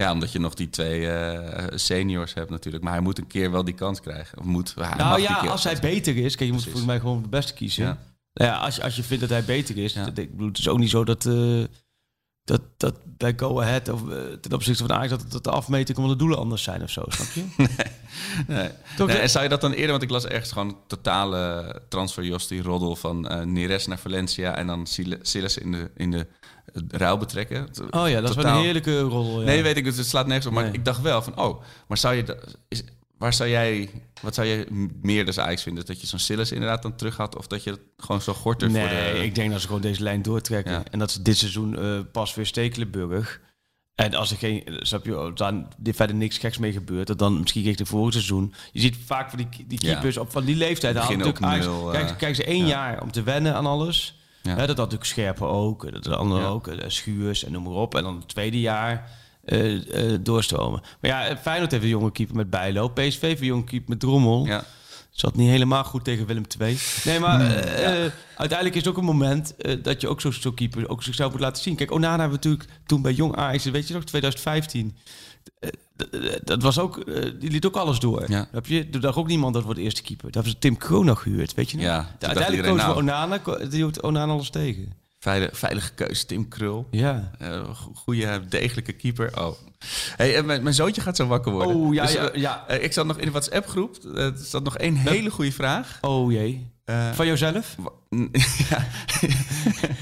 Ja, 0.00 0.12
omdat 0.12 0.32
je 0.32 0.38
nog 0.38 0.54
die 0.54 0.70
twee 0.70 1.06
eh, 1.10 1.66
seniors 1.74 2.34
hebt 2.34 2.50
natuurlijk. 2.50 2.84
Maar 2.84 2.92
hij 2.92 3.02
moet 3.02 3.18
een 3.18 3.26
keer 3.26 3.50
wel 3.50 3.64
die 3.64 3.74
kans 3.74 4.00
krijgen. 4.00 4.38
Of 4.38 4.44
moet, 4.44 4.74
hij 4.74 4.94
nou 4.96 5.20
ja, 5.20 5.34
als 5.34 5.64
hij 5.64 5.78
beter 5.80 6.16
is. 6.16 6.34
Kijk, 6.36 6.48
je 6.48 6.54
moet 6.54 6.64
volgens 6.64 6.84
mij 6.84 7.00
gewoon 7.00 7.22
de 7.22 7.28
beste 7.28 7.52
kiezen. 7.54 7.84
Ja. 7.84 7.98
Nou 8.32 8.50
ja, 8.50 8.56
als, 8.58 8.76
je, 8.76 8.82
als 8.82 8.96
je 8.96 9.02
vindt 9.02 9.20
dat 9.20 9.30
hij 9.30 9.44
beter 9.44 9.78
is. 9.78 9.92
Ja. 9.92 10.04
dat- 10.04 10.18
ik 10.18 10.30
bedoel, 10.30 10.48
het 10.48 10.58
is 10.58 10.68
ook 10.68 10.78
niet 10.78 10.90
zo 10.90 11.04
dat, 11.04 11.26
eh, 11.26 11.62
dat, 12.44 12.60
dat 12.76 12.94
bij 13.04 13.32
Go 13.36 13.60
Ahead 13.60 13.88
of 13.88 14.08
eh, 14.10 14.16
ten 14.40 14.52
opzichte 14.52 14.86
van 14.86 14.96
Ajax... 14.96 15.10
Dat, 15.10 15.30
dat 15.32 15.44
de 15.44 15.50
afmeting 15.50 15.98
van 15.98 16.08
de 16.08 16.16
doelen 16.16 16.38
anders 16.38 16.62
zijn 16.62 16.82
of 16.82 16.90
zo, 16.90 17.04
snap 17.08 17.26
je? 17.34 17.44
Nee. 18.46 18.68
Toch, 18.96 19.06
Nee, 19.06 19.16
hè? 19.16 19.22
en 19.22 19.30
zou 19.30 19.44
je 19.44 19.50
dat 19.50 19.60
dan 19.60 19.72
eerder, 19.72 19.90
want 19.90 20.02
ik 20.02 20.10
las 20.10 20.26
ergens 20.26 20.52
gewoon 20.52 20.76
totale 20.86 21.74
transfer 21.88 22.46
die 22.48 22.62
roddel 22.62 22.96
van 22.96 23.20
Neres 23.52 23.86
naar 23.86 23.98
Valencia 23.98 24.56
en 24.56 24.66
dan 24.66 24.86
Sil- 24.94 25.22
Silas 25.22 25.58
in 25.58 25.72
de, 25.72 25.90
in 25.96 26.10
de 26.10 26.26
ruil 26.88 27.16
betrekken. 27.16 27.68
Oh 27.90 28.08
ja, 28.08 28.20
dat 28.20 28.30
is 28.30 28.34
wel 28.36 28.44
Totaal- 28.44 28.56
een 28.58 28.62
heerlijke. 28.64 28.90
Ja. 28.90 29.44
Nee, 29.44 29.62
weet 29.62 29.76
ik, 29.76 29.84
dus 29.84 29.96
het 29.96 30.06
slaat 30.06 30.26
nergens 30.26 30.46
op. 30.46 30.52
Maar 30.52 30.64
Nee. 30.64 30.72
ik 30.72 30.84
dacht 30.84 31.00
wel 31.00 31.22
van, 31.22 31.38
oh, 31.38 31.62
maar 31.88 31.98
zou 31.98 32.14
je, 32.14 32.36
is, 32.68 32.82
waar 33.18 33.32
zou 33.32 33.48
jij, 33.48 33.90
wat 34.22 34.34
zou 34.34 34.64
m- 34.70 34.90
meer 35.02 35.24
dus 35.26 35.38
Ajax 35.38 35.62
vinden? 35.62 35.86
Dat 35.86 36.00
je 36.00 36.06
zo'n 36.06 36.18
Silas 36.18 36.52
inderdaad 36.52 36.82
dan 36.82 36.96
terug 36.96 37.16
had 37.16 37.36
of 37.36 37.46
dat 37.46 37.64
je 37.64 37.70
het 37.70 37.80
gewoon 37.96 38.20
zo 38.22 38.32
gorter 38.34 38.70
Nee, 38.70 38.80
voor 38.88 39.14
de... 39.18 39.24
ik 39.24 39.34
denk 39.34 39.50
dat 39.50 39.60
ze 39.60 39.66
gewoon 39.66 39.82
deze 39.82 40.02
lijn 40.02 40.22
doortrekken. 40.22 40.72
Ja. 40.72 40.82
En 40.90 40.98
dat 40.98 41.10
ze 41.10 41.22
dit 41.22 41.36
seizoen 41.38 41.78
eh, 41.78 41.98
pas 42.12 42.34
weer 42.34 42.46
Stekelenburg. 42.46 43.40
En 43.94 44.14
als 44.14 44.30
er 44.30 44.36
geen, 44.36 44.62
snap 44.78 45.04
je, 45.04 45.30
dan 45.34 45.66
er 45.84 45.94
verder 45.94 46.16
niks 46.16 46.38
geks 46.38 46.58
mee 46.58 46.72
gebeurt, 46.72 47.06
dat 47.06 47.18
dan 47.18 47.40
misschien 47.40 47.62
richting 47.62 47.88
vorig 47.88 48.12
seizoen. 48.12 48.54
Je 48.72 48.80
ziet 48.80 48.96
vaak 49.06 49.30
van 49.30 49.38
die, 49.38 49.66
die 49.66 49.84
Ja. 49.86 49.92
keepers 49.92 50.16
op 50.16 50.30
van 50.30 50.44
die 50.44 50.56
leeftijd. 50.56 50.96
Ajax- 50.96 51.40
nul, 51.64 51.92
eh, 51.94 52.00
kijk, 52.06 52.18
kijk 52.18 52.34
ze 52.34 52.44
één 52.44 52.62
ja. 52.66 52.66
jaar 52.66 53.02
om 53.02 53.10
te 53.12 53.22
wennen 53.22 53.54
aan 53.54 53.66
alles. 53.66 54.19
Ja. 54.42 54.54
Dat 54.54 54.66
had 54.66 54.76
natuurlijk 54.76 55.04
Scherpen 55.04 55.48
ook, 55.48 55.92
dat 55.92 56.04
de 56.04 56.16
anderen 56.16 56.48
ook, 56.48 56.66
eh, 56.66 56.88
Schuurs 56.88 57.44
en 57.44 57.52
noem 57.52 57.62
maar 57.62 57.72
op. 57.72 57.94
En 57.94 58.02
dan 58.02 58.16
het 58.16 58.28
tweede 58.28 58.60
jaar 58.60 59.10
eh, 59.44 60.12
eh, 60.12 60.18
doorstromen. 60.20 60.82
Maar 61.00 61.10
ja, 61.10 61.36
Feyenoord 61.36 61.70
heeft 61.70 61.82
een 61.82 61.88
jonge 61.88 62.12
keeper 62.12 62.36
met 62.36 62.50
Bijlo. 62.50 62.88
PSV 62.88 63.20
heeft 63.20 63.40
een 63.40 63.46
jonge 63.46 63.64
keeper 63.64 63.88
met 63.88 64.00
Drommel. 64.00 64.46
Ja. 64.46 64.64
Zat 65.10 65.36
niet 65.36 65.48
helemaal 65.48 65.84
goed 65.84 66.04
tegen 66.04 66.26
Willem 66.26 66.44
II. 66.60 66.78
Nee, 67.04 67.18
maar 67.18 67.40
eh, 67.40 68.10
uiteindelijk 68.36 68.74
is 68.74 68.84
het 68.84 68.88
ook 68.88 68.96
een 68.96 69.04
moment 69.04 69.54
dat 69.82 70.00
je 70.00 70.08
ook 70.08 70.20
zo'n 70.20 70.32
zo 70.32 70.52
keeper 70.52 70.88
ook 70.88 71.02
zichzelf 71.02 71.32
moet 71.32 71.40
laten 71.40 71.62
zien. 71.62 71.74
Kijk, 71.74 71.90
Onana 71.90 72.18
hebben 72.18 72.40
we 72.40 72.48
natuurlijk 72.48 72.80
toen 72.86 73.02
bij 73.02 73.12
Jong 73.12 73.36
Ajax, 73.36 73.64
weet 73.64 73.88
je 73.88 73.94
nog, 73.94 74.04
2015. 74.04 74.96
Eh, 75.58 75.70
dat 76.44 76.62
was 76.62 76.78
ook, 76.78 76.98
eh, 76.98 77.30
die 77.40 77.50
liet 77.50 77.66
ook 77.66 77.76
alles 77.76 77.98
door. 77.98 78.24
Ja. 78.30 78.48
Heb 78.52 78.66
je, 78.66 78.88
er 78.92 79.00
dacht 79.00 79.16
ook 79.16 79.26
niemand 79.26 79.54
dat 79.54 79.62
wordt 79.62 79.78
de 79.78 79.84
eerste 79.84 80.02
keeper. 80.02 80.30
Hebben 80.30 80.52
ze 80.52 80.58
Tim 80.58 80.76
Kroon 80.76 81.04
nog 81.04 81.22
gehuurd, 81.22 81.54
weet 81.54 81.70
je 81.70 81.76
nog? 81.76 81.86
Ja, 81.86 81.96
dacht 82.18 82.36
uiteindelijk 82.36 82.68
we 82.76 82.82
nou. 82.82 82.96
Onana, 82.96 83.40
die 83.58 83.68
hield 83.70 84.02
Onana 84.02 84.32
alles 84.32 84.50
tegen. 84.50 84.92
Veilige, 85.18 85.54
veilige 85.56 85.92
keuze, 85.94 86.26
Tim 86.26 86.48
Krul. 86.48 86.86
Ja. 86.90 87.30
Eh, 87.38 87.74
go- 87.74 87.92
goede, 87.94 88.42
degelijke 88.48 88.92
keeper. 88.92 89.40
Oh. 89.40 89.52
Hey, 90.16 90.42
mijn, 90.42 90.62
mijn 90.62 90.74
zoontje 90.74 91.00
gaat 91.00 91.16
zo 91.16 91.26
wakker 91.26 91.52
worden. 91.52 91.76
Oh, 91.76 91.94
ja, 91.94 92.02
Dus, 92.02 92.12
ja, 92.12 92.30
ja. 92.34 92.68
ik 92.68 92.92
zat 92.92 93.06
nog 93.06 93.18
in 93.18 93.24
de 93.24 93.30
WhatsApp-groep. 93.30 93.96
Er 94.14 94.32
zat 94.36 94.62
nog 94.64 94.76
één 94.76 94.94
hele 94.94 95.30
goede 95.30 95.52
vraag. 95.52 95.98
Oh 96.00 96.32
jee. 96.32 96.66
Eh, 96.90 97.10
Van 97.12 97.26
jouzelf? 97.26 97.76
ja. 98.70 98.84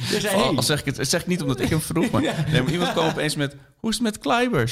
Je 0.08 0.20
zei, 0.20 0.34
Al, 0.34 0.46
hey. 0.46 0.56
al 0.56 0.62
zeg 0.62 0.84
ik 0.84 0.96
het, 0.96 1.08
zeg 1.08 1.20
ik 1.20 1.26
niet 1.26 1.42
omdat 1.42 1.60
ik 1.60 1.68
hem 1.68 1.80
vroeg, 1.80 2.10
maar, 2.10 2.22
nee, 2.50 2.62
maar 2.62 2.72
iemand 2.72 2.92
kwam 2.92 3.08
opeens 3.08 3.36
met... 3.36 3.56
Hoe 3.76 3.90
is 3.90 3.96
het 3.96 4.04
met 4.04 4.18
Kleiber? 4.18 4.68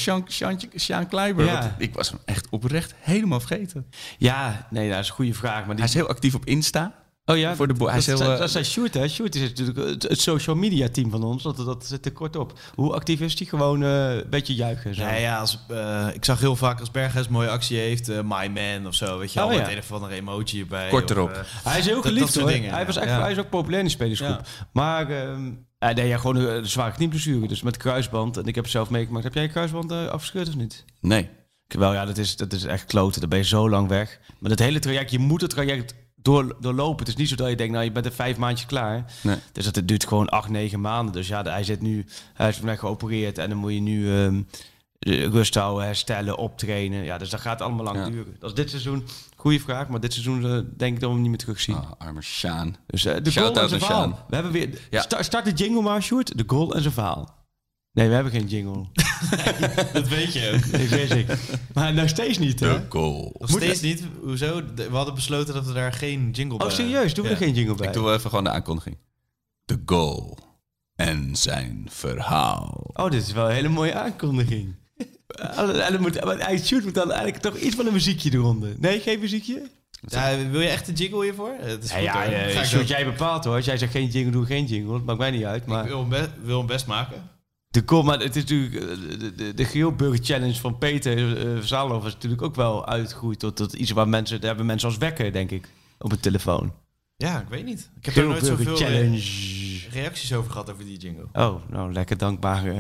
Sean, 0.74 1.08
Kleiber? 1.08 1.44
Ja. 1.44 1.74
Ik 1.78 1.94
was 1.94 2.10
hem 2.10 2.18
echt 2.24 2.46
oprecht 2.50 2.94
helemaal 2.98 3.40
vergeten. 3.40 3.86
Ja, 4.18 4.66
nee, 4.70 4.90
dat 4.90 4.98
is 4.98 5.08
een 5.08 5.14
goede 5.14 5.34
vraag. 5.34 5.66
Maar 5.66 5.76
die... 5.76 5.84
Hij 5.84 5.84
is 5.84 5.94
heel 5.94 6.08
actief 6.08 6.34
op 6.34 6.44
Insta. 6.44 6.94
Oh 7.28 7.36
ja, 7.36 7.56
Voor 7.56 7.66
de 7.68 7.74
bo- 7.74 7.84
hij 7.84 7.94
dat, 7.94 8.00
is 8.02 8.06
heel, 8.06 8.18
dat, 8.18 8.32
eh, 8.32 8.38
dat 8.38 8.54
is 8.54 8.70
Sjoerd, 8.70 8.94
hè? 8.94 9.08
Sjoerd 9.08 9.34
is 9.34 9.40
natuurlijk 9.40 9.78
het, 9.78 10.02
het 10.02 10.20
social 10.20 10.56
media 10.56 10.88
team 10.88 11.10
van 11.10 11.22
ons. 11.22 11.42
Dat, 11.42 11.56
dat 11.56 11.86
zit 11.86 12.04
er 12.06 12.12
kort 12.12 12.36
op. 12.36 12.58
Hoe 12.74 12.92
actief 12.94 13.20
is 13.20 13.36
die? 13.36 13.46
Gewoon 13.46 13.82
eh, 13.82 14.14
een 14.14 14.24
beetje 14.30 14.54
juichen. 14.54 14.94
Zo. 14.94 15.04
Nee, 15.04 15.20
ja, 15.20 15.38
als, 15.38 15.58
eh, 15.68 16.06
ik 16.12 16.24
zag 16.24 16.40
heel 16.40 16.56
vaak 16.56 16.80
als 16.80 16.90
Berghuis 16.90 17.26
een 17.26 17.32
mooie 17.32 17.48
actie 17.48 17.78
heeft, 17.78 18.08
My 18.08 18.46
Man 18.54 18.86
of 18.86 18.94
zo, 18.94 19.18
weet 19.18 19.32
je 19.32 19.38
wel, 19.38 19.48
Oh, 19.48 19.54
ja. 19.54 19.60
met 19.60 19.70
een 19.70 19.78
of 19.78 19.92
andere 19.92 20.14
emoji 20.14 20.60
erbij. 20.60 20.88
Kort 20.88 21.10
of, 21.10 21.16
erop. 21.16 21.44
Hij 21.64 21.78
is 21.78 21.84
heel 21.86 21.94
dat- 21.94 22.04
geliefd 22.06 22.34
dat 22.34 22.42
hoor. 22.42 22.52
dingen, 22.52 22.70
hij, 22.70 22.80
ja. 22.80 22.86
was 22.86 22.96
echt, 22.96 23.08
Ja. 23.08 23.20
hij 23.20 23.32
is 23.32 23.38
ook 23.38 23.48
populair 23.50 23.78
in 23.80 23.86
de 23.86 23.92
spelersgroep. 23.92 24.40
Maar 24.72 25.10
ehm, 25.10 25.46
ja, 25.78 25.92
nee, 25.92 26.08
ja, 26.08 26.18
gewoon 26.18 26.36
een, 26.36 26.56
een 26.56 26.66
zware 26.66 26.92
knieblessure. 26.92 27.48
Dus 27.48 27.62
met 27.62 27.76
kruisband. 27.76 28.36
En 28.36 28.44
ik 28.46 28.54
heb 28.54 28.64
het 28.64 28.72
zelf 28.72 28.90
meegemaakt. 28.90 29.24
Heb 29.24 29.34
jij 29.34 29.42
een 29.44 29.50
kruisband 29.50 29.90
eh, 29.90 30.06
afgescheurd 30.06 30.48
of 30.48 30.56
niet? 30.56 30.84
Nee. 31.00 31.28
Wel 31.66 31.92
ja, 31.92 32.04
dat 32.04 32.18
is, 32.18 32.36
dat 32.36 32.52
is 32.52 32.64
echt 32.64 32.84
kloten. 32.84 33.20
Dan 33.20 33.28
ben 33.28 33.38
je 33.38 33.44
zo 33.44 33.68
lang 33.70 33.88
weg. 33.88 34.18
Maar 34.38 34.50
dat 34.50 34.58
hele 34.58 34.78
traject, 34.78 35.10
je 35.10 35.18
moet 35.18 35.40
het 35.40 35.50
traject 35.50 35.94
door, 36.26 36.56
doorlopen. 36.60 36.98
Het 36.98 37.08
is 37.08 37.16
niet 37.16 37.28
zo 37.28 37.34
dat 37.36 37.48
je 37.48 37.56
denkt, 37.56 37.72
nou 37.72 37.84
je 37.84 37.92
bent 37.92 38.06
er 38.06 38.12
vijf 38.12 38.36
maandjes 38.36 38.66
klaar. 38.66 39.04
Nee. 39.22 39.36
Dus 39.52 39.64
dat 39.64 39.74
het 39.74 39.88
duurt 39.88 40.06
gewoon 40.06 40.28
acht, 40.28 40.48
negen 40.48 40.80
maanden. 40.80 41.12
Dus 41.14 41.28
ja, 41.28 41.42
hij 41.42 41.64
zit 41.64 41.80
nu, 41.80 42.06
hij 42.34 42.48
is 42.48 42.56
vandaag 42.56 42.78
geopereerd 42.78 43.38
en 43.38 43.48
dan 43.48 43.58
moet 43.58 43.72
je 43.72 43.80
nu 43.80 44.12
eh, 44.98 45.24
rust 45.24 45.54
houden, 45.54 45.84
herstellen, 45.86 46.36
optrainen. 46.36 47.04
Ja, 47.04 47.18
dus 47.18 47.30
dat 47.30 47.40
gaat 47.40 47.60
allemaal 47.62 47.84
lang 47.84 47.96
Ja. 47.98 48.04
duren. 48.10 48.36
Dat 48.38 48.50
is 48.50 48.56
dit 48.56 48.70
seizoen, 48.70 49.04
goede 49.36 49.60
vraag, 49.60 49.88
maar 49.88 50.00
dit 50.00 50.12
seizoen 50.12 50.44
eh, 50.44 50.50
denk 50.76 50.94
ik 50.94 51.00
dat 51.00 51.08
we 51.08 51.14
hem 51.14 51.20
niet 51.20 51.28
meer 51.28 51.38
terugzien. 51.38 51.76
Oh, 51.76 51.90
arme 51.98 52.22
Sjaan. 52.22 52.76
Dus 52.86 53.04
eh, 53.04 53.14
de 53.14 53.20
goal 53.20 53.32
Shout-out 53.32 53.72
en 53.72 53.80
zijn. 53.80 54.14
We 54.28 54.34
hebben 54.34 54.52
weer, 54.52 54.68
Ja. 54.90 55.04
start 55.20 55.44
de 55.44 55.52
jingle 55.52 55.82
maar, 55.82 56.02
Sjoerd. 56.02 56.38
De 56.38 56.44
goal 56.46 56.74
en 56.74 56.82
zijn 56.82 56.94
verhaal. 56.94 57.34
Nee, 57.96 58.08
we 58.08 58.14
hebben 58.14 58.32
geen 58.32 58.46
jingle. 58.46 58.84
Dat 59.92 60.08
weet 60.08 60.32
je 60.32 60.52
ook. 60.54 60.66
Nee, 60.72 60.88
weet 60.88 61.10
ik. 61.10 61.26
Maar 61.74 61.94
nog 61.94 62.08
steeds 62.08 62.38
niet, 62.38 62.60
hè? 62.60 62.68
De 62.68 62.86
goal. 62.88 63.34
Nog 63.38 63.50
steeds 63.50 63.80
niet. 63.80 64.02
Hoezo? 64.22 64.62
We 64.74 64.88
hadden 64.90 65.14
besloten 65.14 65.54
dat 65.54 65.66
we 65.66 65.72
daar 65.72 65.92
geen 65.92 66.30
jingle 66.30 66.58
bij 66.58 66.66
Oh, 66.66 66.72
serieus? 66.72 67.14
Doen 67.14 67.24
we 67.24 67.30
Ja. 67.30 67.36
er 67.36 67.42
geen 67.42 67.54
jingle 67.54 67.74
bij? 67.74 67.86
Ik 67.86 67.92
doe 67.92 68.04
wel 68.04 68.14
even 68.14 68.28
gewoon 68.30 68.44
de 68.44 68.50
aankondiging. 68.50 68.96
De 69.64 69.82
goal. 69.86 70.38
En 70.96 71.36
zijn 71.36 71.86
verhaal. 71.90 72.90
Oh, 72.92 73.10
dit 73.10 73.22
is 73.22 73.32
wel 73.32 73.48
een 73.48 73.54
hele 73.54 73.68
mooie 73.68 73.94
aankondiging. 73.94 74.74
En 75.56 75.92
dan 75.92 76.00
moet, 76.00 76.24
maar 76.24 76.58
shoot 76.58 76.82
moet 76.84 76.94
dan 76.94 77.10
eigenlijk 77.12 77.42
toch 77.42 77.56
iets 77.56 77.76
van 77.76 77.86
een 77.86 77.92
muziekje 77.92 78.32
eronder. 78.32 78.74
Nee, 78.78 79.00
geen 79.00 79.18
muziekje? 79.20 79.70
Ja, 80.06 80.48
wil 80.50 80.60
je 80.60 80.68
echt 80.68 80.88
een 80.88 80.94
jingle 80.94 81.22
hiervoor? 81.24 81.54
Het 81.60 81.84
is 81.84 81.90
Ja, 81.90 81.96
goed, 81.96 82.04
ja, 82.32 82.46
ja 82.46 82.78
ik 82.80 82.88
jij 82.88 83.04
bepaalt 83.04 83.44
hoor. 83.44 83.54
Als 83.56 83.64
jij 83.64 83.78
zegt 83.78 83.92
geen 83.92 84.06
jingle, 84.08 84.32
doe 84.32 84.42
ik 84.42 84.48
geen 84.48 84.64
jingle. 84.66 84.92
Dat 84.92 85.04
maakt 85.04 85.18
mij 85.18 85.30
niet 85.30 85.44
uit. 85.44 85.62
Ik 85.62 85.68
Maar 85.68 85.84
wil 85.84 86.00
hem, 86.00 86.08
best, 86.08 86.28
wil 86.42 86.58
hem 86.58 86.66
best 86.66 86.86
maken. 86.86 87.30
De 87.76 87.82
goal, 87.86 88.02
maar 88.02 88.18
het 88.20 88.36
is 88.36 88.42
natuurlijk 88.42 88.74
eh, 88.74 89.18
de, 89.18 89.34
de, 89.34 89.54
de 89.54 89.64
Geelburger 89.64 90.24
Challenge 90.24 90.54
van 90.60 90.78
Peter 90.78 91.46
uh, 91.46 91.58
Zalov 91.62 92.06
is 92.06 92.12
natuurlijk 92.12 92.42
ook 92.42 92.54
wel 92.54 92.86
uitgegroeid 92.86 93.38
tot, 93.38 93.56
tot 93.56 93.72
iets 93.72 93.90
waar 93.90 94.08
mensen, 94.08 94.38
daar 94.38 94.48
hebben 94.48 94.66
mensen 94.66 94.88
als 94.88 94.98
wekker, 94.98 95.32
denk 95.32 95.50
ik, 95.50 95.68
op 95.98 96.12
een 96.12 96.20
telefoon. 96.20 96.72
Ja, 97.16 97.40
ik 97.40 97.48
weet 97.48 97.64
niet. 97.64 97.90
Ik 98.00 98.04
heb 98.04 98.14
daar 98.14 98.24
nooit 98.24 98.44
zoveel 98.46 98.76
re- 98.76 98.84
Challenge. 98.84 99.20
reacties 99.90 100.32
over 100.34 100.50
gehad 100.50 100.70
over 100.70 100.84
die 100.84 100.98
jingle. 100.98 101.26
Oh, 101.32 101.54
nou 101.70 101.92
lekker 101.92 102.16
dankbaar. 102.18 102.66
eh 102.66 102.76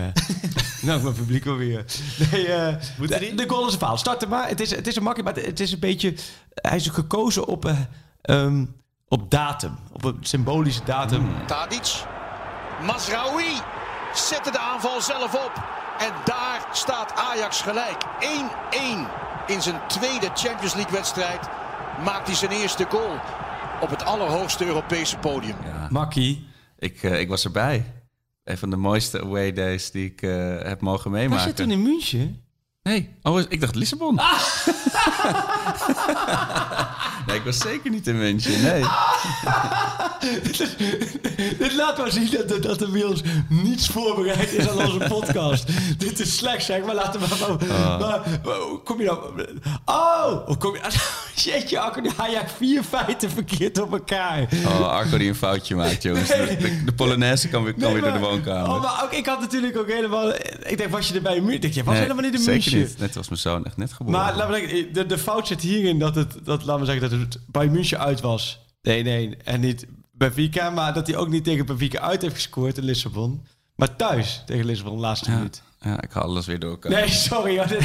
nou, 0.86 1.02
mijn 1.02 1.14
publiek 1.14 1.46
alweer. 1.46 1.84
Nee, 2.32 2.46
eh, 2.46 2.74
Moeten 2.98 3.20
de, 3.20 3.26
die? 3.26 3.34
de 3.34 3.48
goal 3.48 3.66
is 3.66 3.72
een 3.72 3.78
verhaal. 3.78 3.96
Start 3.98 4.22
er 4.22 4.28
maar. 4.28 4.48
Het 4.48 4.60
is, 4.60 4.70
het 4.74 4.86
is 4.86 4.96
een 4.96 5.02
makkelijk, 5.02 5.34
maar 5.36 5.44
het 5.44 5.60
is 5.60 5.72
een 5.72 5.78
beetje... 5.78 6.14
Hij 6.54 6.76
is 6.76 6.88
gekozen 6.88 7.46
op, 7.46 7.64
eh, 7.64 7.78
ehm, 8.22 8.64
op 9.08 9.30
datum. 9.30 9.76
Op 9.92 10.04
een 10.04 10.16
symbolische 10.20 10.84
datum. 10.84 11.26
Tadic. 11.46 12.04
Masraoui 12.86 13.46
zette 14.18 14.50
de 14.50 14.58
aanval 14.58 15.00
zelf 15.00 15.34
op. 15.34 15.52
En 15.98 16.12
daar 16.24 16.68
staat 16.72 17.12
Ajax 17.14 17.60
gelijk. 17.62 18.04
1-1 18.20 19.46
in 19.46 19.62
zijn 19.62 19.80
tweede 19.88 20.30
Champions 20.34 20.74
League 20.74 20.92
wedstrijd. 20.92 21.48
Maakt 22.04 22.26
hij 22.26 22.36
zijn 22.36 22.50
eerste 22.50 22.86
goal 22.88 23.16
op 23.80 23.90
het 23.90 24.04
allerhoogste 24.04 24.66
Europese 24.66 25.18
podium. 25.18 25.56
Ja. 25.64 25.86
Makkie. 25.90 26.48
Ik, 26.78 27.02
eh, 27.02 27.20
ik 27.20 27.28
was 27.28 27.44
erbij. 27.44 27.92
Een 28.44 28.58
van 28.58 28.70
de 28.70 28.76
mooiste 28.76 29.20
away 29.20 29.52
days 29.52 29.90
die 29.90 30.04
ik 30.04 30.22
eh, 30.22 30.62
heb 30.62 30.80
mogen 30.80 31.10
Was 31.10 31.20
meemaken. 31.20 31.46
je 31.46 31.52
toen 31.52 31.70
in 31.70 31.82
München? 31.82 32.45
Nee, 32.86 33.08
oh, 33.22 33.40
ik 33.48 33.60
dacht 33.60 33.74
Lissabon. 33.74 34.14
nee, 37.26 37.36
ik 37.36 37.42
was 37.44 37.58
zeker 37.58 37.90
niet 37.90 38.06
in 38.06 38.18
München. 38.18 38.62
Nee. 38.62 38.84
Dit 41.58 41.74
laat 41.74 41.98
maar 41.98 42.10
zien 42.10 42.30
dat, 42.48 42.62
dat 42.62 42.80
er 42.80 42.90
bij 42.90 43.04
ons 43.04 43.22
niets 43.48 43.88
voorbereid 43.88 44.52
is 44.52 44.68
aan 44.68 44.78
onze 44.78 44.98
podcast. 45.08 45.68
Dit 45.98 46.20
is 46.20 46.36
slecht 46.36 46.64
zeg, 46.64 46.84
maar 46.84 46.94
laten 46.94 47.20
we 47.20 47.26
maar... 47.40 47.48
Ah. 47.76 47.98
maar 47.98 48.20
kom 48.84 49.00
je 49.00 49.04
nou... 49.04 49.46
Oh! 49.84 50.58
Kom 50.58 50.74
je... 50.74 50.80
Jeetje, 51.34 51.78
Akko, 51.78 52.00
die 52.00 52.12
haal 52.16 52.44
vier 52.56 52.82
feiten 52.82 53.30
verkeerd 53.30 53.80
op 53.80 53.92
elkaar. 53.92 54.48
Oh, 54.66 54.88
Arco 54.88 55.18
die 55.18 55.28
een 55.28 55.34
foutje 55.34 55.74
maakt, 55.74 56.02
jongens. 56.02 56.28
De, 56.28 56.56
de, 56.58 56.84
de 56.84 56.92
Polonaise 56.92 57.48
kan 57.48 57.64
weer, 57.64 57.72
kan 57.72 57.82
Nee, 57.82 57.92
weer 57.92 58.02
door 58.02 58.12
de 58.12 58.18
woonkamer. 58.18 58.74
Oh, 58.74 58.82
maar 58.82 59.04
ook, 59.04 59.12
ik 59.12 59.26
had 59.26 59.40
natuurlijk 59.40 59.78
ook 59.78 59.88
helemaal... 59.88 60.32
Ik 60.62 60.76
denk, 60.76 60.90
was 60.90 61.08
je 61.08 61.14
erbij 61.14 61.36
in 61.36 61.44
München? 61.44 61.54
Ik 61.54 61.62
denk, 61.62 61.74
je 61.74 61.84
was 61.84 61.94
Nee, 61.94 62.02
helemaal 62.02 62.30
niet 62.30 62.40
zeker 62.40 62.52
München. 62.52 62.75
Niet. 62.78 62.98
Net 62.98 63.14
was 63.14 63.28
mijn 63.28 63.40
zoon 63.40 63.64
echt 63.64 63.76
net 63.76 63.92
geboren. 63.92 64.20
Maar 64.20 64.36
laten 64.36 64.52
we 64.52 64.68
zeggen, 64.68 64.92
de, 64.92 65.06
de 65.06 65.18
fout 65.18 65.46
zit 65.46 65.60
hierin 65.60 65.98
dat 65.98 66.14
het, 66.14 66.38
dat, 66.44 66.64
laten 66.64 66.80
we 66.80 66.92
zeggen, 66.92 67.10
dat 67.10 67.20
het 67.20 67.38
bij 67.46 67.68
München 67.68 67.98
uit 67.98 68.20
was. 68.20 68.60
Nee, 68.82 69.02
nee. 69.02 69.36
En 69.36 69.60
niet 69.60 69.86
Benfica, 70.12 70.70
maar 70.70 70.94
dat 70.94 71.06
hij 71.06 71.16
ook 71.16 71.28
niet 71.28 71.44
tegen 71.44 71.66
Benfica 71.66 72.00
uit 72.00 72.22
heeft 72.22 72.34
gescoord 72.34 72.78
in 72.78 72.84
Lissabon. 72.84 73.46
Maar 73.76 73.96
thuis 73.96 74.42
tegen 74.46 74.66
Lissabon, 74.66 74.98
laatste 74.98 75.30
ja, 75.30 75.36
minuut. 75.36 75.62
Ja, 75.86 76.02
ik 76.02 76.10
haal 76.12 76.22
alles 76.22 76.46
weer 76.46 76.58
door 76.58 76.70
elkaar. 76.70 76.92
Nee, 76.92 77.08
sorry. 77.08 77.56
hoor. 77.58 77.66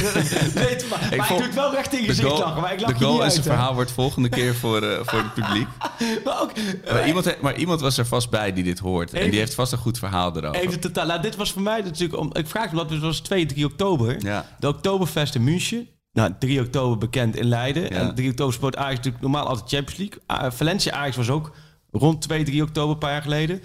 Nee, 0.54 0.76
maar 0.90 0.98
maar 1.16 1.30
ik, 1.30 1.36
doe 1.36 1.42
het 1.42 1.54
wel 1.54 1.72
recht 1.74 1.92
in 1.94 2.00
je 2.00 2.06
gezicht 2.08 2.38
lachen, 2.38 2.60
maar 2.62 2.72
ik 2.72 2.80
lach 2.80 2.90
de 2.90 2.96
goal 3.04 3.12
niet 3.12 3.20
en 3.22 3.26
uit. 3.30 3.40
verhaal 3.42 3.74
wordt 3.74 3.90
volgende 3.90 4.28
keer 4.28 4.54
voor, 4.54 4.82
eh, 4.82 4.98
voor 5.02 5.18
het 5.18 5.34
publiek. 5.34 5.66
Maar 6.24 6.40
ook, 6.40 6.52
Maar 6.92 7.06
iemand, 7.06 7.24
he- 7.24 7.34
maar 7.40 7.56
iemand 7.56 7.80
was 7.80 7.98
er 7.98 8.06
vast 8.06 8.30
bij 8.30 8.52
die 8.52 8.64
dit 8.64 8.78
hoort. 8.78 9.12
En 9.14 9.30
die 9.30 9.38
heeft 9.38 9.54
vast 9.54 9.72
een 9.72 9.78
goed 9.78 9.98
verhaal 9.98 10.36
erover. 10.36 10.60
Even 10.60 10.80
totaal. 10.80 11.06
Nou, 11.06 11.22
dit 11.22 11.36
was 11.36 11.52
voor 11.52 11.62
mij 11.62 11.80
natuurlijk... 11.80 12.18
Om, 12.20 12.30
ik 12.32 12.46
vraag 12.46 12.70
me, 12.72 12.76
dat 12.76 12.90
het 12.90 13.00
was 13.00 13.20
2, 13.20 13.46
3 13.46 13.64
oktober. 13.64 14.16
Ja. 14.24 14.46
De 14.58 14.68
Oktoberfest 14.68 15.34
in 15.34 15.44
München. 15.44 15.88
Nou, 16.12 16.32
3 16.38 16.60
oktober 16.60 16.98
bekend 16.98 17.36
in 17.36 17.44
Leiden. 17.48 17.82
Ja. 17.82 17.88
En 17.88 18.14
3 18.14 18.30
oktober 18.30 18.54
speelt 18.54 18.76
Ajax 18.76 18.96
natuurlijk 18.96 19.22
normaal 19.22 19.46
altijd 19.46 19.68
Champions 19.68 19.98
League. 20.28 20.50
Valencia 20.52 20.92
Ajax 20.92 21.16
was 21.16 21.28
ook 21.30 21.52
rond 21.90 22.22
2, 22.22 22.42
3 22.44 22.62
oktober 22.62 22.92
een 22.92 22.98
paar 22.98 23.12
jaar 23.12 23.22
geleden. 23.22 23.62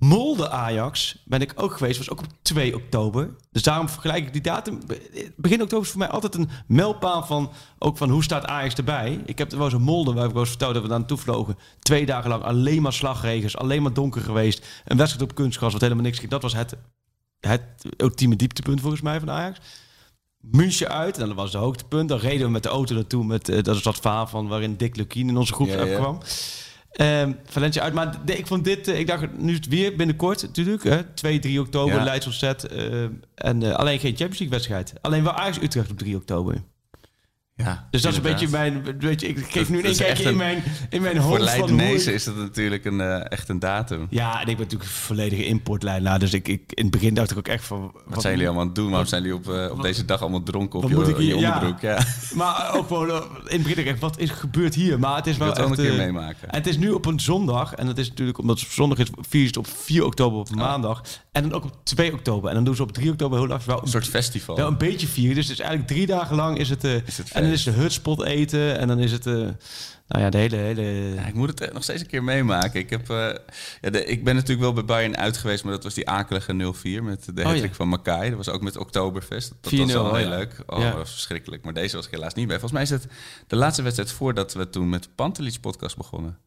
Molde 0.00 0.50
Ajax 0.50 1.22
ben 1.24 1.40
ik 1.40 1.52
ook 1.54 1.72
geweest, 1.76 1.98
was 1.98 2.10
ook 2.10 2.18
op 2.18 2.26
2 2.42 2.74
oktober. 2.74 3.30
Dus 3.50 3.62
daarom 3.62 3.88
vergelijk 3.88 4.26
ik 4.26 4.32
die 4.32 4.42
datum. 4.42 4.78
Begin 5.36 5.62
oktober 5.62 5.84
is 5.84 5.90
voor 5.90 5.98
mij 5.98 6.08
altijd 6.08 6.34
een 6.34 6.48
mijlpaal 6.66 7.22
van, 7.22 7.50
ook 7.78 7.96
van 7.96 8.10
hoe 8.10 8.22
staat 8.22 8.46
Ajax 8.46 8.74
erbij. 8.74 9.20
Ik 9.24 9.38
heb 9.38 9.50
er 9.50 9.56
wel 9.56 9.66
eens 9.66 9.74
een 9.74 9.82
Molde, 9.82 10.12
waar 10.12 10.24
ik 10.24 10.30
wel 10.32 10.40
eens 10.40 10.50
verteld 10.50 10.74
dat 10.74 10.82
we 10.82 10.88
daar 10.88 10.98
naartoe 10.98 11.18
vlogen. 11.18 11.58
Twee 11.78 12.06
dagen 12.06 12.30
lang 12.30 12.42
alleen 12.42 12.82
maar 12.82 12.92
slagregens, 12.92 13.56
alleen 13.56 13.82
maar 13.82 13.92
donker 13.92 14.20
geweest. 14.20 14.66
Een 14.84 14.96
wedstrijd 14.96 15.30
op 15.30 15.36
kunstgras, 15.36 15.72
wat 15.72 15.80
helemaal 15.80 16.04
niks 16.04 16.18
ging. 16.18 16.30
Dat 16.30 16.42
was 16.42 16.54
het, 16.54 16.76
het 17.40 17.62
ultieme 17.96 18.36
dieptepunt 18.36 18.80
volgens 18.80 19.02
mij 19.02 19.18
van 19.18 19.30
Ajax. 19.30 19.58
München 20.40 20.88
uit, 20.88 21.18
en 21.18 21.26
dat 21.26 21.36
was 21.36 21.52
het 21.52 21.62
hoogtepunt. 21.62 22.08
Dan 22.08 22.18
reden 22.18 22.46
we 22.46 22.52
met 22.52 22.62
de 22.62 22.68
auto 22.68 22.94
naartoe. 22.94 23.24
Met, 23.24 23.48
eh, 23.48 23.62
dat 23.62 23.76
is 23.76 23.82
dat 23.82 24.00
verhaal 24.00 24.26
van 24.26 24.48
waarin 24.48 24.76
Dick 24.76 24.96
Lukien 24.96 25.28
in 25.28 25.36
onze 25.36 25.52
groep 25.52 25.68
Ja, 25.68 25.84
ja. 25.84 25.96
kwam. 25.96 26.18
Ehm 26.90 27.32
Valencia 27.44 27.82
uit. 27.82 27.94
Maar 27.94 28.18
de- 28.24 28.38
ik 28.38 28.46
vond 28.46 28.64
dit, 28.64 28.88
eh, 28.88 28.98
ik 28.98 29.06
dacht 29.06 29.26
nu 29.38 29.50
is 29.50 29.56
het 29.56 29.66
weer 29.68 29.96
binnenkort 29.96 30.42
natuurlijk. 30.42 30.82
Hè, 30.84 31.04
2, 31.14 31.38
3 31.38 31.60
oktober, 31.60 31.94
Ja. 31.96 32.04
Leids 32.04 32.38
Zet. 32.38 32.64
eh, 32.66 33.02
en 33.34 33.62
eh, 33.62 33.72
alleen 33.72 33.98
geen 33.98 34.16
Champions 34.16 34.38
League 34.38 34.48
wedstrijd. 34.48 34.92
Alleen 35.00 35.22
wel 35.22 35.32
Ajax 35.32 35.60
Utrecht 35.62 35.90
op 35.90 35.98
3 35.98 36.16
oktober. 36.16 36.62
Ja, 37.64 37.86
Dus 37.90 38.02
dat 38.02 38.10
is 38.12 38.16
een 38.16 38.22
beetje 38.24 38.48
mijn... 38.48 38.82
Weet 38.98 39.20
je, 39.20 39.28
ik 39.28 39.46
geef 39.50 39.68
nu 39.70 39.84
een 39.84 39.96
kijkje 39.96 40.28
in 40.30 40.36
mijn, 40.36 40.62
in 40.90 41.02
mijn 41.02 41.16
Voor 41.22 41.38
hoofd 41.38 41.50
van 41.50 41.58
hoe 41.60 41.68
Leidenezen 41.68 42.08
ik- 42.08 42.14
is 42.18 42.24
dat 42.24 42.36
natuurlijk 42.36 42.84
een, 42.84 43.00
eh, 43.00 43.30
echt 43.32 43.48
een 43.48 43.58
datum. 43.58 44.06
Ja, 44.10 44.32
en 44.34 44.40
ik 44.40 44.56
ben 44.56 44.58
natuurlijk 44.64 44.90
volledige 44.90 45.44
importlijnaar. 45.46 46.18
Dus 46.18 46.32
ik, 46.32 46.48
ik, 46.48 46.62
in 46.68 46.82
het 46.82 46.92
begin 46.92 47.14
dacht 47.14 47.30
ik 47.30 47.38
ook 47.38 47.48
echt 47.48 47.64
van... 47.64 47.92
Wat 48.06 48.20
zijn 48.20 48.32
jullie 48.32 48.46
allemaal 48.48 48.62
aan 48.62 48.68
het 48.72 48.76
doen? 48.76 48.88
Waarom 48.90 49.08
zijn 49.08 49.22
jullie 49.22 49.36
op, 49.36 49.48
eh, 49.54 49.70
op 49.70 49.82
deze 49.82 50.04
dag 50.04 50.20
allemaal 50.20 50.42
dronken 50.42 50.80
op 50.82 50.88
je, 50.88 50.94
moet 50.94 51.08
ik 51.08 51.16
hier- 51.16 51.26
je 51.28 51.34
onderbroek? 51.36 51.80
Ja. 51.80 51.98
Maar 52.34 52.74
ook 52.74 52.86
gewoon 52.86 53.10
eh, 53.10 53.16
in 53.46 53.58
het 53.58 53.62
begin 53.62 53.74
dacht 53.84 53.88
ik 53.96 54.00
wat 54.00 54.18
is 54.18 54.30
gebeurd 54.30 54.74
hier? 54.74 54.98
Maar 54.98 55.16
het 55.16 55.26
is 55.26 55.32
Ik 55.32 55.38
wel 55.38 55.54
wil 55.54 55.56
het 55.56 55.68
echt... 55.70 55.78
een 55.78 55.84
keer 55.84 55.92
eh, 56.00 56.04
meemaken. 56.04 56.48
En 56.50 56.54
het 56.58 56.66
is 56.66 56.78
nu 56.78 56.90
op 56.90 57.06
een 57.06 57.20
zondag. 57.20 57.74
En 57.74 57.86
dat 57.86 57.98
is 57.98 58.08
natuurlijk 58.08 58.38
omdat 58.38 58.58
het 58.58 58.66
op 58.68 58.72
zondag 58.72 58.98
is, 58.98 59.06
vier 59.28 59.46
het 59.46 59.56
op 59.56 59.66
4 59.66 60.04
oktober 60.04 60.38
op 60.38 60.50
een 60.50 60.56
maandag. 60.58 61.02
En 61.32 61.42
dan 61.42 61.52
ook 61.52 61.64
op 61.64 61.76
2 61.84 62.12
oktober. 62.12 62.48
En 62.48 62.54
dan 62.54 62.64
doen 62.64 62.76
ze 62.76 62.82
op 62.82 62.92
3 62.92 63.10
oktober 63.10 63.38
heel 63.38 63.46
lang 63.48 63.64
wel 63.64 63.82
Een 63.82 63.88
soort 63.88 64.08
festival. 64.08 64.56
wel 64.56 64.66
een 64.66 64.78
beetje 64.78 65.06
vieren. 65.06 65.34
Dus 65.34 65.44
het 65.48 65.52
is 65.52 65.60
eigenlijk 65.64 65.90
drie 65.92 66.06
dagen 66.06 66.36
lang 66.36 66.58
is 66.58 66.70
het... 66.70 66.84
eh, 66.84 67.06
Is 67.06 67.18
het 67.18 67.30
en 67.32 67.42
dan 67.42 67.50
is 67.52 67.62
de 67.64 67.70
hutspot 67.70 68.22
eten. 68.22 68.78
En 68.78 68.88
dan 68.88 68.98
is 68.98 69.12
het... 69.12 69.26
eh, 69.26 69.32
nou 69.34 70.22
ja, 70.22 70.30
de 70.30 70.38
hele... 70.38 70.56
hele 70.56 70.82
Ja, 71.14 71.26
ik 71.26 71.34
moet 71.34 71.48
het 71.48 71.60
eh, 71.60 71.72
nog 71.72 71.82
steeds 71.82 72.00
een 72.00 72.06
keer 72.06 72.24
meemaken. 72.24 72.80
Ik, 72.80 72.90
heb, 72.90 73.06
ja, 73.80 73.90
de, 73.90 74.04
ik 74.04 74.24
ben 74.24 74.34
natuurlijk 74.34 74.60
wel 74.60 74.72
bij 74.72 74.84
Bayern 74.84 75.16
uit 75.16 75.36
geweest, 75.36 75.64
maar 75.64 75.72
dat 75.72 75.82
was 75.84 75.94
die 75.94 76.08
akelige 76.08 76.52
0-4 76.52 77.02
met 77.02 77.24
de 77.34 77.40
Oh, 77.40 77.44
hattrick 77.46 77.68
ja. 77.70 77.74
van 77.76 77.88
Makai. 77.88 78.28
Dat 78.28 78.36
was 78.36 78.48
ook 78.48 78.62
met 78.62 78.76
Oktoberfest. 78.76 79.52
Dat 79.60 79.72
4-0, 79.74 79.76
was 79.76 79.92
wel 79.92 80.14
heel 80.14 80.28
leuk. 80.28 80.62
Oh, 80.66 80.80
dat 80.82 80.94
was 80.94 81.10
verschrikkelijk. 81.12 81.64
Maar 81.64 81.74
deze 81.74 81.96
was 81.96 82.04
ik 82.06 82.10
helaas 82.12 82.34
niet 82.34 82.46
bij. 82.48 82.58
Volgens 82.60 82.72
mij 82.88 82.96
is 82.98 83.02
het 83.02 83.12
de 83.46 83.56
laatste 83.56 83.82
wedstrijd 83.82 84.12
voordat 84.12 84.54
we 84.54 84.70
toen 84.70 84.88
met 84.88 85.08
de 85.16 85.58
podcast 85.60 85.96
begonnen. 85.96 86.38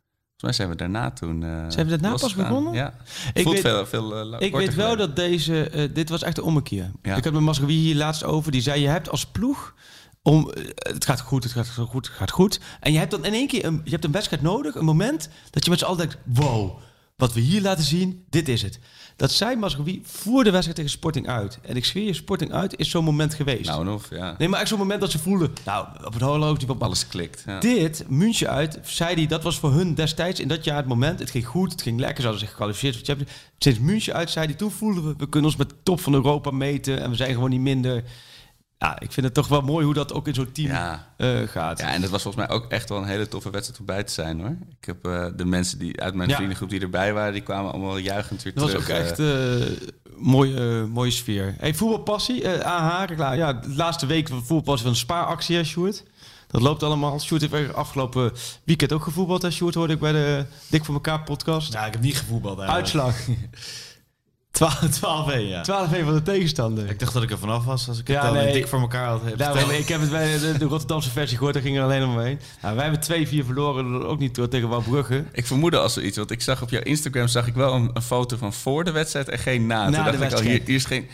Mij 0.43 0.53
zijn 0.53 0.69
we 0.69 0.75
daarna 0.75 1.11
toen... 1.11 1.43
eh, 1.43 1.49
Zijn 1.67 1.87
we 1.87 1.97
daarna 1.97 2.17
pas 2.17 2.33
begonnen? 2.35 2.73
Ja. 2.73 2.93
Ik 3.33 3.43
Voelt 3.43 3.55
weet- 3.61 3.65
veel, 3.65 3.85
veel 3.85 4.33
eh, 4.33 4.47
Ik 4.47 4.55
weet 4.55 4.75
wel 4.75 4.89
geleden. 4.89 5.07
dat 5.07 5.15
deze... 5.15 5.69
eh, 5.69 5.89
dit 5.93 6.09
was 6.09 6.23
echt 6.23 6.37
een 6.37 6.43
ommekeer. 6.43 6.91
Ja. 7.01 7.15
Ik 7.15 7.23
had 7.23 7.33
met 7.33 7.41
Masrowi 7.41 7.73
hier 7.73 7.95
laatst 7.95 8.23
over. 8.23 8.51
Die 8.51 8.61
zei, 8.61 8.81
je 8.81 8.87
hebt 8.87 9.09
als 9.09 9.25
ploeg... 9.25 9.73
Om, 10.21 10.51
het 10.73 11.05
gaat 11.05 11.21
goed, 11.21 11.43
het 11.43 11.53
gaat 11.53 11.69
goed, 11.69 12.05
het 12.07 12.15
gaat 12.15 12.31
goed. 12.31 12.59
En 12.79 12.91
je 12.91 12.97
hebt 12.97 13.11
dan 13.11 13.25
in 13.25 13.33
één 13.33 13.47
keer 13.47 13.65
een, 13.65 13.81
je 13.83 13.89
hebt 13.91 14.03
een 14.03 14.11
wedstrijd 14.11 14.41
nodig. 14.41 14.75
Een 14.75 14.85
moment 14.85 15.29
dat 15.49 15.63
je 15.63 15.69
met 15.69 15.79
z'n 15.79 15.85
allen 15.85 15.97
denkt... 15.97 16.17
Wow, 16.25 16.77
wat 17.15 17.33
we 17.33 17.39
hier 17.39 17.61
laten 17.61 17.83
zien, 17.83 18.25
dit 18.29 18.47
is 18.49 18.61
het. 18.61 18.79
Dat 19.23 19.31
zei 19.31 19.55
Masrowi 19.55 20.01
voor 20.05 20.43
de 20.43 20.49
wedstrijd 20.49 20.75
tegen 20.75 20.91
Sporting 20.91 21.27
uit. 21.27 21.59
En 21.61 21.75
ik 21.75 21.85
zweer 21.85 22.05
je, 22.05 22.13
Sporting 22.13 22.53
uit 22.53 22.79
is 22.79 22.89
zo'n 22.89 23.03
moment 23.03 23.33
geweest. 23.33 23.69
Nou, 23.69 23.89
of, 23.89 24.09
ja. 24.09 24.35
Nee, 24.37 24.47
maar 24.47 24.59
echt 24.59 24.69
zo'n 24.69 24.77
moment 24.77 25.01
dat 25.01 25.11
ze 25.11 25.19
voelen... 25.19 25.53
Nou, 25.65 25.87
op 26.05 26.13
het 26.13 26.21
horloge... 26.21 26.65
die 26.65 26.75
Alles 26.79 27.07
klikt. 27.07 27.43
Ja. 27.45 27.59
dit, 27.59 28.05
München 28.09 28.49
uit, 28.49 28.79
zei 28.83 29.15
hij, 29.15 29.27
dat 29.27 29.43
was 29.43 29.59
voor 29.59 29.71
hun 29.71 29.93
destijds 29.93 30.39
in 30.39 30.47
dat 30.47 30.63
jaar 30.63 30.77
het 30.77 30.87
moment. 30.87 31.19
Het 31.19 31.29
ging 31.29 31.45
goed, 31.45 31.71
het 31.71 31.81
ging 31.81 31.99
lekker, 31.99 32.17
ze 32.17 32.21
hadden 32.21 32.39
zich 32.39 32.49
gekwalificeerd 32.49 32.95
voor 32.95 33.05
Champions. 33.05 33.31
Sinds 33.57 33.79
München 33.79 34.13
uit, 34.13 34.29
zei 34.29 34.45
hij, 34.45 34.55
toen 34.55 34.71
voelden 34.71 35.03
we, 35.03 35.13
we 35.17 35.29
kunnen 35.29 35.49
ons 35.49 35.59
met 35.59 35.69
de 35.69 35.75
top 35.83 35.99
van 35.99 36.13
Europa 36.13 36.51
meten 36.51 37.01
en 37.01 37.09
we 37.09 37.15
zijn 37.15 37.33
gewoon 37.33 37.49
niet 37.49 37.59
minder. 37.59 38.03
Ja, 38.83 38.99
ik 38.99 39.11
vind 39.11 39.25
het 39.25 39.35
toch 39.35 39.47
wel 39.47 39.61
mooi 39.61 39.85
hoe 39.85 39.93
dat 39.93 40.13
ook 40.13 40.27
in 40.27 40.33
zo'n 40.33 40.51
team 40.51 40.67
Ja. 40.67 41.07
eh, 41.17 41.29
gaat. 41.45 41.79
Ja, 41.79 41.87
en 41.87 42.01
dat 42.01 42.09
was 42.09 42.21
volgens 42.21 42.47
mij 42.47 42.55
ook 42.55 42.71
echt 42.71 42.89
wel 42.89 42.97
een 42.97 43.07
hele 43.07 43.27
toffe 43.27 43.49
wedstrijd 43.49 43.79
om 43.79 43.85
bij 43.85 44.03
te 44.03 44.13
zijn 44.13 44.39
hoor. 44.39 44.55
Ik 44.79 44.85
heb 44.85 45.05
eh, 45.05 45.25
de 45.35 45.45
mensen 45.45 45.79
die 45.79 46.01
uit 46.01 46.13
mijn 46.13 46.29
Ja. 46.29 46.35
vriendengroep 46.35 46.69
die 46.69 46.79
erbij 46.81 47.13
waren, 47.13 47.33
die 47.33 47.41
kwamen 47.41 47.71
allemaal 47.71 47.97
juichend 47.97 48.43
weer 48.43 48.53
dat 48.53 48.63
was 48.63 48.71
terug. 48.71 48.89
ook 48.89 48.95
eh. 48.95 49.09
echt 49.09 49.17
een 49.17 49.77
mooie, 50.17 50.85
mooie 50.85 51.11
sfeer. 51.11 51.55
Hey, 51.59 51.73
voetbalpassie, 51.73 52.43
eh 52.49 52.65
AH, 52.65 53.03
reclame. 53.07 53.35
Ja, 53.35 53.53
de 53.53 53.75
laatste 53.75 54.05
week 54.05 54.27
van 54.27 54.37
voetbalpassie 54.37 54.81
van 54.83 54.91
een 54.91 54.95
spaaractie, 55.01 55.55
hè, 55.55 55.63
Sjoerd? 55.63 56.03
Dat 56.47 56.61
loopt 56.61 56.83
allemaal. 56.83 57.19
Sjoerd 57.19 57.49
heeft 57.51 57.73
afgelopen 57.73 58.31
weekend 58.63 58.91
ook 58.93 59.03
gevoetbald. 59.03 59.41
Hè, 59.41 59.51
Sjoerd 59.51 59.75
hoorde 59.75 59.93
ik 59.93 59.99
bij 59.99 60.11
de 60.11 60.45
Dik 60.69 60.85
voor 60.85 60.93
elkaar 60.93 61.23
podcast. 61.23 61.73
Nou, 61.73 61.87
ik 61.87 61.93
heb 61.93 62.01
niet 62.01 62.17
gevoetbald 62.17 62.59
eigenlijk. 62.59 62.85
Uitslag. 62.85 63.15
12-1, 64.59 64.61
ja. 65.47 65.63
12-1 65.63 66.03
van 66.03 66.13
de 66.13 66.21
tegenstander. 66.23 66.89
Ik 66.89 66.99
dacht 66.99 67.13
dat 67.13 67.23
ik 67.23 67.31
er 67.31 67.37
vanaf 67.37 67.65
was 67.65 67.87
als 67.87 67.99
ik 67.99 68.07
het 68.07 68.15
Ja, 68.15 68.23
dan 68.23 68.33
nee. 68.33 68.53
dik 68.53 68.67
voor 68.67 68.79
elkaar 68.79 69.07
had. 69.07 69.37
Nou, 69.37 69.73
ik 69.73 69.87
heb 69.87 70.01
het 70.01 70.09
bij 70.09 70.39
de, 70.39 70.57
de 70.57 70.65
Rotterdamse 70.65 71.09
versie 71.09 71.37
gehoord, 71.37 71.53
daar 71.53 71.63
ging 71.63 71.77
er 71.77 71.83
alleen 71.83 72.03
omheen. 72.03 72.39
Nou, 72.61 72.75
wij 72.75 72.89
hebben 72.89 73.27
2-4 73.27 73.45
verloren, 73.45 74.07
ook 74.07 74.19
niet 74.19 74.35
door 74.35 74.47
tegen 74.47 74.69
Wouwbrugge. 74.69 75.23
Ik 75.31 75.45
vermoedde 75.45 75.79
als 75.79 75.93
zoiets, 75.93 76.17
want 76.17 76.31
ik 76.31 76.41
zag 76.41 76.61
op 76.61 76.69
jouw 76.69 76.81
Instagram 76.81 77.27
zag 77.27 77.47
ik 77.47 77.53
wel 77.53 77.73
een, 77.73 77.89
een 77.93 78.01
foto 78.01 78.37
van 78.37 78.53
voor 78.53 78.83
de 78.83 78.91
wedstrijd 78.91 79.29
en 79.29 79.39
geen 79.39 79.67
na. 79.67 79.75
Na 79.75 79.83
Toen 79.83 79.91
de 79.91 79.97
dacht 79.97 80.07
ik, 80.07 80.13
oh, 80.13 80.19
wedstrijd. 80.19 80.57
hier, 80.57 80.61
hier 80.65 80.75
is 80.75 80.85
geen... 80.85 81.07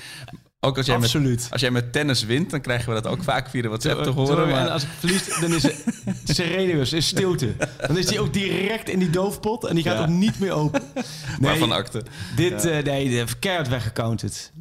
Ook 0.61 0.77
als 0.77 0.85
jij, 0.85 0.99
met, 0.99 1.47
als 1.51 1.61
jij 1.61 1.71
met 1.71 1.91
tennis 1.93 2.23
wint, 2.23 2.49
dan 2.49 2.61
krijgen 2.61 2.93
we 2.93 3.01
dat 3.01 3.11
ook 3.11 3.23
vaak 3.23 3.49
via 3.49 3.61
de 3.61 3.67
WhatsApp 3.67 4.03
te 4.03 4.09
horen. 4.09 4.43
En 4.43 4.49
Maar 4.49 4.69
als 4.69 4.83
ik 4.83 4.89
verlies, 4.99 5.39
dan 5.39 5.53
is 5.53 5.63
het 5.63 5.83
serenus, 6.37 6.93
is 6.93 7.07
stilte. 7.07 7.53
Dan 7.87 7.97
is 7.97 8.05
die 8.05 8.19
ook 8.19 8.33
direct 8.33 8.89
in 8.89 8.99
die 8.99 9.09
doofpot 9.09 9.65
en 9.65 9.75
die 9.75 9.83
gaat 9.83 9.95
Ja. 9.97 10.01
ook 10.01 10.07
niet 10.07 10.39
meer 10.39 10.51
open. 10.51 10.81
waarvan 11.39 11.71
akte. 11.71 12.03
Dit, 12.35 12.65
eh, 12.65 12.83
nee, 12.83 13.09
de 13.09 13.25
keihard 13.39 13.67
weggecounterd. 13.67 14.51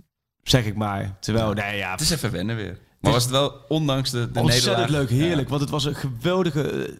Zeg 0.42 0.64
ik 0.64 0.74
maar. 0.76 1.16
Terwijl, 1.20 1.52
nee, 1.52 1.76
ja, 1.76 1.90
Het 1.90 2.00
is 2.00 2.10
even 2.10 2.30
wennen 2.30 2.56
weer. 2.56 2.78
Maar 3.00 3.12
was 3.12 3.22
het 3.22 3.32
wel, 3.32 3.52
ondanks 3.68 4.10
de, 4.10 4.30
de 4.32 4.40
ontzettend 4.40 4.90
leuk, 4.90 5.10
heerlijk. 5.10 5.48
Want 5.48 5.60
het 5.60 5.70
was 5.70 5.84
een 5.84 5.94
geweldige, 5.94 6.94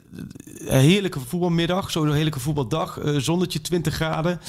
eh, 0.69 0.79
heerlijke 0.79 1.21
voetbalmiddag. 1.21 1.91
Zo'n 1.91 2.13
heerlijke 2.13 2.41
voetbaldag. 2.41 2.99
eh, 2.99 3.17
zonnetje 3.17 3.61
20 3.61 3.95
graden. 3.95 4.41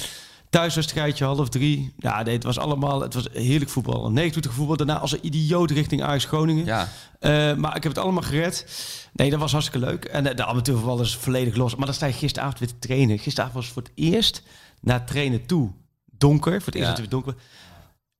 Thuiswedstrijdje 0.50 1.24
half 1.24 1.48
drie. 1.48 1.92
Ja, 1.98 2.22
nee, 2.22 2.34
het 2.34 2.44
was 2.44 2.58
allemaal, 2.58 3.00
het 3.00 3.14
was 3.14 3.28
heerlijk 3.32 3.70
voetbal. 3.70 4.10
29 4.10 4.52
voetbal. 4.52 4.76
Daarna 4.76 4.98
als 4.98 5.12
een 5.12 5.26
idioot 5.26 5.70
richting 5.70 6.02
Ajax 6.02 6.24
Groningen. 6.24 6.64
Ja, 6.64 6.88
Eh, 7.18 7.54
maar 7.54 7.76
ik 7.76 7.82
heb 7.82 7.92
het 7.94 7.98
allemaal 8.02 8.22
gered. 8.22 8.66
Nee, 9.12 9.30
dat 9.30 9.38
was 9.40 9.52
hartstikke 9.52 9.86
leuk. 9.86 10.04
En 10.04 10.24
de, 10.24 10.34
de 10.34 10.44
amateurvoetbal 10.44 11.00
is 11.00 11.16
volledig 11.16 11.56
los. 11.56 11.74
Maar 11.76 11.86
dan 11.86 11.94
sta 11.94 12.06
je 12.06 12.12
gisteravond 12.12 12.58
weer 12.58 12.68
te 12.68 12.78
trainen. 12.78 13.18
Gisteravond 13.18 13.56
was 13.56 13.68
voor 13.68 13.82
het 13.82 13.92
eerst 13.94 14.42
naar 14.80 15.06
trainen 15.06 15.46
toe 15.46 15.70
donker. 16.18 16.52
Voor 16.62 16.72
het 16.72 16.74
eerst 16.74 16.86
Ja. 16.86 16.90
het 16.90 16.98
weer 17.00 17.08
donker. 17.08 17.34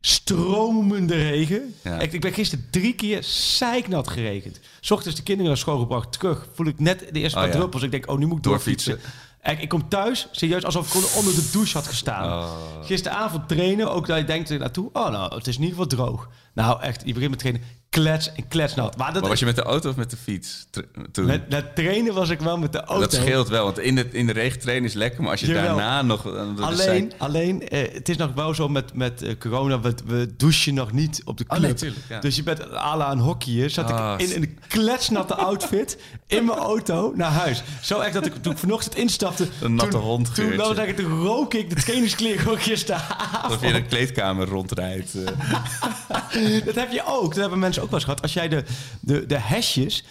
Stromende 0.00 1.14
regen. 1.14 1.74
Ja. 1.84 1.98
Ik, 2.00 2.12
ik 2.12 2.20
ben 2.20 2.32
gisteren 2.32 2.66
drie 2.70 2.94
keer 2.94 3.22
zeiknat 3.24 4.08
geregend. 4.08 4.60
's 4.80 4.90
Ochtends 4.90 5.16
de 5.16 5.22
kinderen 5.22 5.50
naar 5.50 5.60
school 5.60 5.78
gebracht, 5.78 6.12
terug. 6.12 6.46
Voel 6.54 6.66
ik 6.66 6.78
net 6.80 6.98
de 6.98 7.20
eerste 7.20 7.36
Oh, 7.38 7.42
paar 7.44 7.52
ja. 7.52 7.58
druppels. 7.58 7.82
Ik 7.82 7.90
denk, 7.90 8.10
oh, 8.10 8.18
nu 8.18 8.26
moet 8.26 8.36
ik 8.36 8.42
doorfietsen. 8.42 8.98
Ik, 9.42 9.60
ik 9.62 9.68
kom 9.68 9.88
thuis, 9.88 10.28
serieus, 10.30 10.64
alsof 10.64 10.84
ik 10.86 10.92
gewoon 10.92 11.10
onder 11.16 11.34
de 11.34 11.48
douche 11.52 11.76
had 11.76 11.86
gestaan. 11.86 12.28
Oh. 12.42 12.50
Gisteravond 12.84 13.48
trainen, 13.48 13.92
ook 13.92 14.06
dat 14.06 14.18
je 14.18 14.24
denkt 14.24 14.58
naartoe, 14.58 14.90
oh 14.92 15.10
nou, 15.10 15.34
het 15.34 15.46
is 15.46 15.56
in 15.56 15.62
ieder 15.62 15.76
geval 15.78 16.06
droog. 16.06 16.28
Nou 16.54 16.82
echt, 16.82 17.02
je 17.04 17.12
begint 17.12 17.30
met 17.30 17.38
trainen, 17.38 17.62
klets 17.90 18.32
en 18.32 18.48
kletsnat. 18.48 18.96
Maar 18.96 19.12
dat 19.12 19.20
maar 19.20 19.30
was 19.30 19.38
je 19.38 19.44
met 19.46 19.56
de 19.56 19.62
auto 19.62 19.88
of 19.90 19.96
met 19.96 20.10
de 20.10 20.16
fiets 20.16 20.66
toen? 21.12 21.24
met, 21.26 21.48
met 21.48 21.74
trainen 21.74 22.14
was 22.14 22.28
ik 22.28 22.40
wel 22.40 22.58
met 22.58 22.72
de 22.72 22.78
auto. 22.80 23.00
Dat 23.00 23.12
scheelt 23.12 23.48
wel, 23.48 23.64
want 23.64 23.78
in 23.78 23.94
de, 23.94 24.08
in 24.10 24.26
de 24.26 24.32
regen 24.32 24.60
trainen 24.60 24.88
is 24.88 24.94
lekker, 24.94 25.22
maar 25.22 25.30
als 25.30 25.40
je 25.40 25.46
Jawel. 25.46 25.64
daarna 25.76 26.02
nog... 26.02 26.22
de 26.22 26.54
Alleen, 26.60 27.12
alleen 27.18 27.68
eh, 27.68 27.92
het 27.94 28.08
is 28.08 28.16
nog 28.16 28.32
wel 28.34 28.54
zo 28.54 28.68
met, 28.68 28.94
met 28.94 29.22
eh, 29.22 29.38
corona, 29.38 29.80
we, 29.80 29.94
we 30.06 30.34
douchen 30.36 30.74
nog 30.74 30.92
niet 30.92 31.22
op 31.24 31.38
de 31.38 31.44
Oh, 31.44 31.50
club. 31.50 31.62
nee, 31.62 31.74
tuurlijk, 31.74 32.02
ja. 32.08 32.20
Dus 32.20 32.36
je 32.36 32.42
bent 32.42 32.72
à 32.72 32.96
la 32.96 33.10
een 33.10 33.18
hockeyer, 33.18 33.70
zat 33.70 33.90
Ah, 33.90 34.14
ik 34.20 34.28
in 34.28 34.42
een 34.42 34.58
kletsnatte 34.68 35.34
outfit 35.34 35.98
in 36.30 36.44
mijn 36.44 36.58
auto 36.58 37.12
naar 37.14 37.30
huis. 37.30 37.62
Zo 37.82 37.98
echt 38.00 38.14
dat 38.14 38.26
ik 38.26 38.34
toen 38.42 38.52
ik 38.52 38.58
vanochtend 38.58 38.94
instapte... 38.96 39.48
Een 39.60 39.74
natte 39.74 39.90
toen, 39.90 40.00
hondgeurtje. 40.00 40.74
Toen, 40.74 40.84
ik, 40.84 40.96
toen 40.96 41.22
rook 41.22 41.54
ik 41.54 41.68
de 41.68 41.82
trainingskleren 41.82 42.38
gewoon 42.38 42.58
gisteravond. 42.58 43.42
Alsof 43.42 43.60
je 43.60 43.66
in 43.66 43.72
de 43.72 43.82
kleedkamer 43.84 44.48
rondrijdt. 44.48 45.14
eh. 45.14 46.64
Dat 46.64 46.74
heb 46.74 46.92
je 46.92 47.02
ook. 47.06 47.28
Dat 47.28 47.40
hebben 47.40 47.58
mensen 47.58 47.82
ook 47.82 47.90
wel 47.90 47.98
eens 47.98 48.08
gehad. 48.08 48.22
Als 48.22 48.32
jij 48.32 48.48
de, 48.48 48.64
de, 49.00 49.26
de 49.26 49.38
hesjes... 49.38 50.04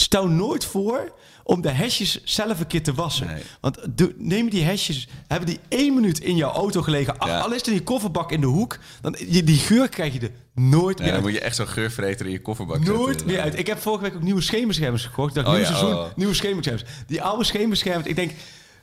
Stel 0.00 0.28
nooit 0.28 0.64
voor 0.64 1.12
om 1.44 1.60
de 1.60 1.70
hesjes 1.70 2.24
zelf 2.24 2.60
een 2.60 2.66
keer 2.66 2.82
te 2.82 2.94
wassen. 2.94 3.26
Nee. 3.26 3.42
Want 3.60 3.78
neem 4.16 4.50
die 4.50 4.62
hesjes... 4.64 5.08
Hebben 5.26 5.48
die 5.48 5.60
één 5.68 5.94
minuut 5.94 6.18
in 6.20 6.36
jouw 6.36 6.50
auto 6.52 6.82
gelegen... 6.82 7.18
Al- 7.18 7.28
Ja. 7.28 7.38
Al 7.40 7.52
is 7.52 7.62
er 7.62 7.70
die 7.70 7.82
kofferbak 7.82 8.32
in 8.32 8.40
de 8.40 8.46
hoek... 8.46 8.78
Dan, 9.00 9.16
die 9.28 9.58
geur 9.58 9.88
krijg 9.88 10.12
je 10.12 10.20
er 10.20 10.30
nooit 10.54 10.98
Ja, 10.98 11.04
meer 11.04 11.12
dan 11.12 11.22
uit. 11.22 11.30
moet 11.32 11.40
je 11.40 11.46
echt 11.46 11.56
zo'n 11.56 11.68
geurvreter 11.68 12.26
in 12.26 12.32
je 12.32 12.40
kofferbak 12.42 12.76
zetten. 12.76 12.94
Nooit 12.94 13.26
meer 13.26 13.40
uit. 13.40 13.58
Ik 13.58 13.66
heb 13.66 13.78
vorige 13.78 14.02
week 14.02 14.14
ook 14.14 14.22
nieuwe 14.22 14.40
schemerschermers 14.40 15.04
gekocht. 15.04 15.34
Dacht, 15.34 15.46
Oh 15.46 15.52
nieuw 15.52 15.62
ja, 15.62 15.66
seizoen, 15.68 15.94
oh. 15.94 16.04
nieuwe 16.16 16.34
schemerschermers. 16.34 16.84
Die 17.06 17.22
oude 17.22 17.44
schemerschermers, 17.44 18.06
ik 18.08 18.16
denk... 18.16 18.32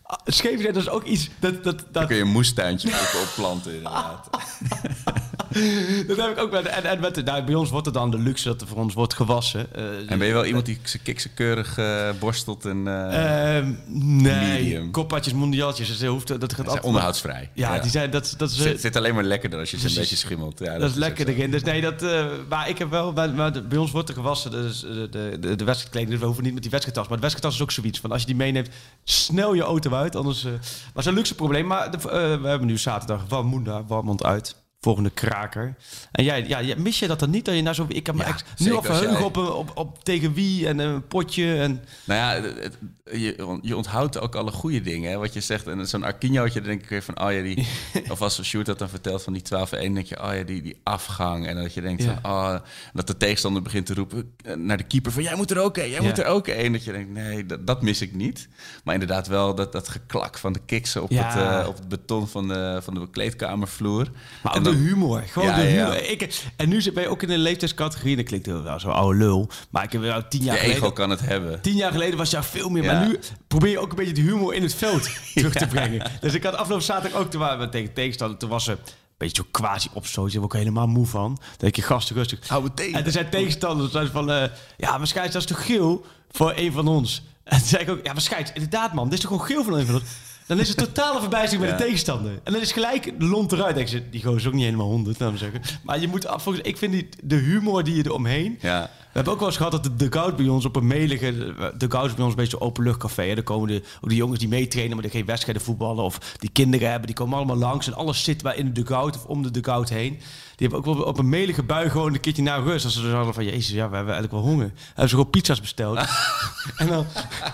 ah, 0.03 0.17
Schemerschermers, 0.25 0.85
dat 0.85 0.93
is 0.93 0.99
ook 1.01 1.03
iets... 1.03 1.29
Dat, 1.39 1.63
dat, 1.63 1.77
Dan 1.79 1.87
dat, 1.91 2.05
kun 2.07 2.15
je 2.15 2.21
een 2.21 2.27
moestuintje 2.31 2.87
op 2.89 3.21
opplanten 3.27 3.73
inderdaad. 3.75 4.29
dat 6.07 6.17
heb 6.17 6.29
ik 6.29 6.37
ook 6.39 6.51
met... 6.51 6.65
En, 6.65 6.83
en 6.85 6.99
met 6.99 7.15
de- 7.15 7.23
nou, 7.23 7.43
bij 7.43 7.55
ons 7.55 7.69
wordt 7.69 7.85
het 7.85 7.95
dan 7.95 8.11
de 8.11 8.17
luxe 8.19 8.47
dat 8.47 8.61
er 8.61 8.67
voor 8.67 8.77
ons 8.77 8.93
wordt 8.93 9.13
gewassen. 9.13 9.67
Eh, 9.75 10.11
En 10.11 10.17
ben 10.17 10.27
je 10.27 10.33
wel 10.33 10.45
iemand 10.45 10.65
die 10.65 10.79
zijn 10.83 11.03
kiksen 11.03 11.33
keurig 11.33 11.77
eh, 11.77 12.09
borstelt 12.19 12.65
en... 12.65 12.87
eh 12.87 13.57
Ehm, 13.57 13.71
nee, 13.87 14.61
Medium. 14.61 14.91
koppaatjes, 14.91 15.33
mondiaaltjes. 15.33 15.87
Dus 15.87 15.97
dat, 15.99 16.09
hoeft, 16.09 16.27
dat 16.39 16.53
gaat 16.53 16.65
altijd... 16.67 16.83
onderhoudsvrij. 16.85 17.49
Ja, 17.53 17.79
die 17.79 17.91
zijn, 17.91 18.11
dat, 18.11 18.33
dat 18.37 18.49
is, 18.49 18.57
Zit, 18.57 18.81
zit 18.81 18.95
alleen 18.95 19.13
maar 19.15 19.23
lekkerder 19.23 19.59
als 19.59 19.71
je 19.71 19.77
ze 19.79 19.87
een 19.87 19.93
beetje 19.95 20.15
schimmelt. 20.15 20.59
Ja, 20.59 20.77
dat 20.77 20.89
is 20.89 20.95
lekker 20.95 21.27
erin. 21.27 21.51
Dus 21.51 21.63
nee, 21.63 21.81
dat, 21.81 22.05
maar 22.49 22.69
ik 22.69 22.77
heb 22.77 22.89
wel, 22.89 23.11
maar, 23.13 23.29
maar 23.29 23.53
de- 23.53 23.61
bij 23.61 23.77
ons 23.77 23.91
wordt 23.91 24.09
er 24.09 24.15
gewassen, 24.15 24.51
dus 24.51 24.79
de, 24.79 25.07
de, 25.39 25.55
de, 25.55 25.63
wedstrijdkleding. 25.63 26.09
Dus 26.11 26.19
we 26.19 26.25
hoeven 26.25 26.43
niet 26.43 26.53
met 26.53 26.61
die 26.61 26.71
wedstrijdtas. 26.71 27.07
Maar 27.07 27.17
de 27.17 27.23
wedstrijdtas 27.27 27.55
is 27.55 27.61
ook 27.65 27.71
zoiets 27.71 27.99
van, 27.99 28.11
als 28.11 28.21
je 28.21 28.27
die 28.27 28.35
meeneemt, 28.35 28.69
snel 29.03 29.53
je 29.53 29.61
auto 29.61 29.93
uit. 29.93 30.15
Anders, 30.15 30.43
maar 30.43 30.51
het 30.53 30.95
is 30.95 31.05
een 31.05 31.13
luxe 31.13 31.35
probleem. 31.35 31.67
Maar 31.67 31.89
we 31.91 32.39
hebben 32.47 32.67
nu 32.67 32.77
zaterdag 32.77 33.21
Warmoenda, 33.27 33.83
Warmond 33.87 34.23
uit. 34.23 34.55
Volgende 34.83 35.09
kraker. 35.09 35.75
En 36.11 36.23
jij, 36.23 36.47
ja, 36.47 36.75
mis 36.77 36.99
je 36.99 37.07
dat 37.07 37.19
dan 37.19 37.29
niet? 37.29 37.45
Dat 37.45 37.55
je 37.55 37.61
nou 37.61 37.75
zo, 37.75 37.85
ik 37.87 38.03
kan 38.03 38.15
me 38.15 38.23
Ja, 38.23 38.35
nu 38.57 38.73
al 38.73 38.81
verheugen 38.83 39.25
op, 39.25 39.35
een- 39.35 39.51
op, 39.51 39.71
op 39.77 40.03
tegen 40.03 40.33
wie 40.33 40.67
en 40.67 40.79
een 40.79 41.07
potje. 41.07 41.55
En, 41.55 41.83
Nou 42.05 42.19
ja, 42.19 42.49
het- 42.49 42.77
je, 43.11 43.57
je 43.61 43.75
onthoudt 43.77 44.19
ook 44.19 44.35
alle 44.35 44.51
goede 44.51 44.81
dingen. 44.81 45.11
Hè? 45.11 45.17
Wat 45.17 45.33
je 45.33 45.41
zegt, 45.41 45.67
en 45.67 45.87
zo'n 45.87 46.03
Arquinhootje, 46.03 46.59
dan 46.59 46.69
denk 46.69 46.81
ik 46.81 46.89
weer 46.89 47.03
van, 47.03 47.21
oh 47.21 47.31
ja, 47.31 47.41
die... 47.41 47.67
of 48.11 48.21
als 48.21 48.41
Sjoerd 48.43 48.65
dat 48.65 48.79
dan 48.79 48.89
vertelt 48.89 49.23
van 49.23 49.33
die 49.33 49.41
12-1, 49.41 49.47
dan 49.69 49.93
denk 49.93 50.05
je, 50.05 50.23
oh 50.23 50.33
ja, 50.35 50.43
die, 50.43 50.61
die 50.61 50.79
afgang. 50.83 51.47
En 51.47 51.55
dat 51.55 51.73
je 51.73 51.81
denkt 51.81 52.03
Ja. 52.03 52.19
van, 52.21 52.31
oh... 52.31 52.55
Dat 52.93 53.07
de 53.07 53.17
tegenstander 53.17 53.61
begint 53.61 53.85
te 53.85 53.93
roepen 53.93 54.33
eh, 54.45 54.55
naar 54.55 54.77
de 54.77 54.83
keeper 54.83 55.11
van, 55.11 55.23
jij 55.23 55.35
moet 55.35 55.51
er 55.51 55.59
ook 55.59 55.77
een, 55.77 55.89
jij 55.89 56.01
Ja. 56.01 56.07
moet 56.07 56.19
er 56.19 56.25
ook 56.25 56.47
een. 56.47 56.71
Dat 56.71 56.83
je 56.83 56.91
denkt, 56.91 57.09
nee, 57.11 57.45
dat, 57.45 57.67
dat 57.67 57.81
mis 57.81 58.01
ik 58.01 58.13
niet. 58.15 58.47
Maar 58.83 58.93
inderdaad 58.93 59.27
wel 59.27 59.55
dat, 59.55 59.71
dat 59.71 59.87
geklak 59.89 60.37
van 60.37 60.53
de 60.53 60.61
kiksen 60.65 61.03
op, 61.03 61.09
het, 61.09 61.35
eh, 61.35 61.65
op 61.67 61.77
het 61.77 61.87
beton 61.87 62.27
van 62.27 62.47
de, 62.47 62.79
van 62.83 62.93
de 62.93 63.09
kleedkamervloer. 63.09 64.07
Maar 64.43 64.53
Dan- 64.73 64.83
de 64.83 64.89
humor. 64.89 65.23
Gewoon 65.27 65.47
Ja, 65.47 65.55
de 65.55 65.61
humor. 65.61 65.93
ja. 65.93 65.99
Ik, 65.99 66.41
en 66.55 66.69
nu 66.69 66.81
zit 66.81 66.93
ben 66.93 67.03
je 67.03 67.09
ook 67.09 67.23
in 67.23 67.29
een 67.29 67.39
leeftijdscategorie. 67.39 68.15
Dat 68.15 68.25
klinkt 68.25 68.47
wel 68.47 68.79
zo'n 68.79 68.93
oude 68.93 69.17
lul. 69.17 69.49
Maar 69.69 69.83
ik 69.83 69.91
heb 69.91 70.01
wel 70.01 70.27
tien 70.27 70.43
jaar 70.43 70.57
ego 70.57 70.73
geleden... 70.73 70.93
kan 70.93 71.09
het 71.09 71.19
hebben. 71.21 71.61
Tien 71.61 71.75
jaar 71.75 71.91
geleden 71.91 72.17
was 72.17 72.29
je 72.29 72.43
veel 72.43 72.69
meer. 72.69 72.83
Ja. 72.83 72.93
Maar 72.93 73.07
nu 73.07 73.19
probeer 73.47 73.69
je 73.71 73.79
ook 73.79 73.89
een 73.89 73.95
beetje 73.95 74.13
de 74.13 74.21
humor 74.21 74.53
in 74.53 74.61
het 74.63 74.75
veld 74.75 75.09
terug 75.33 75.53
te 75.53 75.67
brengen. 75.67 76.11
Dus 76.21 76.33
ik 76.33 76.43
had 76.43 76.55
afgelopen 76.55 76.85
zaterdag 76.85 77.19
ook... 77.19 77.33
Waren 77.33 77.59
we 77.59 77.69
tegen 77.69 77.93
tegenstander. 77.93 78.37
Toen 78.37 78.49
was 78.49 78.63
ze 78.63 78.71
een 78.71 78.77
beetje 79.17 79.43
zo 79.43 79.47
quasi 79.51 79.87
opstootje. 79.93 80.31
Daar 80.31 80.41
word 80.41 80.53
ik 80.53 80.59
helemaal 80.59 80.87
moe 80.87 81.05
van. 81.05 81.35
Dan 81.35 81.55
denk 81.57 81.75
je, 81.75 81.81
gasten 81.81 82.15
rustig. 82.15 82.47
Hou 82.47 82.63
het 82.63 82.75
tegen. 82.75 82.99
En 82.99 83.05
er 83.05 83.11
zijn 83.11 83.29
tegenstanders 83.29 84.09
van... 84.11 84.31
eh, 84.31 84.43
ja, 84.77 84.97
maar 84.97 85.07
scheids, 85.07 85.33
dat 85.33 85.41
is 85.41 85.47
toch 85.47 85.65
geel 85.65 86.05
voor 86.31 86.53
een 86.55 86.71
van 86.71 86.87
ons? 86.87 87.23
En 87.43 87.57
toen 87.57 87.67
zei 87.67 87.81
ik 87.83 87.89
ook... 87.89 87.99
Ja, 88.05 88.13
maar 88.13 88.21
scheids, 88.21 88.51
inderdaad 88.53 88.93
man. 88.93 89.03
Dit 89.09 89.13
is 89.13 89.19
toch 89.19 89.31
gewoon 89.31 89.45
geel 89.47 89.63
voor 89.63 89.77
een 89.79 89.85
van 89.85 89.95
ons? 89.95 90.03
Dan 90.47 90.59
is 90.59 90.67
het 90.67 90.77
totale 90.77 91.19
verbijstering 91.19 91.67
bij 91.67 91.77
de 91.77 91.83
tegenstander. 91.83 92.31
En 92.43 92.53
dan 92.53 92.61
is 92.61 92.71
gelijk 92.71 93.19
de 93.19 93.25
lont 93.25 93.51
eruit. 93.51 93.75
Denk 93.75 93.87
ze, 93.87 94.09
die 94.09 94.21
gozer 94.21 94.39
is 94.39 94.47
ook 94.47 94.53
niet 94.53 94.63
helemaal 94.63 94.87
honderd, 94.87 95.17
maar 95.17 95.37
zeggen. 95.37 95.61
Maar 95.83 95.99
je 95.99 96.07
moet, 96.07 96.25
volgens, 96.29 96.65
ik 96.65 96.77
vind 96.77 96.91
die, 96.91 97.09
de 97.23 97.35
humor 97.35 97.83
die 97.83 97.95
je 97.95 98.05
eromheen... 98.05 98.57
Ja. 98.61 98.89
We 99.03 99.19
hebben 99.19 99.33
ook 99.33 99.39
wel 99.39 99.49
eens 99.49 99.57
gehad 99.57 99.83
dat 99.83 99.83
de 99.83 99.95
dugout 99.95 100.35
bij 100.35 100.47
ons 100.47 100.65
op 100.65 100.75
een 100.75 100.87
melige... 100.87 101.33
De 101.35 101.73
dugout 101.77 102.05
is 102.05 102.13
bij 102.13 102.23
ons 102.23 102.33
een 102.33 102.39
beetje 102.39 102.61
openluchtcafé. 102.61 103.33
Daar 103.33 103.43
komen 103.43 103.67
de, 103.67 103.83
ook 104.01 104.09
die 104.09 104.17
jongens 104.17 104.39
die 104.39 104.47
meetrainen, 104.47 104.93
maar 104.93 105.01
die 105.01 105.11
geen 105.11 105.25
wedstrijden 105.25 105.63
voetballen... 105.63 106.03
of 106.03 106.35
die 106.37 106.49
kinderen 106.49 106.89
hebben, 106.89 107.07
die 107.07 107.15
komen 107.15 107.37
allemaal 107.37 107.55
langs... 107.55 107.87
en 107.87 107.93
alles 107.93 108.23
zit 108.23 108.43
bij 108.43 108.55
in 108.55 108.65
de 108.65 108.71
dugout 108.71 109.15
of 109.15 109.25
om 109.25 109.43
de 109.43 109.51
dugout 109.51 109.89
heen. 109.89 110.19
Die 110.63 110.71
hebben 110.71 110.91
ook 110.91 110.97
wel 110.97 111.05
op 111.05 111.17
een 111.17 111.29
melige 111.29 111.63
bui 111.63 111.89
gewoon 111.89 112.13
een 112.13 112.19
keertje 112.19 112.41
naar 112.41 112.63
rust. 112.63 112.85
Als 112.85 112.93
ze 112.93 113.01
dus 113.01 113.11
hadden 113.11 113.33
van, 113.33 113.45
jezus, 113.45 113.69
ja, 113.69 113.89
we 113.89 113.95
hebben 113.95 114.13
eigenlijk 114.13 114.43
wel 114.43 114.51
honger. 114.51 114.71
Hebben 114.85 115.09
ze 115.09 115.15
gewoon 115.15 115.29
pizza's 115.29 115.61
besteld. 115.61 115.97
en 116.77 116.87
dan, 116.87 117.05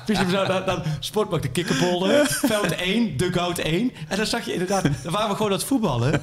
dan, 0.05 0.47
dan, 0.47 0.65
dan 0.65 0.83
sportbak 0.99 1.41
de 1.41 1.49
kikkerbollen, 1.49 2.25
veld 2.27 2.75
1, 2.75 3.17
dugout 3.17 3.57
1. 3.57 3.91
En 4.07 4.17
dan 4.17 4.25
zag 4.25 4.45
je 4.45 4.53
inderdaad, 4.53 4.83
dan 5.03 5.11
waren 5.11 5.29
we 5.29 5.35
gewoon 5.35 5.51
aan 5.51 5.57
het 5.57 5.67
voetballen. 5.67 6.21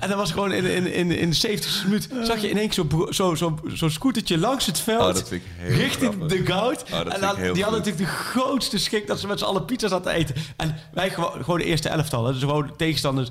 En 0.00 0.08
dan 0.08 0.18
was 0.18 0.30
gewoon 0.30 0.52
in, 0.52 0.64
in, 0.64 0.92
in, 0.92 1.10
in 1.10 1.30
de 1.30 1.36
70 1.36 1.84
minuut, 1.84 2.08
zag 2.22 2.40
je 2.40 2.50
in 2.50 2.58
één 2.58 2.68
keer 2.68 2.84
zo'n 2.90 3.06
zo, 3.10 3.34
zo, 3.34 3.58
zo 3.74 3.88
scootertje 3.88 4.38
langs 4.38 4.66
het 4.66 4.78
veld. 4.80 5.32
Oh, 5.32 5.38
richting 5.68 6.26
de 6.26 6.46
goud. 6.46 6.84
Oh, 6.92 6.98
en 6.98 7.20
dan, 7.20 7.34
die 7.36 7.62
hadden 7.62 7.82
natuurlijk 7.82 7.98
de 7.98 8.16
grootste 8.16 8.78
schik 8.78 9.06
dat 9.06 9.20
ze 9.20 9.26
met 9.26 9.38
z'n 9.38 9.44
allen 9.44 9.64
pizza's 9.64 9.90
hadden 9.90 10.12
eten. 10.12 10.34
En 10.56 10.76
wij 10.92 11.10
gewoon, 11.10 11.32
gewoon 11.32 11.58
de 11.58 11.64
eerste 11.64 11.88
elftal. 11.88 12.24
hè. 12.24 12.32
Dus 12.32 12.40
gewoon 12.40 12.66
de 12.66 12.76
tegenstanders, 12.76 13.28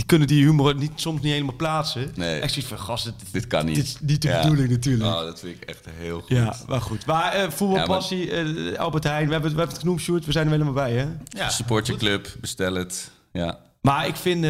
die 0.00 0.08
kunnen 0.08 0.28
die 0.28 0.44
humor 0.44 0.74
niet, 0.74 0.90
soms 0.94 1.20
niet 1.22 1.32
helemaal 1.32 1.56
plaatsen. 1.56 2.10
Nee. 2.14 2.40
Echt 2.40 2.52
zoiets 2.52 2.70
van, 2.70 2.78
gast, 2.78 3.04
dit, 3.04 3.14
Dit 3.32 3.46
kan 3.46 3.64
niet. 3.64 3.74
dit 3.74 3.84
is 3.84 3.96
niet 4.00 4.22
de 4.22 4.28
Ja. 4.28 4.42
bedoeling 4.42 4.68
natuurlijk. 4.70 5.14
Oh, 5.14 5.20
dat 5.20 5.40
vind 5.40 5.56
ik 5.62 5.68
echt 5.68 5.86
heel 5.94 6.20
goed. 6.20 6.28
Ja, 6.28 6.54
maar 6.68 6.80
goed. 6.80 7.06
Maar 7.06 7.32
eh, 7.32 7.50
voetbalpassie, 7.50 8.30
eh, 8.30 8.78
Albert 8.78 9.04
Heijn, 9.04 9.26
we 9.26 9.32
hebben, 9.32 9.42
het- 9.50 9.52
we 9.52 9.58
hebben 9.58 9.68
het 9.68 9.78
genoemd, 9.78 10.00
Sjoerd. 10.00 10.24
We 10.26 10.32
zijn 10.32 10.46
er 10.46 10.52
helemaal 10.52 10.72
bij, 10.72 10.92
hè? 10.92 11.06
Ja. 11.28 11.48
Support 11.48 11.86
je 11.86 11.96
club, 11.96 12.34
bestel 12.40 12.74
het. 12.74 13.10
Ja. 13.32 13.58
Maar 13.80 14.06
ik 14.06 14.16
vind, 14.16 14.44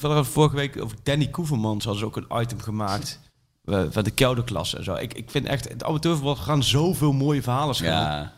we 0.00 0.20
vorige 0.24 0.56
week 0.56 0.82
over 0.82 0.96
Danny 1.02 1.28
Koevermans 1.28 1.84
hadden 1.84 2.02
ze 2.02 2.06
ook 2.08 2.16
een 2.16 2.40
item 2.42 2.60
gemaakt. 2.60 3.20
van 3.90 4.04
de 4.04 4.10
kelderklasse 4.10 4.76
en 4.76 4.84
zo. 4.84 4.94
Ik, 4.94 5.14
ik 5.14 5.30
vind 5.30 5.46
echt, 5.46 5.68
het 5.68 5.84
amateurvoetbal 5.84 6.36
gaan 6.36 6.62
zoveel 6.62 7.12
mooie 7.12 7.42
verhalen 7.42 7.74
schrijven. 7.74 8.00
Ja. 8.00 8.32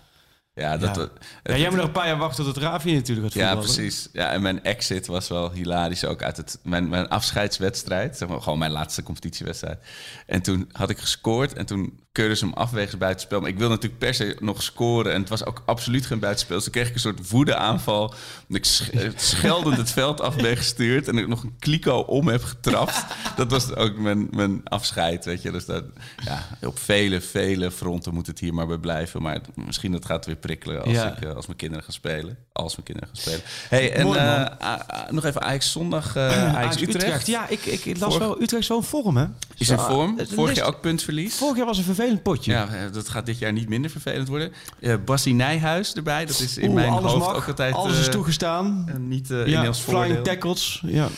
Ja, 0.54 0.76
dat, 0.76 0.96
Ja. 0.96 1.08
Ja, 1.42 1.56
jij 1.56 1.68
moet 1.68 1.76
nog 1.76 1.86
een 1.86 1.92
paar 1.92 2.06
jaar 2.06 2.16
wachten 2.18 2.44
tot 2.44 2.54
het 2.54 2.64
Ravi 2.64 2.94
natuurlijk 2.94 3.26
gaat 3.32 3.42
Ja, 3.42 3.52
voetballen. 3.52 3.74
precies. 3.74 4.08
Ja, 4.12 4.30
en 4.32 4.42
mijn 4.42 4.64
exit 4.64 5.06
was 5.06 5.28
wel 5.28 5.52
hilarisch 5.52 6.04
ook 6.04 6.22
uit 6.22 6.36
het, 6.36 6.58
mijn, 6.62 6.88
mijn 6.88 7.08
afscheidswedstrijd. 7.08 8.16
Zeg 8.16 8.28
maar, 8.28 8.42
gewoon 8.42 8.58
mijn 8.58 8.70
laatste 8.70 9.02
competitiewedstrijd. 9.02 9.78
En 10.26 10.42
toen 10.42 10.68
had 10.72 10.90
ik 10.90 10.98
gescoord 10.98 11.52
en 11.52 11.66
toen 11.66 11.98
keurden 12.12 12.36
ze 12.36 12.44
hem 12.44 12.54
af 12.54 12.70
wegens 12.70 12.98
buitenspel. 12.98 13.40
Maar 13.40 13.48
ik 13.48 13.58
wilde 13.58 13.74
natuurlijk 13.74 14.00
per 14.00 14.14
se 14.14 14.36
nog 14.40 14.62
scoren 14.62 15.12
en 15.12 15.20
het 15.20 15.28
was 15.28 15.44
ook 15.44 15.62
absoluut 15.66 16.06
geen 16.06 16.18
buitenspel. 16.18 16.54
Dus 16.54 16.64
toen 16.64 16.72
kreeg 16.72 16.88
ik 16.88 16.94
een 16.94 17.00
soort 17.00 17.30
woedeaanval. 17.30 18.14
Ik 18.48 18.64
sch- 18.64 18.88
eh, 18.90 19.10
scheldend 19.16 19.76
het 19.76 19.90
veld 19.90 20.20
af 20.20 20.36
ben 20.36 20.56
gestuurd 20.56 21.08
en 21.08 21.18
ik 21.18 21.28
nog 21.28 21.42
een 21.42 21.56
kliko 21.58 21.98
om 22.00 22.28
heb 22.28 22.42
getrapt. 22.44 23.04
Dat 23.36 23.50
was 23.50 23.74
ook 23.74 23.96
mijn, 23.96 24.28
mijn 24.30 24.60
afscheid, 24.64 25.24
weet 25.24 25.42
je. 25.42 25.50
Dus 25.50 25.64
dat, 25.64 25.84
ja, 26.24 26.46
op 26.62 26.78
vele, 26.78 27.20
vele 27.20 27.70
fronten 27.70 28.14
moet 28.14 28.26
het 28.26 28.38
hier 28.38 28.54
maar 28.54 28.66
bij 28.66 28.78
blijven. 28.78 29.22
Maar 29.22 29.40
misschien 29.54 29.92
dat 29.92 30.04
gaat 30.04 30.26
weer 30.26 30.36
prikkelen 30.40 30.82
als, 30.82 30.92
Ja. 30.92 31.16
ik, 31.16 31.22
eh, 31.24 31.34
als 31.34 31.46
mijn 31.46 31.58
kinderen 31.58 31.84
gaan 31.84 31.92
spelen. 31.92 32.36
Als 32.52 32.72
mijn 32.72 32.86
kinderen 32.86 33.08
gaan 33.14 33.22
spelen. 33.22 33.40
Hey, 33.68 33.92
en 33.92 34.04
Mooi, 34.06 34.18
eh, 34.18 34.24
A- 34.24 34.56
A- 34.62 35.06
nog 35.10 35.24
even 35.24 35.42
Ajax 35.42 35.72
zondag, 35.72 36.16
eh 36.16 36.22
Ajax 36.32 36.56
Ajax 36.56 36.80
Utrecht. 36.82 37.26
Ja, 37.26 37.48
ik, 37.48 37.64
ik, 37.66 37.84
las 37.98 38.12
Vorig- 38.14 38.18
wel 38.28 38.42
Utrecht 38.42 38.68
wel 38.68 38.78
in 38.78 38.84
vorm, 38.84 39.16
hè? 39.16 39.26
Is 39.56 39.68
in 39.68 39.78
vorm. 39.78 40.18
Vorig 40.34 40.56
jaar 40.56 40.66
ook 40.66 40.80
puntverlies. 40.80 41.34
Vorig 41.34 41.56
jaar 41.56 41.66
was 41.66 41.78
een 41.78 41.84
vervelend 41.84 42.22
potje. 42.22 42.52
Ja, 42.52 42.68
dat 42.92 43.08
gaat 43.08 43.26
dit 43.26 43.38
jaar 43.38 43.52
niet 43.52 43.68
minder 43.68 43.90
vervelend 43.90 44.28
worden. 44.28 44.52
Eh 44.80 44.94
Bassie 45.04 45.34
Nijhuis 45.34 45.92
erbij. 45.94 46.26
Dat 46.26 46.40
is 46.40 46.58
in 46.58 46.64
Oeh, 46.66 46.74
mijn 46.74 46.88
hoofd 46.88 47.16
mag, 47.16 47.34
ook 47.36 47.46
altijd... 47.48 47.74
alles 47.74 47.98
is 47.98 48.08
toegestaan. 48.08 48.90
niet 49.08 49.30
in 49.30 49.48
ja, 49.50 49.60
flying 49.60 49.76
voordeel. 49.76 50.22
tackles. 50.22 50.82
Ja. 50.86 51.08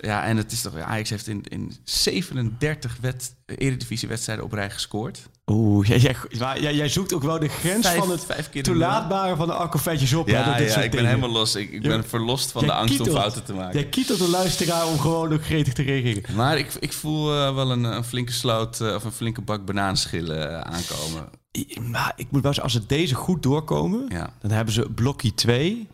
Ja, 0.00 0.24
en 0.24 0.36
het 0.36 0.52
is 0.52 0.60
toch... 0.60 0.76
Ajax 0.78 1.10
heeft 1.10 1.26
in, 1.26 1.42
in 1.48 1.76
37 1.84 2.96
wet, 3.00 3.34
eredivisiewedstrijden 3.46 4.44
op 4.44 4.52
rij 4.52 4.70
gescoord. 4.70 5.28
Oeh, 5.46 5.86
jij, 5.88 5.98
jij, 5.98 6.16
maar 6.38 6.60
jij, 6.60 6.74
jij 6.74 6.88
zoekt 6.88 7.12
ook 7.14 7.22
wel 7.22 7.38
de 7.38 7.48
grens 7.48 7.86
Vijf- 7.86 7.98
van 7.98 8.10
het 8.10 8.62
toelaatbare 8.64 9.36
van 9.36 9.46
de 9.46 9.52
akkevetjes 9.54 10.12
op. 10.12 10.26
hè, 10.26 10.32
Ja, 10.32 10.56
dit 10.56 10.68
ja 10.68 10.74
ik 10.74 10.80
ben 10.80 10.90
dingen. 10.90 11.06
helemaal 11.06 11.30
los. 11.30 11.54
Ik, 11.54 11.70
ik 11.70 11.82
Ja, 11.82 11.88
ben 11.88 12.04
verlost 12.04 12.50
van 12.50 12.66
de 12.66 12.72
angst 12.72 13.00
om 13.00 13.06
fouten 13.06 13.44
te 13.44 13.52
maken. 13.54 13.80
Jij 13.80 13.88
kietelt 13.88 14.18
de 14.18 14.28
luisteraar 14.28 14.86
om 14.86 14.98
gewoon 14.98 15.32
ook 15.32 15.44
gretig 15.44 15.72
te 15.72 15.82
reageren. 15.82 16.34
Maar 16.36 16.58
ik, 16.58 16.74
ik 16.74 16.92
voel 16.92 17.34
eh, 17.34 17.54
wel 17.54 17.70
een, 17.70 17.84
een 17.84 18.04
flinke 18.04 18.32
sloot 18.32 18.80
eh, 18.80 18.94
of 18.94 19.04
een 19.04 19.12
flinke 19.12 19.40
bak 19.40 19.64
banaanschillen 19.64 20.50
eh, 20.50 20.60
aankomen. 20.60 21.28
I- 21.58 21.80
Maar 21.80 22.12
ik 22.16 22.26
moet 22.30 22.42
wel 22.42 22.52
zeggen, 22.54 22.62
als 22.62 22.72
ze 22.82 22.86
deze 22.86 23.14
goed 23.14 23.42
doorkomen, 23.42 24.04
Ja. 24.08 24.32
dan 24.40 24.50
hebben 24.50 24.74
ze 24.74 24.90
blokje 24.94 25.34
2. 25.34 25.88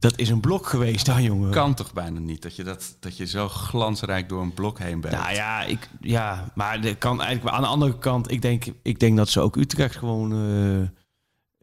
Dat 0.00 0.18
is 0.18 0.28
een 0.28 0.40
blok 0.40 0.66
geweest 0.66 1.06
dan, 1.06 1.22
jongen. 1.22 1.50
Kan 1.50 1.74
toch 1.74 1.92
bijna 1.92 2.18
niet 2.18 2.42
dat 2.42 2.56
je, 2.56 2.64
dat, 2.64 2.96
dat 3.00 3.16
je 3.16 3.26
zo 3.26 3.48
glansrijk 3.48 4.28
door 4.28 4.42
een 4.42 4.54
blok 4.54 4.78
heen 4.78 5.00
bent. 5.00 5.14
Nou 5.14 5.32
ja, 5.34 5.62
ik, 5.62 5.88
ja 6.00 6.50
maar 6.54 6.80
dat 6.80 6.98
kan 6.98 7.22
eigenlijk. 7.22 7.56
Aan 7.56 7.62
de 7.62 7.68
andere 7.68 7.98
kant, 7.98 8.30
ik 8.30 8.42
denk, 8.42 8.64
ik 8.82 9.00
denk 9.00 9.16
dat 9.16 9.28
ze 9.28 9.40
ook 9.40 9.56
Utrecht 9.56 9.96
gewoon. 9.96 10.32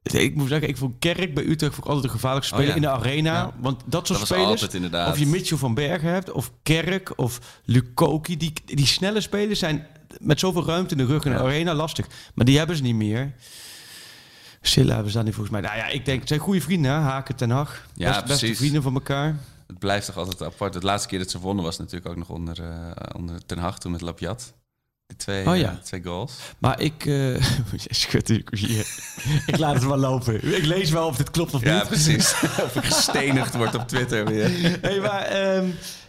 eh, 0.03 0.23
ik 0.23 0.35
moet 0.35 0.47
zeggen, 0.47 0.69
ik 0.69 0.77
vond 0.77 0.95
Kerk 0.99 1.33
bij 1.33 1.43
Utrecht 1.43 1.73
vond 1.73 1.85
ik 1.85 1.91
altijd 1.91 2.03
een 2.03 2.09
gevaarlijkste 2.19 2.53
Oh 2.55 2.59
speler 2.59 2.79
ja. 2.81 2.87
in 2.87 2.89
de 2.93 2.97
arena. 3.05 3.33
Ja. 3.33 3.53
Want 3.59 3.81
dat 3.85 4.07
soort 4.07 4.19
dat 4.19 4.27
spelers, 4.27 4.49
altijd 4.49 4.73
inderdaad. 4.73 5.11
of 5.11 5.19
je 5.19 5.25
Mitchell 5.27 5.57
van 5.57 5.73
Bergen 5.73 6.09
hebt, 6.09 6.31
of 6.31 6.51
Kerk, 6.63 7.13
of 7.15 7.39
Lukoki, 7.65 8.37
die, 8.37 8.53
die 8.65 8.85
snelle 8.85 9.21
spelers 9.21 9.59
zijn 9.59 9.87
met 10.19 10.39
zoveel 10.39 10.65
ruimte 10.65 10.91
in 10.95 10.97
de 10.97 11.05
rug 11.13 11.25
in 11.25 11.31
de 11.31 11.37
Ja. 11.37 11.43
arena 11.43 11.73
lastig. 11.73 12.07
Maar 12.35 12.45
die 12.45 12.57
hebben 12.57 12.75
ze 12.75 12.81
niet 12.81 12.95
meer. 12.95 13.33
Silla 14.61 15.03
ze 15.07 15.11
dan 15.13 15.25
niet 15.25 15.33
volgens 15.33 15.55
mij. 15.59 15.61
Nou 15.69 15.77
ja, 15.77 15.87
ik 15.87 16.05
denk, 16.05 16.19
het 16.19 16.27
zijn 16.27 16.39
goede 16.39 16.61
vrienden, 16.61 16.91
hè? 16.91 16.97
Haken 16.97 17.35
ten 17.35 17.49
Hag. 17.49 17.85
Ja, 17.93 18.11
Best- 18.11 18.25
beste 18.25 18.55
vrienden 18.55 18.81
van 18.81 18.93
elkaar. 18.93 19.35
Het 19.67 19.79
blijft 19.79 20.05
toch 20.05 20.17
altijd 20.17 20.41
apart. 20.43 20.73
De 20.73 20.81
laatste 20.81 21.07
keer 21.07 21.19
dat 21.19 21.29
ze 21.31 21.39
wonnen 21.39 21.63
was 21.63 21.77
natuurlijk 21.77 22.07
ook 22.07 22.15
nog 22.17 22.29
onder, 22.29 22.61
eh, 22.63 23.15
onder 23.15 23.45
Ten 23.45 23.57
Hag 23.57 23.79
toen 23.79 23.91
met 23.91 24.01
Lapjat. 24.01 24.53
Die 25.07 25.17
twee, 25.17 25.47
Oh 25.47 25.57
ja. 25.57 25.69
eh, 25.71 25.75
twee 25.77 26.03
goals. 26.03 26.33
Maar 26.57 26.79
ik... 26.81 27.05
natuurlijk 28.11 28.55
hier. 28.55 28.87
ik 29.47 29.57
laat 29.57 29.73
het 29.73 29.83
wel 29.83 29.97
lopen. 29.97 30.55
Ik 30.55 30.65
lees 30.65 30.89
wel 30.89 31.07
of 31.07 31.17
dit 31.17 31.31
klopt 31.31 31.53
of 31.53 31.61
Ja, 31.63 31.77
niet. 31.79 31.87
precies. 31.87 32.33
of 32.65 32.75
ik 32.75 32.83
gestenigd 32.83 33.55
word 33.55 33.75
op 33.75 33.87
Twitter 33.87 34.25
weer. 34.25 34.77
hey, 34.81 34.99
maar 34.99 35.21
ehm, 35.21 35.65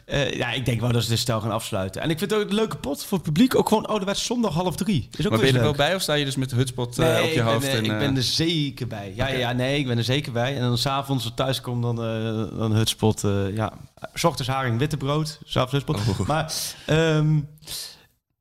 eh, 0.08 0.32
ja, 0.32 0.52
ik 0.52 0.64
denk 0.64 0.80
wel 0.80 0.92
dat 0.92 1.02
ze 1.02 1.08
de 1.08 1.16
stel 1.16 1.40
gaan 1.40 1.50
afsluiten. 1.50 2.02
En 2.02 2.10
ik 2.10 2.18
vind 2.18 2.30
het 2.30 2.40
ook 2.40 2.48
een 2.48 2.54
leuke 2.54 2.76
pot 2.76 3.04
voor 3.04 3.18
het 3.18 3.26
publiek. 3.26 3.54
Ook 3.54 3.68
gewoon 3.68 3.86
ouderwets 3.86 4.24
zondag 4.24 4.54
half 4.54 4.76
drie. 4.76 5.08
Is 5.16 5.24
ook 5.24 5.30
Maar 5.30 5.40
ben 5.40 5.48
je 5.48 5.54
er 5.54 5.62
wel 5.62 5.72
bij 5.72 5.94
of 5.94 6.02
sta 6.02 6.14
je 6.14 6.24
dus 6.24 6.36
met 6.36 6.50
de 6.50 6.56
hutspot 6.56 6.98
eh, 6.98 7.06
Nee, 7.06 7.24
op 7.24 7.30
je 7.30 7.40
hoofd? 7.40 7.66
Eh, 7.66 7.74
en, 7.74 7.84
ik 7.84 7.98
ben 7.98 8.16
er 8.16 8.22
zeker 8.22 8.86
bij. 8.86 9.12
Ja, 9.16 9.28
ja, 9.28 9.52
nee, 9.52 9.78
ik 9.78 9.86
ben 9.86 9.98
er 9.98 10.04
zeker 10.04 10.32
bij. 10.32 10.56
En 10.56 10.60
dan 10.60 10.78
s'avonds 10.78 11.24
als 11.24 11.34
thuis 11.34 11.60
kom, 11.60 11.82
dan, 11.82 12.04
eh 12.04 12.58
dan 12.58 12.72
hutspot. 12.72 13.20
ja, 13.54 13.72
S 14.14 14.24
ochtends 14.24 14.50
haring, 14.50 14.78
witte 14.78 14.96
brood. 14.96 15.38
S'avonds 15.44 15.72
hutspot. 15.72 15.96
Oh. 15.96 16.26
Maar 16.26 16.52
ehm, 16.86 17.36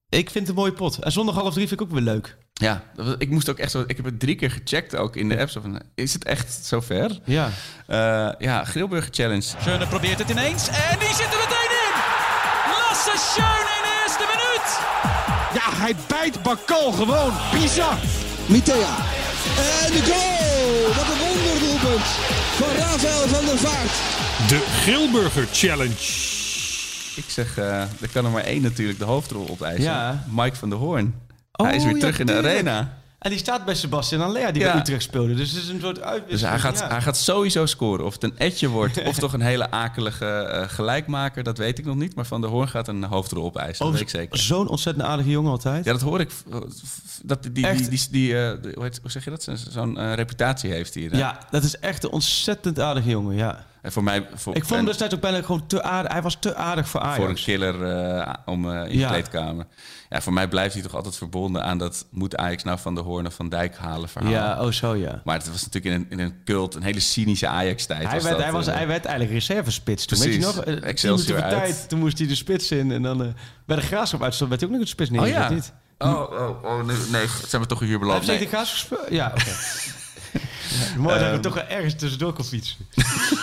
ik 0.10 0.30
vind 0.30 0.48
het 0.48 0.48
een 0.48 0.62
mooie 0.62 0.74
pot. 0.74 1.00
En 1.00 1.12
zondag 1.12 1.36
half 1.36 1.54
drie 1.54 1.68
vind 1.68 1.82
ik 1.82 1.88
ook 1.88 1.94
weer 1.94 2.04
leuk. 2.04 2.38
Ja, 2.60 2.82
ik 3.18 3.30
moest 3.30 3.50
ook 3.50 3.58
echt 3.58 3.72
zo... 3.72 3.84
Ik 3.88 3.96
heb 3.96 4.06
het 4.06 4.20
drie 4.20 4.36
keer 4.36 4.52
gecheckt 4.52 4.96
ook 4.96 5.16
in 5.16 5.30
de 5.30 5.40
app. 5.40 5.50
Zo 5.50 5.62
van, 5.62 5.82
is 5.96 6.14
het 6.14 6.24
echt 6.24 6.60
zover? 6.66 7.20
Ja. 7.24 7.50
Eh 7.88 8.30
ja, 8.40 8.64
Grilburger 8.64 9.14
Challenge. 9.14 9.42
Schöne 9.42 9.88
probeert 9.88 10.20
het 10.20 10.30
ineens 10.30 10.68
en 10.68 11.00
die 11.00 11.08
zit 11.08 11.32
er 11.34 11.40
meteen 11.40 11.72
in. 11.86 11.94
Lasse 12.72 13.12
Schöne 13.16 13.70
in 13.78 13.84
de 13.88 14.02
eerste 14.04 14.26
minuut. 14.34 14.70
Ja, 15.54 15.82
hij 15.84 15.96
bijt 16.08 16.44
Bakal 16.44 16.92
gewoon. 16.92 17.34
Bizar. 17.52 17.98
Mitea. 18.46 18.96
En 19.84 19.92
de 19.92 20.04
goal! 20.12 20.96
Wat 20.96 21.08
een 21.14 21.20
wonderdoelpunt 21.28 22.06
van 22.60 22.76
Rafael 22.76 23.28
van 23.28 23.46
der 23.46 23.58
Vaart. 23.58 23.96
De 24.50 24.66
Grilburger 24.82 25.48
Challenge. 25.52 26.26
Ik 27.16 27.24
zeg, 27.28 27.58
eh 27.58 27.82
er 27.82 28.10
kan 28.12 28.26
er 28.26 28.32
maar 28.32 28.44
één 28.44 28.62
natuurlijk 28.62 29.00
de 29.00 29.06
hoofdrol 29.06 29.48
opeisen. 29.50 29.84
Ja. 29.84 30.24
Mike 30.30 30.56
van 30.56 30.70
der 30.70 30.80
Hoorn. 30.80 31.14
Hij 31.58 31.76
is 31.76 31.82
Oh, 31.82 31.86
weer 31.86 31.94
ja, 31.94 32.00
terug 32.00 32.20
in 32.20 32.26
de 32.26 32.32
tuurlijk. 32.32 32.54
arena. 32.54 32.96
En 33.20 33.30
die 33.30 33.40
staat 33.40 33.66
bij 33.66 33.76
Sebastian 33.76 34.22
Aller, 34.22 34.54
die 34.54 34.62
Ja. 34.62 34.72
bij 34.72 34.82
Utrecht 34.82 35.04
speelde. 35.04 35.34
Dus 35.36 35.52
het 35.52 35.64
is 35.64 35.70
een 35.70 35.80
soort 35.80 35.96
Dus 35.96 36.04
uitwisseling. 36.04 36.62
hij 36.62 36.72
gaat, 36.72 36.80
ja. 36.80 36.88
hij 36.88 37.02
gaat 37.02 37.18
sowieso 37.18 37.66
scoren. 37.66 38.06
Of 38.06 38.14
het 38.14 38.24
een 38.24 38.38
etje 38.38 38.68
wordt 38.68 39.04
of 39.08 39.18
toch 39.18 39.34
een 39.34 39.42
hele 39.42 39.72
akelige 39.72 40.26
eh, 40.26 40.70
gelijkmaker, 40.70 41.44
dat 41.44 41.58
weet 41.58 41.80
ik 41.80 41.86
nog 41.86 41.96
niet. 41.96 42.16
Maar 42.16 42.26
Van 42.26 42.42
der 42.42 42.50
Hoorn 42.50 42.68
gaat 42.70 42.88
een 42.88 43.04
hoofdrol 43.04 43.44
opeisen, 43.46 43.78
dat 43.78 43.88
Oh, 43.88 43.92
weet 43.94 44.02
ik 44.02 44.10
zeker. 44.10 44.38
Zo'n 44.40 44.68
ontzettend 44.68 45.06
aardige 45.06 45.30
jongen 45.30 45.52
altijd. 45.52 45.86
Ja, 45.86 45.92
dat 45.92 46.02
hoor 46.02 46.20
ik. 46.20 46.30
Dat 47.24 47.44
die, 47.44 47.52
die, 47.52 47.68
Echt? 47.68 47.78
die, 47.80 47.90
die, 47.90 48.08
die, 48.12 48.38
eh, 48.42 48.50
hoe, 48.74 48.84
heet- 48.84 49.00
hoe 49.02 49.12
zeg 49.12 49.24
je 49.24 49.30
dat? 49.30 49.44
Zo- 49.44 49.56
Zo'n 49.70 49.98
eh, 49.98 50.14
reputatie 50.14 50.72
heeft 50.72 50.94
hier. 50.94 51.12
hè? 51.12 51.18
Ja, 51.18 51.40
dat 51.50 51.64
is 51.64 51.80
echt 51.80 52.04
een 52.04 52.10
ontzettend 52.12 52.80
aardige 52.80 53.10
jongen, 53.10 53.36
ja. 53.36 53.66
En 53.82 53.92
voor 53.92 54.04
mij... 54.04 54.28
Voor, 54.34 54.56
Ik 54.56 54.66
vond 54.66 54.86
destijds 54.86 55.14
ook 55.16 55.22
bijna 55.22 55.42
gewoon 55.42 55.68
te 55.68 55.84
aardig. 55.84 56.12
Hij 56.12 56.22
was 56.22 56.38
te 56.40 56.56
aardig 56.56 56.88
voor 56.90 57.00
Ajax. 57.02 57.18
voor 57.18 57.30
een 57.30 57.36
killer 57.36 57.84
eh, 57.86 58.34
om 58.46 58.72
eh, 58.72 58.82
in 58.84 58.88
de 58.90 58.98
Ja. 58.98 59.08
kleedkamer. 59.10 59.66
Ja, 60.10 60.22
voor 60.22 60.34
mij 60.34 60.48
blijft 60.48 60.74
hij 60.74 60.84
toch 60.84 60.96
altijd 60.96 61.18
verbonden 61.18 61.64
aan 61.64 61.78
dat... 61.78 62.06
moet 62.12 62.36
Ajax 62.38 62.64
nou 62.64 62.80
Van 62.80 62.96
der 62.96 63.04
Hoorn 63.04 63.26
of 63.26 63.34
Van 63.34 63.50
Dijk 63.50 63.78
halen 63.78 64.10
verhaal. 64.10 64.32
Ja, 64.32 64.64
oh 64.66 64.72
zo 64.72 64.96
ja. 64.96 65.22
Maar 65.24 65.38
het 65.38 65.52
was 65.52 65.66
natuurlijk 65.70 65.96
in 65.96 66.02
een, 66.02 66.08
in 66.10 66.20
een 66.26 66.36
cult, 66.46 66.76
een 66.76 66.84
hele 66.84 67.00
cynische 67.00 67.48
Ajax-tijd. 67.48 68.04
Hij 68.04 68.14
was 68.14 68.24
werd, 68.24 68.36
dat, 68.36 68.44
hij, 68.44 68.54
was, 68.54 68.68
eh. 68.68 68.76
hij 68.76 68.88
werd 68.88 69.06
eigenlijk 69.06 69.36
reservespits 69.40 70.06
toen. 70.06 70.20
Weet 70.20 70.34
je 70.34 70.40
Precies. 70.40 70.56
nog? 70.56 70.66
Excelsior 70.66 71.40
tijd. 71.40 71.90
Toen 71.90 72.00
moest 72.00 72.18
hij 72.18 72.28
de 72.28 72.36
spits 72.36 72.72
in. 72.72 72.92
En 72.92 73.02
dan 73.02 73.22
eh, 73.24 73.28
bij 73.66 73.76
de 73.76 73.82
graafschap 73.82 74.24
uitstond 74.24 74.50
werd 74.50 74.62
hij 74.62 74.70
ook 74.70 74.76
nog 74.76 74.86
een 74.86 74.92
spits 74.92 75.10
neer. 75.10 75.22
Oh 75.22 75.28
ja. 75.28 75.50
Niet? 75.50 75.74
Oh, 75.98 76.10
oh, 76.32 76.64
oh 76.64 76.86
nee, 76.86 76.98
nee, 77.12 77.28
zijn 77.48 77.62
we 77.62 77.68
toch 77.68 77.80
hier 77.80 77.90
Hij 77.90 78.00
beland? 78.00 78.26
heeft 78.26 78.40
tegen 78.40 78.54
Nee. 78.54 78.64
de 78.64 78.70
gespeeld? 78.70 79.10
Ja, 79.10 79.28
oké. 79.36 79.52
Ja, 80.34 81.00
Mooi 81.02 81.20
dat 81.20 81.28
ik 81.28 81.34
er 81.34 81.40
toch 81.40 81.54
wel 81.54 81.64
ergens 81.64 81.96
tussendoor 81.96 82.34
kon 82.34 82.46
fietsen. 82.46 82.78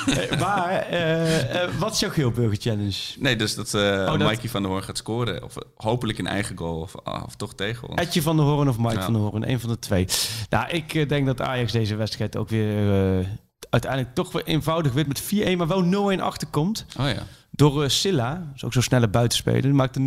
Eh, 0.04 0.38
maar, 0.40 0.70
eh, 0.78 1.68
wat 1.78 1.92
is 1.92 2.00
jouw 2.00 2.10
Geelburger 2.10 2.56
Challenge? 2.60 2.92
nee, 3.18 3.36
dus 3.36 3.54
dat, 3.54 3.74
Oh, 3.74 4.06
dat- 4.06 4.18
Mikey 4.18 4.48
van 4.48 4.62
der 4.62 4.70
Hoorn 4.70 4.84
gaat 4.84 4.96
scoren. 4.96 5.42
Of 5.44 5.54
hopelijk 5.76 6.18
een 6.18 6.26
eigen 6.26 6.56
goal, 6.56 6.80
of, 6.80 6.94
of 7.24 7.34
toch 7.36 7.54
tegen 7.54 7.88
ons. 7.88 8.00
Etje 8.00 8.22
van 8.22 8.36
der 8.36 8.44
Hoorn 8.46 8.68
of 8.68 8.78
Mike 8.78 8.94
Ja. 8.94 9.02
van 9.02 9.12
der 9.12 9.22
Hoorn? 9.22 9.48
Een 9.50 9.60
van 9.60 9.70
de 9.70 9.78
twee. 9.78 10.06
Nou, 10.50 10.68
ik 10.68 11.08
denk 11.08 11.26
dat 11.26 11.40
Ajax 11.40 11.72
deze 11.72 11.96
wedstrijd 11.96 12.36
ook 12.36 12.48
weer... 12.48 13.26
uiteindelijk 13.70 14.14
toch 14.14 14.32
weer 14.32 14.44
eenvoudig 14.44 14.92
wint 14.92 15.08
met 15.08 15.22
4-1, 15.22 15.56
maar 15.56 15.66
wel 15.66 16.14
0-1 16.16 16.20
achterkomt. 16.20 16.86
Oh 17.00 17.08
ja. 17.08 17.22
Door 17.56 17.90
Silla, 17.90 18.52
is 18.54 18.64
ook 18.64 18.72
zo'n 18.72 18.82
snelle 18.82 19.08
buitenspeler, 19.08 19.74
maakte 19.74 20.00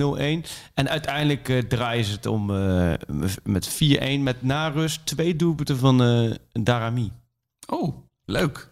0-1. 0.43 0.49
En 0.73 0.89
uiteindelijk 0.89 1.49
eh, 1.49 1.57
draaien 1.59 2.05
ze 2.05 2.11
het 2.11 2.25
om 2.25 2.55
eh, 2.55 2.93
met 3.43 3.69
4-1 4.19 4.19
met 4.19 4.41
na 4.41 4.67
rust 4.67 5.05
twee 5.05 5.35
doelpunten 5.35 5.77
van 5.77 6.03
eh 6.03 6.31
Darami. 6.51 7.11
Oh, 7.69 7.97
leuk. 8.25 8.67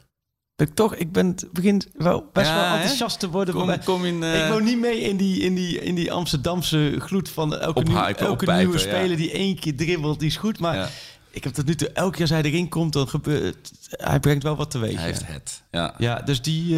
Ik 0.55 0.73
toch, 0.76 0.95
ik 0.95 1.11
ben 1.11 1.28
het 1.28 1.47
begint 1.51 1.88
wel 1.93 2.30
best 2.34 2.47
Ja, 2.47 2.55
wel 2.55 2.65
hè? 2.69 2.76
enthousiast 2.76 3.19
te 3.19 3.30
worden. 3.30 3.53
Kom, 3.53 3.65
voor- 3.67 3.84
kom 3.84 4.05
in... 4.05 4.24
ik 4.24 4.47
woon 4.50 4.63
niet 4.63 4.79
mee 4.79 5.00
in 5.01 5.17
die, 5.17 5.39
in 5.41 5.55
die, 5.55 5.79
in 5.82 5.95
die 5.95 6.12
Amsterdamse 6.12 6.95
gloed 7.00 7.29
van 7.29 7.58
elke, 7.58 7.83
nieuw- 7.83 7.97
Ophypen, 7.97 8.25
elke 8.25 8.51
nieuwe 8.51 8.74
ja. 8.74 8.79
speler 8.79 9.17
die 9.17 9.32
één 9.32 9.59
keer 9.59 9.75
dribbelt, 9.75 10.20
die 10.20 10.28
is 10.28 10.37
goed. 10.37 10.59
Maar 10.59 10.75
ja, 10.75 10.87
ik 11.32 11.43
heb 11.43 11.54
tot 11.54 11.66
nu 11.66 11.75
toe, 11.75 11.89
elke 11.89 12.12
keer 12.12 12.21
als 12.21 12.29
hij 12.29 12.41
erin 12.41 12.70
komt, 12.70 12.93
dan 12.93 13.08
gebeurt 13.08 13.71
Hij 13.89 14.20
brengt 14.20 14.43
wel 14.43 14.55
wat 14.55 14.71
teweeg. 14.71 14.95
hij 14.95 15.05
heeft 15.05 15.28
het. 15.28 15.63
Ja. 15.71 15.93
Ja, 15.97 16.21
dus 16.21 16.41
die, 16.41 16.75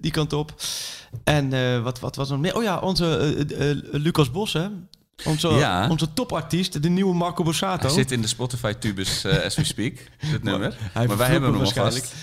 die 0.00 0.10
kant 0.10 0.32
op. 0.32 0.54
En 1.24 1.52
eh, 1.52 1.82
wat, 1.82 2.00
wat 2.00 2.16
was 2.16 2.26
er 2.26 2.32
nog 2.32 2.42
meer? 2.42 2.56
Oh 2.56 2.62
ja, 2.62 2.78
onze 2.78 3.16
eh, 3.56 3.70
eh, 3.70 3.76
Lucas 3.90 4.30
Bos, 4.30 4.52
hè? 4.52 4.66
Onze, 5.24 5.48
Ja. 5.48 5.88
onze 5.90 6.12
topartiest, 6.12 6.82
de 6.82 6.88
nieuwe 6.88 7.14
Marco 7.14 7.42
Borsato. 7.44 7.86
Hij 7.86 7.94
zit 7.94 8.12
in 8.12 8.20
de 8.20 8.26
Spotify-tubus 8.26 9.26
as 9.44 9.56
we 9.56 9.64
speak, 9.64 9.94
dit 10.30 10.42
nummer. 10.42 10.76
Hij 10.92 11.06
maar 11.06 11.16
wij 11.16 11.28
hebben 11.28 11.52
hem 11.52 11.60
al 11.60 11.70
vast. 11.70 12.14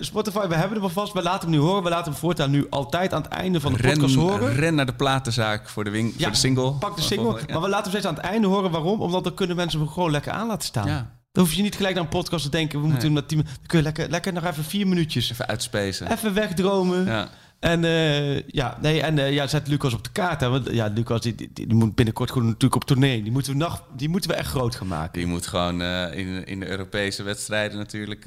Spotify, 0.00 0.46
we 0.46 0.54
hebben 0.54 0.72
hem 0.74 0.82
al 0.82 0.88
vast. 0.88 1.12
We 1.12 1.22
laten 1.22 1.48
hem 1.50 1.58
nu 1.58 1.64
horen. 1.64 1.82
We 1.82 1.88
laten 1.88 2.12
hem 2.12 2.20
voortaan 2.20 2.50
nu 2.50 2.66
altijd 2.70 3.12
aan 3.12 3.22
het 3.22 3.30
einde 3.30 3.60
van 3.60 3.72
de 3.72 3.78
Ren, 3.78 3.92
podcast 3.92 4.14
horen. 4.14 4.54
ren 4.54 4.74
naar 4.74 4.86
de 4.86 4.94
platenzaak 4.94 5.68
voor 5.68 5.84
de, 5.84 5.90
wing, 5.90 6.12
Ja, 6.16 6.22
voor 6.22 6.30
de 6.30 6.36
single. 6.36 6.72
Pak 6.72 6.96
de 6.96 7.02
single. 7.02 7.32
Maar 7.32 7.60
we 7.60 7.68
laten 7.68 7.90
hem 7.90 8.00
steeds 8.00 8.06
aan 8.06 8.14
het 8.14 8.24
einde 8.24 8.46
horen. 8.46 8.70
Waarom? 8.70 9.00
Omdat 9.00 9.24
dan 9.24 9.34
kunnen 9.34 9.56
mensen 9.56 9.78
hem 9.80 9.88
gewoon 9.88 10.10
lekker 10.10 10.32
aan 10.32 10.46
laten 10.46 10.68
staan. 10.68 10.86
Ja. 10.88 11.10
Dan 11.32 11.44
hoef 11.44 11.52
je 11.52 11.62
niet 11.62 11.76
gelijk 11.76 11.94
naar 11.94 12.04
een 12.04 12.08
podcast 12.08 12.44
te 12.44 12.50
denken. 12.50 12.80
We 12.80 12.86
moeten 12.86 13.12
met 13.12 13.28
tien, 13.28 13.38
dan 13.38 13.46
kun 13.66 13.78
je 13.78 13.84
lekker, 13.84 14.08
lekker 14.10 14.32
nog 14.32 14.44
even 14.44 14.64
vier 14.64 14.86
minuutjes. 14.86 15.30
Even 15.30 15.46
uitspacen. 15.46 16.12
Even 16.12 16.34
wegdromen. 16.34 17.04
Ja. 17.04 17.28
En 17.62 17.84
eh, 17.84 18.40
ja, 18.48 18.78
nee, 18.80 19.00
en 19.02 19.18
eh, 19.18 19.32
ja, 19.32 19.46
zet 19.46 19.68
Lucas 19.68 19.94
op 19.94 20.04
de 20.04 20.10
kaart. 20.12 20.40
Hè, 20.40 20.48
want 20.48 20.68
ja, 20.70 20.90
Lucas 20.94 21.20
die, 21.20 21.34
die, 21.34 21.50
die 21.52 21.74
moet 21.74 21.94
binnenkort 21.94 22.30
gewoon 22.30 22.46
natuurlijk 22.46 22.74
op 22.74 22.84
tournee. 22.84 23.22
Die 23.22 23.32
moeten 23.32 23.52
we, 23.52 23.58
nog, 23.58 23.82
die 23.96 24.08
moeten 24.08 24.30
we 24.30 24.36
echt 24.36 24.48
groot 24.50 24.74
gaan 24.74 24.86
maken. 24.86 25.12
Die 25.18 25.26
moet 25.26 25.46
gewoon 25.46 25.82
eh, 25.82 26.18
in, 26.18 26.46
in 26.46 26.60
de 26.60 26.68
Europese 26.68 27.22
wedstrijden 27.22 27.78
natuurlijk 27.78 28.20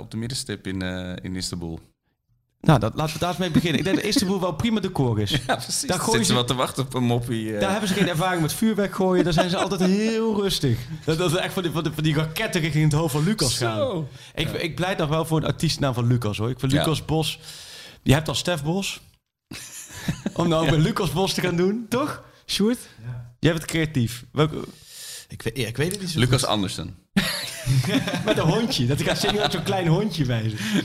op 0.00 0.10
de 0.10 0.16
middenstip 0.16 0.66
in, 0.66 0.82
in 1.22 1.36
Istanbul. 1.36 1.80
Nou, 2.60 2.78
dat, 2.78 2.92
laten 2.94 3.12
we 3.14 3.18
daar 3.20 3.28
eens 3.28 3.38
mee 3.38 3.50
beginnen. 3.50 3.78
Ik 3.78 3.84
denk 3.84 3.96
dat 3.96 4.04
Istanbul 4.06 4.40
wel 4.40 4.52
prima 4.54 4.80
decor 4.80 5.20
is. 5.20 5.30
Ja, 5.46 5.54
precies. 5.56 5.80
Daar 5.88 5.98
gooien 5.98 6.10
zitten 6.12 6.26
ze- 6.26 6.34
wat 6.34 6.46
te 6.46 6.54
wachten 6.54 6.84
op 6.84 6.94
een 6.94 7.04
moppie. 7.04 7.58
Daar 7.58 7.70
hebben 7.70 7.88
ze 7.88 7.94
geen 7.94 8.08
ervaring 8.08 8.42
met 8.42 8.52
vuurwerk 8.52 8.94
gooien. 8.94 9.24
Daar 9.24 9.32
zijn 9.32 9.50
ze 9.50 9.56
altijd 9.56 9.80
heel 9.90 10.40
rustig. 10.42 10.78
Dat, 11.04 11.18
dat 11.18 11.30
is 11.30 11.36
echt 11.36 11.52
van 11.52 11.62
die, 11.62 11.72
van, 11.72 11.82
die, 11.82 11.92
van 11.92 12.02
die 12.02 12.14
raketten 12.14 12.60
richting 12.60 12.84
het 12.84 12.92
hoofd 12.92 13.12
van 13.12 13.24
Lucas 13.24 13.56
gaan. 13.58 13.76
Zo. 13.76 14.08
Ik, 14.34 14.48
ik 14.52 14.74
pleit 14.74 14.98
nog 14.98 15.08
wel 15.08 15.24
voor 15.24 15.38
een 15.38 15.46
artiestennaam 15.46 15.94
van 15.94 16.06
Lucas 16.06 16.38
hoor. 16.38 16.50
Ik 16.50 16.60
vind 16.60 16.72
Ja. 16.72 16.78
Lucas 16.78 17.04
Bos. 17.04 17.38
Je 18.02 18.12
hebt 18.12 18.28
al 18.28 18.34
Stef 18.34 18.62
Bos. 18.62 19.00
Om 20.34 20.48
nou 20.48 20.64
ook 20.64 20.70
met 20.70 20.80
Lucas 20.80 21.12
Bos 21.12 21.34
te 21.34 21.40
gaan 21.40 21.56
doen, 21.56 21.86
toch? 21.88 22.22
Sjoerd? 22.46 22.78
Jij 23.38 23.52
bent 23.52 23.64
creatief. 23.64 24.24
Welke, 24.32 24.64
Ik 25.28 25.42
weet, 25.42 25.56
ja, 25.56 25.66
ik 25.66 25.76
weet 25.76 25.90
het 25.90 26.00
niet 26.00 26.10
zo 26.10 26.18
Lucas 26.18 26.40
goed. 26.40 26.48
Andersen. 26.48 26.96
met 28.24 28.38
een 28.38 28.48
hondje. 28.48 28.86
Dat 28.86 29.00
ik 29.00 29.06
ga 29.06 29.14
zingen 29.14 29.40
met 29.40 29.52
zo'n 29.52 29.62
klein 29.62 29.86
hondje 29.86 30.24
bij 30.24 30.48
zich. 30.48 30.84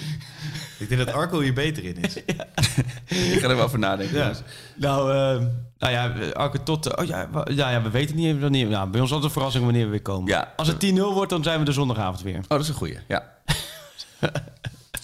Ik 0.80 0.90
denk 0.90 1.06
dat 1.06 1.16
Arco 1.16 1.40
hier 1.40 1.54
beter 1.54 1.84
in 1.84 1.96
is. 1.96 2.16
Ik 3.34 3.40
ga 3.40 3.48
er 3.50 3.56
wel 3.56 3.66
over 3.66 3.80
nadenken. 3.80 4.16
Ja. 4.16 4.22
jongens. 4.22 4.42
Nou, 4.76 5.12
eh, 5.12 5.46
nou 5.78 5.94
ja, 5.94 6.32
Arke 6.34 6.64
tot... 6.64 6.98
Oh 6.98 7.06
ja, 7.06 7.30
ja, 7.46 7.70
ja, 7.70 7.82
we 7.82 7.90
weten 7.90 8.16
niet 8.16 8.26
even 8.26 8.42
wanneer... 8.42 8.68
Nou, 8.68 8.90
bij 8.90 9.02
ons 9.02 9.12
altijd 9.12 9.28
een 9.28 9.34
verrassing 9.36 9.64
wanneer 9.64 9.84
we 9.84 9.90
weer 9.90 10.02
komen. 10.02 10.32
Ja. 10.32 10.54
Als 10.56 10.68
het 10.68 10.86
10-0 10.86 10.94
wordt, 10.98 11.30
dan 11.30 11.44
zijn 11.44 11.60
we 11.60 11.66
de 11.66 11.72
zondagavond 11.72 12.22
weer. 12.22 12.38
Oh, 12.38 12.44
dat 12.48 12.62
is 12.62 12.68
een 12.68 12.74
goeie. 12.74 12.98
Ja. 13.08 13.34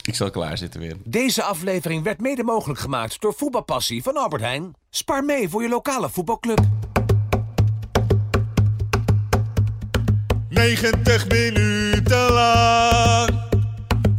Ik 0.04 0.16
zal 0.16 0.30
klaar 0.30 0.58
zitten 0.58 0.80
weer. 0.80 0.96
Deze 1.04 1.44
aflevering 1.44 2.04
werd 2.04 2.22
mede 2.22 2.44
mogelijk 2.44 2.80
gemaakt 2.80 3.22
door 3.22 3.34
Voetbalpassie 3.34 4.04
van 4.04 4.18
Albert 4.18 4.42
Heijn. 4.42 4.74
Spaar 4.90 5.24
mee 5.24 5.50
voor 5.50 5.62
je 5.62 5.70
lokale 5.70 6.10
voetbalclub. 6.10 6.60
90 10.50 11.28
minuten 11.28 12.32
lang 12.32 13.30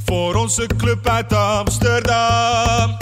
voor 0.04 0.34
onze 0.34 0.66
club 0.76 1.08
uit 1.08 1.32
Amsterdam. 1.32 2.96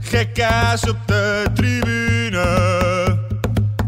Gekkaas 0.00 0.88
op 0.88 0.96
de 1.06 1.46
tribune, 1.54 3.18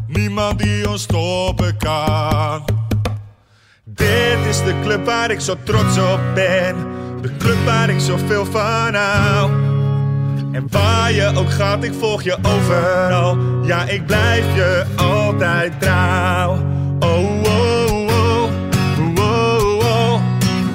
niemand 0.07 0.59
die 0.59 0.89
ons 0.89 1.03
stoppen 1.03 1.77
kan. 1.77 2.65
Dit 3.85 4.39
is 4.49 4.63
de 4.63 4.81
club 4.83 5.05
waar 5.05 5.31
ik 5.31 5.41
zo 5.41 5.57
trots 5.65 5.99
op 5.99 6.21
ben, 6.35 7.06
de 7.27 7.37
club 7.39 7.65
waar 7.65 7.91
ik 7.91 8.01
zoveel 8.01 8.45
van 8.45 8.95
hou. 8.95 9.51
En 10.53 10.67
waar 10.71 11.13
je 11.13 11.33
ook 11.35 11.51
gaat, 11.51 11.85
ik 11.85 11.93
volg 11.99 12.23
je 12.23 12.37
overal. 12.43 13.39
Ja, 13.65 13.85
ik 13.85 14.07
blijf 14.07 14.45
je 14.55 14.85
altijd 14.97 15.81
trouw. 15.81 16.51
Oh, 17.01 17.43
oh, 17.43 17.91
oh, 17.93 18.51
oh, 18.99 19.19
oh, 19.19 19.79
oh. 19.79 20.21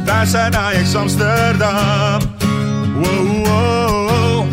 Wij 0.06 0.26
zijn 0.26 0.56
Ajax 0.56 0.96
Amsterdam. 0.96 2.20
Wow, 2.96 3.46
wow, 3.46 4.10
wow, 4.10 4.46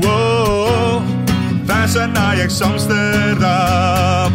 wow. 0.00 1.02
Wij 1.66 1.86
zijn 1.86 2.18
Ajax 2.18 2.60
Amsterdam. 2.60 4.32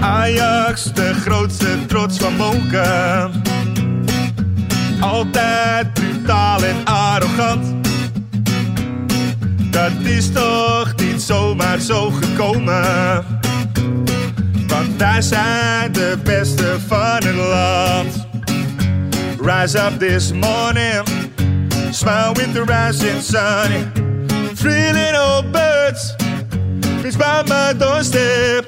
Ajax, 0.00 0.92
de 0.92 1.14
grootste 1.14 1.86
trots 1.86 2.18
van 2.18 2.36
Moken. 2.36 3.57
Altijd 5.08 5.92
brutaal 5.92 6.62
en 6.64 6.84
arrogant. 6.84 7.66
Dat 9.70 9.92
is 10.02 10.32
toch 10.32 10.94
niet 10.96 11.22
zomaar 11.22 11.78
zo 11.78 12.10
gekomen. 12.10 13.24
Want 14.66 14.96
wij 14.96 15.22
zijn 15.22 15.92
de 15.92 16.18
beste 16.24 16.76
van 16.86 17.22
het 17.24 17.34
land. 17.34 18.26
Rise 19.40 19.78
up 19.78 19.98
this 19.98 20.32
morning, 20.32 21.02
smile 21.90 22.32
with 22.32 22.52
the 22.52 22.64
rising 22.64 23.22
sun. 23.22 23.92
Three 24.54 24.92
little 24.92 25.42
birds, 25.52 26.14
by 27.16 27.42
my 27.46 27.74
doorstep, 27.78 28.64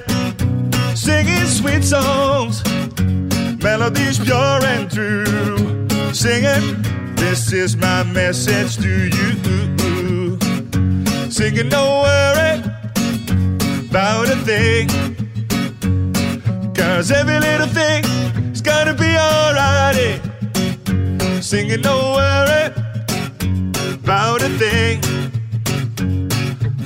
singing 0.93 1.47
sweet 1.47 1.85
songs, 1.85 2.61
melodies 3.59 4.17
pure 4.17 4.65
and 4.65 4.89
true. 4.89 5.81
Singing, 6.13 6.81
this 7.15 7.53
is 7.53 7.77
my 7.77 8.03
message 8.03 8.75
to 8.77 8.89
you. 8.89 10.37
Singing, 11.31 11.69
don't 11.69 12.03
worry 12.03 12.59
about 13.89 14.27
a 14.27 14.35
thing. 14.43 14.89
Cause 16.75 17.11
every 17.11 17.39
little 17.39 17.67
thing 17.67 18.03
is 18.51 18.61
gonna 18.61 18.93
be 18.93 19.15
alright. 19.17 20.19
Singing, 21.41 21.81
don't 21.81 22.13
worry 22.13 22.73
about 24.03 24.41
a 24.41 24.49
thing. 24.59 24.99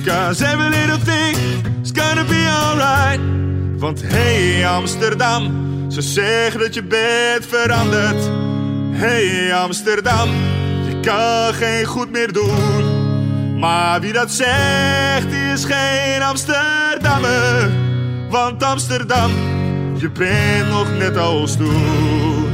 Cause 0.04 0.40
every 0.40 0.70
little 0.70 0.98
thing 0.98 1.34
is 1.82 1.90
gonna 1.90 2.24
be 2.24 2.46
alright. 2.46 3.20
Want 3.80 4.02
hey 4.02 4.64
Amsterdam, 4.64 5.90
ze 5.90 6.00
zeggen 6.00 6.60
dat 6.60 6.74
je 6.74 6.82
bent 6.82 7.46
veranderd. 7.46 8.54
Hey 8.98 9.54
Amsterdam, 9.54 10.28
je 10.88 11.00
kan 11.00 11.54
geen 11.54 11.84
goed 11.84 12.10
meer 12.10 12.32
doen. 12.32 12.84
Maar 13.58 14.00
wie 14.00 14.12
dat 14.12 14.30
zegt, 14.30 15.32
is 15.52 15.64
geen 15.64 16.22
Amsterdammer. 16.22 17.70
Want 18.30 18.62
Amsterdam, 18.62 19.30
je 19.96 20.10
bent 20.10 20.68
nog 20.70 20.86
net 20.98 21.16
als 21.16 21.56
toen. 21.56 22.46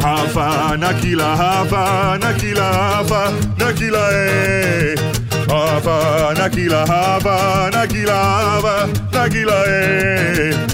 Hava, 0.00 0.76
Nakila, 0.76 1.36
Hava, 1.36 2.16
Nakila, 2.16 2.72
Hava, 2.72 3.30
Nakila, 3.56 4.08
eh. 4.08 4.98
Hava, 5.46 6.32
Nakila, 6.32 6.86
Hava, 6.86 7.68
Nakila, 7.70 8.14
Hava, 8.14 8.86
Nakila, 9.10 9.62
eh. 9.62 10.73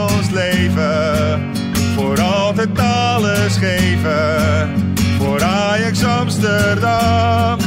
Voor 1.95 2.21
altijd 2.21 2.79
alles 2.79 3.57
geven. 3.57 4.69
Voor 5.17 5.43
Ajax 5.43 6.03
Amsterdam. 6.03 7.59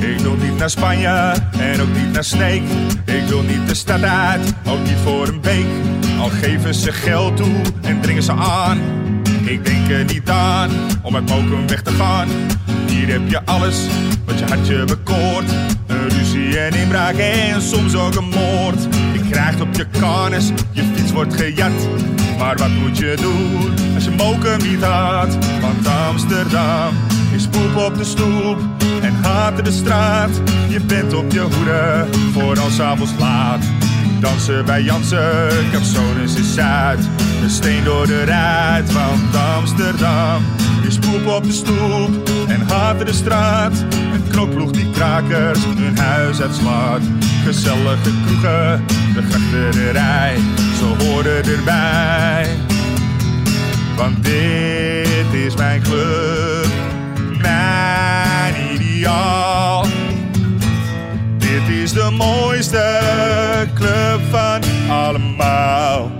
Ik 0.00 0.18
wil 0.18 0.36
niet 0.36 0.56
naar 0.58 0.70
Spanje 0.70 1.34
en 1.58 1.80
ook 1.80 1.94
niet 1.94 2.12
naar 2.12 2.24
Sneek. 2.24 2.62
Ik 3.04 3.22
wil 3.28 3.42
niet 3.42 3.68
de 3.68 3.74
stad 3.74 4.02
uit, 4.02 4.54
ook 4.66 4.82
niet 4.84 4.96
voor 5.04 5.28
een 5.28 5.42
week. 5.42 5.66
Al 6.20 6.28
geven 6.28 6.74
ze 6.74 6.92
geld 6.92 7.36
toe 7.36 7.60
en 7.80 8.00
dringen 8.00 8.22
ze 8.22 8.32
aan. 8.32 8.78
Ik 9.44 9.64
denk 9.64 9.90
er 9.90 10.04
niet 10.04 10.30
aan 10.30 10.70
om 11.02 11.14
uit 11.14 11.28
Mokum 11.28 11.66
weg 11.66 11.82
te 11.82 11.90
gaan. 11.90 12.28
Hier 12.86 13.08
heb 13.08 13.28
je 13.28 13.44
alles 13.44 13.86
wat 14.24 14.38
je 14.38 14.44
hartje 14.44 14.84
bekoort. 14.84 15.50
Een 16.50 16.74
inbraak 16.74 17.14
en 17.14 17.62
soms 17.62 17.94
ook 17.94 18.14
een 18.14 18.28
moord. 18.28 18.82
Je 19.12 19.20
krijgt 19.30 19.60
op 19.60 19.74
je 19.74 19.86
karnes, 20.00 20.50
je 20.72 20.82
fiets 20.94 21.12
wordt 21.12 21.34
gejat. 21.34 21.88
Maar 22.38 22.56
wat 22.56 22.68
moet 22.68 22.98
je 22.98 23.16
doen 23.20 23.94
als 23.94 24.04
je 24.04 24.10
Mokum 24.10 24.70
niet 24.70 24.82
had? 24.82 25.38
Want 25.60 25.86
Amsterdam 25.86 26.94
is 27.34 27.46
poep 27.46 27.76
op 27.76 27.96
de 27.96 28.04
stoep 28.04 28.58
en 29.02 29.14
haat 29.14 29.64
de 29.64 29.72
straat. 29.72 30.30
Je 30.68 30.80
bent 30.80 31.14
op 31.14 31.32
je 31.32 31.40
hoede 31.40 32.06
voor 32.32 32.60
als 32.60 32.80
avonds 32.80 33.12
laat. 33.18 33.64
Dansen 34.20 34.64
bij 34.64 34.82
Jansen, 34.82 35.48
Capsones 35.72 36.34
is 36.34 36.54
Zuid. 36.54 37.08
Een 37.42 37.50
steen 37.50 37.84
door 37.84 38.06
de 38.06 38.24
ruit, 38.24 38.92
want 38.92 39.36
Amsterdam 39.56 40.42
is 40.86 40.98
poep 40.98 41.26
op 41.26 41.44
de 41.44 41.52
stoep 41.52 42.30
en 42.48 42.60
haat 42.68 43.06
de 43.06 43.12
straat. 43.12 43.84
Een 44.30 44.36
knokploeg 44.36 44.70
die 44.70 44.90
krakers 44.90 45.58
hun 45.64 45.98
huis 45.98 46.40
uitslaat. 46.40 47.00
Gezellige 47.44 48.10
kroegen, 48.26 48.84
de 49.14 49.22
grachterij. 49.22 50.36
ze 50.78 51.04
horen 51.04 51.44
erbij. 51.44 52.56
Want 53.96 54.24
dit 54.24 55.32
is 55.46 55.56
mijn 55.56 55.82
club, 55.82 56.66
mijn 57.40 58.54
ideaal. 58.74 59.86
Dit 61.38 61.68
is 61.82 61.92
de 61.92 62.10
mooiste 62.10 63.00
club 63.74 64.20
van 64.30 64.60
allemaal. 64.88 66.19